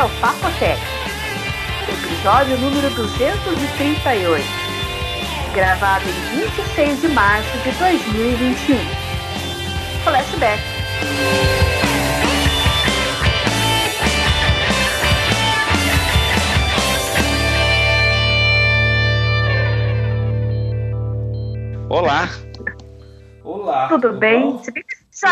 é 0.00 0.02
o 0.02 0.08
Papotec, 0.18 0.80
episódio 1.86 2.56
número 2.56 2.88
238, 2.94 4.42
gravado 5.52 6.08
em 6.08 6.40
26 6.40 7.02
de 7.02 7.08
março 7.08 7.58
de 7.58 7.70
2021. 7.72 8.78
Flashback. 10.02 10.62
Olá. 21.90 22.28
Olá. 23.44 23.88
Tudo, 23.88 24.08
tudo 24.08 24.18
bem? 24.18 24.60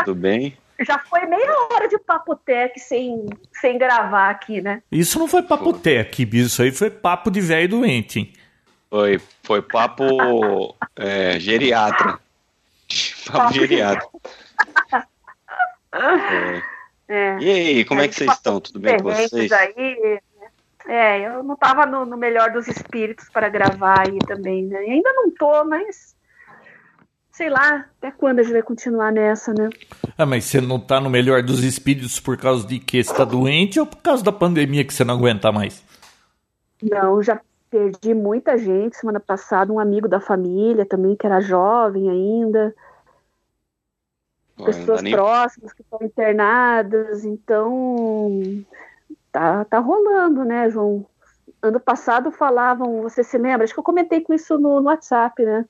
Tudo 0.04 0.14
bem? 0.14 0.54
Já 0.80 0.98
foi 0.98 1.26
meia 1.26 1.52
hora 1.72 1.88
de 1.88 1.98
papotec 1.98 2.78
sem, 2.78 3.26
sem 3.60 3.78
gravar 3.78 4.30
aqui, 4.30 4.60
né? 4.60 4.82
Isso 4.90 5.18
não 5.18 5.26
foi 5.26 5.42
papotec, 5.42 6.28
isso 6.32 6.62
aí 6.62 6.70
foi 6.70 6.90
papo 6.90 7.30
de 7.30 7.40
velho 7.40 7.68
doente, 7.68 8.20
hein? 8.20 8.32
Foi, 8.88 9.20
foi 9.42 9.60
papo 9.60 10.76
é, 10.96 11.38
geriatra. 11.38 12.18
Papo 13.30 13.54
geriatra. 13.54 14.08
É. 15.90 16.62
É. 17.08 17.38
E 17.40 17.50
aí, 17.50 17.84
como 17.86 18.02
é 18.02 18.08
que 18.08 18.14
vocês 18.14 18.30
estão? 18.30 18.60
Tudo 18.60 18.78
bem 18.78 18.98
com 18.98 19.04
vocês? 19.04 19.50
Aí, 19.50 20.20
é, 20.86 21.26
eu 21.26 21.42
não 21.42 21.54
estava 21.54 21.86
no, 21.86 22.04
no, 22.04 22.18
melhor 22.18 22.50
dos 22.50 22.68
espíritos 22.68 23.28
para 23.30 23.48
gravar 23.48 24.00
aí 24.06 24.18
também, 24.26 24.66
né? 24.66 24.78
Ainda 24.78 25.10
não 25.14 25.30
tô, 25.30 25.64
mas 25.64 26.14
sei 27.38 27.48
lá, 27.48 27.86
até 27.98 28.10
quando 28.10 28.40
a 28.40 28.42
gente 28.42 28.52
vai 28.52 28.62
continuar 28.62 29.12
nessa, 29.12 29.54
né? 29.54 29.70
Ah, 30.18 30.26
mas 30.26 30.44
você 30.44 30.60
não 30.60 30.80
tá 30.80 31.00
no 31.00 31.08
melhor 31.08 31.40
dos 31.40 31.62
espíritos 31.62 32.18
por 32.18 32.36
causa 32.36 32.66
de 32.66 32.80
que 32.80 33.00
você 33.00 33.14
tá 33.14 33.24
doente 33.24 33.78
ou 33.78 33.86
por 33.86 33.98
causa 33.98 34.24
da 34.24 34.32
pandemia 34.32 34.84
que 34.84 34.92
você 34.92 35.04
não 35.04 35.14
aguenta 35.14 35.52
mais? 35.52 35.84
Não, 36.82 37.22
já 37.22 37.40
perdi 37.70 38.12
muita 38.12 38.58
gente 38.58 38.96
semana 38.96 39.20
passada, 39.20 39.72
um 39.72 39.78
amigo 39.78 40.08
da 40.08 40.18
família 40.18 40.84
também, 40.84 41.14
que 41.14 41.26
era 41.26 41.40
jovem 41.40 42.10
ainda. 42.10 42.74
Pessoas 44.56 45.00
nem... 45.00 45.12
próximas 45.12 45.72
que 45.72 45.82
estão 45.82 46.00
internadas, 46.02 47.24
então 47.24 48.40
tá, 49.30 49.64
tá 49.64 49.78
rolando, 49.78 50.44
né, 50.44 50.68
João? 50.70 51.06
Ano 51.62 51.78
passado 51.78 52.32
falavam, 52.32 53.00
você 53.00 53.22
se 53.22 53.38
lembra? 53.38 53.62
Acho 53.62 53.74
que 53.74 53.78
eu 53.78 53.84
comentei 53.84 54.22
com 54.22 54.34
isso 54.34 54.58
no, 54.58 54.80
no 54.80 54.88
WhatsApp, 54.88 55.40
né? 55.44 55.64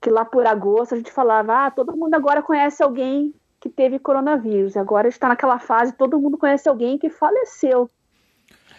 Que 0.00 0.10
lá 0.10 0.24
por 0.24 0.46
agosto 0.46 0.94
a 0.94 0.96
gente 0.96 1.10
falava, 1.10 1.66
ah, 1.66 1.70
todo 1.70 1.96
mundo 1.96 2.14
agora 2.14 2.42
conhece 2.42 2.82
alguém 2.82 3.34
que 3.60 3.68
teve 3.68 3.98
coronavírus. 3.98 4.76
Agora 4.76 5.08
está 5.08 5.28
naquela 5.28 5.58
fase, 5.58 5.92
todo 5.92 6.20
mundo 6.20 6.38
conhece 6.38 6.68
alguém 6.68 6.98
que 6.98 7.08
faleceu. 7.08 7.90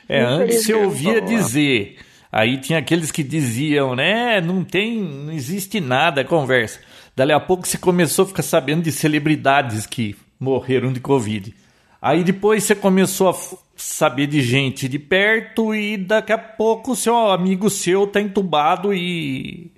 É, 0.08 0.24
antes 0.24 0.64
você 0.64 0.74
ouvia 0.74 1.20
dizer, 1.22 1.98
aí 2.32 2.58
tinha 2.60 2.80
aqueles 2.80 3.12
que 3.12 3.24
diziam, 3.24 3.96
né, 3.96 4.40
não 4.40 4.64
tem, 4.64 5.02
não 5.02 5.34
existe 5.34 5.82
nada, 5.82 6.24
conversa. 6.24 6.80
Dali 7.16 7.34
a 7.34 7.40
pouco 7.40 7.68
você 7.68 7.78
começou 7.78 8.24
a 8.24 8.28
ficar 8.28 8.44
sabendo 8.44 8.84
de 8.84 8.92
celebridades 8.92 9.86
que 9.86 10.16
morreram 10.40 10.94
de 10.94 11.00
Covid. 11.00 11.54
Aí 12.02 12.24
depois 12.24 12.64
você 12.64 12.76
começou 12.76 13.30
a 13.30 13.36
saber 13.76 14.28
de 14.28 14.42
gente 14.42 14.88
de 14.88 15.00
perto 15.00 15.74
e 15.74 15.98
daqui 15.98 16.32
a 16.32 16.38
pouco 16.38 16.96
seu 16.96 17.16
amigo 17.32 17.70
seu 17.70 18.08
tá 18.08 18.22
entubado 18.22 18.94
e 18.94 19.72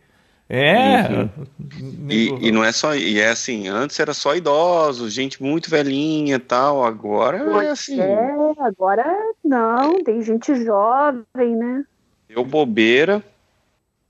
é. 0.50 1.08
Uhum. 1.08 2.08
E, 2.10 2.48
e, 2.48 2.52
não 2.52 2.64
é 2.64 2.72
só. 2.72 2.96
E 2.96 3.20
é 3.20 3.30
assim, 3.30 3.68
antes 3.68 4.00
era 4.00 4.16
só 4.16 4.36
idosos, 4.36 5.14
gente 5.14 5.42
muito 5.44 5.70
velhinha 5.70 6.38
e 6.38 6.40
tal. 6.40 6.84
Agora 6.84 7.38
é 7.64 7.70
assim. 7.70 8.02
É, 8.02 8.36
agora 8.58 9.06
não, 9.46 10.04
tem 10.04 10.24
gente 10.24 10.56
jovem, 10.66 11.56
né? 11.56 11.86
Deu 12.28 12.44
bobeira. 12.44 13.24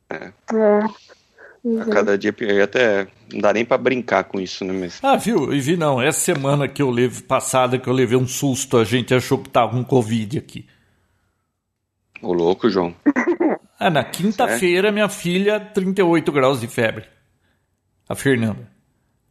É. 0.09 0.31
é. 0.53 1.81
A 1.81 1.85
cada 1.91 2.17
dia 2.17 2.31
pior. 2.31 2.61
Até 2.61 3.07
não 3.33 3.41
dá 3.41 3.51
nem 3.51 3.65
pra 3.65 3.77
brincar 3.77 4.23
com 4.23 4.39
isso, 4.39 4.63
né? 4.63 4.71
Mas... 4.71 4.99
Ah, 5.03 5.17
viu? 5.17 5.53
E 5.53 5.59
vi 5.59 5.75
não. 5.75 6.01
Essa 6.01 6.21
semana 6.21 6.69
que 6.69 6.81
eu 6.81 6.89
levei, 6.89 7.21
passada 7.21 7.77
que 7.77 7.89
eu 7.89 7.93
levei 7.93 8.17
um 8.17 8.27
susto, 8.27 8.77
a 8.77 8.85
gente 8.85 9.13
achou 9.13 9.39
que 9.39 9.49
tava 9.49 9.73
com 9.73 9.83
Covid 9.83 10.37
aqui. 10.37 10.65
Ô 12.21 12.33
louco, 12.33 12.69
João. 12.69 12.93
Ah, 13.81 13.89
na 13.89 14.03
quinta-feira, 14.03 14.91
minha 14.91 15.07
filha, 15.07 15.57
38 15.57 16.29
graus 16.33 16.59
de 16.59 16.67
febre. 16.67 17.05
A 18.09 18.13
Fernanda. 18.13 18.69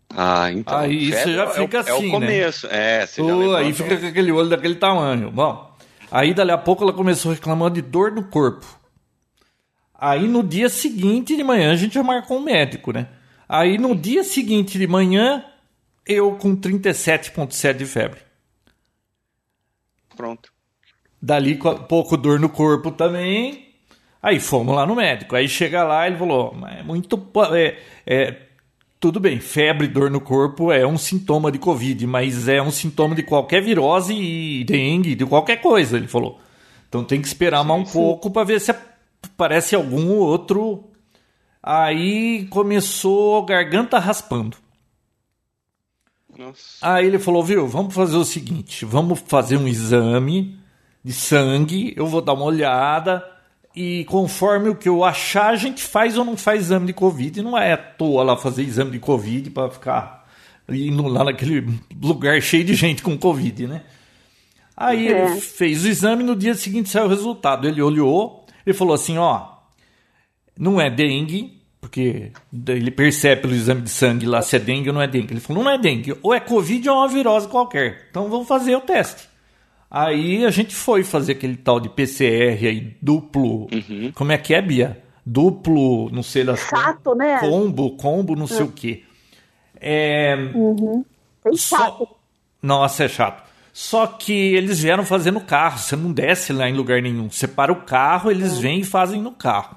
Ah, 0.09 0.50
então. 0.50 0.78
Aí 0.78 1.12
você 1.12 1.34
já 1.34 1.47
fica 1.48 1.77
é, 1.77 1.81
assim, 1.81 1.91
É 1.91 1.94
o 1.94 2.10
começo, 2.10 2.66
né? 2.66 3.03
é. 3.03 3.06
Você 3.06 3.22
já 3.22 3.59
aí 3.59 3.72
fica 3.75 3.97
com 3.98 4.06
aquele 4.06 4.32
olho 4.32 4.48
daquele 4.48 4.77
tamanho. 4.77 5.31
Bom, 5.31 5.77
aí 6.10 6.32
dali 6.32 6.50
a 6.50 6.56
pouco 6.56 6.82
ela 6.82 6.94
começou 6.94 7.32
reclamando 7.32 7.75
de 7.75 7.82
dor 7.82 8.10
no 8.10 8.25
corpo. 8.25 8.65
Aí 9.94 10.27
no 10.27 10.43
dia 10.43 10.71
seguinte 10.71 11.37
de 11.37 11.44
manhã 11.44 11.72
a 11.72 11.77
gente 11.77 11.94
já 11.94 12.03
marcou 12.03 12.38
um 12.38 12.43
médico, 12.43 12.91
né? 12.91 13.09
Aí 13.47 13.77
no 13.77 13.94
dia 13.94 14.25
seguinte 14.25 14.78
de 14.78 14.87
manhã, 14.87 15.44
eu 16.06 16.37
com 16.37 16.56
37,7 16.56 17.75
de 17.75 17.84
febre. 17.84 18.21
Pronto. 20.16 20.50
Dali 21.20 21.58
pouco 21.88 22.16
dor 22.16 22.38
no 22.38 22.48
corpo 22.48 22.90
também. 22.90 23.68
Aí 24.22 24.40
fomos 24.40 24.74
lá 24.74 24.86
no 24.86 24.94
médico. 24.94 25.34
Aí 25.34 25.48
chega 25.48 25.84
lá 25.84 26.06
ele 26.06 26.16
falou: 26.16 26.56
é 26.68 26.82
muito. 26.82 27.20
É, 27.54 27.76
é, 28.06 28.36
tudo 29.00 29.20
bem, 29.20 29.38
febre, 29.38 29.86
dor 29.86 30.10
no 30.10 30.20
corpo 30.20 30.72
é 30.72 30.86
um 30.86 30.98
sintoma 30.98 31.52
de 31.52 31.58
Covid, 31.58 32.06
mas 32.06 32.48
é 32.48 32.60
um 32.60 32.70
sintoma 32.70 33.14
de 33.14 33.22
qualquer 33.22 33.62
virose 33.62 34.12
e 34.12 34.64
dengue, 34.64 35.14
de 35.14 35.24
qualquer 35.24 35.60
coisa, 35.60 35.96
ele 35.96 36.08
falou. 36.08 36.40
Então 36.88 37.04
tem 37.04 37.20
que 37.20 37.28
esperar 37.28 37.62
mais 37.62 37.82
um 37.82 37.86
sim. 37.86 37.92
pouco 37.92 38.30
para 38.30 38.44
ver 38.44 38.60
se 38.60 38.74
aparece 39.22 39.76
algum 39.76 40.10
outro. 40.10 40.84
Aí 41.62 42.46
começou 42.46 43.44
garganta 43.44 43.98
raspando. 43.98 44.56
Nossa. 46.36 46.78
Aí 46.82 47.06
ele 47.06 47.18
falou: 47.18 47.44
viu, 47.44 47.68
vamos 47.68 47.94
fazer 47.94 48.16
o 48.16 48.24
seguinte: 48.24 48.84
vamos 48.84 49.20
fazer 49.26 49.56
um 49.56 49.68
exame 49.68 50.57
de 51.08 51.14
sangue, 51.14 51.94
eu 51.96 52.06
vou 52.06 52.20
dar 52.20 52.34
uma 52.34 52.44
olhada 52.44 53.24
e 53.74 54.04
conforme 54.04 54.69
o 54.69 54.74
que 54.74 54.86
eu 54.86 55.02
achar, 55.02 55.48
a 55.48 55.56
gente 55.56 55.82
faz 55.82 56.19
ou 56.19 56.24
não 56.24 56.36
faz 56.36 56.64
exame 56.64 56.86
de 56.86 56.92
Covid. 56.92 57.41
Não 57.41 57.56
é 57.56 57.72
à 57.72 57.78
toa 57.78 58.22
lá 58.22 58.36
fazer 58.36 58.62
exame 58.62 58.91
de 58.91 58.98
Covid 58.98 59.48
para 59.48 59.70
ficar 59.70 60.28
indo 60.68 61.08
lá 61.08 61.24
naquele 61.24 61.66
lugar 61.98 62.42
cheio 62.42 62.62
de 62.62 62.74
gente 62.74 63.02
com 63.02 63.16
Covid, 63.16 63.66
né? 63.66 63.84
Aí 64.76 65.08
é. 65.08 65.30
ele 65.30 65.41
fez 65.41 65.82
o 65.82 65.88
exame 65.88 66.22
no 66.22 66.36
dia 66.36 66.54
seguinte 66.54 66.91
saiu 66.91 67.06
o 67.06 67.08
resultado. 67.08 67.66
Ele 67.66 67.80
olhou, 67.80 68.44
ele 68.66 68.76
falou 68.76 68.92
assim: 68.92 69.16
ó, 69.16 69.47
não 70.58 70.78
é 70.78 70.91
dengue, 70.91 71.58
porque 71.80 72.32
ele 72.66 72.91
percebe 72.91 73.41
pelo 73.41 73.54
exame 73.54 73.80
de 73.80 73.91
sangue 73.91 74.26
lá 74.26 74.42
se 74.42 74.56
é 74.56 74.58
dengue 74.58 74.91
ou 74.91 74.94
não 74.94 75.00
é 75.00 75.06
dengue. 75.06 75.32
Ele 75.32 75.41
falou: 75.41 75.64
não 75.64 75.70
é 75.70 75.78
dengue, 75.78 76.18
ou 76.22 76.34
é 76.34 76.41
Covid 76.41 76.86
ou 76.91 76.97
é 76.97 76.98
uma 76.98 77.08
virose 77.08 77.48
qualquer. 77.48 78.08
Então 78.10 78.28
vamos 78.28 78.47
fazer 78.47 78.76
o 78.76 78.80
teste. 78.82 79.28
Aí 79.91 80.44
a 80.44 80.50
gente 80.50 80.75
foi 80.75 81.03
fazer 81.03 81.32
aquele 81.32 81.56
tal 81.56 81.81
de 81.81 81.88
PCR 81.88 82.66
aí, 82.66 82.97
duplo. 83.00 83.69
Uhum. 83.72 84.12
Como 84.15 84.32
é 84.32 84.38
que 84.38 84.54
é, 84.54 84.60
Bia? 84.60 85.03
Duplo, 85.25 86.10
não 86.10 86.22
sei 86.22 86.44
lá. 86.44 86.56
Chato, 86.56 87.15
né? 87.15 87.38
Combo, 87.41 87.97
combo, 87.97 88.37
não 88.37 88.47
sei 88.47 88.62
o 88.62 88.72
quê. 88.72 89.03
É. 89.81 90.34
Uhum. 90.54 91.04
É 91.44 91.56
chato. 91.56 91.98
Só... 91.98 92.19
Nossa, 92.62 93.04
é 93.04 93.09
chato. 93.09 93.48
Só 93.72 94.06
que 94.06 94.32
eles 94.32 94.81
vieram 94.81 95.04
fazer 95.04 95.31
no 95.31 95.41
carro. 95.41 95.78
Você 95.78 95.97
não 95.97 96.12
desce 96.12 96.53
lá 96.53 96.69
em 96.69 96.75
lugar 96.75 97.00
nenhum. 97.00 97.31
Você 97.31 97.47
para 97.47 97.72
o 97.72 97.82
carro, 97.82 98.31
eles 98.31 98.54
uhum. 98.54 98.60
vêm 98.60 98.81
e 98.81 98.84
fazem 98.84 99.22
no 99.22 99.32
carro. 99.32 99.77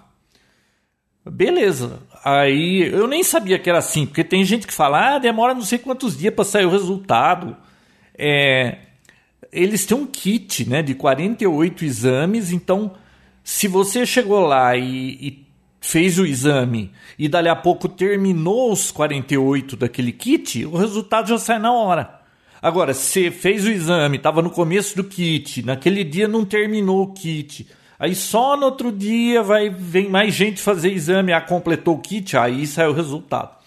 Beleza. 1.23 1.99
Aí 2.23 2.89
eu 2.91 3.07
nem 3.07 3.23
sabia 3.23 3.59
que 3.59 3.69
era 3.69 3.79
assim, 3.79 4.05
porque 4.05 4.23
tem 4.23 4.43
gente 4.43 4.65
que 4.65 4.73
fala, 4.73 5.15
ah, 5.15 5.19
demora 5.19 5.53
não 5.53 5.61
sei 5.61 5.77
quantos 5.77 6.17
dias 6.17 6.33
para 6.33 6.43
sair 6.43 6.65
o 6.65 6.71
resultado. 6.71 7.55
É, 8.17 8.77
eles 9.51 9.85
têm 9.85 9.97
um 9.97 10.05
kit 10.05 10.67
né, 10.69 10.81
de 10.81 10.95
48 10.95 11.83
exames, 11.83 12.51
então 12.51 12.93
se 13.43 13.67
você 13.67 14.05
chegou 14.05 14.41
lá 14.41 14.75
e, 14.77 15.11
e 15.11 15.47
fez 15.81 16.17
o 16.19 16.25
exame 16.25 16.91
e 17.17 17.27
dali 17.27 17.49
a 17.49 17.55
pouco 17.55 17.89
terminou 17.89 18.71
os 18.71 18.91
48 18.91 19.75
daquele 19.75 20.11
kit, 20.11 20.65
o 20.65 20.77
resultado 20.77 21.29
já 21.29 21.37
sai 21.37 21.59
na 21.59 21.73
hora. 21.73 22.21
Agora, 22.61 22.93
se 22.93 23.31
fez 23.31 23.65
o 23.65 23.71
exame, 23.71 24.17
estava 24.17 24.41
no 24.41 24.51
começo 24.51 24.95
do 24.95 25.03
kit, 25.03 25.63
naquele 25.63 26.03
dia 26.03 26.27
não 26.27 26.45
terminou 26.45 27.01
o 27.01 27.13
kit, 27.13 27.67
aí 27.97 28.13
só 28.13 28.55
no 28.55 28.65
outro 28.65 28.91
dia 28.91 29.41
vai 29.41 29.69
vem 29.69 30.07
mais 30.07 30.33
gente 30.33 30.61
fazer 30.61 30.91
exame, 30.91 31.33
ah, 31.33 31.41
completou 31.41 31.95
o 31.95 31.99
kit, 31.99 32.37
aí 32.37 32.67
sai 32.67 32.87
o 32.87 32.93
resultado. 32.93 33.59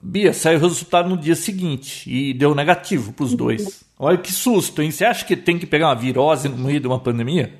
Bia, 0.00 0.32
saiu 0.32 0.58
o 0.58 0.62
resultado 0.62 1.08
no 1.08 1.16
dia 1.16 1.34
seguinte 1.34 2.08
e 2.08 2.32
deu 2.32 2.54
negativo 2.54 3.12
para 3.12 3.24
os 3.24 3.34
dois. 3.34 3.87
Olha 3.98 4.16
que 4.16 4.32
susto, 4.32 4.80
hein? 4.80 4.90
Você 4.90 5.04
acha 5.04 5.24
que 5.24 5.36
tem 5.36 5.58
que 5.58 5.66
pegar 5.66 5.88
uma 5.88 5.96
virose 5.96 6.48
no 6.48 6.56
meio 6.56 6.78
de 6.78 6.86
uma 6.86 7.00
pandemia? 7.00 7.52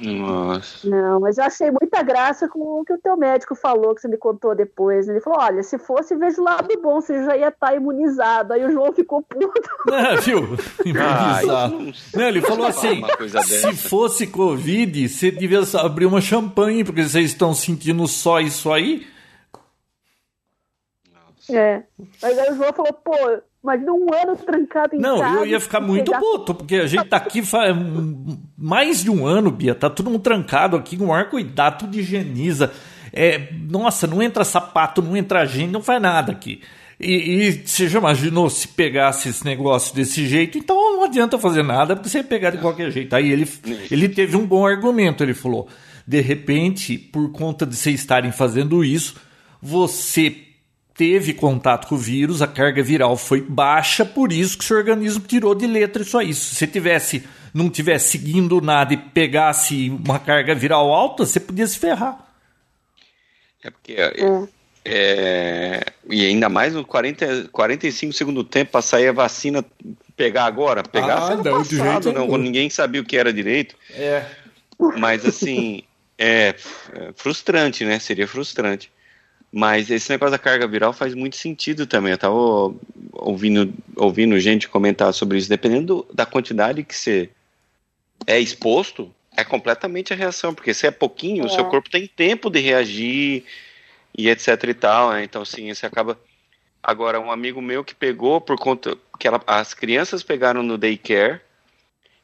Nossa. 0.00 0.88
Não, 0.88 1.20
mas 1.20 1.36
eu 1.36 1.44
achei 1.44 1.70
muita 1.70 2.02
graça 2.02 2.48
com 2.48 2.80
o 2.80 2.84
que 2.84 2.94
o 2.94 2.98
teu 2.98 3.14
médico 3.14 3.54
falou, 3.54 3.94
que 3.94 4.00
você 4.00 4.08
me 4.08 4.16
contou 4.16 4.54
depois. 4.54 5.06
Ele 5.06 5.20
falou: 5.20 5.40
olha, 5.40 5.62
se 5.62 5.78
fosse, 5.78 6.16
vejo 6.16 6.40
o 6.40 6.44
lado 6.44 6.68
bom, 6.80 7.00
você 7.00 7.22
já 7.24 7.36
ia 7.36 7.48
estar 7.48 7.68
tá 7.68 7.74
imunizado. 7.74 8.54
Aí 8.54 8.64
o 8.64 8.72
João 8.72 8.92
ficou 8.92 9.22
puto. 9.22 9.70
É, 9.92 10.16
viu? 10.16 10.56
Imunizado. 10.84 11.92
não, 12.14 12.28
ele 12.28 12.40
falou 12.40 12.66
assim: 12.66 13.02
se 13.44 13.76
fosse 13.76 14.26
Covid, 14.26 15.08
você 15.08 15.30
devia 15.30 15.60
abrir 15.78 16.06
uma 16.06 16.20
champanhe, 16.20 16.84
porque 16.84 17.02
vocês 17.02 17.26
estão 17.26 17.52
sentindo 17.52 18.06
só 18.08 18.40
isso 18.40 18.72
aí. 18.72 19.06
É. 21.50 21.82
Mas 22.22 22.38
aí 22.38 22.50
o 22.50 22.56
João 22.56 22.72
falou: 22.72 22.92
pô, 22.94 23.12
Imagina 23.62 23.92
um 23.92 24.06
ano 24.12 24.36
trancado 24.36 24.96
em 24.96 24.98
não, 24.98 25.20
casa. 25.20 25.34
Não, 25.34 25.40
eu 25.40 25.46
ia 25.46 25.60
ficar 25.60 25.80
muito 25.80 26.10
pegar... 26.10 26.18
puto, 26.18 26.54
porque 26.54 26.76
a 26.76 26.86
gente 26.86 27.04
tá 27.04 27.16
aqui 27.16 27.42
faz 27.42 27.76
mais 28.58 29.04
de 29.04 29.10
um 29.10 29.24
ano, 29.24 29.52
Bia. 29.52 29.74
Tá 29.74 29.88
todo 29.88 30.10
mundo 30.10 30.22
trancado 30.22 30.76
aqui, 30.76 30.96
com 30.96 31.14
ar 31.14 31.30
cuidado, 31.30 31.78
tudo 31.78 31.96
higieniza. 31.96 32.72
É, 33.12 33.52
nossa, 33.70 34.06
não 34.06 34.20
entra 34.20 34.42
sapato, 34.42 35.00
não 35.00 35.16
entra 35.16 35.46
gente, 35.46 35.70
não 35.70 35.82
faz 35.82 36.02
nada 36.02 36.32
aqui. 36.32 36.60
E, 36.98 37.46
e, 37.46 37.66
você 37.66 37.88
já 37.88 37.98
imaginou 37.98 38.50
se 38.50 38.66
pegasse 38.68 39.28
esse 39.28 39.44
negócio 39.44 39.94
desse 39.94 40.26
jeito? 40.26 40.58
Então 40.58 40.96
não 40.96 41.04
adianta 41.04 41.38
fazer 41.38 41.62
nada, 41.62 41.94
porque 41.94 42.08
você 42.08 42.22
pegar 42.22 42.50
de 42.50 42.58
qualquer 42.58 42.90
jeito. 42.90 43.14
Aí 43.14 43.30
ele, 43.30 43.48
ele 43.90 44.08
teve 44.08 44.36
um 44.36 44.46
bom 44.46 44.66
argumento. 44.66 45.22
Ele 45.22 45.34
falou: 45.34 45.68
de 46.06 46.20
repente, 46.20 46.98
por 46.98 47.30
conta 47.30 47.64
de 47.64 47.76
vocês 47.76 48.00
estarem 48.00 48.32
fazendo 48.32 48.84
isso, 48.84 49.16
você 49.60 50.34
teve 50.94 51.32
contato 51.32 51.88
com 51.88 51.94
o 51.94 51.98
vírus, 51.98 52.42
a 52.42 52.46
carga 52.46 52.82
viral 52.82 53.16
foi 53.16 53.40
baixa, 53.40 54.04
por 54.04 54.32
isso 54.32 54.58
que 54.58 54.64
seu 54.64 54.76
organismo 54.76 55.20
tirou 55.20 55.54
de 55.54 55.66
letra 55.66 56.02
isso 56.02 56.18
aí. 56.18 56.32
Se 56.34 56.54
você 56.54 56.66
tivesse, 56.66 57.24
não 57.52 57.70
tivesse 57.70 58.10
seguindo 58.10 58.60
nada 58.60 58.94
e 58.94 58.96
pegasse 58.96 59.90
uma 59.90 60.18
carga 60.18 60.54
viral 60.54 60.92
alta, 60.92 61.24
você 61.24 61.40
podia 61.40 61.66
se 61.66 61.78
ferrar. 61.78 62.18
É 63.62 63.70
porque. 63.70 63.92
É. 63.92 64.62
É, 64.84 65.84
e 66.10 66.26
ainda 66.26 66.48
mais 66.48 66.74
no 66.74 66.84
40, 66.84 67.50
45 67.52 68.12
segundo 68.12 68.42
tempo 68.42 68.72
para 68.72 68.82
sair 68.82 69.06
a 69.06 69.12
vacina 69.12 69.64
pegar 70.16 70.44
agora. 70.44 70.82
Pegar 70.82 71.18
ah, 71.18 71.36
não, 71.36 71.64
passado, 71.64 72.12
não, 72.12 72.36
ninguém 72.36 72.68
sabia 72.68 73.00
o 73.00 73.04
que 73.04 73.16
era 73.16 73.32
direito. 73.32 73.76
É. 73.92 74.24
Mas 74.98 75.24
assim, 75.24 75.84
é, 76.18 76.48
é 76.94 77.12
frustrante, 77.14 77.84
né? 77.84 78.00
Seria 78.00 78.26
frustrante. 78.26 78.90
Mas 79.52 79.90
esse 79.90 80.08
negócio 80.08 80.30
da 80.30 80.38
carga 80.38 80.66
viral 80.66 80.94
faz 80.94 81.14
muito 81.14 81.36
sentido 81.36 81.86
também. 81.86 82.12
Eu 82.12 82.14
estava 82.14 82.34
ouvindo, 83.12 83.74
ouvindo 83.94 84.40
gente 84.40 84.66
comentar 84.66 85.12
sobre 85.12 85.36
isso. 85.36 85.48
Dependendo 85.48 86.06
da 86.12 86.24
quantidade 86.24 86.82
que 86.82 86.96
você 86.96 87.28
é 88.26 88.40
exposto, 88.40 89.14
é 89.36 89.44
completamente 89.44 90.10
a 90.10 90.16
reação. 90.16 90.54
Porque 90.54 90.72
se 90.72 90.86
é 90.86 90.90
pouquinho, 90.90 91.42
é. 91.42 91.46
o 91.46 91.50
seu 91.50 91.66
é. 91.66 91.68
corpo 91.68 91.90
tem 91.90 92.06
tempo 92.06 92.48
de 92.48 92.60
reagir 92.60 93.44
e 94.16 94.30
etc 94.30 94.64
e 94.66 94.74
tal. 94.74 95.12
Né? 95.12 95.24
Então, 95.24 95.42
assim, 95.42 95.72
você 95.72 95.84
acaba. 95.84 96.18
Agora, 96.82 97.20
um 97.20 97.30
amigo 97.30 97.60
meu 97.60 97.84
que 97.84 97.94
pegou 97.94 98.40
por 98.40 98.58
conta 98.58 98.96
que 99.20 99.28
ela, 99.28 99.40
as 99.46 99.74
crianças 99.74 100.22
pegaram 100.22 100.62
no 100.62 100.78
daycare. 100.78 101.40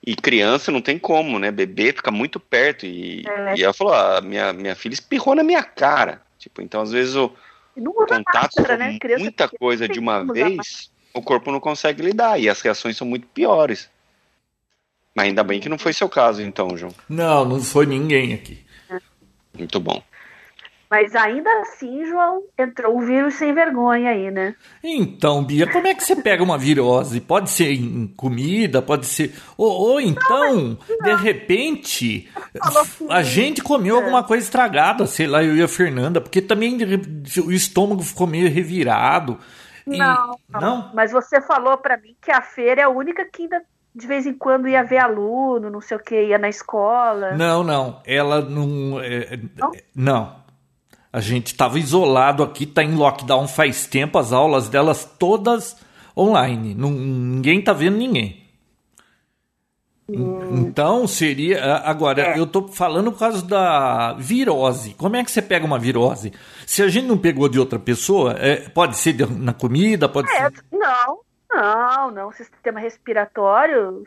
E 0.07 0.17
criança 0.17 0.73
não 0.73 0.81
tem 0.81 0.99
como, 0.99 1.39
né? 1.39 1.51
Bebê 1.51 1.93
fica 1.93 2.11
muito 2.11 2.41
perto. 2.41 2.87
E, 2.87 3.25
é. 3.29 3.59
e 3.59 3.65
ela 3.65 3.75
falou: 3.75 3.93
ah, 3.93 4.23
minha, 4.23 4.55
minha 4.55 4.75
filha 4.75 4.95
espirrou 4.95 5.35
na 5.35 5.43
minha 5.43 5.63
cara. 5.63 6.23
Tipo, 6.39 6.63
então 6.63 6.81
às 6.81 6.93
vezes 6.93 7.15
o 7.17 7.31
contato 7.77 8.25
máscara, 8.35 8.77
né? 8.77 8.99
muita 9.19 9.49
coisa 9.49 9.89
de 9.89 9.99
uma 9.99 10.25
vez, 10.25 10.91
o 11.13 11.23
corpo 11.23 11.51
não 11.51 11.61
consegue 11.61 12.03
lidar 12.03 12.39
e 12.41 12.49
as 12.49 12.61
reações 12.61 12.97
são 12.97 13.07
muito 13.07 13.27
piores. 13.27 13.91
Mas 15.15 15.27
ainda 15.27 15.43
bem 15.43 15.61
que 15.61 15.69
não 15.69 15.79
foi 15.79 15.93
seu 15.93 16.09
caso, 16.09 16.41
então, 16.43 16.77
João. 16.77 16.95
Não, 17.09 17.45
não 17.45 17.61
foi 17.61 17.87
ninguém 17.87 18.35
aqui. 18.35 18.65
Muito 19.53 19.81
bom. 19.81 20.01
Mas 20.91 21.15
ainda 21.15 21.51
assim, 21.61 22.05
João, 22.07 22.43
entrou 22.59 22.97
um 22.97 23.01
vírus 23.01 23.35
sem 23.35 23.53
vergonha 23.53 24.11
aí, 24.11 24.31
né? 24.31 24.55
Então, 24.83 25.45
Bia, 25.45 25.71
como 25.71 25.87
é 25.87 25.95
que 25.95 26.03
você 26.03 26.17
pega 26.17 26.43
uma 26.43 26.57
virose? 26.57 27.21
Pode 27.21 27.51
ser 27.51 27.73
em 27.73 28.07
comida, 28.17 28.81
pode 28.81 29.05
ser. 29.05 29.35
Ou, 29.57 29.71
ou 29.71 30.01
então, 30.01 30.79
não, 30.89 31.05
de 31.05 31.15
repente, 31.23 32.31
a 33.11 33.23
gente 33.23 33.63
comeu 33.63 33.97
é. 33.97 33.99
alguma 33.99 34.25
coisa 34.25 34.45
estragada, 34.45 35.07
sei 35.07 35.27
lá, 35.27 35.45
eu 35.45 35.57
e 35.57 35.63
a 35.63 35.69
Fernanda, 35.69 36.23
porque 36.23 36.41
também 36.41 36.79
o 37.45 37.53
estômago 37.53 38.03
ficou 38.03 38.27
meio 38.27 38.51
revirado. 38.51 39.39
E... 39.87 39.99
Não, 39.99 40.39
não, 40.49 40.91
Mas 40.95 41.13
você 41.13 41.41
falou 41.41 41.77
para 41.77 41.99
mim 41.99 42.17
que 42.21 42.31
a 42.31 42.41
feira 42.41 42.81
é 42.81 42.85
a 42.85 42.89
única 42.89 43.27
que 43.27 43.43
ainda 43.43 43.63
de 43.95 44.07
vez 44.07 44.27
em 44.27 44.35
quando 44.35 44.69
ia 44.69 44.85
ver 44.85 44.99
aluno, 44.99 45.71
não 45.71 45.81
sei 45.81 45.97
o 45.97 46.01
que, 46.01 46.27
ia 46.27 46.39
na 46.39 46.49
escola. 46.49 47.33
Não, 47.33 47.65
não. 47.65 48.01
Ela 48.07 48.41
não. 48.41 49.01
É, 49.01 49.39
não? 49.57 49.73
não. 49.95 50.48
A 51.13 51.21
gente 51.21 51.49
estava 51.49 51.79
isolado 51.79 52.43
aqui, 52.43 52.65
está 52.65 52.83
em 52.83 52.95
lockdown 52.95 53.49
faz 53.49 53.87
tempo, 53.87 54.19
as 54.19 54.33
aulas 54.33 54.69
delas 54.69 55.05
todas 55.19 55.77
online. 56.17 56.75
Não, 56.75 56.91
ninguém 56.91 57.61
está 57.61 57.73
vendo 57.73 57.97
ninguém. 57.97 58.47
Hum. 60.11 60.67
Então 60.67 61.07
seria. 61.07 61.77
Agora, 61.77 62.23
é. 62.23 62.39
eu 62.39 62.45
estou 62.45 62.69
falando 62.69 63.13
por 63.13 63.19
causa 63.19 63.47
da 63.47 64.15
virose. 64.15 64.95
Como 64.95 65.17
é 65.17 65.25
que 65.25 65.31
você 65.31 65.43
pega 65.43 65.67
uma 65.67 65.79
virose? 65.79 66.33
Se 66.67 66.83
a 66.83 66.89
gente 66.89 67.07
não 67.07 67.19
pegou 67.19 67.49
de 67.49 67.59
outra 67.59 67.79
pessoa, 67.79 68.35
é, 68.39 68.69
pode 68.69 68.97
ser 68.97 69.15
na 69.31 69.53
comida, 69.53 70.09
pode 70.09 70.31
é, 70.31 70.51
ser. 70.51 70.65
Não, 70.73 71.21
não, 71.51 72.11
não. 72.11 72.33
Sistema 72.33 72.81
respiratório, 72.81 74.03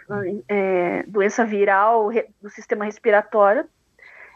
é, 0.48 1.04
doença 1.08 1.46
viral 1.46 2.10
do 2.42 2.50
sistema 2.50 2.86
respiratório 2.86 3.66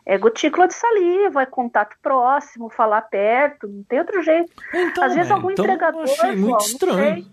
é 0.06 0.18
gotícula 0.18 0.68
de 0.68 0.76
saliva, 0.76 1.42
é 1.42 1.46
contato 1.46 1.96
próximo, 2.02 2.70
falar 2.70 3.02
perto, 3.02 3.68
não 3.68 3.84
tem 3.84 4.00
outro 4.00 4.22
jeito. 4.22 4.52
Então, 4.74 5.04
Às 5.04 5.16
vezes 5.16 5.32
algum 5.32 5.50
então 5.50 5.66
entregador. 5.66 6.06
Eu 6.06 6.14
achei 6.14 6.36
muito 6.36 6.66
estranho. 6.66 7.26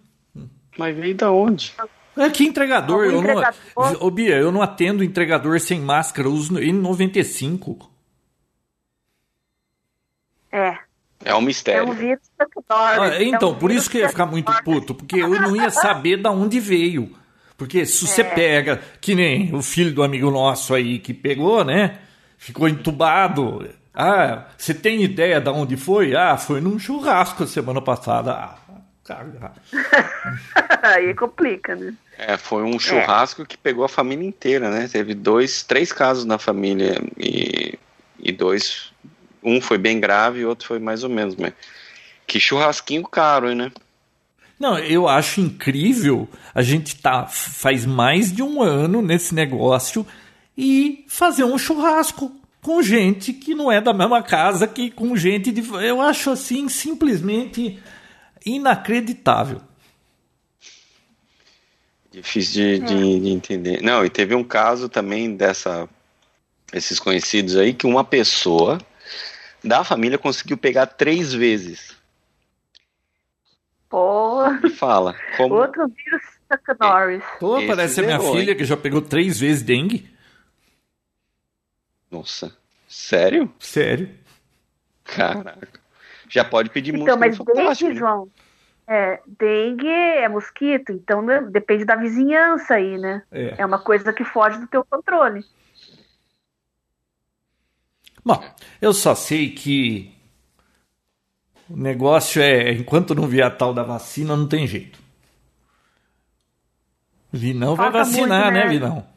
Mas 0.78 0.96
veio 0.96 1.14
da 1.14 1.30
onde? 1.30 1.74
É 2.16 2.30
que 2.30 2.44
entregador, 2.44 3.04
eu 3.04 3.19
entregador... 3.19 3.54
não. 3.76 4.06
Ô, 4.06 4.10
Bia, 4.10 4.36
eu 4.36 4.50
não 4.50 4.62
atendo 4.62 5.04
entregador 5.04 5.60
sem 5.60 5.80
máscara, 5.80 6.28
eu 6.28 6.32
uso 6.32 6.54
N95. 6.54 7.88
É. 10.50 10.78
É 11.24 11.34
um 11.34 11.40
mistério. 11.42 11.88
É 11.88 11.90
um 11.90 11.94
vírus 11.94 12.30
ah, 12.69 13.22
Então, 13.22 13.50
é 13.50 13.52
um 13.52 13.58
por 13.58 13.70
isso 13.70 13.88
que 13.90 13.98
eu 13.98 14.02
ia 14.02 14.08
ficar 14.08 14.26
muito 14.26 14.52
puto, 14.64 14.94
porque 14.94 15.20
eu 15.20 15.28
não 15.28 15.54
ia 15.54 15.70
saber 15.70 16.16
de 16.16 16.28
onde 16.28 16.58
veio. 16.58 17.16
Porque 17.56 17.86
se 17.86 18.06
você 18.06 18.22
é. 18.22 18.24
pega, 18.24 18.82
que 19.00 19.14
nem 19.14 19.54
o 19.54 19.62
filho 19.62 19.94
do 19.94 20.02
amigo 20.02 20.30
nosso 20.30 20.74
aí 20.74 20.98
que 20.98 21.14
pegou, 21.14 21.64
né? 21.64 21.98
Ficou 22.43 22.69
entubado. 22.69 23.71
Ah, 23.94 24.47
você 24.59 24.75
tem 24.75 25.05
ideia 25.05 25.41
de 25.41 25.49
onde 25.49 25.77
foi? 25.77 26.17
Ah, 26.17 26.37
foi 26.37 26.61
num 26.61 26.77
churrasco 26.77 27.47
semana 27.47 27.81
passada. 27.81 28.33
Ah, 28.33 28.59
cara. 29.05 29.53
Aí 30.83 31.15
complica, 31.15 31.77
né? 31.77 31.94
É, 32.19 32.37
foi 32.37 32.65
um 32.65 32.81
churrasco 32.81 33.43
é. 33.43 33.46
que 33.46 33.56
pegou 33.56 33.84
a 33.84 33.89
família 33.89 34.27
inteira, 34.27 34.70
né? 34.70 34.89
Teve 34.91 35.15
dois, 35.15 35.63
três 35.63 35.93
casos 35.93 36.25
na 36.25 36.37
família 36.37 37.01
e, 37.17 37.79
e 38.19 38.32
dois, 38.32 38.93
um 39.43 39.61
foi 39.61 39.79
bem 39.79 40.01
grave 40.01 40.41
e 40.41 40.44
outro 40.44 40.67
foi 40.67 40.81
mais 40.81 41.05
ou 41.05 41.11
menos, 41.11 41.37
mas 41.37 41.53
que 42.27 42.41
churrasquinho 42.41 43.05
caro, 43.05 43.55
né? 43.55 43.70
Não, 44.58 44.79
eu 44.79 45.08
acho 45.08 45.41
incrível. 45.41 46.29
A 46.53 46.63
gente 46.63 46.96
tá 46.96 47.27
faz 47.27 47.87
mais 47.87 48.32
de 48.32 48.43
um 48.43 48.63
ano 48.63 49.01
nesse 49.01 49.32
negócio 49.32 50.05
e 50.56 51.05
fazer 51.09 51.44
um 51.44 51.59
churrasco 51.59 52.35
com 52.61 52.82
gente 52.82 53.32
que 53.32 53.55
não 53.55 53.71
é 53.71 53.81
da 53.81 53.93
mesma 53.93 54.23
casa 54.23 54.67
que 54.67 54.91
com 54.91 55.17
gente 55.17 55.51
de. 55.51 55.69
Eu 55.85 56.01
acho 56.01 56.31
assim 56.31 56.69
simplesmente 56.69 57.82
inacreditável. 58.44 59.61
Difícil 62.11 62.53
de, 62.53 62.79
de, 62.81 63.21
de, 63.21 63.29
entender. 63.31 63.82
Não, 63.82 64.05
e 64.05 64.11
teve 64.11 64.35
um 64.35 64.44
caso 64.44 64.89
também 64.89 65.35
dessa. 65.35 65.89
Esses 66.73 66.99
conhecidos 66.99 67.56
aí, 67.56 67.75
que 67.75 67.87
uma 67.87 68.03
pessoa 68.03 68.79
da 69.63 69.85
família 69.85 70.17
conseguiu 70.17 70.56
pegar 70.56 70.87
três 70.87 71.32
vezes. 71.35 71.94
Porra. 73.91 74.59
E 74.65 74.71
fala. 74.71 75.15
Como... 75.37 75.55
Outro 75.55 75.87
vírus 75.89 76.23
Chuck 76.51 76.81
Norris. 76.81 77.23
Pô, 77.39 77.63
parece 77.67 78.01
a 78.01 78.05
minha 78.05 78.21
filha 78.21 78.55
que 78.55 78.65
já 78.65 78.77
pegou 78.77 79.03
três 79.03 79.39
vezes 79.39 79.63
dengue. 79.63 80.11
Nossa, 82.12 82.54
sério? 82.86 83.50
Sério. 83.58 84.10
Caraca. 85.02 85.66
Já 86.28 86.44
pode 86.44 86.69
pedir 86.69 86.94
então, 86.94 87.16
música 87.16 87.16
mas 87.16 87.38
dengue, 87.38 87.94
né? 87.94 87.98
João, 87.98 88.28
é, 88.86 89.20
dengue 89.26 89.88
é 89.88 90.28
mosquito, 90.28 90.92
então 90.92 91.22
né, 91.22 91.40
depende 91.40 91.86
da 91.86 91.96
vizinhança 91.96 92.74
aí, 92.74 92.98
né? 92.98 93.22
É. 93.32 93.54
é 93.58 93.66
uma 93.66 93.78
coisa 93.78 94.12
que 94.12 94.24
foge 94.24 94.58
do 94.58 94.66
teu 94.66 94.84
controle. 94.84 95.42
Bom, 98.22 98.44
eu 98.81 98.92
só 98.92 99.14
sei 99.14 99.50
que 99.50 100.14
o 101.69 101.76
negócio 101.76 102.42
é, 102.42 102.72
enquanto 102.72 103.14
não 103.14 103.26
vier 103.26 103.46
a 103.46 103.50
tal 103.50 103.72
da 103.72 103.82
vacina, 103.82 104.36
não 104.36 104.46
tem 104.46 104.66
jeito. 104.66 105.00
Vinão 107.32 107.74
vai 107.74 107.90
vacinar, 107.90 108.52
muito, 108.52 108.54
né? 108.54 108.64
né, 108.64 108.69
Vinão? 108.69 109.12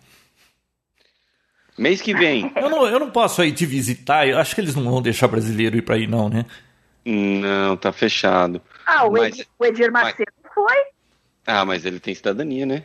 Mês 1.77 2.01
que 2.01 2.13
vem. 2.13 2.51
Eu 2.55 2.69
não, 2.69 2.87
eu 2.87 2.99
não 2.99 3.11
posso 3.11 3.41
aí 3.41 3.51
te 3.51 3.65
visitar. 3.65 4.27
Eu 4.27 4.37
acho 4.39 4.55
que 4.55 4.61
eles 4.61 4.75
não 4.75 4.83
vão 4.89 5.01
deixar 5.01 5.27
brasileiro 5.27 5.75
ir 5.77 5.81
pra 5.81 5.95
aí, 5.95 6.07
não, 6.07 6.29
né? 6.29 6.45
Não, 7.05 7.75
tá 7.77 7.91
fechado. 7.91 8.61
Ah, 8.85 9.05
o, 9.05 9.11
Mas- 9.11 9.37
Ed- 9.39 9.47
o 9.59 9.65
Edir 9.65 9.91
Macedo 9.91 10.31
foi? 10.53 10.75
Ah, 11.45 11.63
mas 11.65 11.85
ele 11.85 11.99
tem 11.99 12.15
cidadania, 12.15 12.65
né? 12.65 12.83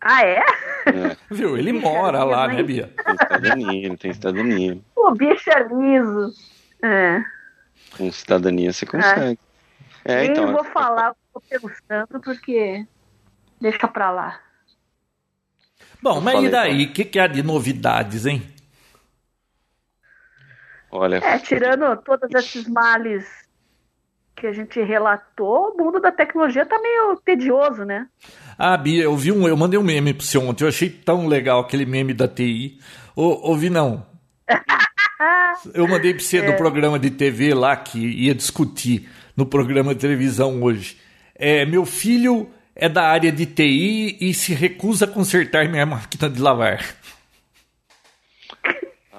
Ah, 0.00 0.22
é? 0.24 0.38
É, 0.86 1.16
Viu? 1.30 1.56
Ele 1.56 1.72
mora 1.72 2.22
lá, 2.24 2.46
mãe. 2.46 2.56
né, 2.56 2.62
Bia? 2.62 2.90
tem 3.04 3.16
cidadania, 3.16 3.86
ele 3.86 3.96
tem 3.96 4.12
cidadania. 4.12 4.78
O 4.96 5.10
bicho 5.12 5.50
é 5.50 5.62
liso. 5.68 6.32
É. 6.82 7.22
Com 7.96 8.12
cidadania 8.12 8.72
você 8.72 8.84
consegue. 8.86 9.38
É, 10.04 10.22
Nem 10.22 10.30
então. 10.30 10.52
vou 10.52 10.64
falar 10.64 11.12
o 11.32 11.40
que 11.40 11.54
eu 11.56 11.60
tô 11.60 11.68
pensando, 11.68 12.20
porque 12.22 12.86
deixa 13.60 13.88
pra 13.88 14.10
lá. 14.10 14.40
Bom, 16.04 16.16
Eu 16.16 16.20
mas 16.20 16.34
falei, 16.34 16.48
e 16.48 16.52
daí? 16.52 16.84
O 16.84 16.92
que, 16.92 17.02
que 17.02 17.18
há 17.18 17.26
de 17.26 17.42
novidades, 17.42 18.26
hein? 18.26 18.42
Olha, 20.90 21.16
É, 21.16 21.38
tirando 21.38 21.96
todos 22.02 22.28
esses 22.34 22.68
males 22.68 23.24
que 24.36 24.46
a 24.46 24.52
gente 24.52 24.82
relatou, 24.82 25.72
o 25.72 25.82
mundo 25.82 25.98
da 25.98 26.12
tecnologia 26.12 26.66
tá 26.66 26.78
meio 26.78 27.16
tedioso, 27.24 27.86
né? 27.86 28.06
Ah, 28.58 28.76
Bia, 28.76 29.04
eu 29.04 29.16
vi 29.16 29.32
um, 29.32 29.48
eu 29.48 29.56
mandei 29.56 29.78
um 29.80 29.82
meme 29.82 30.12
pro 30.12 30.26
você 30.26 30.36
ontem, 30.36 30.64
eu 30.64 30.68
achei 30.68 30.90
tão 30.90 31.26
legal 31.26 31.60
aquele 31.60 31.86
meme 31.86 32.12
da 32.12 32.28
TI. 32.28 32.78
Ô, 33.16 33.48
ouvi 33.48 33.70
não. 33.70 34.04
Eu 35.72 35.88
mandei 35.88 36.12
pra 36.12 36.22
você 36.22 36.42
do 36.42 36.54
programa 36.54 36.98
de 36.98 37.08
TV 37.08 37.54
lá 37.54 37.74
que 37.76 37.98
ia 37.98 38.34
discutir 38.34 39.08
no 39.34 39.46
programa 39.46 39.94
de 39.94 40.00
televisão 40.00 40.62
hoje. 40.62 40.98
É, 41.34 41.64
meu 41.64 41.86
filho 41.86 42.50
é 42.76 42.88
da 42.88 43.04
área 43.08 43.30
de 43.32 43.46
TI 43.46 44.16
e 44.20 44.34
se 44.34 44.52
recusa 44.54 45.04
a 45.04 45.08
consertar 45.08 45.68
minha 45.68 45.86
máquina 45.86 46.28
de 46.28 46.40
lavar. 46.40 46.84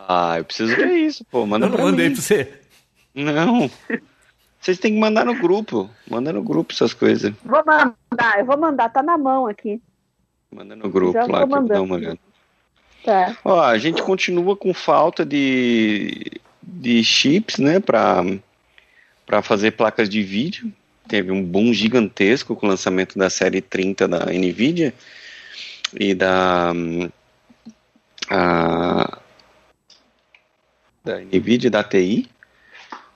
ah, 0.08 0.36
eu 0.38 0.46
preciso 0.46 0.76
ver 0.76 0.92
isso, 0.98 1.26
pô. 1.26 1.46
Manda 1.46 1.66
Eu 1.66 1.70
não 1.70 1.76
pra 1.78 1.86
mandei 1.86 2.10
mim. 2.10 2.14
pra 2.16 2.22
você. 2.22 2.54
Não. 3.14 3.70
Vocês 4.60 4.78
têm 4.80 4.94
que 4.94 5.00
mandar 5.00 5.26
no 5.26 5.36
grupo. 5.36 5.90
Manda 6.10 6.34
no 6.34 6.44
grupo 6.44 6.74
essas 6.74 6.94
coisas. 6.94 7.34
Vou 7.44 7.64
mandar, 7.66 8.40
eu 8.40 8.46
vou 8.46 8.58
mandar, 8.58 8.90
tá 8.90 9.02
na 9.04 9.18
mão 9.18 9.48
aqui. 9.48 9.82
Manda 10.52 10.76
no 10.76 10.90
grupo 10.90 11.14
Já 11.14 11.22
lá 11.26 11.28
vou 11.28 11.38
que 11.38 11.44
eu 11.44 11.48
vou 11.48 11.68
dar 11.68 11.76
mandando. 11.80 11.84
uma 11.84 11.96
olhada. 11.96 12.20
Tá. 13.04 13.38
Ó, 13.46 13.62
a 13.62 13.78
gente 13.78 14.02
continua 14.02 14.56
com 14.58 14.74
falta 14.74 15.24
de, 15.24 16.42
de 16.62 17.04
chips, 17.04 17.58
né, 17.60 17.80
para 17.80 18.24
para 19.26 19.42
fazer 19.42 19.72
placas 19.72 20.08
de 20.10 20.22
vídeo. 20.22 20.72
Teve 21.08 21.32
um 21.32 21.44
boom 21.44 21.74
gigantesco 21.74 22.56
com 22.56 22.66
o 22.66 22.70
lançamento 22.70 23.18
da 23.18 23.30
série 23.30 23.62
30 23.62 24.08
da 24.08 24.26
Nvidia 24.26 24.94
e 25.94 26.14
da 26.14 26.74
a, 28.30 29.20
da 31.04 31.20
Nvidia 31.20 31.68
e 31.68 31.72
da 31.72 31.84
TI. 31.84 32.30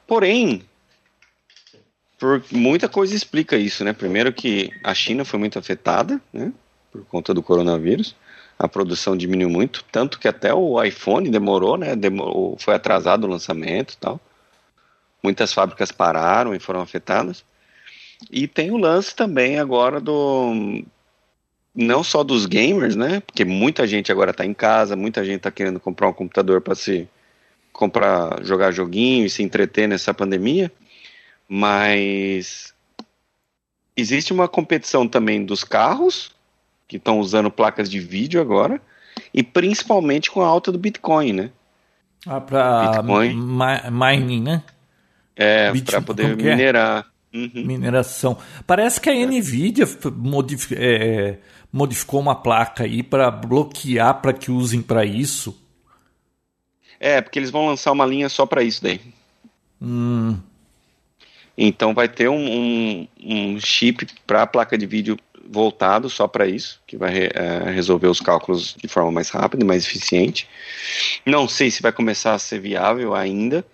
Porém, 0.05 0.63
por 2.17 2.43
muita 2.51 2.87
coisa 2.87 3.15
explica 3.15 3.57
isso, 3.57 3.83
né? 3.83 3.93
Primeiro 3.93 4.31
que 4.31 4.71
a 4.83 4.93
China 4.93 5.25
foi 5.25 5.39
muito 5.39 5.57
afetada, 5.57 6.21
né, 6.31 6.51
por 6.91 7.03
conta 7.05 7.33
do 7.33 7.41
coronavírus 7.41 8.15
a 8.59 8.67
produção 8.67 9.15
diminuiu 9.15 9.49
muito, 9.49 9.85
tanto 9.89 10.19
que 10.19 10.27
até 10.27 10.53
o 10.53 10.83
iPhone 10.83 11.31
demorou, 11.31 11.77
né? 11.77 11.95
Demorou, 11.95 12.57
foi 12.59 12.75
atrasado 12.75 13.23
o 13.23 13.29
lançamento 13.29 13.95
tal. 13.97 14.19
Muitas 15.23 15.53
fábricas 15.53 15.93
pararam 15.93 16.53
e 16.53 16.59
foram 16.59 16.81
afetadas. 16.81 17.45
E 18.31 18.47
tem 18.47 18.71
o 18.71 18.77
lance 18.77 19.15
também 19.15 19.59
agora 19.59 19.99
do 19.99 20.83
não 21.73 22.03
só 22.03 22.23
dos 22.23 22.45
gamers, 22.45 22.95
né? 22.95 23.21
Porque 23.21 23.45
muita 23.45 23.87
gente 23.87 24.11
agora 24.11 24.31
está 24.31 24.45
em 24.45 24.53
casa, 24.53 24.95
muita 24.95 25.23
gente 25.23 25.37
está 25.37 25.51
querendo 25.51 25.79
comprar 25.79 26.09
um 26.09 26.13
computador 26.13 26.61
para 26.61 26.75
se 26.75 27.07
comprar, 27.71 28.43
jogar 28.43 28.71
joguinho 28.71 29.25
e 29.25 29.29
se 29.29 29.41
entreter 29.41 29.87
nessa 29.87 30.13
pandemia, 30.13 30.71
mas 31.47 32.73
existe 33.95 34.33
uma 34.33 34.47
competição 34.47 35.07
também 35.07 35.45
dos 35.45 35.63
carros 35.63 36.31
que 36.87 36.97
estão 36.97 37.19
usando 37.19 37.49
placas 37.51 37.89
de 37.89 37.99
vídeo 37.99 38.41
agora, 38.41 38.81
e 39.33 39.43
principalmente 39.43 40.29
com 40.31 40.41
a 40.41 40.47
alta 40.47 40.71
do 40.71 40.79
Bitcoin, 40.79 41.33
né? 41.33 41.51
Ah, 42.97 43.01
mi- 43.03 43.35
mining, 43.91 44.41
né? 44.41 44.63
É, 45.35 45.71
para 45.85 46.01
poder 46.01 46.23
como 46.23 46.37
que 46.37 46.47
é? 46.47 46.55
Uhum. 47.33 47.51
Mineração. 47.55 48.37
Parece 48.65 48.99
que 48.99 49.09
a 49.09 49.13
Nvidia 49.13 49.85
modif- 50.15 50.73
é, 50.75 51.37
modificou 51.71 52.19
uma 52.19 52.35
placa 52.35 52.83
aí 52.83 53.03
para 53.03 53.29
bloquear 53.29 54.21
para 54.21 54.33
que 54.33 54.49
usem 54.51 54.81
para 54.81 55.05
isso. 55.05 55.55
É, 56.99 57.21
porque 57.21 57.39
eles 57.39 57.51
vão 57.51 57.67
lançar 57.67 57.91
uma 57.91 58.05
linha 58.05 58.27
só 58.29 58.45
para 58.45 58.63
isso 58.63 58.83
daí. 58.83 58.99
Hum, 59.81 60.37
Então 61.57 61.93
vai 61.93 62.07
ter 62.09 62.29
um, 62.29 62.35
um, 62.35 63.07
um 63.21 63.59
chip 63.59 64.07
para 64.25 64.43
a 64.43 64.47
placa 64.47 64.77
de 64.77 64.85
vídeo 64.85 65.17
voltado 65.51 66.09
só 66.09 66.27
para 66.27 66.47
isso, 66.47 66.79
que 66.85 66.95
vai 66.97 67.29
é, 67.33 67.71
resolver 67.71 68.07
os 68.07 68.19
cálculos 68.19 68.75
de 68.81 68.87
forma 68.87 69.11
mais 69.11 69.29
rápida 69.29 69.63
e 69.63 69.67
mais 69.67 69.85
eficiente. 69.85 70.47
Não 71.25 71.47
sei 71.47 71.71
se 71.71 71.81
vai 71.81 71.91
começar 71.91 72.33
a 72.33 72.39
ser 72.39 72.59
viável 72.59 73.15
ainda. 73.15 73.65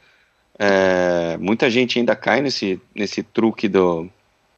É, 0.58 1.38
muita 1.38 1.70
gente 1.70 2.00
ainda 2.00 2.16
cai 2.16 2.42
nesse, 2.42 2.80
nesse 2.94 3.22
truque 3.22 3.68
do 3.68 4.10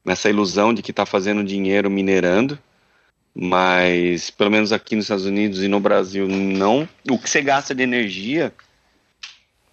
nessa 0.05 0.29
ilusão 0.29 0.73
de 0.73 0.81
que 0.81 0.91
está 0.91 1.05
fazendo 1.05 1.43
dinheiro 1.43 1.89
minerando, 1.89 2.57
mas 3.35 4.29
pelo 4.29 4.49
menos 4.49 4.71
aqui 4.71 4.95
nos 4.95 5.05
Estados 5.05 5.25
Unidos 5.25 5.61
e 5.61 5.67
no 5.67 5.81
Brasil 5.81 6.27
não. 6.27 6.87
O 7.09 7.19
que 7.19 7.29
você 7.29 7.41
gasta 7.41 7.75
de 7.75 7.83
energia 7.83 8.53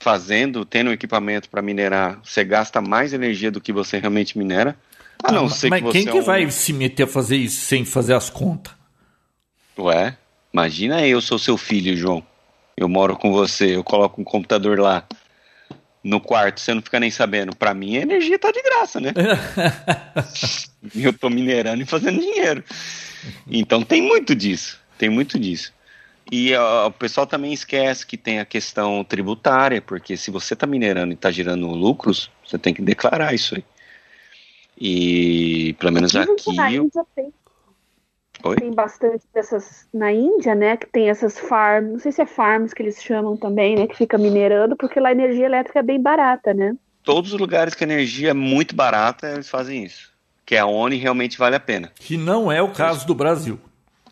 fazendo, 0.00 0.64
tendo 0.64 0.90
equipamento 0.92 1.48
para 1.48 1.62
minerar, 1.62 2.20
você 2.22 2.44
gasta 2.44 2.80
mais 2.80 3.12
energia 3.12 3.50
do 3.50 3.60
que 3.60 3.72
você 3.72 3.98
realmente 3.98 4.36
minera. 4.36 4.76
A 5.22 5.30
não 5.30 5.48
ser 5.48 5.70
mas 5.70 5.80
que 5.80 5.86
você 5.86 5.92
quem 5.92 6.08
é 6.08 6.12
que 6.12 6.18
um- 6.18 6.24
vai 6.24 6.50
se 6.50 6.72
meter 6.72 7.04
a 7.04 7.06
fazer 7.06 7.36
isso 7.36 7.64
sem 7.64 7.84
fazer 7.84 8.14
as 8.14 8.28
contas? 8.28 8.74
Ué, 9.78 10.16
imagina 10.52 10.96
aí, 10.96 11.10
eu 11.10 11.20
sou 11.20 11.38
seu 11.38 11.56
filho, 11.56 11.96
João. 11.96 12.22
Eu 12.76 12.88
moro 12.88 13.16
com 13.16 13.32
você, 13.32 13.76
eu 13.76 13.84
coloco 13.84 14.20
um 14.20 14.24
computador 14.24 14.78
lá 14.80 15.06
no 16.04 16.20
quarto, 16.20 16.60
você 16.60 16.74
não 16.74 16.82
fica 16.82 17.00
nem 17.00 17.10
sabendo. 17.10 17.56
Pra 17.56 17.72
mim, 17.72 17.96
a 17.96 18.02
energia 18.02 18.38
tá 18.38 18.52
de 18.52 18.62
graça, 18.62 19.00
né? 19.00 19.12
eu 20.94 21.12
tô 21.14 21.30
minerando 21.30 21.82
e 21.82 21.86
fazendo 21.86 22.20
dinheiro. 22.20 22.62
Então 23.50 23.82
tem 23.82 24.02
muito 24.02 24.34
disso, 24.34 24.78
tem 24.98 25.08
muito 25.08 25.38
disso. 25.38 25.72
E 26.30 26.54
ó, 26.54 26.88
o 26.88 26.90
pessoal 26.90 27.26
também 27.26 27.52
esquece 27.52 28.06
que 28.06 28.16
tem 28.18 28.38
a 28.38 28.44
questão 28.44 29.02
tributária, 29.02 29.80
porque 29.80 30.16
se 30.16 30.30
você 30.30 30.54
tá 30.54 30.66
minerando 30.66 31.12
e 31.12 31.16
tá 31.16 31.30
gerando 31.30 31.66
lucros, 31.68 32.30
você 32.46 32.58
tem 32.58 32.74
que 32.74 32.82
declarar 32.82 33.34
isso 33.34 33.54
aí. 33.56 33.64
E 34.78 35.74
pelo 35.78 35.92
menos 35.92 36.14
aqui. 36.16 36.54
na 36.54 36.72
eu- 36.72 36.84
Índia 36.84 37.04
tem, 37.14 37.32
Oi? 38.44 38.56
tem 38.56 38.72
bastante 38.72 39.24
dessas. 39.32 39.86
Na 39.92 40.12
Índia, 40.12 40.54
né? 40.54 40.76
Que 40.76 40.86
tem 40.86 41.08
essas 41.08 41.38
farms, 41.38 41.92
não 41.92 41.98
sei 41.98 42.12
se 42.12 42.22
é 42.22 42.26
farms 42.26 42.74
que 42.74 42.82
eles 42.82 43.02
chamam 43.02 43.36
também, 43.36 43.76
né? 43.76 43.86
Que 43.86 43.96
fica 43.96 44.18
minerando, 44.18 44.76
porque 44.76 45.00
lá 45.00 45.08
a 45.08 45.12
energia 45.12 45.46
elétrica 45.46 45.78
é 45.78 45.82
bem 45.82 46.00
barata, 46.00 46.52
né? 46.52 46.76
todos 47.04 47.32
os 47.32 47.38
lugares 47.38 47.74
que 47.74 47.84
a 47.84 47.86
energia 47.86 48.30
é 48.30 48.34
muito 48.34 48.74
barata, 48.74 49.28
eles 49.30 49.48
fazem 49.48 49.84
isso. 49.84 50.10
Que 50.44 50.56
é 50.56 50.64
onde 50.64 50.96
realmente 50.96 51.38
vale 51.38 51.54
a 51.54 51.60
pena. 51.60 51.92
Que 51.94 52.16
não 52.16 52.50
é 52.50 52.60
o 52.60 52.70
caso 52.70 53.06
do 53.06 53.14
Brasil. 53.14 53.60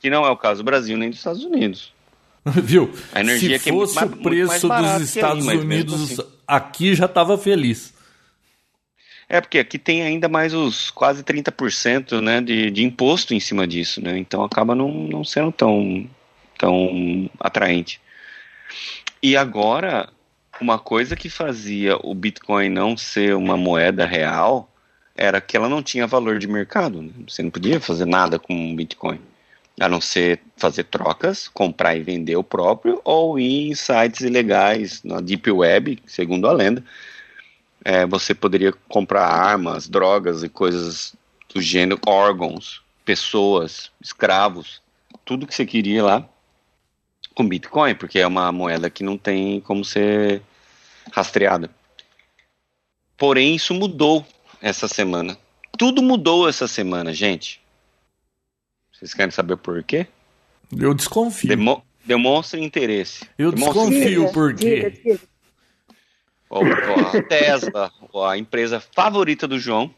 Que 0.01 0.09
não 0.09 0.25
é 0.25 0.31
o 0.31 0.37
caso 0.37 0.63
do 0.63 0.67
Brasil 0.67 0.97
nem 0.97 1.11
dos 1.11 1.19
Estados 1.19 1.45
Unidos. 1.45 1.93
Viu? 2.45 2.93
A 3.13 3.21
energia 3.21 3.51
Se 3.51 3.55
aqui 3.55 3.69
é 3.71 3.73
muito 3.73 3.93
fosse 3.93 4.05
o 4.05 4.17
preço 4.17 4.69
dos 4.69 4.79
que 4.79 4.87
aí, 4.87 5.03
Estados 5.03 5.47
mesmo 5.47 5.63
Unidos 5.63 6.21
assim. 6.21 6.31
aqui 6.47 6.95
já 6.95 7.07
estava 7.07 7.37
feliz. 7.37 7.95
É, 9.33 9.41
porque 9.41 9.59
aqui 9.59 9.79
tem 9.79 10.03
ainda 10.03 10.29
mais 10.29 10.53
os 10.53 10.91
quase 10.91 11.25
30% 11.25 12.21
né, 12.21 12.43
de, 12.43 12.71
de 12.71 12.85
imposto 12.85 13.33
em 13.33 13.41
cima 13.41 13.67
disso, 13.67 13.99
né? 14.05 14.19
Então 14.19 14.45
acaba 14.45 14.75
não, 14.75 14.93
não 14.93 15.25
sendo 15.25 15.51
tão, 15.51 16.07
tão 16.59 17.31
atraente. 17.41 17.99
E 19.23 19.35
agora, 19.35 20.11
uma 20.61 20.79
coisa 20.79 21.17
que 21.17 21.31
fazia 21.31 21.97
o 22.03 22.15
Bitcoin 22.15 22.69
não 22.69 22.95
ser 22.95 23.35
uma 23.35 23.57
moeda 23.57 24.05
real 24.05 24.71
era 25.17 25.41
que 25.41 25.57
ela 25.57 25.67
não 25.67 25.83
tinha 25.83 26.07
valor 26.07 26.39
de 26.39 26.47
mercado. 26.47 27.01
né? 27.01 27.11
Você 27.27 27.43
não 27.43 27.51
podia 27.51 27.81
fazer 27.81 28.05
nada 28.05 28.39
com 28.39 28.71
o 28.71 28.77
Bitcoin. 28.77 29.19
A 29.81 29.89
não 29.89 30.03
ser 30.03 30.43
fazer 30.59 30.85
trocas, 30.85 31.49
comprar 31.49 31.97
e 31.97 32.03
vender 32.03 32.37
o 32.37 32.45
próprio, 32.45 33.01
ou 33.03 33.39
ir 33.39 33.71
em 33.71 33.75
sites 33.75 34.21
ilegais, 34.21 35.03
na 35.03 35.23
Deep 35.23 35.51
Web, 35.51 36.03
segundo 36.05 36.47
a 36.47 36.53
lenda. 36.53 36.85
É, 37.85 38.07
você 38.07 38.35
poderia 38.35 38.73
comprar 38.89 39.27
armas, 39.27 39.89
drogas 39.89 40.43
e 40.43 40.49
coisas 40.49 41.15
do 41.53 41.61
gênero, 41.61 42.01
órgãos, 42.07 42.81
pessoas, 43.05 43.91
escravos, 44.01 44.81
tudo 45.25 45.47
que 45.47 45.55
você 45.55 45.67
queria 45.67 46.03
lá 46.05 46.29
com 47.35 47.49
Bitcoin, 47.49 47.95
porque 47.95 48.19
é 48.19 48.27
uma 48.27 48.53
moeda 48.53 48.89
que 48.91 49.03
não 49.03 49.17
tem 49.19 49.61
como 49.61 49.85
ser 49.85 50.43
rastreada. 51.11 51.71
Porém, 53.17 53.55
isso 53.55 53.73
mudou 53.75 54.27
essa 54.61 54.87
semana. 54.89 55.37
Tudo 55.79 56.03
mudou 56.03 56.49
essa 56.49 56.69
semana, 56.69 57.13
gente. 57.13 57.61
Vocês 58.93 59.15
querem 59.15 59.31
saber 59.31 59.57
por 59.57 59.83
quê? 59.83 60.07
Eu 60.77 60.95
desconfio. 60.95 61.49
Demo- 61.49 61.85
demonstre 62.05 62.61
interesse. 62.63 63.27
Eu 63.39 63.51
Demonstre 63.53 63.81
desconfio 63.91 64.13
interesse. 64.29 64.33
por 64.35 64.55
Diga, 64.55 64.91
quê. 64.91 65.03
diga. 65.03 65.21
Ó, 65.21 65.32
A 66.53 67.23
Tesla, 67.23 67.91
a 68.27 68.37
empresa 68.37 68.79
favorita 68.79 69.49
do 69.49 69.59
João, 69.59 69.91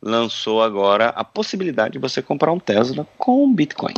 lançou 0.00 0.62
agora 0.62 1.08
a 1.10 1.22
possibilidade 1.22 1.92
de 1.92 1.98
você 1.98 2.22
comprar 2.22 2.52
um 2.52 2.58
Tesla 2.58 3.06
com 3.18 3.52
Bitcoin. 3.52 3.94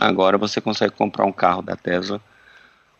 Agora 0.00 0.36
você 0.36 0.60
consegue 0.60 0.94
comprar 0.94 1.24
um 1.24 1.32
carro 1.32 1.62
da 1.62 1.76
Tesla 1.76 2.20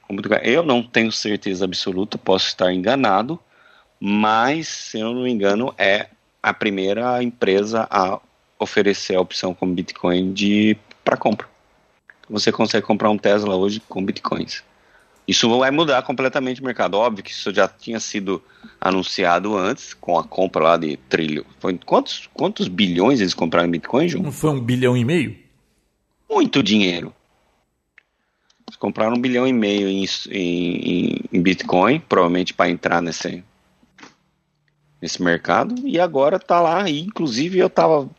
com 0.07 0.15
Bitcoin. 0.15 0.39
Eu 0.45 0.63
não 0.63 0.83
tenho 0.83 1.11
certeza 1.11 1.65
absoluta, 1.65 2.17
posso 2.17 2.47
estar 2.47 2.73
enganado, 2.73 3.41
mas, 3.99 4.69
se 4.69 5.01
eu 5.01 5.13
não 5.13 5.23
me 5.23 5.31
engano, 5.31 5.75
é 5.77 6.09
a 6.41 6.55
primeira 6.55 7.23
empresa 7.23 7.89
a 7.91 8.21
oferecer 8.59 9.17
a 9.17 9.21
opção 9.21 9.53
com 9.53 9.73
Bitcoin 9.73 10.33
de 10.33 10.77
para 11.05 11.17
compra. 11.17 11.49
Você 12.31 12.53
consegue 12.53 12.87
comprar 12.87 13.11
um 13.11 13.19
Tesla 13.19 13.57
hoje 13.57 13.81
com 13.89 14.05
Bitcoins. 14.05 14.63
Isso 15.27 15.49
vai 15.59 15.71
mudar 15.71 16.03
completamente 16.03 16.61
o 16.61 16.65
mercado. 16.65 16.95
Óbvio 16.95 17.23
que 17.23 17.31
isso 17.31 17.55
já 17.55 17.69
tinha 17.69 18.01
sido 18.01 18.43
anunciado 18.81 19.57
antes, 19.57 19.95
com 19.95 20.19
a 20.19 20.25
compra 20.25 20.63
lá 20.63 20.77
de 20.77 20.97
trilho. 21.09 21.47
Foi, 21.61 21.79
quantos, 21.79 22.29
quantos 22.35 22.67
bilhões 22.67 23.21
eles 23.21 23.35
compraram 23.35 23.69
em 23.69 23.71
Bitcoin, 23.71 24.09
João? 24.09 24.25
Não 24.25 24.33
foi 24.33 24.51
um 24.51 24.61
bilhão 24.61 24.97
e 24.97 25.05
meio? 25.05 25.37
Muito 26.29 26.63
dinheiro. 26.63 27.15
Eles 28.67 28.77
compraram 28.77 29.15
um 29.15 29.21
bilhão 29.21 29.47
e 29.47 29.53
meio 29.53 29.89
em, 29.89 30.05
em, 30.31 31.21
em 31.33 31.43
Bitcoin, 31.43 32.01
provavelmente 32.01 32.53
para 32.53 32.71
entrar 32.71 33.01
nesse, 33.01 33.45
nesse 35.01 35.23
mercado. 35.23 35.75
E 35.87 36.01
agora 36.01 36.39
tá 36.39 36.61
lá. 36.61 36.89
E, 36.89 37.01
inclusive 37.01 37.59
eu 37.59 37.71
tava 37.71 38.11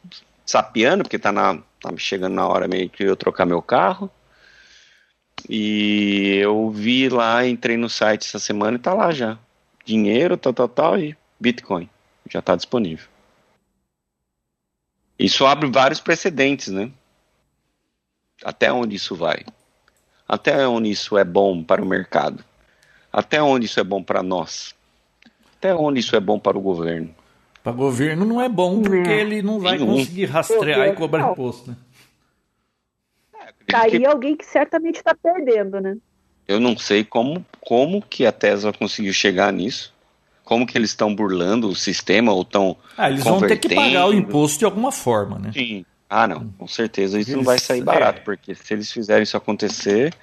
sapeando, 0.46 1.04
porque 1.04 1.20
tá, 1.20 1.32
na, 1.32 1.58
tá 1.82 1.92
chegando 1.98 2.34
na 2.34 2.48
hora 2.48 2.68
meio 2.68 2.90
que 2.90 3.04
eu 3.04 3.16
trocar 3.16 3.46
meu 3.46 3.62
carro. 3.62 4.10
E 5.50 6.38
eu 6.42 6.70
vi 6.70 7.10
lá, 7.10 7.46
entrei 7.46 7.78
no 7.78 7.90
site 7.90 8.28
essa 8.28 8.40
semana 8.40 8.78
e 8.78 8.80
tá 8.80 8.94
lá 8.94 9.12
já. 9.12 9.38
Dinheiro, 9.86 10.38
tal, 10.38 10.54
tal, 10.54 10.68
tal 10.68 11.00
e 11.00 11.16
Bitcoin. 11.40 11.90
Já 12.30 12.42
tá 12.42 12.56
disponível. 12.56 13.08
Isso 15.20 15.46
abre 15.46 15.70
vários 15.70 16.00
precedentes, 16.00 16.70
né? 16.70 16.92
Até 18.44 18.72
onde 18.72 18.96
isso 18.96 19.16
vai? 19.16 19.44
Até 20.28 20.68
onde 20.68 20.90
isso 20.90 21.18
é 21.18 21.24
bom 21.24 21.64
para 21.64 21.82
o 21.82 21.86
mercado? 21.86 22.44
Até 23.12 23.42
onde 23.42 23.66
isso 23.66 23.80
é 23.80 23.84
bom 23.84 24.02
para 24.02 24.24
nós? 24.24 24.74
Até 25.58 25.76
onde 25.76 26.00
isso 26.00 26.16
é 26.16 26.20
bom 26.20 26.40
para 26.40 26.58
o 26.58 26.62
governo? 26.62 27.14
Para 27.64 27.72
governo 27.72 28.26
não 28.26 28.42
é 28.42 28.50
bom, 28.50 28.82
porque 28.82 29.10
ele 29.10 29.42
não 29.42 29.60
vai 29.60 29.78
Nenhum. 29.78 29.98
conseguir 29.98 30.26
rastrear 30.26 30.88
e 30.90 30.94
cobrar 30.94 31.32
imposto, 31.32 31.72
né? 31.72 31.78
Tá 33.68 33.84
aí 33.84 34.06
alguém 34.06 34.36
que 34.36 34.46
certamente 34.46 34.98
está 34.98 35.16
perdendo, 35.16 35.80
né? 35.80 35.96
Eu 36.48 36.60
não 36.60 36.78
sei 36.78 37.04
como, 37.04 37.46
como 37.62 38.02
que 38.02 38.26
a 38.26 38.32
Tesla 38.32 38.74
conseguiu 38.74 39.14
chegar 39.14 39.52
nisso. 39.54 39.94
Como 40.44 40.68
que 40.68 40.78
eles 40.78 40.90
estão 40.90 41.16
burlando 41.16 41.70
o 41.70 41.76
sistema 41.76 42.34
ou 42.34 42.42
estão. 42.42 42.76
Ah, 42.98 43.10
eles 43.10 43.24
vão 43.24 43.40
ter 43.40 43.58
que 43.58 43.74
pagar 43.74 44.08
o 44.10 44.14
imposto 44.14 44.60
de 44.60 44.66
alguma 44.66 44.92
forma, 44.92 45.40
né? 45.40 45.52
Sim. 45.54 45.86
Ah, 46.10 46.28
não, 46.28 46.50
com 46.60 46.68
certeza 46.68 47.18
isso 47.20 47.32
não 47.32 47.38
Eles- 47.38 47.46
vai 47.46 47.58
sair 47.60 47.82
barato, 47.82 48.20
é. 48.20 48.24
porque 48.24 48.54
se 48.54 48.74
eles 48.74 48.92
fizerem 48.92 49.24
isso 49.24 49.36
acontecer, 49.38 50.14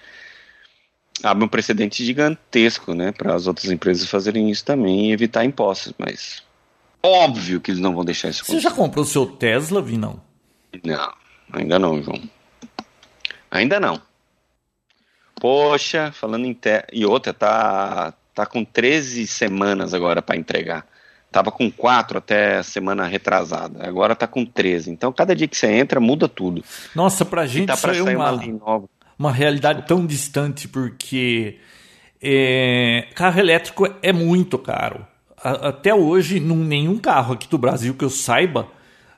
abre 1.23 1.45
um 1.45 1.49
precedente 1.49 2.05
gigantesco, 2.05 2.95
né, 2.95 3.11
para 3.13 3.35
as 3.35 3.47
outras 3.49 3.71
empresas 3.73 4.09
fazerem 4.09 4.51
isso 4.51 4.65
também 4.65 5.07
e 5.09 5.13
evitar 5.13 5.45
impostos, 5.45 5.93
mas 5.99 6.45
óbvio 7.03 7.61
que 7.61 7.71
eles 7.73 7.81
não 7.81 7.95
vão 7.95 8.05
deixar 8.05 8.29
isso 8.29 8.45
Você 8.45 8.53
acontecer. 8.53 8.69
já 8.69 8.75
comprou 8.77 9.05
seu 9.05 9.27
Tesla, 9.27 9.83
Vinão? 9.83 10.21
Não, 10.85 11.13
ainda 11.53 11.79
não, 11.79 12.01
João. 12.03 12.21
Ainda 13.51 13.81
não. 13.81 14.01
Poxa, 15.41 16.13
falando 16.13 16.45
em 16.45 16.53
te... 16.53 16.85
e 16.93 17.05
outra 17.05 17.33
tá 17.33 18.15
tá 18.35 18.47
com 18.47 18.65
13 18.65 19.27
semanas 19.27 19.93
agora 19.93 20.23
para 20.23 20.37
entregar. 20.37 20.87
Tava 21.31 21.53
com 21.53 21.71
4 21.71 22.19
até 22.19 22.59
a 22.59 22.63
semana 22.63 23.07
retrasada. 23.07 23.87
Agora 23.87 24.17
tá 24.17 24.27
com 24.27 24.45
13. 24.45 24.91
Então 24.91 25.13
cada 25.13 25.35
dia 25.35 25.47
que 25.47 25.57
você 25.57 25.71
entra 25.71 26.01
muda 26.01 26.29
tudo. 26.29 26.65
Nossa, 26.95 27.25
pra 27.25 27.45
E 27.45 27.49
gente 27.49 27.67
tá 27.67 27.75
isso 27.75 27.83
para 27.83 27.97
é 27.97 28.03
uma 28.03 28.33
uma, 28.33 28.85
uma 29.19 29.33
realidade 29.33 29.87
tão 29.87 30.07
distante, 30.07 30.67
porque 30.67 31.59
é, 32.23 33.09
carro 33.15 33.39
elétrico 33.39 33.87
é 34.03 34.13
muito 34.13 34.59
caro. 34.59 35.07
Até 35.43 35.95
hoje, 35.95 36.39
num, 36.39 36.65
nenhum 36.65 36.99
carro 36.99 37.33
aqui 37.33 37.49
do 37.49 37.57
Brasil 37.57 37.95
que 37.95 38.05
eu 38.05 38.11
saiba, 38.11 38.69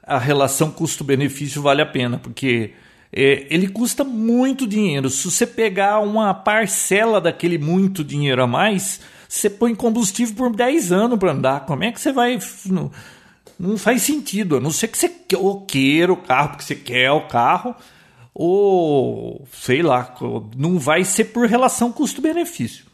a 0.02 0.18
relação 0.18 0.70
custo-benefício 0.70 1.62
vale 1.62 1.82
a 1.82 1.86
pena, 1.86 2.18
porque 2.18 2.74
é, 3.12 3.46
ele 3.50 3.68
custa 3.68 4.02
muito 4.02 4.66
dinheiro. 4.66 5.10
Se 5.10 5.30
você 5.30 5.46
pegar 5.46 5.98
uma 5.98 6.32
parcela 6.32 7.20
daquele 7.20 7.58
muito 7.58 8.02
dinheiro 8.02 8.42
a 8.42 8.46
mais, 8.46 9.00
você 9.28 9.50
põe 9.50 9.74
combustível 9.74 10.34
por 10.34 10.56
10 10.56 10.92
anos 10.92 11.18
para 11.18 11.32
andar. 11.32 11.66
Como 11.66 11.84
é 11.84 11.92
que 11.92 12.00
você 12.00 12.10
vai. 12.10 12.38
Não, 12.64 12.90
não 13.58 13.76
faz 13.76 14.02
sentido. 14.02 14.56
A 14.56 14.60
não 14.60 14.70
ser 14.70 14.88
que 14.88 14.96
você 14.96 15.10
queira 15.68 16.10
o 16.12 16.16
carro 16.16 16.50
porque 16.50 16.64
você 16.64 16.74
quer 16.74 17.10
o 17.10 17.28
carro, 17.28 17.76
ou 18.34 19.46
sei 19.52 19.82
lá, 19.82 20.14
não 20.56 20.78
vai 20.78 21.04
ser 21.04 21.26
por 21.26 21.46
relação 21.46 21.92
custo-benefício. 21.92 22.86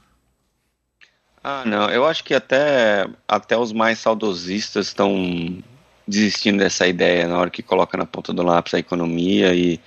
Ah, 1.44 1.62
não. 1.64 1.88
Eu 1.90 2.04
acho 2.04 2.24
que 2.24 2.34
até, 2.34 3.06
até 3.26 3.56
os 3.56 3.72
mais 3.72 4.00
saudosistas 4.00 4.88
estão 4.88 5.62
desistindo 6.06 6.58
dessa 6.58 6.88
ideia 6.88 7.28
na 7.28 7.38
hora 7.38 7.50
que 7.50 7.62
coloca 7.62 7.96
na 7.96 8.06
ponta 8.06 8.32
do 8.32 8.42
lápis 8.42 8.74
a 8.74 8.78
economia 8.78 9.54
e 9.54 9.78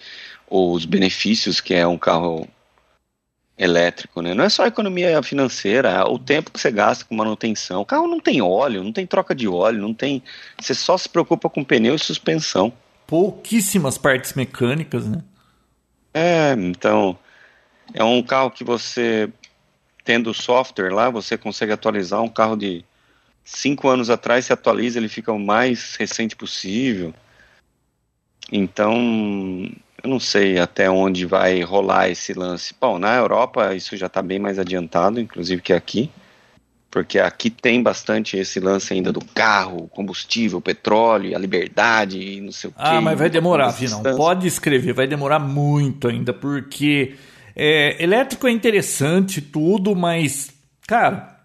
os 0.52 0.84
benefícios 0.84 1.62
que 1.62 1.74
é 1.74 1.88
um 1.88 1.98
carro 1.98 2.46
elétrico, 3.58 4.22
né? 4.22 4.34
Não 4.34 4.44
é 4.44 4.50
só 4.50 4.64
a 4.64 4.68
economia 4.68 5.22
financeira, 5.24 5.90
é 5.90 6.04
o 6.04 6.20
tempo 6.20 6.52
que 6.52 6.60
você 6.60 6.70
gasta 6.70 7.06
com 7.06 7.16
manutenção. 7.16 7.82
O 7.82 7.86
carro 7.86 8.08
não 8.08 8.20
tem 8.20 8.42
óleo, 8.42 8.84
não 8.84 8.92
tem 8.92 9.08
troca 9.08 9.34
de 9.34 9.48
óleo, 9.48 9.82
não 9.82 9.94
tem. 9.94 10.22
Você 10.60 10.74
só 10.74 10.98
se 10.98 11.08
preocupa 11.08 11.50
com 11.50 11.64
pneu 11.64 11.96
e 11.96 12.00
suspensão. 12.00 12.74
Pouquíssimas 13.08 13.98
partes 13.98 14.34
mecânicas, 14.34 15.08
né? 15.08 15.24
É, 16.14 16.54
então 16.54 17.18
é 17.94 18.04
um 18.04 18.22
carro 18.22 18.52
que 18.52 18.64
você 18.64 19.30
tendo 20.04 20.32
o 20.32 20.34
software 20.34 20.94
lá, 20.94 21.10
você 21.10 21.38
consegue 21.38 21.72
atualizar 21.72 22.22
um 22.22 22.28
carro 22.28 22.58
de 22.58 22.84
cinco 23.44 23.88
anos 23.88 24.10
atrás, 24.10 24.46
se 24.46 24.54
atualiza, 24.54 25.00
ele 25.00 25.08
fica 25.08 25.32
o 25.32 25.40
mais 25.40 25.96
recente 25.96 26.36
possível. 26.36 27.14
Então, 28.52 29.72
eu 30.04 30.10
não 30.10 30.20
sei 30.20 30.60
até 30.60 30.90
onde 30.90 31.26
vai 31.26 31.62
rolar 31.62 32.10
esse 32.10 32.34
lance. 32.34 32.74
Bom, 32.80 32.98
na 32.98 33.16
Europa 33.16 33.76
isso 33.76 33.96
já 33.96 34.08
está 34.08 34.22
bem 34.22 34.40
mais 34.40 34.58
adiantado, 34.58 35.20
inclusive 35.20 35.62
que 35.62 35.74
aqui, 35.74 36.10
porque 36.90 37.20
aqui 37.20 37.50
tem 37.50 37.82
bastante 37.82 38.36
esse 38.38 38.60
lance 38.60 38.94
ainda 38.94 39.12
do 39.12 39.24
carro, 39.24 39.88
combustível, 39.90 40.60
petróleo, 40.60 41.36
a 41.36 41.40
liberdade 41.40 42.20
e 42.20 42.42
não 42.42 42.52
sei 42.52 42.70
o 42.70 42.74
quê. 42.74 42.80
Ah, 42.80 43.02
mas 43.02 43.18
vai 43.18 43.30
demorar, 43.30 43.70
Vinão. 43.70 44.02
Pode 44.16 44.48
escrever, 44.48 44.94
vai 44.94 45.08
demorar 45.08 45.40
muito 45.40 46.08
ainda, 46.08 46.34
porque 46.34 47.16
é, 47.56 48.02
elétrico 48.04 48.48
é 48.48 48.52
interessante 48.52 49.42
tudo, 49.42 49.96
mas, 49.96 50.52
cara, 50.88 51.38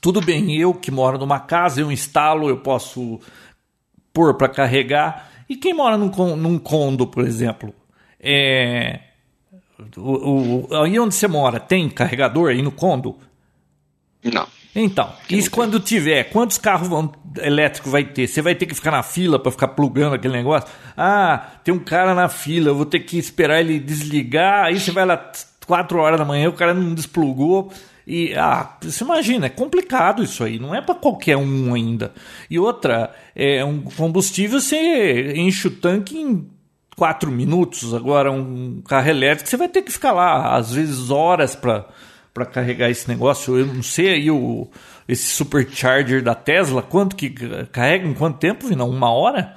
tudo 0.00 0.20
bem, 0.20 0.56
eu 0.56 0.72
que 0.72 0.90
moro 0.90 1.18
numa 1.18 1.40
casa, 1.40 1.80
eu 1.80 1.90
instalo, 1.90 2.48
eu 2.48 2.58
posso 2.58 3.20
pôr 4.12 4.34
para 4.34 4.48
carregar. 4.48 5.30
E 5.48 5.56
quem 5.56 5.74
mora 5.74 5.96
num, 5.96 6.36
num 6.36 6.58
condo, 6.58 7.06
por 7.06 7.24
exemplo, 7.24 7.74
é, 8.20 9.00
o, 9.96 10.66
o- 10.70 10.82
aí 10.82 10.98
onde 10.98 11.14
você 11.14 11.26
mora, 11.28 11.58
tem 11.58 11.88
carregador 11.88 12.50
aí 12.50 12.62
no 12.62 12.70
condo? 12.72 13.16
Não. 14.22 14.46
Então, 14.74 15.12
isso 15.28 15.50
quando 15.50 15.80
tiver, 15.80 16.24
quantos 16.24 16.56
carros 16.56 16.86
vão, 16.86 17.10
elétricos 17.38 17.90
vai 17.90 18.04
ter? 18.04 18.28
Você 18.28 18.40
vai 18.40 18.54
ter 18.54 18.66
que 18.66 18.74
ficar 18.74 18.92
na 18.92 19.02
fila 19.02 19.38
para 19.38 19.50
ficar 19.50 19.68
plugando 19.68 20.14
aquele 20.14 20.34
negócio? 20.34 20.68
Ah, 20.96 21.54
tem 21.64 21.74
um 21.74 21.78
cara 21.80 22.14
na 22.14 22.28
fila, 22.28 22.68
eu 22.68 22.74
vou 22.76 22.86
ter 22.86 23.00
que 23.00 23.18
esperar 23.18 23.60
ele 23.60 23.80
desligar. 23.80 24.66
Aí 24.66 24.78
você 24.78 24.92
vai 24.92 25.04
lá 25.04 25.32
4 25.66 25.98
horas 25.98 26.18
da 26.20 26.24
manhã, 26.24 26.48
o 26.48 26.52
cara 26.52 26.72
não 26.72 26.94
desplugou. 26.94 27.72
E, 28.06 28.32
ah, 28.36 28.76
você 28.80 29.02
imagina, 29.02 29.46
é 29.46 29.50
complicado 29.50 30.22
isso 30.22 30.44
aí, 30.44 30.58
não 30.58 30.72
é 30.74 30.80
para 30.80 30.94
qualquer 30.94 31.36
um 31.36 31.74
ainda. 31.74 32.12
E 32.48 32.58
outra, 32.58 33.12
é 33.34 33.64
um 33.64 33.80
combustível, 33.82 34.60
você 34.60 35.32
enche 35.36 35.66
o 35.68 35.70
tanque 35.70 36.16
em 36.18 36.46
4 37.00 37.32
minutos. 37.32 37.94
Agora, 37.94 38.30
um 38.30 38.82
carro 38.82 39.08
elétrico, 39.08 39.48
você 39.48 39.56
vai 39.56 39.70
ter 39.70 39.80
que 39.80 39.90
ficar 39.90 40.12
lá, 40.12 40.54
às 40.54 40.74
vezes, 40.74 41.08
horas 41.08 41.56
para 41.56 41.86
carregar 42.52 42.90
esse 42.90 43.08
negócio. 43.08 43.58
Eu 43.58 43.64
não 43.64 43.82
sei 43.82 44.10
aí 44.10 44.30
o 44.30 44.68
esse 45.08 45.28
supercharger 45.28 46.22
da 46.22 46.34
Tesla, 46.34 46.82
quanto 46.82 47.16
que 47.16 47.30
carrega 47.72 48.06
em 48.06 48.12
quanto 48.12 48.38
tempo, 48.38 48.68
Vinão? 48.68 48.90
Uma 48.90 49.10
hora? 49.10 49.56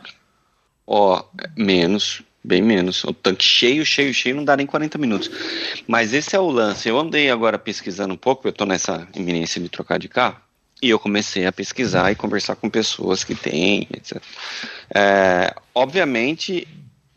Ó, 0.88 1.22
menos, 1.58 2.22
bem 2.42 2.62
menos. 2.62 3.04
O 3.04 3.14
tanque 3.14 3.44
cheio, 3.44 3.86
cheio, 3.86 4.14
cheio, 4.14 4.38
não 4.38 4.46
dá 4.46 4.56
nem 4.56 4.66
40 4.66 4.98
minutos. 4.98 5.30
Mas 5.86 6.14
esse 6.14 6.38
é 6.38 6.40
o 6.40 6.50
lance. 6.50 6.88
Eu 6.88 6.98
andei 6.98 7.30
agora 7.30 7.60
pesquisando 7.60 8.14
um 8.14 8.18
pouco, 8.18 8.48
eu 8.48 8.54
tô 8.54 8.66
nessa 8.66 9.06
iminência 9.14 9.62
de 9.62 9.68
trocar 9.68 10.00
de 10.00 10.08
carro, 10.08 10.38
e 10.82 10.90
eu 10.90 10.98
comecei 10.98 11.46
a 11.46 11.52
pesquisar 11.52 12.10
e 12.10 12.16
conversar 12.16 12.56
com 12.56 12.70
pessoas 12.70 13.26
que 13.26 13.36
têm, 13.36 13.86
etc. 13.94 14.24
É, 14.96 15.54
obviamente, 15.76 16.66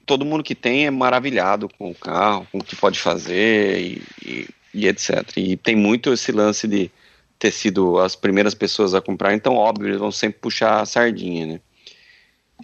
todo 0.07 0.25
mundo 0.25 0.45
que 0.45 0.55
tem 0.55 0.87
é 0.87 0.91
maravilhado 0.91 1.69
com 1.77 1.91
o 1.91 1.95
carro, 1.95 2.47
com 2.51 2.59
o 2.59 2.65
que 2.65 2.77
pode 2.77 2.99
fazer 3.01 3.81
e, 3.81 4.03
e, 4.25 4.49
e 4.73 4.87
etc. 4.87 5.37
E 5.37 5.57
tem 5.57 5.75
muito 5.75 6.13
esse 6.13 6.31
lance 6.31 6.69
de 6.69 6.91
ter 7.39 7.51
sido 7.51 7.99
as 7.99 8.17
primeiras 8.17 8.55
pessoas 8.55 8.95
a 8.95 9.01
comprar, 9.01 9.35
então 9.35 9.57
óbvio, 9.57 9.89
eles 9.89 9.99
vão 9.99 10.13
sempre 10.13 10.39
puxar 10.41 10.81
a 10.81 10.87
sardinha, 10.87 11.47
né? 11.47 11.61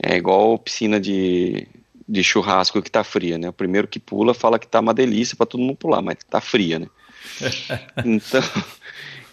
É 0.03 0.17
igual 0.17 0.59
piscina 0.59 0.99
de, 0.99 1.67
de 2.09 2.25
churrasco 2.25 2.81
que 2.81 2.91
tá 2.91 3.05
fria, 3.05 3.37
né? 3.37 3.49
O 3.49 3.53
primeiro 3.53 3.89
que 3.89 3.99
pula 3.99 4.33
fala 4.33 4.59
que 4.59 4.67
tá 4.67 4.81
uma 4.81 4.95
delícia 4.95 5.37
para 5.37 5.45
todo 5.45 5.61
mundo 5.61 5.77
pular, 5.77 6.01
mas 6.01 6.17
tá 6.31 6.41
fria, 6.41 6.79
né? 6.79 6.87
então, 8.07 8.43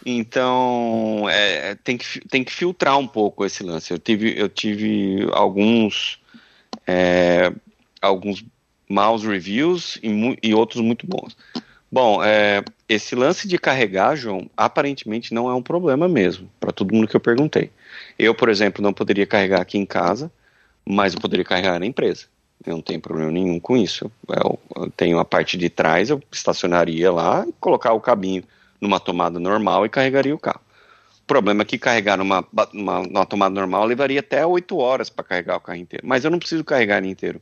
então 0.05 1.29
é, 1.29 1.75
tem, 1.75 1.97
que, 1.97 2.19
tem 2.27 2.43
que 2.43 2.51
filtrar 2.51 2.97
um 2.97 3.07
pouco 3.07 3.45
esse 3.45 3.63
lance. 3.63 3.91
Eu 3.91 3.99
tive, 3.99 4.37
eu 4.37 4.49
tive 4.49 5.27
alguns 5.31 6.19
é, 6.85 7.53
alguns 8.01 8.43
maus 8.89 9.23
reviews 9.23 9.99
e, 10.01 10.37
e, 10.41 10.53
outros 10.53 10.81
muito 10.81 11.05
bons. 11.05 11.37
Bom, 11.91 12.23
é, 12.23 12.63
esse 12.87 13.15
lance 13.15 13.47
de 13.47 13.57
carregar, 13.57 14.15
João, 14.15 14.49
aparentemente 14.55 15.33
não 15.33 15.49
é 15.49 15.53
um 15.53 15.61
problema 15.61 16.07
mesmo, 16.07 16.49
para 16.59 16.71
todo 16.71 16.93
mundo 16.93 17.07
que 17.07 17.15
eu 17.15 17.19
perguntei. 17.19 17.71
Eu, 18.17 18.33
por 18.33 18.49
exemplo, 18.49 18.81
não 18.81 18.93
poderia 18.93 19.25
carregar 19.25 19.61
aqui 19.61 19.77
em 19.77 19.85
casa, 19.85 20.31
mas 20.85 21.13
eu 21.13 21.19
poderia 21.19 21.45
carregar 21.45 21.79
na 21.79 21.85
empresa. 21.85 22.25
Eu 22.65 22.73
não 22.73 22.81
tenho 22.81 22.99
problema 22.99 23.31
nenhum 23.31 23.59
com 23.59 23.77
isso. 23.77 24.11
Eu, 24.27 24.59
eu 24.75 24.89
tenho 24.91 25.17
a 25.19 25.25
parte 25.25 25.57
de 25.57 25.69
trás, 25.69 26.09
eu 26.09 26.21
estacionaria 26.31 27.11
lá 27.11 27.45
e 27.47 27.53
colocar 27.59 27.93
o 27.93 28.01
cabinho 28.01 28.43
numa 28.81 28.99
tomada 28.99 29.39
normal 29.39 29.85
e 29.85 29.89
carregaria 29.89 30.35
o 30.35 30.39
carro. 30.39 30.61
O 31.21 31.27
problema 31.29 31.61
é 31.61 31.65
que 31.65 31.77
carregar 31.77 32.17
numa, 32.17 32.45
numa, 32.73 33.03
numa 33.03 33.25
tomada 33.25 33.53
normal 33.53 33.85
levaria 33.85 34.19
até 34.19 34.45
8 34.45 34.77
horas 34.77 35.09
para 35.09 35.23
carregar 35.23 35.57
o 35.57 35.61
carro 35.61 35.77
inteiro. 35.77 36.05
Mas 36.05 36.25
eu 36.25 36.31
não 36.31 36.39
preciso 36.39 36.63
carregar 36.63 36.97
ele 36.97 37.09
inteiro. 37.09 37.41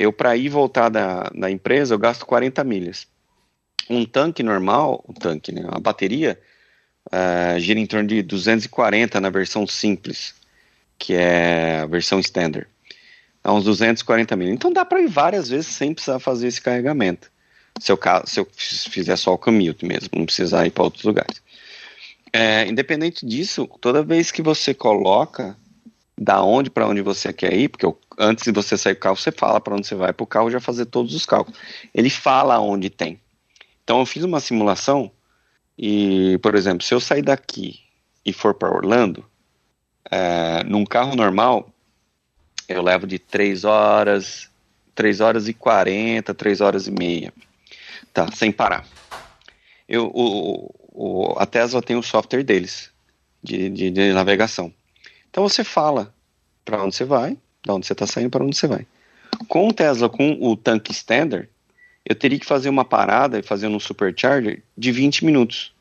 Eu, 0.00 0.12
para 0.12 0.36
ir 0.36 0.48
voltar 0.48 0.88
da, 0.88 1.24
da 1.34 1.50
empresa, 1.50 1.92
eu 1.92 1.98
gasto 1.98 2.24
40 2.24 2.62
milhas. 2.62 3.08
Um 3.90 4.04
tanque 4.04 4.44
normal, 4.44 5.04
o 5.08 5.12
tanque, 5.12 5.50
né, 5.50 5.64
a 5.66 5.80
bateria, 5.80 6.40
uh, 7.06 7.58
gira 7.58 7.80
em 7.80 7.86
torno 7.86 8.06
de 8.06 8.22
240 8.22 9.20
na 9.20 9.28
versão 9.28 9.66
simples, 9.66 10.36
que 10.96 11.14
é 11.14 11.80
a 11.80 11.86
versão 11.86 12.20
standard. 12.20 12.68
É 13.42 13.50
uns 13.50 13.64
240 13.64 14.36
milhas. 14.36 14.54
Então 14.54 14.72
dá 14.72 14.84
para 14.84 15.00
ir 15.00 15.08
várias 15.08 15.48
vezes 15.48 15.66
sem 15.66 15.92
precisar 15.92 16.20
fazer 16.20 16.46
esse 16.46 16.62
carregamento. 16.62 17.28
Se 17.80 17.90
eu, 17.90 17.98
se 18.24 18.38
eu 18.38 18.48
fizer 18.54 19.16
só 19.16 19.34
o 19.34 19.38
commute 19.38 19.84
mesmo, 19.84 20.10
não 20.14 20.26
precisar 20.26 20.64
ir 20.64 20.70
para 20.70 20.84
outros 20.84 21.02
lugares. 21.02 21.42
É, 22.32 22.68
independente 22.68 23.26
disso, 23.26 23.68
toda 23.80 24.00
vez 24.00 24.30
que 24.30 24.42
você 24.42 24.72
coloca 24.72 25.56
da 26.18 26.42
onde 26.42 26.68
para 26.68 26.86
onde 26.86 27.00
você 27.00 27.32
quer 27.32 27.52
ir, 27.54 27.68
porque 27.68 27.86
antes 28.18 28.44
de 28.44 28.52
você 28.52 28.76
sair 28.76 28.94
do 28.94 29.00
carro, 29.00 29.16
você 29.16 29.30
fala 29.30 29.60
para 29.60 29.74
onde 29.74 29.86
você 29.86 29.94
vai 29.94 30.12
para 30.12 30.24
o 30.24 30.26
carro 30.26 30.50
já 30.50 30.60
fazer 30.60 30.86
todos 30.86 31.14
os 31.14 31.24
cálculos. 31.24 31.58
Ele 31.94 32.10
fala 32.10 32.58
onde 32.58 32.90
tem. 32.90 33.20
Então 33.84 34.00
eu 34.00 34.06
fiz 34.06 34.24
uma 34.24 34.40
simulação 34.40 35.10
e, 35.78 36.38
por 36.42 36.54
exemplo, 36.54 36.84
se 36.84 36.92
eu 36.92 37.00
sair 37.00 37.22
daqui 37.22 37.80
e 38.26 38.32
for 38.32 38.52
para 38.52 38.70
Orlando, 38.70 39.24
é, 40.10 40.64
num 40.64 40.84
carro 40.84 41.14
normal, 41.14 41.70
eu 42.68 42.82
levo 42.82 43.06
de 43.06 43.18
3 43.18 43.64
horas, 43.64 44.50
3 44.94 45.20
horas 45.20 45.48
e 45.48 45.54
40, 45.54 46.34
3 46.34 46.60
horas 46.60 46.86
e 46.86 46.90
meia. 46.90 47.32
Tá, 48.12 48.30
sem 48.32 48.50
parar. 48.50 48.84
Eu, 49.88 50.10
o, 50.12 50.74
o, 50.92 51.38
a 51.38 51.46
Tesla 51.46 51.80
tem 51.80 51.96
o 51.96 52.02
software 52.02 52.42
deles, 52.42 52.90
de, 53.42 53.70
de, 53.70 53.90
de 53.90 54.12
navegação. 54.12 54.72
Então 55.38 55.48
você 55.48 55.62
fala 55.62 56.12
para 56.64 56.82
onde 56.82 56.96
você 56.96 57.04
vai, 57.04 57.38
da 57.64 57.72
onde 57.72 57.86
você 57.86 57.92
está 57.92 58.04
saindo, 58.08 58.28
para 58.28 58.44
onde 58.44 58.56
você 58.56 58.66
vai. 58.66 58.84
Com 59.46 59.68
o 59.68 59.72
Tesla, 59.72 60.08
com 60.08 60.36
o 60.40 60.56
tanque 60.56 60.90
standard, 60.90 61.48
eu 62.04 62.16
teria 62.16 62.40
que 62.40 62.44
fazer 62.44 62.68
uma 62.68 62.84
parada 62.84 63.38
e 63.38 63.42
fazer 63.44 63.68
um 63.68 63.78
supercharger 63.78 64.64
de 64.76 64.90
20 64.90 65.24
minutos. 65.24 65.72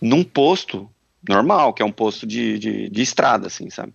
Num 0.00 0.24
posto 0.24 0.90
normal, 1.28 1.74
que 1.74 1.82
é 1.82 1.84
um 1.84 1.92
posto 1.92 2.26
de, 2.26 2.58
de, 2.58 2.88
de 2.88 3.02
estrada, 3.02 3.48
assim, 3.48 3.68
sabe? 3.68 3.92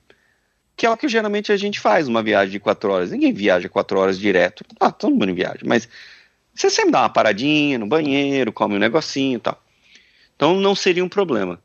Que 0.76 0.86
é 0.86 0.92
o 0.92 0.96
que 0.96 1.10
geralmente 1.10 1.52
a 1.52 1.58
gente 1.58 1.80
faz, 1.80 2.08
uma 2.08 2.22
viagem 2.22 2.52
de 2.52 2.60
4 2.60 2.92
horas. 2.92 3.10
Ninguém 3.10 3.34
viaja 3.34 3.68
4 3.68 3.98
horas 3.98 4.20
direto. 4.20 4.64
Ah, 4.80 4.92
todo 4.92 5.16
mundo 5.16 5.34
viaja, 5.34 5.62
mas 5.66 5.90
você 6.54 6.70
sempre 6.70 6.92
dá 6.92 7.02
uma 7.02 7.10
paradinha 7.10 7.80
no 7.80 7.88
banheiro, 7.88 8.54
come 8.54 8.76
um 8.76 8.80
negocinho 8.80 9.38
e 9.38 9.42
tal. 9.42 9.60
Então 10.36 10.54
não 10.54 10.76
seria 10.76 11.04
um 11.04 11.10
problema. 11.10 11.60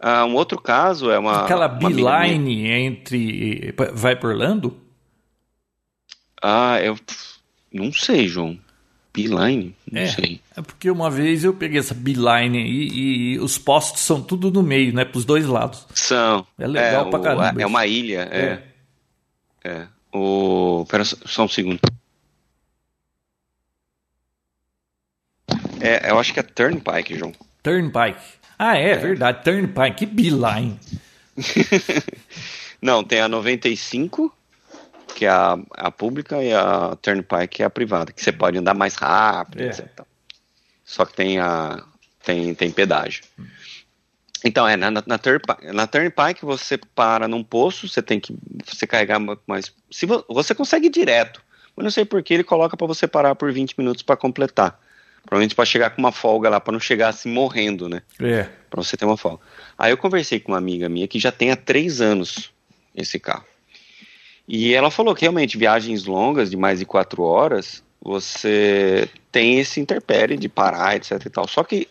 Ah, 0.00 0.24
um 0.24 0.34
outro 0.34 0.60
caso 0.60 1.10
é 1.10 1.18
uma. 1.18 1.44
Aquela 1.44 1.66
beeline 1.66 2.68
entre. 2.68 3.74
Vai 3.92 4.14
por 4.14 4.30
Orlando? 4.30 4.76
Ah, 6.40 6.80
eu. 6.80 6.96
Não 7.72 7.92
sei, 7.92 8.28
João. 8.28 8.58
Beeline? 9.12 9.74
Não 9.90 10.00
é, 10.00 10.06
sei. 10.06 10.40
É 10.56 10.62
porque 10.62 10.88
uma 10.88 11.10
vez 11.10 11.42
eu 11.42 11.52
peguei 11.52 11.80
essa 11.80 11.94
beeline 11.94 12.58
aí 12.58 12.88
e 12.92 13.38
os 13.40 13.58
postos 13.58 14.02
são 14.02 14.22
tudo 14.22 14.50
no 14.50 14.62
meio, 14.62 14.94
né? 14.94 15.04
Para 15.04 15.18
os 15.18 15.24
dois 15.24 15.46
lados. 15.46 15.86
São. 15.94 16.46
É 16.56 16.66
legal 16.66 17.06
é, 17.06 17.10
pra 17.10 17.18
caramba. 17.18 17.60
É 17.60 17.66
uma 17.66 17.84
ilha, 17.84 18.28
é. 18.30 18.62
É. 19.64 19.68
é. 19.68 19.86
O. 20.12 20.86
Pera 20.88 21.04
só 21.04 21.44
um 21.44 21.48
segundo. 21.48 21.80
É, 25.80 26.10
eu 26.10 26.18
acho 26.18 26.32
que 26.32 26.40
é 26.40 26.42
Turnpike, 26.42 27.18
João. 27.18 27.32
Turnpike. 27.62 28.37
Ah, 28.58 28.76
é, 28.76 28.90
é. 28.90 28.96
verdade. 28.96 29.44
Turnpike, 29.44 30.06
Beeline. 30.06 30.78
Não, 32.82 33.04
tem 33.04 33.20
a 33.20 33.28
95, 33.28 34.34
que 35.14 35.24
é 35.24 35.28
a, 35.28 35.58
a 35.74 35.90
pública, 35.90 36.42
e 36.42 36.52
a 36.52 36.96
Turnpike, 37.00 37.48
que 37.48 37.62
é 37.62 37.66
a 37.66 37.70
privada, 37.70 38.12
que 38.12 38.22
você 38.22 38.32
pode 38.32 38.58
andar 38.58 38.74
mais 38.74 38.94
rápido, 38.94 39.62
é. 39.62 39.66
etc. 39.66 40.02
Só 40.84 41.04
que 41.04 41.14
tem 41.14 41.38
a 41.38 41.84
tem, 42.28 42.54
tem 42.54 42.70
pedágio. 42.70 43.24
Então, 44.44 44.68
é, 44.68 44.76
na, 44.76 44.90
na, 44.90 45.02
na, 45.06 45.18
Turnpike, 45.18 45.72
na 45.72 45.86
Turnpike 45.86 46.44
você 46.44 46.78
para 46.94 47.26
num 47.26 47.42
posto, 47.42 47.88
você 47.88 48.02
tem 48.02 48.20
que 48.20 48.36
você 48.64 48.86
carregar 48.86 49.18
mais. 49.46 49.72
Se 49.90 50.06
vo, 50.06 50.24
você 50.28 50.54
consegue 50.54 50.86
ir 50.86 50.90
direto, 50.90 51.42
mas 51.74 51.84
não 51.84 51.90
sei 51.90 52.04
por 52.04 52.22
que 52.22 52.34
ele 52.34 52.44
coloca 52.44 52.76
para 52.76 52.86
você 52.86 53.08
parar 53.08 53.34
por 53.34 53.52
20 53.52 53.74
minutos 53.78 54.02
para 54.02 54.16
completar. 54.16 54.78
Provavelmente 55.28 55.54
para 55.54 55.66
chegar 55.66 55.90
com 55.90 56.00
uma 56.00 56.10
folga 56.10 56.48
lá, 56.48 56.58
para 56.58 56.72
não 56.72 56.80
chegar 56.80 57.08
assim 57.08 57.30
morrendo, 57.30 57.86
né? 57.86 58.00
É. 58.18 58.48
Para 58.70 58.82
você 58.82 58.96
ter 58.96 59.04
uma 59.04 59.18
folga. 59.18 59.42
Aí 59.76 59.92
eu 59.92 59.98
conversei 59.98 60.40
com 60.40 60.52
uma 60.52 60.58
amiga 60.58 60.88
minha 60.88 61.06
que 61.06 61.18
já 61.18 61.30
tem 61.30 61.50
há 61.50 61.56
três 61.56 62.00
anos 62.00 62.50
esse 62.96 63.18
carro. 63.18 63.44
E 64.48 64.72
ela 64.72 64.90
falou 64.90 65.14
que 65.14 65.20
realmente 65.20 65.58
viagens 65.58 66.06
longas 66.06 66.48
de 66.50 66.56
mais 66.56 66.78
de 66.78 66.86
quatro 66.86 67.22
horas, 67.22 67.84
você 68.00 69.06
tem 69.30 69.58
esse 69.58 69.78
interpere 69.78 70.38
de 70.38 70.48
parar, 70.48 70.96
etc 70.96 71.22
e 71.26 71.28
tal. 71.28 71.46
Só 71.46 71.62
que 71.62 71.86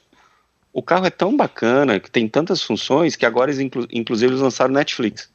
o 0.73 0.81
carro 0.81 1.05
é 1.05 1.11
tão 1.11 1.37
bacana, 1.37 1.99
que 1.99 2.09
tem 2.09 2.27
tantas 2.27 2.63
funções, 2.63 3.15
que 3.15 3.25
agora 3.25 3.51
eles, 3.51 3.59
inclu 3.59 3.87
inclusive, 3.91 4.31
eles 4.31 4.41
lançaram 4.41 4.73
Netflix. 4.73 5.29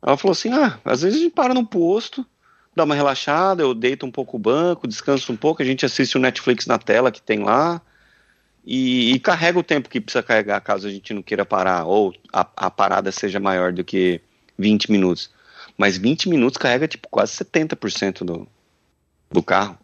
Ela 0.00 0.16
falou 0.16 0.30
assim: 0.30 0.52
ah, 0.52 0.78
às 0.84 1.02
vezes 1.02 1.18
a 1.18 1.22
gente 1.24 1.34
para 1.34 1.52
num 1.52 1.64
posto, 1.64 2.24
dá 2.78 2.84
uma 2.84 2.94
relaxada, 2.94 3.62
eu 3.62 3.74
deito 3.74 4.06
um 4.06 4.10
pouco 4.10 4.36
o 4.36 4.40
banco, 4.40 4.88
descanso 4.88 5.32
um 5.32 5.36
pouco, 5.36 5.60
a 5.60 5.64
gente 5.64 5.84
assiste 5.84 6.16
o 6.16 6.20
Netflix 6.20 6.66
na 6.66 6.78
tela 6.78 7.12
que 7.12 7.20
tem 7.20 7.40
lá 7.40 7.80
e, 8.64 9.12
e 9.12 9.18
carrega 9.18 9.58
o 9.58 9.62
tempo 9.62 9.88
que 9.88 10.00
precisa 10.00 10.22
carregar 10.22 10.60
caso 10.60 10.86
a 10.86 10.90
gente 10.90 11.12
não 11.12 11.22
queira 11.22 11.44
parar 11.44 11.84
ou 11.84 12.14
a, 12.32 12.46
a, 12.56 12.70
parada 12.70 13.10
seja 13.12 13.40
maior 13.40 13.72
do 13.72 13.84
que 13.84 14.20
20 14.58 14.90
minutos. 14.90 15.30
Mas 15.76 15.96
20 15.96 16.28
minutos 16.28 16.56
carrega 16.56 16.88
tipo 16.88 17.08
quase 17.08 17.32
70% 17.32 18.24
do, 18.24 18.48
do 19.30 19.42
carro. 19.42 19.78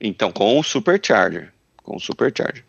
Então, 0.00 0.30
com 0.30 0.58
o 0.58 0.62
supercharger, 0.62 1.52
com 1.82 1.96
o 1.96 2.00
supercharger. 2.00 2.64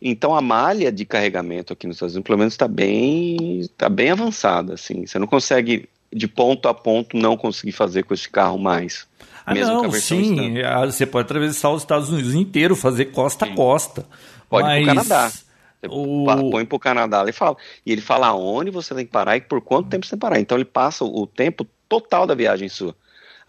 Então 0.00 0.34
a 0.34 0.40
malha 0.40 0.92
de 0.92 1.04
carregamento 1.04 1.72
aqui 1.72 1.86
nos 1.86 1.96
Estados 1.96 2.14
Unidos, 2.14 2.26
pelo 2.26 2.38
menos, 2.38 2.54
está 2.54 2.68
bem, 2.68 3.68
tá 3.76 3.88
bem 3.88 4.10
avançada. 4.10 4.74
Assim. 4.74 5.06
Você 5.06 5.18
não 5.18 5.26
consegue 5.26 5.88
de 6.12 6.26
ponto 6.26 6.68
a 6.68 6.74
ponto 6.74 7.16
não 7.16 7.36
conseguir 7.36 7.72
fazer 7.72 8.04
com 8.04 8.14
esse 8.14 8.28
carro 8.28 8.58
mais. 8.58 9.06
Ah, 9.44 9.54
não, 9.54 9.90
sim. 9.92 10.60
Ah, 10.60 10.84
você 10.84 11.06
pode 11.06 11.24
atravessar 11.24 11.70
os 11.70 11.82
Estados 11.82 12.10
Unidos 12.10 12.34
inteiro, 12.34 12.76
fazer 12.76 13.06
costa 13.06 13.46
sim. 13.46 13.52
a 13.52 13.54
costa. 13.54 14.06
Pode 14.48 14.66
mas... 14.66 14.84
pro 14.84 14.94
Canadá. 14.94 15.30
Você 15.30 15.88
o... 15.88 16.50
põe 16.50 16.64
pro 16.64 16.78
Canadá 16.78 17.22
ele 17.22 17.32
fala. 17.32 17.56
E 17.86 17.92
ele 17.92 18.00
fala 18.00 18.28
aonde 18.28 18.70
você 18.70 18.94
tem 18.94 19.06
que 19.06 19.12
parar 19.12 19.36
e 19.36 19.40
por 19.40 19.60
quanto 19.60 19.88
tempo 19.88 20.04
você 20.04 20.10
tem 20.10 20.18
que 20.18 20.20
parar. 20.20 20.40
Então 20.40 20.56
ele 20.56 20.64
passa 20.64 21.04
o 21.04 21.26
tempo 21.26 21.66
total 21.88 22.26
da 22.26 22.34
viagem 22.34 22.68
sua. 22.68 22.94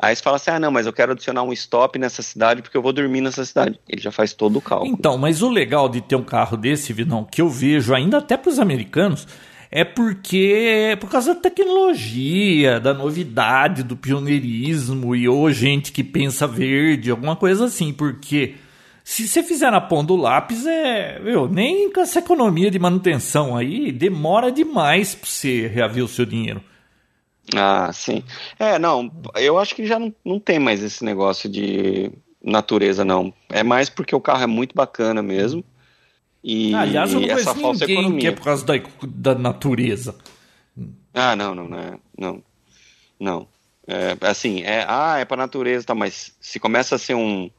Aí 0.02 0.15
você 0.15 0.24
fala 0.24 0.38
assim: 0.38 0.52
ah, 0.52 0.60
não, 0.60 0.72
mas 0.72 0.86
eu 0.86 0.93
quero 0.93 1.12
adicionar 1.12 1.43
um 1.43 1.52
stop 1.52 2.00
nessa 2.00 2.22
cidade 2.22 2.62
porque 2.62 2.78
eu 2.78 2.82
vou 2.82 2.93
dormir 2.93 3.19
nessa 3.19 3.43
cidade. 3.43 3.78
Ele 3.88 4.02
já 4.02 4.12
faz 4.12 4.34
todo 4.34 4.58
o 4.58 4.62
cálculo. 4.62 4.89
Então, 4.89 5.17
mas 5.17 5.41
o 5.41 5.50
legal 5.50 5.89
de 5.89 6.00
ter 6.00 6.15
um 6.15 6.24
carro 6.24 6.56
desse, 6.56 6.93
Vinão, 6.93 7.26
que 7.26 7.41
eu 7.41 7.50
vejo 7.50 7.93
ainda 7.93 8.19
até 8.19 8.38
para 8.38 8.50
os 8.50 8.60
americanos, 8.60 9.28
é 9.72 9.84
porque 9.84 10.92
é 10.92 10.96
por 10.96 11.10
causa 11.10 11.36
da 11.36 11.42
tecnologia, 11.42 12.80
da 12.80 12.94
novidade, 12.94 13.84
do 13.84 13.96
pioneirismo 13.96 15.16
e 15.16 15.28
ou 15.28 15.52
gente 15.52 15.92
que 15.92 16.04
pensa 16.04 16.48
verde, 16.48 17.12
alguma 17.12 17.36
coisa 17.36 17.66
assim, 17.66 17.94
porque 17.94 18.56
se 19.04 19.28
você 19.28 19.44
fizer 19.44 19.72
na 19.72 19.82
ponta 19.82 20.08
do 20.08 20.16
lápis, 20.16 20.66
é, 20.66 21.20
meu, 21.20 21.48
nem 21.48 21.92
com 21.92 22.02
essa 22.02 22.20
economia 22.20 22.70
de 22.72 22.80
manutenção 22.80 23.56
aí, 23.56 23.92
demora 23.92 24.52
demais 24.52 25.16
para 25.16 25.28
você 25.28 25.68
reaver 25.68 26.04
o 26.04 26.08
seu 26.08 26.26
dinheiro. 26.26 26.64
Ah, 27.56 27.92
sim. 27.92 28.24
É, 28.60 28.78
não, 28.78 29.12
eu 29.36 29.58
acho 29.58 29.76
que 29.76 29.86
já 29.86 29.98
não, 29.98 30.14
não 30.24 30.40
tem 30.40 30.60
mais 30.60 30.84
esse 30.84 31.04
negócio 31.04 31.50
de 31.50 32.12
natureza, 32.44 33.04
não. 33.04 33.34
É 33.50 33.64
mais 33.64 33.90
porque 33.90 34.16
o 34.16 34.22
carro 34.22 34.44
é 34.44 34.48
muito 34.48 34.76
bacana 34.76 35.22
mesmo. 35.22 35.64
E 36.43 36.73
Ah, 36.73 36.82
Aliás, 36.82 37.12
eu 37.13 37.19
não 37.19 37.30
essa 37.30 37.54
falsa 37.54 37.86
ninguém 37.86 37.88
que 37.88 37.91
economia. 38.02 38.30
é 38.30 38.32
por 38.32 38.43
causa 38.43 38.65
da, 38.65 38.73
da 39.08 39.36
natureza. 39.36 40.15
Ah, 41.13 41.36
não, 41.36 41.54
não, 41.54 41.67
não, 41.67 41.78
é- 41.80 41.99
não, 42.17 42.43
não. 43.19 43.47
É, 43.88 44.15
assim, 44.21 44.62
é, 44.62 44.86
ah, 44.88 45.17
é 45.17 45.25
pra 45.25 45.36
natureza, 45.36 45.86
tá, 45.86 45.95
mas 45.95 46.34
se 46.39 46.60
começa 46.60 46.95
a 46.95 46.99
ser 46.99 47.15
um, 47.15 47.49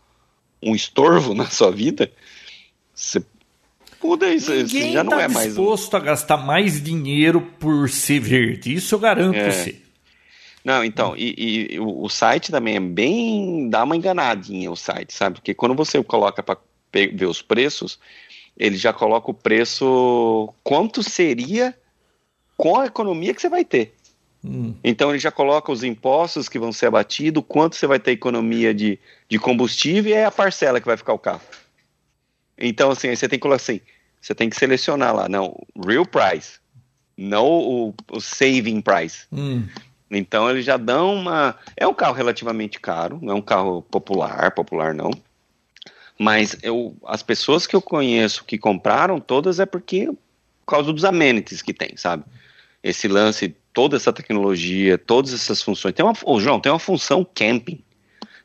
um 0.63 0.75
estorvo 0.75 1.35
na 1.35 1.47
sua 1.51 1.71
vida, 1.73 2.11
você 2.95 3.23
muda 4.03 4.33
isso, 4.33 4.51
Ninguém 4.53 4.93
já 4.93 5.03
não 5.05 5.11
tá 5.11 5.23
é 5.23 5.29
mais 5.29 5.47
um. 5.47 5.49
disposto 5.51 5.95
a 5.97 6.01
gastar 6.01 6.37
mais 6.39 6.83
dinheiro 6.83 7.41
por 7.59 7.89
ser 7.91 8.21
verde. 8.21 8.73
Isso 8.75 8.95
eu 8.95 8.99
garanto 8.99 9.37
É. 9.37 9.51
você. 9.51 9.77
Não, 10.65 10.85
então, 10.85 11.15
e, 11.17 11.69
e 11.75 11.79
o, 11.81 12.05
o 12.05 12.09
site 12.09 12.51
também 12.51 12.77
é 12.77 12.81
bem. 12.81 13.69
dá 13.69 13.83
uma 13.83 13.97
enganadinha 13.97 14.71
o 14.71 14.77
site, 14.77 15.13
sabe? 15.13 15.37
Porque 15.37 15.53
quando 15.55 15.75
você 15.75 16.03
coloca 16.05 16.43
para 16.43 16.59
ver 16.93 17.25
os 17.27 17.41
preços, 17.43 17.99
ele 18.61 18.77
já 18.77 18.93
coloca 18.93 19.31
o 19.31 19.35
preço 19.35 20.53
quanto 20.63 21.03
seria 21.03 21.75
com 22.59 22.79
a 22.79 22.85
economia 22.85 23.33
que 23.33 23.41
você 23.41 23.49
vai 23.49 23.65
ter. 23.65 23.95
Hum. 24.45 24.75
Então 24.85 25.09
ele 25.09 25.19
já 25.19 25.31
coloca 25.31 25.73
os 25.73 25.83
impostos 25.83 26.47
que 26.47 26.59
vão 26.59 26.71
ser 26.71 26.87
abatidos, 26.87 27.43
quanto 27.49 27.75
você 27.75 27.87
vai 27.87 27.99
ter 27.99 28.11
economia 28.11 28.75
de, 28.75 28.99
de 29.31 29.39
combustível 29.39 30.11
e 30.11 30.15
é 30.15 30.27
a 30.27 30.31
parcela 30.31 30.79
que 30.79 30.87
vai 30.87 30.99
ficar 30.99 31.15
o 31.15 31.19
carro. 31.19 31.41
Então, 32.59 32.91
assim, 32.91 33.09
aí 33.09 33.17
você 33.17 33.27
tem 33.27 33.39
que 33.39 33.43
colocar 33.43 33.63
assim, 33.63 33.81
você 34.21 34.35
tem 34.35 34.51
que 34.51 34.57
selecionar 34.57 35.17
lá, 35.17 35.27
não, 35.27 35.57
real 35.83 36.05
price, 36.05 36.59
não 37.17 37.47
o, 37.47 37.95
o 38.13 38.21
saving 38.21 38.83
price. 38.83 39.27
Hum. 39.33 39.67
Então 40.11 40.51
eles 40.51 40.67
já 40.67 40.77
dão 40.77 41.15
uma. 41.15 41.57
É 41.77 41.87
um 41.87 41.95
carro 41.95 42.15
relativamente 42.15 42.79
caro, 42.79 43.19
não 43.23 43.33
é 43.33 43.37
um 43.37 43.43
carro 43.43 43.81
popular, 43.81 44.51
popular 44.51 44.93
não. 44.93 45.11
Mas 46.23 46.55
eu, 46.63 46.95
as 47.07 47.23
pessoas 47.23 47.67
que 47.67 47.75
eu 47.75 47.81
conheço 47.81 48.45
que 48.45 48.59
compraram, 48.59 49.19
todas 49.19 49.59
é 49.59 49.65
porque 49.65 50.05
por 50.07 50.67
causa 50.67 50.93
dos 50.93 51.03
amenities 51.03 51.63
que 51.63 51.73
tem, 51.73 51.97
sabe? 51.97 52.25
Esse 52.83 53.09
lance, 53.09 53.57
toda 53.73 53.97
essa 53.97 54.13
tecnologia, 54.13 54.99
todas 54.99 55.33
essas 55.33 55.63
funções. 55.63 55.95
Tem 55.95 56.05
uma, 56.05 56.13
João, 56.39 56.61
tem 56.61 56.71
uma 56.71 56.79
função 56.79 57.27
camping. 57.35 57.83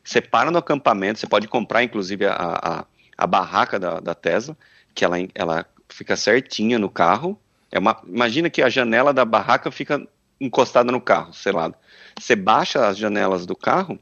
Você 0.02 0.22
para 0.22 0.50
no 0.50 0.56
acampamento, 0.56 1.18
você 1.18 1.26
pode 1.26 1.48
comprar, 1.48 1.84
inclusive, 1.84 2.24
a, 2.24 2.32
a, 2.32 2.84
a 3.18 3.26
barraca 3.26 3.78
da, 3.78 4.00
da 4.00 4.14
Tesla, 4.14 4.56
que 4.94 5.04
ela, 5.04 5.18
ela 5.34 5.66
fica 5.90 6.16
certinha 6.16 6.78
no 6.78 6.88
carro. 6.88 7.38
É 7.70 7.78
uma, 7.78 8.00
imagina 8.08 8.48
que 8.48 8.62
a 8.62 8.70
janela 8.70 9.12
da 9.12 9.26
barraca 9.26 9.70
fica 9.70 10.02
encostada 10.40 10.90
no 10.90 11.00
carro, 11.00 11.34
sei 11.34 11.52
lá. 11.52 11.70
Você 12.18 12.34
baixa 12.34 12.88
as 12.88 12.96
janelas 12.96 13.44
do 13.44 13.54
carro 13.54 13.98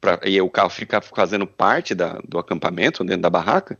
pra, 0.00 0.18
e 0.24 0.40
o 0.40 0.48
carro 0.50 0.70
fica 0.70 1.00
fazendo 1.00 1.46
parte 1.46 1.94
da, 1.94 2.18
do 2.26 2.38
acampamento 2.38 3.02
dentro 3.04 3.22
da 3.22 3.30
barraca 3.30 3.78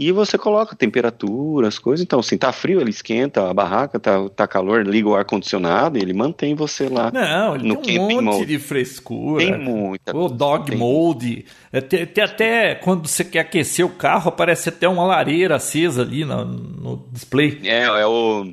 e 0.00 0.12
você 0.12 0.38
coloca 0.38 0.76
temperatura, 0.76 1.66
as 1.66 1.76
coisas. 1.76 2.04
Então, 2.04 2.20
assim, 2.20 2.38
tá 2.38 2.52
frio, 2.52 2.80
ele 2.80 2.90
esquenta 2.90 3.50
a 3.50 3.52
barraca, 3.54 3.98
tá, 3.98 4.28
tá 4.28 4.46
calor, 4.46 4.86
liga 4.86 5.08
o 5.08 5.16
ar-condicionado 5.16 5.98
e 5.98 6.02
ele 6.02 6.12
mantém 6.12 6.54
você 6.54 6.88
lá. 6.88 7.10
Não, 7.10 7.56
ele 7.56 7.66
No 7.66 7.76
tem 7.78 7.98
um 7.98 8.06
monte 8.08 8.22
mode. 8.22 8.46
de 8.46 8.58
frescura. 8.60 9.44
Tem 9.44 9.58
muita. 9.58 10.16
O 10.16 10.28
dog 10.28 10.66
tem- 10.70 10.78
mode. 10.78 11.46
É, 11.72 11.80
Tem, 11.80 12.06
tem 12.06 12.22
até 12.22 12.76
quando 12.76 13.08
você 13.08 13.24
quer 13.24 13.40
aquecer 13.40 13.84
o 13.84 13.88
carro, 13.90 14.28
aparece 14.28 14.68
até 14.68 14.86
uma 14.88 15.04
lareira 15.04 15.56
acesa 15.56 16.02
ali 16.02 16.24
no, 16.24 16.44
no 16.44 17.08
display. 17.10 17.58
É, 17.64 17.82
é 17.84 18.06
o, 18.06 18.52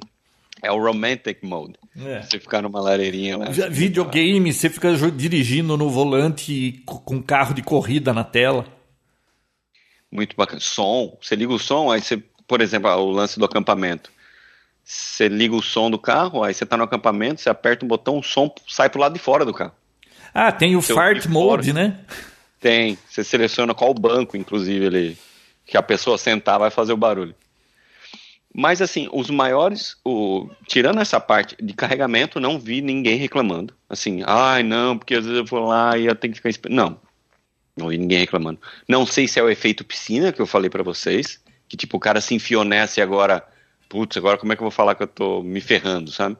é 0.65 0.71
o 0.71 0.83
romantic 0.83 1.39
mode. 1.43 1.75
É. 1.97 2.21
Você 2.21 2.39
ficar 2.39 2.61
numa 2.61 2.81
lareirinha 2.81 3.37
lá. 3.37 3.45
Vi- 3.49 3.69
Videogame, 3.69 4.51
você 4.51 4.69
fica 4.69 4.91
dirigindo 5.11 5.77
no 5.77 5.89
volante 5.89 6.81
co- 6.85 6.99
com 6.99 7.21
carro 7.21 7.53
de 7.53 7.61
corrida 7.61 8.13
na 8.13 8.23
tela. 8.23 8.65
Muito 10.11 10.35
bacana. 10.35 10.59
Som, 10.59 11.17
você 11.21 11.35
liga 11.35 11.51
o 11.53 11.59
som, 11.59 11.91
aí 11.91 12.01
você, 12.01 12.17
por 12.47 12.61
exemplo, 12.61 12.89
ah, 12.89 12.97
o 12.97 13.09
lance 13.11 13.37
do 13.39 13.45
acampamento. 13.45 14.11
Você 14.83 15.27
liga 15.27 15.55
o 15.55 15.61
som 15.63 15.89
do 15.89 15.97
carro, 15.97 16.43
aí 16.43 16.53
você 16.53 16.65
tá 16.65 16.77
no 16.77 16.83
acampamento, 16.83 17.41
você 17.41 17.49
aperta 17.49 17.83
um 17.83 17.87
botão, 17.87 18.19
o 18.19 18.23
som 18.23 18.53
sai 18.67 18.89
pro 18.89 19.01
lado 19.01 19.13
de 19.13 19.19
fora 19.19 19.43
do 19.43 19.53
carro. 19.53 19.71
Ah, 20.33 20.51
tem 20.51 20.75
o 20.75 20.81
Seu 20.81 20.95
fart 20.95 21.21
de 21.21 21.29
mode, 21.29 21.73
né? 21.73 21.99
Tem, 22.59 22.97
você 23.09 23.23
seleciona 23.23 23.73
qual 23.73 23.93
banco, 23.93 24.37
inclusive, 24.37 24.85
ele, 24.85 25.17
que 25.65 25.77
a 25.77 25.81
pessoa 25.81 26.17
sentar 26.17 26.59
vai 26.59 26.69
fazer 26.69 26.93
o 26.93 26.97
barulho. 26.97 27.33
Mas 28.57 28.81
assim, 28.81 29.09
os 29.11 29.29
maiores, 29.29 29.97
o, 30.05 30.49
tirando 30.65 31.01
essa 31.01 31.19
parte 31.19 31.57
de 31.61 31.73
carregamento, 31.73 32.39
não 32.39 32.57
vi 32.57 32.79
ninguém 32.81 33.17
reclamando. 33.17 33.73
Assim, 33.89 34.23
ai 34.25 34.63
não, 34.63 34.97
porque 34.97 35.15
às 35.15 35.25
vezes 35.25 35.39
eu 35.39 35.45
vou 35.45 35.67
lá 35.67 35.97
e 35.97 36.05
eu 36.05 36.15
tenho 36.15 36.31
que 36.31 36.37
ficar 36.39 36.49
esperando. 36.49 36.77
Não, 36.77 36.99
não 37.75 37.89
vi 37.89 37.97
ninguém 37.97 38.19
reclamando. 38.19 38.59
Não 38.87 39.05
sei 39.05 39.27
se 39.27 39.39
é 39.39 39.43
o 39.43 39.49
efeito 39.49 39.83
piscina 39.83 40.31
que 40.31 40.41
eu 40.41 40.47
falei 40.47 40.69
pra 40.69 40.83
vocês, 40.83 41.41
que 41.67 41.75
tipo 41.75 41.97
o 41.97 41.99
cara 41.99 42.21
se 42.21 42.33
enfiou 42.33 42.63
nessa 42.63 43.01
e 43.01 43.03
agora, 43.03 43.45
putz, 43.89 44.15
agora 44.15 44.37
como 44.37 44.53
é 44.53 44.55
que 44.55 44.61
eu 44.61 44.65
vou 44.65 44.71
falar 44.71 44.95
que 44.95 45.03
eu 45.03 45.07
tô 45.07 45.43
me 45.43 45.59
ferrando, 45.59 46.09
sabe? 46.11 46.37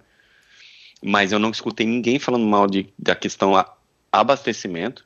Mas 1.04 1.34
eu 1.34 1.40
não 1.40 1.50
escutei 1.52 1.86
ninguém 1.86 2.18
falando 2.18 2.46
mal 2.46 2.66
de, 2.66 2.88
da 2.98 3.14
questão 3.16 3.56
a- 3.58 3.72
abastecimento. 4.12 5.06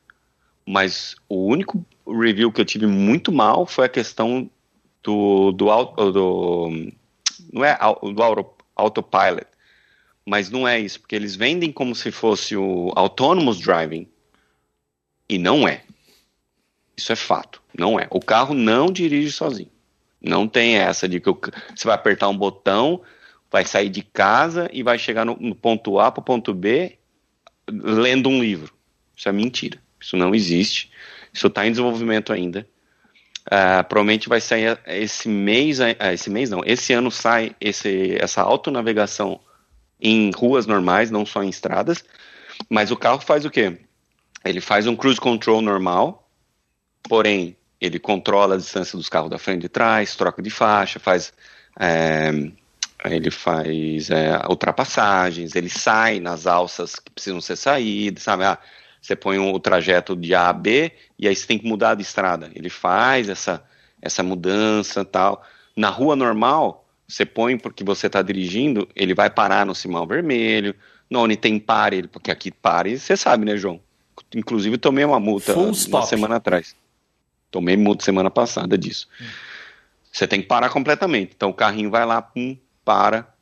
Mas 0.64 1.16
o 1.28 1.46
único 1.46 1.84
review 2.06 2.52
que 2.52 2.60
eu 2.60 2.64
tive 2.64 2.86
muito 2.86 3.32
mal 3.32 3.66
foi 3.66 3.86
a 3.86 3.88
questão 3.88 4.48
do, 5.02 5.50
do, 5.52 5.70
au- 5.70 5.94
do 6.12 6.92
não 7.52 7.64
é 7.64 7.76
do 7.76 8.22
auto, 8.22 8.64
autopilot, 8.76 9.46
mas 10.24 10.50
não 10.50 10.66
é 10.66 10.78
isso, 10.78 11.00
porque 11.00 11.16
eles 11.16 11.34
vendem 11.34 11.72
como 11.72 11.94
se 11.94 12.10
fosse 12.10 12.56
o 12.56 12.92
autonomous 12.94 13.58
driving 13.58 14.06
e 15.28 15.38
não 15.38 15.66
é. 15.66 15.82
Isso 16.96 17.12
é 17.12 17.16
fato, 17.16 17.62
não 17.76 17.98
é. 17.98 18.06
O 18.10 18.20
carro 18.20 18.54
não 18.54 18.92
dirige 18.92 19.32
sozinho. 19.32 19.70
Não 20.20 20.46
tem 20.46 20.76
essa 20.76 21.08
de 21.08 21.18
que 21.18 21.30
você 21.30 21.84
vai 21.84 21.94
apertar 21.94 22.28
um 22.28 22.36
botão, 22.36 23.00
vai 23.50 23.64
sair 23.64 23.88
de 23.88 24.02
casa 24.02 24.68
e 24.72 24.82
vai 24.82 24.98
chegar 24.98 25.24
no, 25.24 25.36
no 25.40 25.54
ponto 25.54 25.98
A 25.98 26.12
para 26.12 26.20
o 26.20 26.24
ponto 26.24 26.52
B 26.52 26.98
lendo 27.70 28.28
um 28.28 28.40
livro. 28.40 28.74
Isso 29.16 29.28
é 29.28 29.32
mentira. 29.32 29.80
Isso 29.98 30.16
não 30.16 30.34
existe. 30.34 30.90
Isso 31.32 31.46
está 31.46 31.66
em 31.66 31.70
desenvolvimento 31.70 32.32
ainda. 32.32 32.68
Ah, 33.50 33.82
provavelmente 33.82 34.28
vai 34.28 34.40
sair 34.40 34.78
esse 34.86 35.28
mês, 35.28 35.80
ah, 35.80 36.12
esse 36.12 36.30
mês 36.30 36.50
não, 36.50 36.62
esse 36.64 36.92
ano 36.92 37.10
sai 37.10 37.56
esse, 37.60 38.16
essa 38.20 38.42
autonavegação 38.42 39.40
em 40.00 40.30
ruas 40.30 40.66
normais, 40.66 41.10
não 41.10 41.26
só 41.26 41.42
em 41.42 41.48
estradas. 41.48 42.04
Mas 42.68 42.92
o 42.92 42.96
carro 42.96 43.20
faz 43.20 43.44
o 43.44 43.50
quê? 43.50 43.76
Ele 44.44 44.60
faz 44.60 44.86
um 44.86 44.94
cruise 44.94 45.20
control 45.20 45.60
normal, 45.60 46.30
porém 47.02 47.56
ele 47.80 47.98
controla 47.98 48.54
a 48.54 48.58
distância 48.58 48.96
dos 48.96 49.08
carros 49.08 49.30
da 49.30 49.38
frente 49.38 49.60
e 49.60 49.62
de 49.62 49.68
trás, 49.68 50.14
troca 50.14 50.40
de 50.40 50.50
faixa, 50.50 51.00
faz 51.00 51.32
é, 51.78 52.30
ele 53.06 53.30
faz 53.32 54.10
é, 54.10 54.46
ultrapassagens, 54.48 55.56
ele 55.56 55.68
sai 55.68 56.20
nas 56.20 56.46
alças 56.46 56.96
que 56.96 57.10
precisam 57.10 57.40
ser 57.40 57.56
saídas, 57.56 58.22
sabe? 58.22 58.44
Ah, 58.44 58.58
você 59.00 59.16
põe 59.16 59.38
o 59.38 59.58
trajeto 59.58 60.14
de 60.14 60.34
A 60.34 60.48
a 60.48 60.52
B 60.52 60.92
e 61.18 61.26
aí 61.26 61.34
você 61.34 61.46
tem 61.46 61.58
que 61.58 61.66
mudar 61.66 61.94
de 61.94 62.02
estrada. 62.02 62.50
Ele 62.54 62.68
faz 62.68 63.28
essa, 63.28 63.64
essa 64.00 64.22
mudança 64.22 65.04
tal. 65.04 65.42
Na 65.76 65.88
rua 65.88 66.14
normal, 66.14 66.86
você 67.08 67.24
põe 67.24 67.56
porque 67.58 67.82
você 67.82 68.06
está 68.08 68.20
dirigindo, 68.22 68.88
ele 68.94 69.14
vai 69.14 69.30
parar 69.30 69.64
no 69.64 69.74
sinal 69.74 70.06
vermelho. 70.06 70.74
Não, 71.08 71.22
onde 71.22 71.36
tem 71.36 71.58
pare, 71.58 71.96
ele- 71.96 72.08
porque 72.08 72.30
aqui 72.30 72.50
pare, 72.50 72.98
você 72.98 73.16
sabe, 73.16 73.44
né, 73.44 73.56
João? 73.56 73.80
Inclusive, 74.34 74.76
tomei 74.78 75.04
uma 75.04 75.18
multa 75.18 75.54
Full 75.54 75.64
uma 75.64 75.72
stop. 75.72 76.06
semana 76.08 76.36
atrás. 76.36 76.76
Tomei 77.50 77.76
multa 77.76 78.04
semana 78.04 78.30
passada 78.30 78.76
disso. 78.78 79.08
Você 80.12 80.26
tem 80.26 80.40
que 80.40 80.46
parar 80.46 80.68
completamente. 80.70 81.32
Então 81.34 81.50
o 81.50 81.54
carrinho 81.54 81.90
vai 81.90 82.04
lá, 82.04 82.20
pum, 82.22 82.56
para 82.84 83.32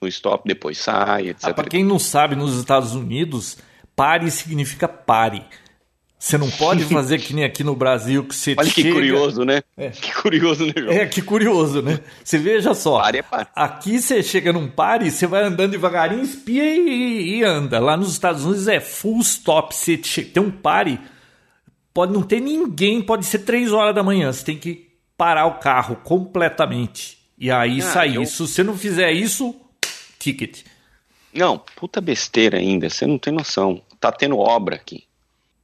no 0.00 0.08
stop, 0.08 0.46
depois 0.46 0.76
sai, 0.78 1.28
etc. 1.28 1.44
Ah, 1.50 1.54
para 1.54 1.68
quem 1.70 1.84
não 1.84 1.98
sabe, 1.98 2.34
nos 2.34 2.56
Estados 2.58 2.94
Unidos, 2.94 3.56
pare 3.96 4.30
significa 4.30 4.86
pare. 4.88 5.44
Você 6.18 6.38
não 6.38 6.48
pode 6.50 6.84
fazer 6.92 7.18
que 7.18 7.34
nem 7.34 7.42
aqui 7.44 7.64
no 7.64 7.74
Brasil 7.74 8.24
que 8.24 8.34
você 8.34 8.54
Olha 8.56 8.70
que 8.70 8.82
chega- 8.82 8.94
curioso, 8.94 9.44
né? 9.44 9.60
É. 9.76 9.90
Que 9.90 10.12
curioso, 10.14 10.64
né, 10.66 10.72
João? 10.76 10.92
É, 10.92 11.06
que 11.06 11.20
curioso, 11.20 11.82
né? 11.82 11.98
Você 12.22 12.38
veja 12.38 12.74
só. 12.74 13.00
Pare 13.00 13.18
é 13.18 13.22
pare. 13.22 13.48
Aqui 13.56 13.98
você 14.00 14.22
chega 14.22 14.52
num 14.52 14.68
pare, 14.68 15.10
você 15.10 15.26
vai 15.26 15.42
andando 15.42 15.72
devagarinho, 15.72 16.22
espia 16.22 16.62
e, 16.62 17.38
e 17.38 17.44
anda. 17.44 17.80
Lá 17.80 17.96
nos 17.96 18.12
Estados 18.12 18.44
Unidos 18.44 18.68
é 18.68 18.78
full 18.78 19.20
stop. 19.20 19.74
Você 19.74 19.96
tem 19.96 20.40
um 20.40 20.50
pare, 20.50 21.00
pode 21.92 22.12
não 22.12 22.22
ter 22.22 22.40
ninguém, 22.40 23.02
pode 23.02 23.26
ser 23.26 23.40
três 23.40 23.72
horas 23.72 23.92
da 23.94 24.04
manhã. 24.04 24.32
Você 24.32 24.44
tem 24.44 24.56
que 24.56 24.92
parar 25.16 25.46
o 25.46 25.54
carro 25.58 25.96
completamente. 26.04 27.18
E 27.36 27.50
aí 27.50 27.80
Ah, 27.80 27.82
sair. 27.82 28.14
eu- 28.14 28.26
Se 28.26 28.38
você 28.42 28.62
não 28.62 28.76
fizer 28.78 29.10
isso, 29.10 29.54
ticket. 30.20 30.60
Não, 31.34 31.58
puta 31.58 32.00
besteira 32.00 32.58
ainda, 32.58 32.88
você 32.90 33.06
não 33.06 33.18
tem 33.18 33.32
noção. 33.32 33.82
Tá 33.98 34.12
tendo 34.12 34.38
obra 34.38 34.76
aqui. 34.76 35.04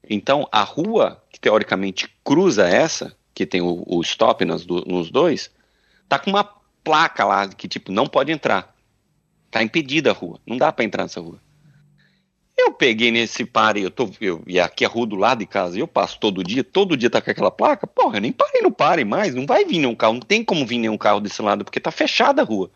Então, 0.08 0.48
a 0.52 0.62
rua, 0.62 1.22
que 1.30 1.40
teoricamente 1.40 2.08
cruza 2.24 2.68
essa, 2.68 3.16
que 3.34 3.46
tem 3.46 3.60
o, 3.62 3.84
o 3.86 4.00
stop 4.02 4.44
nas 4.44 4.64
do- 4.66 4.84
nos 4.86 5.10
dois, 5.10 5.50
tá 6.08 6.18
com 6.18 6.30
uma 6.30 6.44
placa 6.84 7.24
lá 7.24 7.48
que, 7.48 7.68
tipo, 7.68 7.92
não 7.92 8.06
pode 8.06 8.32
entrar. 8.32 8.74
Tá 9.50 9.62
impedida 9.62 10.10
a 10.10 10.14
rua. 10.14 10.40
Não 10.46 10.56
dá 10.58 10.72
pra 10.72 10.84
entrar 10.84 11.04
nessa 11.04 11.20
rua. 11.20 11.40
Eu 12.56 12.72
peguei 12.72 13.10
nesse 13.10 13.44
pare, 13.44 13.82
eu 13.82 13.90
tô, 13.90 14.10
eu, 14.20 14.42
e 14.46 14.58
aqui 14.58 14.84
é 14.84 14.88
rua 14.88 15.06
do 15.06 15.16
lado 15.16 15.38
de 15.38 15.46
casa, 15.46 15.78
eu 15.78 15.86
passo 15.86 16.18
todo 16.18 16.42
dia, 16.42 16.64
todo 16.64 16.96
dia 16.96 17.08
tá 17.08 17.20
com 17.22 17.30
aquela 17.30 17.50
placa, 17.52 17.86
porra, 17.86 18.16
eu 18.16 18.20
nem 18.20 18.32
parei 18.32 18.60
no 18.62 18.70
pare 18.72 19.04
mais, 19.04 19.34
não 19.34 19.46
vai 19.46 19.64
vir 19.64 19.78
nenhum 19.78 19.94
carro, 19.94 20.14
não 20.14 20.20
tem 20.20 20.44
como 20.44 20.66
vir 20.66 20.78
nenhum 20.78 20.98
carro 20.98 21.20
desse 21.20 21.40
lado, 21.40 21.64
porque 21.64 21.78
tá 21.80 21.90
fechada 21.92 22.42
a 22.42 22.44
rua. 22.44 22.70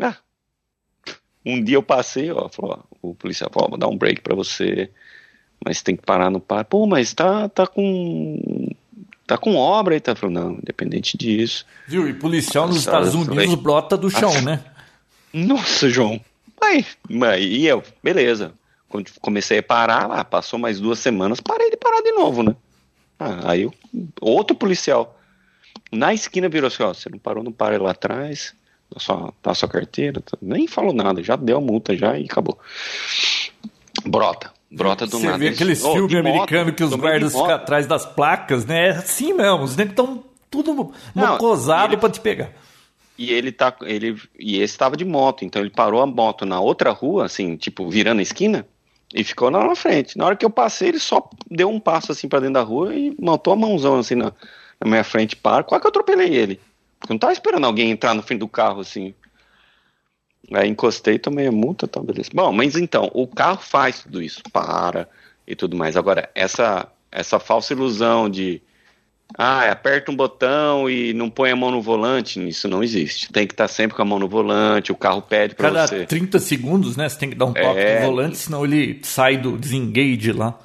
Ah, 0.00 0.16
um 1.52 1.62
dia 1.62 1.76
eu 1.76 1.82
passei, 1.82 2.30
ó, 2.30 2.48
falou, 2.48 2.84
ó, 3.02 3.08
o 3.08 3.14
policial 3.14 3.50
falou, 3.52 3.70
vou 3.70 3.78
dar 3.78 3.88
um 3.88 3.96
break 3.96 4.20
para 4.20 4.34
você, 4.34 4.90
mas 5.64 5.82
tem 5.82 5.96
que 5.96 6.02
parar 6.02 6.30
no 6.30 6.40
pare. 6.40 6.64
Pô, 6.64 6.86
mas 6.86 7.12
tá, 7.12 7.48
tá 7.48 7.66
com 7.66 8.70
tá 9.26 9.36
com 9.36 9.56
obra 9.56 9.94
aí, 9.94 10.00
tá 10.00 10.14
falando, 10.14 10.40
não, 10.40 10.52
independente 10.52 11.16
disso. 11.16 11.66
Viu, 11.86 12.08
e 12.08 12.14
policial 12.14 12.66
nos 12.66 12.78
Estados 12.78 13.14
Unidos 13.14 13.34
falei, 13.34 13.56
brota 13.56 13.96
do 13.96 14.10
chão, 14.10 14.32
ah, 14.34 14.40
né? 14.40 14.64
Nossa, 15.32 15.90
João, 15.90 16.18
Aí, 16.60 16.84
aí 17.22 17.66
eu, 17.66 17.82
beleza. 18.02 18.52
Quando 18.88 19.10
comecei 19.20 19.58
a 19.58 19.62
parar, 19.62 20.06
lá, 20.06 20.24
passou 20.24 20.58
mais 20.58 20.80
duas 20.80 20.98
semanas, 20.98 21.40
parei 21.40 21.70
de 21.70 21.76
parar 21.76 22.00
de 22.00 22.12
novo, 22.12 22.42
né? 22.42 22.56
Ah, 23.18 23.50
aí 23.50 23.62
eu, 23.62 23.74
outro 24.20 24.56
policial 24.56 25.18
na 25.92 26.14
esquina 26.14 26.48
virou 26.48 26.68
assim, 26.68 26.82
ó, 26.82 26.92
você 26.92 27.08
não 27.08 27.18
parou, 27.18 27.42
não 27.42 27.52
para 27.52 27.80
lá 27.82 27.90
atrás, 27.90 28.54
dá 28.92 29.00
sua, 29.00 29.34
dá 29.42 29.54
sua 29.54 29.68
carteira, 29.68 30.20
tá, 30.20 30.36
nem 30.40 30.66
falou 30.66 30.92
nada, 30.92 31.22
já 31.22 31.36
deu 31.36 31.58
a 31.58 31.60
multa 31.60 31.96
já 31.96 32.18
e 32.18 32.24
acabou. 32.24 32.58
Brota, 34.04 34.52
brota 34.70 35.06
do 35.06 35.18
você 35.18 35.26
nada. 35.26 35.38
Você 35.38 35.44
vê 35.44 35.54
aqueles 35.54 35.84
oh, 35.84 35.92
filmes 35.92 36.16
americanos 36.16 36.74
que 36.74 36.84
os 36.84 36.94
guardas 36.94 37.32
ficam 37.32 37.50
atrás 37.50 37.86
das 37.86 38.06
placas, 38.06 38.64
né? 38.64 38.88
É 38.88 38.90
assim 38.90 39.32
mesmo, 39.32 39.62
os 39.62 39.76
negros 39.76 39.92
estão 39.92 40.24
tudo 40.50 40.92
mocosado 41.14 41.98
para 41.98 42.10
te 42.10 42.20
pegar 42.20 42.52
e 43.18 43.32
ele 43.32 43.50
tá 43.50 43.74
ele 43.82 44.16
e 44.38 44.56
esse 44.56 44.74
estava 44.74 44.96
de 44.96 45.04
moto, 45.04 45.44
então 45.44 45.60
ele 45.60 45.70
parou 45.70 46.00
a 46.00 46.06
moto 46.06 46.46
na 46.46 46.60
outra 46.60 46.92
rua, 46.92 47.26
assim, 47.26 47.56
tipo 47.56 47.90
virando 47.90 48.20
a 48.20 48.22
esquina 48.22 48.64
e 49.12 49.24
ficou 49.24 49.50
lá 49.50 49.66
na 49.66 49.74
frente. 49.74 50.16
Na 50.16 50.26
hora 50.26 50.36
que 50.36 50.46
eu 50.46 50.50
passei, 50.50 50.90
ele 50.90 51.00
só 51.00 51.28
deu 51.50 51.68
um 51.68 51.80
passo 51.80 52.12
assim 52.12 52.28
para 52.28 52.40
dentro 52.40 52.54
da 52.54 52.62
rua 52.62 52.94
e 52.94 53.14
montou 53.18 53.52
a 53.52 53.56
mãozão 53.56 53.98
assim 53.98 54.14
na, 54.14 54.32
na 54.80 54.88
minha 54.88 55.02
frente, 55.02 55.34
para. 55.34 55.64
Quase 55.64 55.80
que 55.80 55.86
eu 55.86 55.90
atropelei 55.90 56.32
ele. 56.32 56.60
Eu 57.02 57.14
não 57.14 57.18
tava 57.18 57.32
esperando 57.32 57.64
alguém 57.64 57.90
entrar 57.90 58.14
no 58.14 58.22
fim 58.22 58.36
do 58.36 58.48
carro 58.48 58.80
assim. 58.80 59.14
Aí 60.52 60.68
encostei, 60.68 61.18
tomei 61.18 61.46
a 61.46 61.52
multa, 61.52 61.86
tá 61.86 62.00
beleza. 62.00 62.30
Bom, 62.32 62.52
mas 62.52 62.76
então, 62.76 63.10
o 63.12 63.26
carro 63.26 63.60
faz 63.60 64.02
tudo 64.02 64.22
isso, 64.22 64.42
para 64.52 65.08
e 65.46 65.54
tudo 65.54 65.76
mais. 65.76 65.96
Agora, 65.96 66.30
essa 66.34 66.90
essa 67.10 67.38
falsa 67.38 67.72
ilusão 67.72 68.28
de 68.28 68.62
ah, 69.36 69.70
aperta 69.70 70.10
um 70.10 70.16
botão 70.16 70.88
e 70.88 71.12
não 71.12 71.28
põe 71.28 71.50
a 71.50 71.56
mão 71.56 71.70
no 71.70 71.82
volante, 71.82 72.46
isso 72.48 72.66
não 72.66 72.82
existe. 72.82 73.30
Tem 73.30 73.46
que 73.46 73.52
estar 73.52 73.68
sempre 73.68 73.96
com 73.96 74.02
a 74.02 74.04
mão 74.04 74.18
no 74.18 74.28
volante, 74.28 74.90
o 74.90 74.96
carro 74.96 75.20
pede 75.20 75.54
para 75.54 75.70
você. 75.70 75.96
Cada 75.96 76.06
30 76.06 76.38
segundos, 76.38 76.96
né? 76.96 77.08
Você 77.08 77.18
tem 77.18 77.30
que 77.30 77.36
dar 77.36 77.46
um 77.46 77.52
toque 77.52 77.78
é... 77.78 78.00
no 78.00 78.06
volante, 78.06 78.36
senão 78.38 78.64
ele 78.64 79.00
sai 79.02 79.36
do 79.36 79.58
desengage 79.58 80.32
lá. 80.32 80.58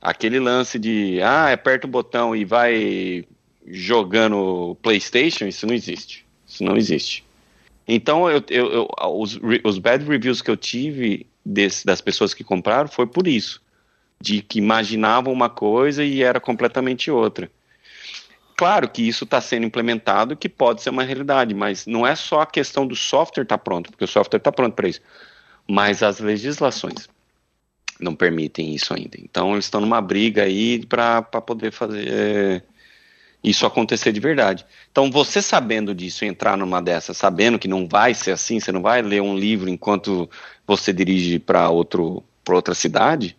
Aquele 0.00 0.38
lance 0.38 0.78
de, 0.78 1.20
ah, 1.22 1.52
aperta 1.52 1.86
o 1.86 1.90
botão 1.90 2.34
e 2.34 2.44
vai 2.44 3.24
jogando 3.66 4.76
PlayStation, 4.82 5.46
isso 5.46 5.66
não 5.66 5.74
existe. 5.74 6.24
Isso 6.46 6.62
não 6.64 6.76
existe. 6.76 7.24
Então, 7.86 8.30
eu, 8.30 8.42
eu, 8.48 8.72
eu 8.72 8.88
os, 9.14 9.38
os 9.64 9.78
bad 9.78 10.04
reviews 10.04 10.40
que 10.40 10.50
eu 10.50 10.56
tive 10.56 11.26
desse, 11.44 11.84
das 11.84 12.00
pessoas 12.00 12.32
que 12.32 12.44
compraram 12.44 12.88
foi 12.88 13.06
por 13.06 13.26
isso. 13.26 13.60
De 14.20 14.40
que 14.40 14.58
imaginavam 14.58 15.32
uma 15.32 15.50
coisa 15.50 16.04
e 16.04 16.22
era 16.22 16.38
completamente 16.38 17.10
outra 17.10 17.50
claro 18.62 18.88
que 18.88 19.02
isso 19.02 19.24
está 19.24 19.40
sendo 19.40 19.66
implementado, 19.66 20.36
que 20.36 20.48
pode 20.48 20.82
ser 20.82 20.90
uma 20.90 21.02
realidade, 21.02 21.52
mas 21.52 21.84
não 21.84 22.06
é 22.06 22.14
só 22.14 22.42
a 22.42 22.46
questão 22.46 22.86
do 22.86 22.94
software 22.94 23.42
estar 23.42 23.58
tá 23.58 23.64
pronto, 23.64 23.90
porque 23.90 24.04
o 24.04 24.06
software 24.06 24.38
está 24.38 24.52
pronto 24.52 24.74
para 24.74 24.88
isso, 24.88 25.00
mas 25.66 26.00
as 26.00 26.20
legislações 26.20 27.08
não 27.98 28.14
permitem 28.14 28.72
isso 28.72 28.94
ainda. 28.94 29.16
Então 29.18 29.54
eles 29.54 29.64
estão 29.64 29.80
numa 29.80 30.00
briga 30.00 30.44
aí 30.44 30.86
para 30.86 31.22
poder 31.22 31.72
fazer 31.72 32.06
é, 32.08 32.62
isso 33.42 33.66
acontecer 33.66 34.12
de 34.12 34.20
verdade. 34.20 34.64
Então 34.90 35.10
você 35.10 35.42
sabendo 35.42 35.94
disso, 35.94 36.24
entrar 36.24 36.56
numa 36.56 36.80
dessas, 36.80 37.16
sabendo 37.16 37.58
que 37.58 37.66
não 37.66 37.88
vai 37.88 38.14
ser 38.14 38.32
assim, 38.32 38.60
você 38.60 38.70
não 38.70 38.82
vai 38.82 39.02
ler 39.02 39.20
um 39.20 39.36
livro 39.36 39.68
enquanto 39.68 40.30
você 40.66 40.92
dirige 40.92 41.38
para 41.38 41.68
outro 41.68 42.22
para 42.44 42.56
outra 42.56 42.74
cidade, 42.74 43.36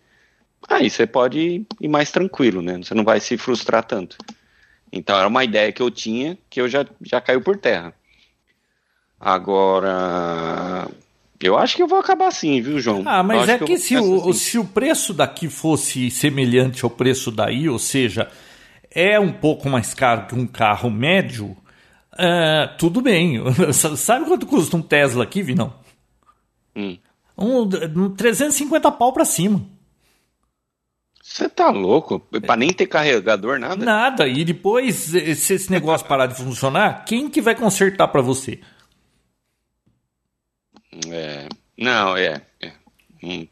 aí 0.69 0.89
você 0.89 1.05
pode 1.05 1.65
ir 1.81 1.87
mais 1.89 2.09
tranquilo, 2.09 2.61
né? 2.61 2.77
Você 2.77 2.93
não 2.93 3.03
vai 3.03 3.19
se 3.19 3.37
frustrar 3.37 3.83
tanto. 3.83 4.17
Então 4.91 5.17
era 5.17 5.27
uma 5.27 5.43
ideia 5.43 5.71
que 5.71 5.81
eu 5.81 5.91
tinha 5.91 6.37
que 6.49 6.61
eu 6.61 6.69
já, 6.69 6.85
já 7.01 7.19
caiu 7.19 7.41
por 7.41 7.57
terra. 7.57 7.93
Agora, 9.19 10.87
eu 11.41 11.57
acho 11.57 11.75
que 11.75 11.83
eu 11.83 11.87
vou 11.87 11.99
acabar 11.99 12.27
assim, 12.27 12.61
viu, 12.61 12.79
João? 12.79 13.03
Ah, 13.05 13.23
mas 13.23 13.47
é 13.49 13.57
que, 13.57 13.65
que 13.65 13.77
se, 13.77 13.97
o, 13.97 14.15
assim. 14.29 14.33
se 14.33 14.59
o 14.59 14.65
preço 14.65 15.13
daqui 15.13 15.49
fosse 15.49 16.11
semelhante 16.11 16.83
ao 16.83 16.89
preço 16.89 17.31
daí, 17.31 17.67
ou 17.67 17.79
seja, 17.79 18.29
é 18.93 19.19
um 19.19 19.31
pouco 19.31 19.69
mais 19.69 19.93
caro 19.93 20.27
que 20.27 20.35
um 20.35 20.47
carro 20.47 20.89
médio, 20.89 21.57
uh, 22.13 22.77
tudo 22.77 23.01
bem. 23.01 23.39
Sabe 23.73 24.25
quanto 24.25 24.45
custa 24.45 24.77
um 24.77 24.81
Tesla 24.81 25.23
aqui, 25.23 25.41
Vinão? 25.41 25.73
Hum. 26.75 26.97
Um, 27.37 27.61
um 27.61 28.09
350 28.15 28.91
pau 28.91 29.11
para 29.11 29.25
cima. 29.25 29.65
Você 31.21 31.49
tá 31.49 31.69
louco? 31.69 32.19
Pra 32.19 32.55
nem 32.55 32.71
ter 32.71 32.85
carregador, 32.85 33.57
nada? 33.57 33.83
Nada. 33.83 34.27
E 34.27 34.43
depois, 34.45 34.95
se 34.95 35.53
esse 35.53 35.71
negócio 35.71 36.05
parar 36.05 36.27
de 36.27 36.35
funcionar, 36.35 37.05
quem 37.05 37.29
que 37.29 37.41
vai 37.41 37.55
consertar 37.55 38.09
para 38.09 38.21
você? 38.21 38.59
É, 41.09 41.47
não, 41.77 42.15
é. 42.15 42.41
É, 42.61 42.71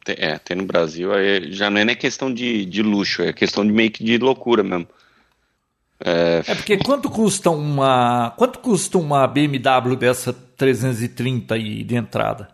é 0.08 0.38
tem 0.38 0.58
no 0.58 0.66
Brasil, 0.66 1.14
é, 1.14 1.42
já 1.50 1.70
não 1.70 1.80
é 1.80 1.86
nem 1.86 1.96
questão 1.96 2.32
de, 2.32 2.66
de 2.66 2.84
luxo, 2.84 3.24
é 3.24 3.34
questão 3.34 3.66
de 3.66 3.72
meio 3.72 3.90
que 3.90 4.04
de 4.04 4.18
loucura 4.18 4.62
mesmo. 4.62 4.88
É... 6.04 6.44
é, 6.48 6.56
porque 6.56 6.78
quanto 6.78 7.10
custa 7.10 7.50
uma. 7.52 8.34
Quanto 8.38 8.60
custa 8.60 8.98
uma 8.98 9.28
BMW 9.28 9.96
dessa 9.96 10.34
330 10.34 11.56
aí 11.56 11.84
de 11.84 11.96
entrada? 11.96 12.50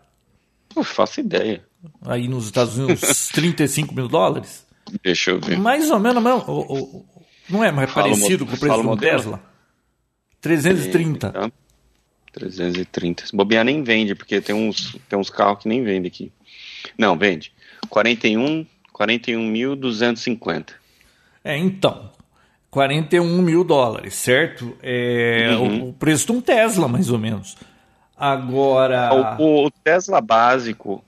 Não 0.75 0.83
faço 0.83 1.19
ideia. 1.19 1.63
Aí 2.05 2.27
nos 2.27 2.45
Estados 2.45 2.77
Unidos, 2.77 3.29
35 3.33 3.95
mil 3.95 4.07
dólares? 4.07 4.65
Deixa 5.03 5.31
eu 5.31 5.39
ver. 5.39 5.57
Mais 5.57 5.89
ou 5.89 5.99
menos, 5.99 6.21
não, 6.21 7.05
não 7.49 7.63
é 7.63 7.71
mais 7.71 7.89
fala 7.91 8.09
parecido 8.09 8.45
com 8.45 8.55
o 8.55 8.59
preço 8.59 8.83
do 8.83 8.97
Tesla? 8.97 9.41
330. 10.41 11.29
Tá. 11.31 11.51
330. 12.33 13.27
Se 13.27 13.35
bobear 13.35 13.65
nem 13.65 13.81
vende, 13.83 14.13
porque 14.13 14.39
tem 14.39 14.55
uns, 14.55 14.95
tem 15.09 15.17
uns 15.17 15.29
carros 15.29 15.63
que 15.63 15.69
nem 15.69 15.83
vende 15.83 16.07
aqui. 16.07 16.31
Não, 16.97 17.17
vende. 17.17 17.51
41, 17.89 18.65
41.250. 18.93 20.69
É, 21.43 21.57
então. 21.57 22.11
41 22.69 23.41
mil 23.41 23.63
dólares, 23.63 24.15
certo? 24.15 24.77
É 24.81 25.49
uhum. 25.53 25.89
o, 25.89 25.93
preço 25.93 26.27
de 26.27 26.31
um 26.33 26.41
Tesla, 26.41 26.87
mais 26.87 27.09
ou 27.09 27.17
menos. 27.17 27.55
Agora. 28.15 29.37
O, 29.39 29.65
o 29.65 29.71
Tesla 29.71 30.21
básico. 30.21 31.03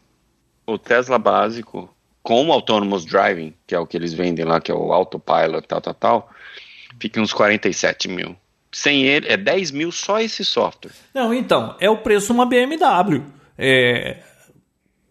O 0.65 0.77
Tesla 0.77 1.17
básico 1.17 1.93
com 2.21 2.47
o 2.47 2.51
Autonomous 2.51 3.05
Driving, 3.05 3.53
que 3.65 3.73
é 3.73 3.79
o 3.79 3.87
que 3.87 3.97
eles 3.97 4.13
vendem 4.13 4.45
lá, 4.45 4.61
que 4.61 4.71
é 4.71 4.75
o 4.75 4.93
Autopilot, 4.93 5.67
tal, 5.67 5.81
tal, 5.81 5.93
tal, 5.93 6.29
fica 6.99 7.19
uns 7.19 7.33
47 7.33 8.07
mil. 8.07 8.35
Sem 8.71 9.03
ele, 9.03 9.27
é 9.27 9.35
10 9.35 9.71
mil 9.71 9.91
só 9.91 10.19
esse 10.19 10.45
software. 10.45 10.91
Não, 11.13 11.33
então, 11.33 11.75
é 11.79 11.89
o 11.89 11.97
preço 11.97 12.27
de 12.27 12.33
uma 12.33 12.45
BMW. 12.45 13.23
É, 13.57 14.17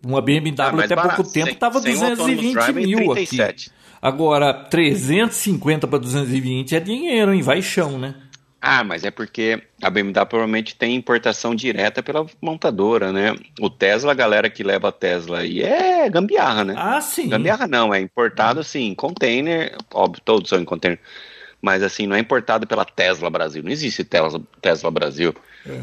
uma 0.05 0.23
BMW 0.23 0.55
ah, 0.59 0.85
até 0.85 0.95
barato. 0.95 1.17
pouco 1.17 1.33
tempo 1.33 1.51
estava 1.51 1.81
220 1.81 2.73
mil 2.73 3.13
37. 3.15 3.45
aqui. 3.45 3.79
Agora, 4.01 4.53
350 4.53 5.87
para 5.87 5.99
220 5.99 6.77
é 6.77 6.81
dinheiro, 6.81 7.33
hein? 7.33 7.43
Vai 7.43 7.61
chão, 7.61 7.99
né? 7.99 8.15
Ah, 8.61 8.83
mas 8.83 9.05
é 9.05 9.11
porque 9.11 9.63
a 9.81 9.89
BMW 9.89 10.27
provavelmente 10.27 10.75
tem 10.75 10.97
importação 10.97 11.55
direta 11.55 12.03
pela 12.03 12.27
montadora, 12.43 13.13
né? 13.13 13.37
O 13.61 13.71
Tesla, 13.71 14.11
a 14.11 14.15
galera 14.15 14.51
que 14.51 14.65
leva 14.65 14.89
a 14.89 14.93
Tesla 14.93 15.41
aí 15.41 15.63
é 15.63 16.11
gambiarra, 16.11 16.65
né? 16.65 16.75
Ah, 16.77 17.01
sim. 17.01 17.29
Gambiarra 17.29 17.69
não, 17.69 17.95
é 17.95 18.01
importado 18.01 18.59
assim, 18.59 18.95
container, 18.97 19.77
óbvio, 19.95 20.21
todos 20.25 20.51
são 20.51 20.61
em 20.61 20.65
container, 20.65 20.99
mas 21.63 21.85
assim, 21.85 22.09
não 22.09 22.17
é 22.17 22.19
importado 22.19 22.67
pela 22.67 22.85
Tesla 22.85 23.31
Brasil, 23.31 23.63
não 23.63 23.71
existe 23.71 24.03
Tesla, 24.03 24.41
Tesla 24.61 24.91
Brasil. 24.91 25.33
É. 25.65 25.81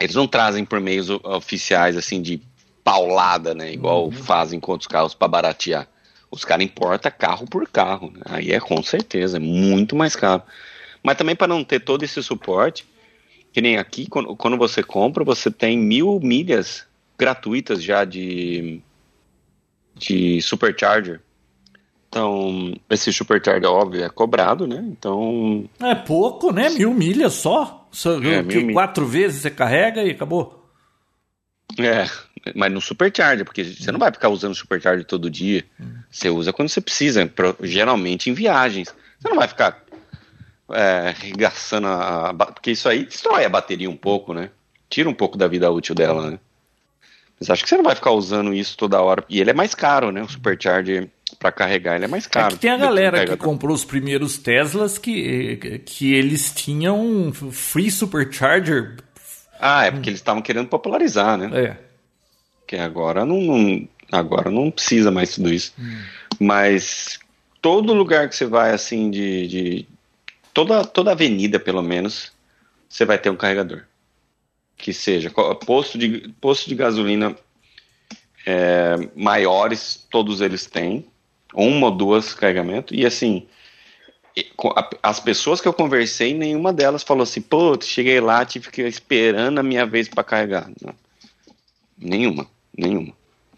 Eles 0.00 0.14
não 0.14 0.26
trazem 0.26 0.64
por 0.64 0.80
meios 0.80 1.10
oficiais 1.10 1.98
assim 1.98 2.22
de 2.22 2.40
paulada, 2.82 3.54
né? 3.54 3.72
Igual 3.72 4.06
uhum. 4.06 4.12
fazem 4.12 4.58
com 4.58 4.72
outros 4.72 4.88
carros 4.88 5.12
para 5.12 5.28
baratear. 5.28 5.86
Os 6.30 6.44
caras 6.44 6.64
importam 6.64 7.12
carro 7.16 7.46
por 7.46 7.68
carro, 7.68 8.10
né? 8.10 8.22
aí 8.26 8.52
é 8.52 8.60
com 8.60 8.82
certeza, 8.82 9.36
é 9.36 9.40
muito 9.40 9.94
mais 9.94 10.16
caro. 10.16 10.42
Mas 11.02 11.16
também 11.16 11.36
para 11.36 11.46
não 11.46 11.62
ter 11.62 11.80
todo 11.80 12.02
esse 12.02 12.22
suporte, 12.22 12.84
que 13.52 13.60
nem 13.60 13.78
aqui, 13.78 14.06
quando, 14.06 14.34
quando 14.36 14.56
você 14.56 14.82
compra, 14.82 15.24
você 15.24 15.50
tem 15.50 15.78
mil 15.78 16.20
milhas 16.20 16.86
gratuitas 17.18 17.82
já 17.82 18.04
de, 18.04 18.80
de 19.94 20.42
supercharger. 20.42 21.20
Então, 22.08 22.74
esse 22.90 23.12
supercharger, 23.12 23.70
óbvio, 23.70 24.04
é 24.04 24.08
cobrado, 24.08 24.66
né? 24.66 24.84
Então. 24.88 25.68
É 25.80 25.94
pouco, 25.94 26.52
né? 26.52 26.70
Mil 26.70 26.92
milhas 26.94 27.34
só. 27.34 27.86
só 27.90 28.14
é, 28.22 28.42
mil 28.42 28.72
quatro 28.72 29.04
milhas. 29.04 29.22
vezes 29.22 29.42
você 29.42 29.50
carrega 29.50 30.02
e 30.02 30.10
acabou. 30.10 30.66
É, 31.78 32.08
mas 32.54 32.72
no 32.72 32.80
supercharger, 32.80 33.44
porque 33.44 33.64
você 33.64 33.90
não 33.92 33.98
vai 33.98 34.10
ficar 34.12 34.28
usando 34.28 34.54
supercharger 34.54 35.04
todo 35.04 35.30
dia. 35.30 35.64
Você 36.10 36.28
usa 36.30 36.52
quando 36.52 36.68
você 36.68 36.80
precisa, 36.80 37.30
geralmente 37.62 38.30
em 38.30 38.34
viagens. 38.34 38.94
Você 39.18 39.28
não 39.28 39.36
vai 39.36 39.48
ficar 39.48 39.82
é, 40.72 41.08
arregaçando 41.08 41.86
a, 41.86 42.34
porque 42.34 42.70
isso 42.72 42.88
aí 42.88 43.04
destrói 43.04 43.44
a 43.44 43.48
bateria 43.48 43.88
um 43.90 43.96
pouco, 43.96 44.32
né? 44.34 44.50
Tira 44.88 45.08
um 45.08 45.14
pouco 45.14 45.36
da 45.36 45.48
vida 45.48 45.70
útil 45.70 45.94
dela, 45.94 46.30
né? 46.30 46.38
Mas 47.38 47.50
acho 47.50 47.62
que 47.62 47.68
você 47.68 47.76
não 47.76 47.84
vai 47.84 47.94
ficar 47.94 48.12
usando 48.12 48.54
isso 48.54 48.76
toda 48.76 49.00
hora. 49.00 49.24
E 49.28 49.40
ele 49.40 49.50
é 49.50 49.54
mais 49.54 49.74
caro, 49.74 50.10
né? 50.10 50.22
O 50.22 50.28
supercharger 50.28 51.08
para 51.38 51.52
carregar 51.52 51.96
ele 51.96 52.04
é 52.04 52.08
mais 52.08 52.24
É 52.26 52.28
caro. 52.30 52.54
que 52.54 52.60
tem 52.60 52.70
a 52.70 52.76
que 52.76 52.80
galera 52.82 53.18
que 53.18 53.24
carregador. 53.26 53.44
comprou 53.44 53.74
os 53.74 53.84
primeiros 53.84 54.38
Teslas 54.38 54.96
que, 54.96 55.80
que 55.84 56.14
eles 56.14 56.52
tinham 56.52 57.32
free 57.52 57.90
supercharger. 57.90 58.96
Ah, 59.60 59.86
é 59.86 59.90
porque 59.90 60.08
eles 60.10 60.20
estavam 60.20 60.40
querendo 60.42 60.68
popularizar, 60.68 61.36
né? 61.36 61.50
É. 61.52 61.76
que 62.66 62.76
agora 62.76 63.24
não, 63.24 63.40
não- 63.40 63.88
agora 64.10 64.50
não 64.50 64.70
precisa 64.70 65.10
mais 65.10 65.34
tudo 65.34 65.52
isso. 65.52 65.72
Mas 66.38 67.18
todo 67.62 67.92
lugar 67.94 68.28
que 68.28 68.36
você 68.36 68.46
vai 68.46 68.72
assim 68.72 69.10
de, 69.10 69.46
de- 69.46 69.86
toda 70.52 70.84
toda 70.84 71.12
avenida 71.12 71.58
pelo 71.58 71.82
menos 71.82 72.32
você 72.88 73.04
vai 73.04 73.18
ter 73.18 73.30
um 73.30 73.36
carregador 73.36 73.82
que 74.76 74.92
seja 74.92 75.30
posto 75.64 75.98
de 75.98 76.28
posto 76.40 76.68
de 76.68 76.74
gasolina 76.74 77.34
é, 78.46 78.94
maiores 79.16 80.06
todos 80.10 80.40
eles 80.40 80.66
têm 80.66 81.06
uma 81.54 81.86
ou 81.86 81.92
duas 81.92 82.34
carregamento 82.34 82.94
e 82.94 83.04
assim 83.04 83.46
as 85.02 85.18
pessoas 85.18 85.60
que 85.60 85.66
eu 85.66 85.72
conversei 85.72 86.34
nenhuma 86.34 86.72
delas 86.72 87.02
falou 87.02 87.22
assim 87.22 87.40
pô 87.40 87.76
cheguei 87.80 88.20
lá 88.20 88.44
tive 88.44 88.70
que 88.70 88.82
esperando 88.82 89.58
a 89.58 89.62
minha 89.62 89.86
vez 89.86 90.08
para 90.08 90.22
carregar 90.22 90.70
Não. 90.80 90.94
Nenhuma, 91.98 92.46
nenhuma. 92.76 93.12